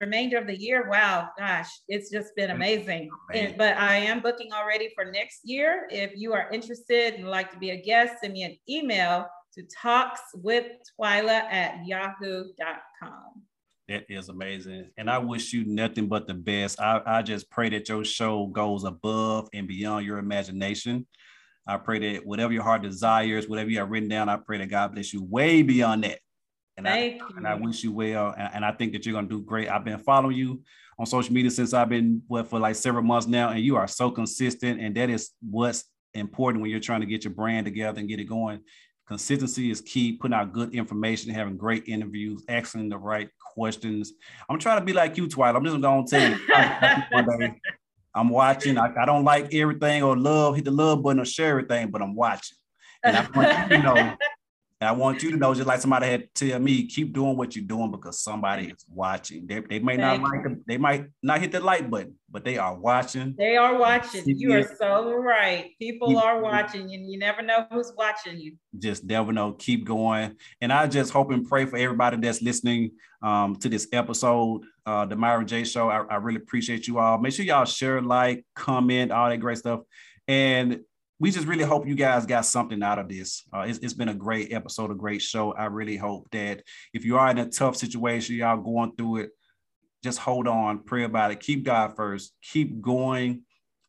remainder 0.00 0.38
of 0.38 0.46
the 0.46 0.58
year, 0.58 0.88
wow, 0.90 1.28
gosh, 1.38 1.68
it's 1.88 2.10
just 2.10 2.34
been 2.36 2.50
amazing. 2.50 3.10
And, 3.32 3.56
but 3.56 3.76
I 3.76 3.96
am 3.96 4.20
booking 4.20 4.52
already 4.52 4.90
for 4.94 5.04
next 5.04 5.40
year. 5.44 5.86
If 5.90 6.12
you 6.14 6.32
are 6.32 6.50
interested 6.52 7.14
and 7.14 7.28
like 7.28 7.50
to 7.52 7.58
be 7.58 7.70
a 7.70 7.80
guest, 7.80 8.14
send 8.20 8.32
me 8.32 8.42
an 8.42 8.56
email 8.68 9.26
to 9.54 9.62
talkswithtwyla 9.84 11.28
at 11.28 11.86
yahoo.com. 11.86 13.42
That 13.88 14.06
is 14.08 14.30
amazing. 14.30 14.90
And 14.96 15.10
I 15.10 15.18
wish 15.18 15.52
you 15.52 15.64
nothing 15.66 16.08
but 16.08 16.26
the 16.26 16.34
best. 16.34 16.80
I, 16.80 17.02
I 17.04 17.22
just 17.22 17.50
pray 17.50 17.68
that 17.70 17.88
your 17.88 18.04
show 18.04 18.46
goes 18.46 18.84
above 18.84 19.48
and 19.52 19.68
beyond 19.68 20.06
your 20.06 20.18
imagination. 20.18 21.06
I 21.66 21.76
pray 21.76 21.98
that 21.98 22.26
whatever 22.26 22.52
your 22.52 22.62
heart 22.62 22.82
desires, 22.82 23.48
whatever 23.48 23.70
you 23.70 23.78
have 23.78 23.90
written 23.90 24.08
down, 24.08 24.28
I 24.28 24.36
pray 24.36 24.58
that 24.58 24.68
God 24.68 24.94
bless 24.94 25.12
you 25.12 25.22
way 25.22 25.62
beyond 25.62 26.04
that. 26.04 26.18
And 26.76 26.86
Thank 26.86 27.22
I, 27.22 27.26
you. 27.28 27.34
and 27.36 27.46
I 27.46 27.54
wish 27.54 27.84
you 27.84 27.92
well. 27.92 28.34
And, 28.36 28.50
and 28.54 28.64
I 28.64 28.72
think 28.72 28.92
that 28.92 29.06
you're 29.06 29.12
going 29.12 29.28
to 29.28 29.38
do 29.38 29.42
great. 29.44 29.68
I've 29.68 29.84
been 29.84 29.98
following 29.98 30.36
you 30.36 30.62
on 30.98 31.06
social 31.06 31.32
media 31.32 31.50
since 31.50 31.72
I've 31.72 31.88
been 31.88 32.22
what 32.26 32.48
for 32.48 32.58
like 32.58 32.76
several 32.76 33.04
months 33.04 33.26
now, 33.26 33.50
and 33.50 33.60
you 33.60 33.76
are 33.76 33.86
so 33.86 34.10
consistent. 34.10 34.80
And 34.80 34.94
that 34.96 35.10
is 35.10 35.30
what's 35.40 35.84
important 36.14 36.62
when 36.62 36.70
you're 36.70 36.80
trying 36.80 37.00
to 37.00 37.06
get 37.06 37.24
your 37.24 37.32
brand 37.32 37.66
together 37.66 38.00
and 38.00 38.08
get 38.08 38.20
it 38.20 38.24
going. 38.24 38.60
Consistency 39.06 39.70
is 39.70 39.80
key. 39.80 40.12
Putting 40.12 40.34
out 40.34 40.52
good 40.52 40.74
information, 40.74 41.32
having 41.32 41.56
great 41.56 41.86
interviews, 41.86 42.42
asking 42.48 42.88
the 42.88 42.98
right 42.98 43.28
questions. 43.54 44.12
I'm 44.48 44.58
trying 44.58 44.78
to 44.78 44.84
be 44.84 44.94
like 44.94 45.16
you, 45.16 45.28
Twyla. 45.28 45.56
I'm 45.56 45.64
just 45.64 45.80
going 45.80 46.06
to 46.06 46.10
tell 46.10 46.30
you. 46.30 47.54
I'm 48.14 48.28
watching. 48.28 48.78
I, 48.78 48.92
I, 48.96 49.04
don't 49.04 49.24
like 49.24 49.52
everything 49.52 50.02
or 50.02 50.16
love, 50.16 50.54
hit 50.54 50.64
the 50.64 50.70
love 50.70 51.02
button 51.02 51.20
or 51.20 51.24
share 51.24 51.50
everything, 51.50 51.90
but 51.90 52.00
I'm 52.00 52.14
watching. 52.14 52.56
And 53.02 53.16
I 53.16 53.66
you 53.70 53.82
know 53.82 54.14
and 54.84 54.90
I 54.90 54.92
want 54.92 55.22
you 55.22 55.30
to 55.30 55.38
know, 55.38 55.54
just 55.54 55.66
like 55.66 55.80
somebody 55.80 56.06
had 56.08 56.34
to 56.34 56.50
tell 56.50 56.58
me, 56.58 56.86
keep 56.86 57.14
doing 57.14 57.38
what 57.38 57.56
you're 57.56 57.64
doing 57.64 57.90
because 57.90 58.20
somebody 58.20 58.66
is 58.66 58.84
watching. 58.86 59.46
They, 59.46 59.60
they 59.60 59.78
may 59.78 59.96
Thank 59.96 60.20
not 60.20 60.30
like 60.30 60.42
them, 60.42 60.62
they 60.66 60.76
might 60.76 61.06
not 61.22 61.40
hit 61.40 61.52
the 61.52 61.60
like 61.60 61.88
button, 61.88 62.16
but 62.30 62.44
they 62.44 62.58
are 62.58 62.74
watching. 62.78 63.34
They 63.38 63.56
are 63.56 63.78
watching. 63.78 64.24
You 64.26 64.52
are 64.52 64.76
so 64.78 65.14
right. 65.14 65.70
People 65.78 66.18
are 66.18 66.38
watching, 66.38 66.82
and 66.92 67.10
you 67.10 67.18
never 67.18 67.40
know 67.40 67.66
who's 67.72 67.94
watching 67.96 68.38
you. 68.38 68.56
Just 68.78 69.04
never 69.04 69.32
know. 69.32 69.52
Keep 69.52 69.86
going. 69.86 70.36
And 70.60 70.70
I 70.70 70.86
just 70.86 71.12
hope 71.12 71.30
and 71.30 71.48
pray 71.48 71.64
for 71.64 71.78
everybody 71.78 72.18
that's 72.18 72.42
listening 72.42 72.90
um, 73.22 73.56
to 73.60 73.70
this 73.70 73.88
episode, 73.90 74.64
uh, 74.84 75.06
the 75.06 75.16
Myron 75.16 75.46
J 75.46 75.64
Show. 75.64 75.88
I, 75.88 76.04
I 76.10 76.16
really 76.16 76.42
appreciate 76.42 76.86
you 76.86 76.98
all. 76.98 77.16
Make 77.16 77.32
sure 77.32 77.46
y'all 77.46 77.64
share, 77.64 78.02
like, 78.02 78.44
comment, 78.54 79.12
all 79.12 79.30
that 79.30 79.38
great 79.38 79.56
stuff. 79.56 79.80
And 80.28 80.80
we 81.24 81.30
just 81.30 81.46
really 81.46 81.64
hope 81.64 81.88
you 81.88 81.94
guys 81.94 82.26
got 82.26 82.44
something 82.44 82.82
out 82.82 82.98
of 82.98 83.08
this. 83.08 83.44
Uh, 83.50 83.60
it's, 83.60 83.78
it's 83.78 83.94
been 83.94 84.10
a 84.10 84.14
great 84.14 84.52
episode, 84.52 84.90
a 84.90 84.94
great 84.94 85.22
show. 85.22 85.54
I 85.54 85.64
really 85.64 85.96
hope 85.96 86.28
that 86.32 86.62
if 86.92 87.06
you 87.06 87.16
are 87.16 87.30
in 87.30 87.38
a 87.38 87.48
tough 87.48 87.76
situation, 87.76 88.36
y'all 88.36 88.58
going 88.58 88.94
through 88.94 89.16
it, 89.16 89.30
just 90.02 90.18
hold 90.18 90.46
on, 90.46 90.80
pray 90.80 91.04
about 91.04 91.30
it, 91.30 91.40
keep 91.40 91.64
God 91.64 91.96
first, 91.96 92.34
keep 92.42 92.78
going. 92.82 93.40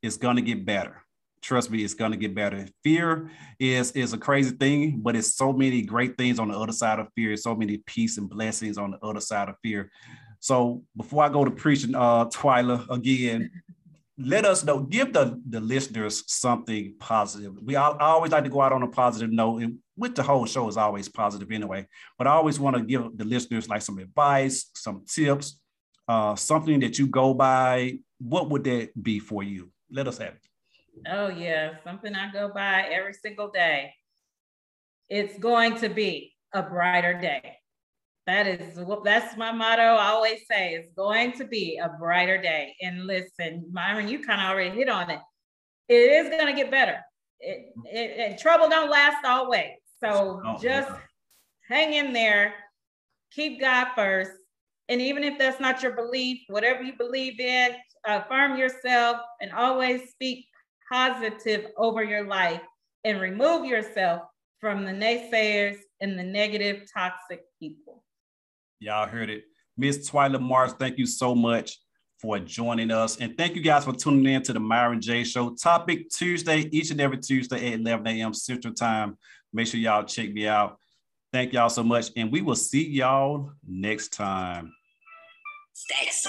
It's 0.02 0.16
gonna 0.16 0.40
get 0.40 0.66
better. 0.66 1.04
Trust 1.42 1.70
me, 1.70 1.84
it's 1.84 1.94
gonna 1.94 2.16
get 2.16 2.34
better. 2.34 2.70
Fear 2.86 3.30
is 3.60 3.92
is 3.92 4.14
a 4.14 4.18
crazy 4.18 4.52
thing, 4.52 5.02
but 5.02 5.18
it's 5.18 5.36
so 5.36 5.52
many 5.52 5.82
great 5.82 6.18
things 6.18 6.40
on 6.40 6.48
the 6.48 6.58
other 6.58 6.72
side 6.72 7.00
of 7.00 7.10
fear. 7.18 7.36
So 7.36 7.54
many 7.54 7.80
peace 7.80 8.18
and 8.18 8.30
blessings 8.30 8.78
on 8.78 8.92
the 8.92 9.00
other 9.06 9.20
side 9.20 9.50
of 9.50 9.56
fear. 9.62 9.92
So 10.40 10.84
before 10.96 11.22
I 11.22 11.28
go 11.28 11.44
to 11.44 11.52
preaching, 11.52 11.96
uh, 11.96 12.28
Twyla 12.28 12.90
again, 12.90 13.52
let 14.18 14.46
us 14.46 14.64
know, 14.64 14.80
give 14.80 15.12
the, 15.12 15.42
the 15.50 15.60
listeners 15.60 16.24
something 16.28 16.96
positive. 17.00 17.54
We 17.62 17.76
I, 17.76 17.90
I 17.90 18.08
always 18.08 18.32
like 18.32 18.46
to 18.46 18.50
go 18.50 18.62
out 18.62 18.72
on 18.72 18.84
a 18.84 18.88
positive 18.88 19.32
note, 19.32 19.62
and 19.62 19.80
with 19.98 20.16
the 20.16 20.24
whole 20.24 20.46
show 20.46 20.68
is 20.68 20.78
always 20.78 21.10
positive 21.10 21.52
anyway. 21.52 21.88
But 22.18 22.28
I 22.28 22.32
always 22.32 22.60
want 22.60 22.78
to 22.78 22.84
give 22.84 23.18
the 23.18 23.26
listeners 23.26 23.68
like 23.68 23.82
some 23.82 23.98
advice, 23.98 24.70
some 24.74 25.04
tips, 25.06 25.60
uh, 26.08 26.36
something 26.36 26.80
that 26.80 26.98
you 26.98 27.08
go 27.08 27.34
by. 27.34 28.00
What 28.20 28.50
would 28.50 28.64
that 28.64 28.92
be 29.02 29.20
for 29.20 29.44
you? 29.44 29.72
Let 29.92 30.08
us 30.08 30.18
have 30.18 30.36
it. 30.36 31.08
Oh 31.12 31.28
yeah, 31.28 31.74
something 31.84 32.16
I 32.16 32.32
go 32.32 32.52
by 32.54 32.84
every 32.84 33.14
single 33.14 33.52
day. 33.52 33.94
It's 35.10 35.38
going 35.38 35.78
to 35.80 35.90
be 35.90 36.34
a 36.54 36.64
brighter 36.64 37.20
day. 37.20 37.58
That 38.28 38.48
is 38.48 38.80
that's 39.04 39.38
my 39.38 39.52
motto. 39.52 39.84
I 39.84 40.08
always 40.08 40.40
say 40.50 40.74
it's 40.74 40.90
going 40.96 41.34
to 41.34 41.46
be 41.46 41.78
a 41.78 41.90
brighter 42.00 42.42
day. 42.42 42.76
And 42.82 43.06
listen, 43.06 43.66
Myron, 43.72 44.08
you 44.08 44.24
kind 44.24 44.42
of 44.42 44.48
already 44.48 44.72
hit 44.76 44.90
on 44.90 45.12
it. 45.12 45.20
It 45.88 45.94
is 45.94 46.30
going 46.30 46.48
to 46.48 46.54
get 46.54 46.72
better. 46.72 46.98
It, 47.40 47.72
it, 47.86 48.32
it, 48.32 48.38
trouble 48.40 48.68
don't 48.68 48.90
last 48.90 49.24
always. 49.24 49.76
So 50.04 50.42
oh, 50.44 50.58
just 50.60 50.90
yeah. 50.90 50.98
hang 51.70 51.94
in 51.94 52.14
there, 52.14 52.56
keep 53.32 53.62
God 53.62 53.90
first. 53.96 54.32
And 54.90 55.00
even 55.02 55.24
if 55.24 55.38
that's 55.38 55.60
not 55.60 55.84
your 55.84 55.96
belief, 55.96 56.40
whatever 56.48 56.82
you 56.82 56.94
believe 56.98 57.40
in, 57.40 57.76
affirm 58.08 58.58
yourself 58.58 59.18
and 59.42 59.52
always 59.52 60.10
speak 60.10 60.46
positive 60.92 61.68
over 61.78 62.04
your 62.04 62.24
life 62.24 62.62
and 63.04 63.22
remove 63.22 63.66
yourself 63.66 64.24
from 64.60 64.84
the 64.84 64.92
naysayers 64.92 65.78
and 66.02 66.18
the 66.18 66.24
negative, 66.24 66.84
toxic 66.92 67.42
people. 67.60 67.85
Y'all 68.86 69.08
heard 69.08 69.32
it. 69.32 69.46
Miss 69.76 70.08
Twyla 70.08 70.40
Marks, 70.40 70.74
thank 70.74 71.00
you 71.00 71.08
so 71.08 71.34
much 71.34 71.80
for 72.20 72.38
joining 72.38 72.92
us. 72.92 73.18
And 73.18 73.36
thank 73.36 73.56
you 73.56 73.62
guys 73.64 73.84
for 73.84 73.94
tuning 73.94 74.32
in 74.32 74.44
to 74.44 74.54
the 74.54 74.60
Myron 74.60 75.02
J 75.02 75.24
Show. 75.24 75.56
Topic 75.56 76.08
Tuesday, 76.12 76.70
each 76.72 76.92
and 76.92 77.02
every 77.02 77.18
Tuesday 77.18 77.74
at 77.74 77.80
11 77.80 78.06
a.m. 78.06 78.32
Central 78.36 78.76
Time. 78.76 79.18
Make 79.52 79.66
sure 79.66 79.80
y'all 79.80 80.04
check 80.04 80.32
me 80.32 80.48
out. 80.48 80.78
Thank 81.34 81.54
y'all 81.54 81.70
so 81.70 81.82
much. 81.82 82.12
And 82.16 82.32
we 82.32 82.44
will 82.44 82.56
see 82.56 82.88
y'all 82.88 83.54
next 83.68 84.14
time. 84.14 84.72
Status. 85.74 86.28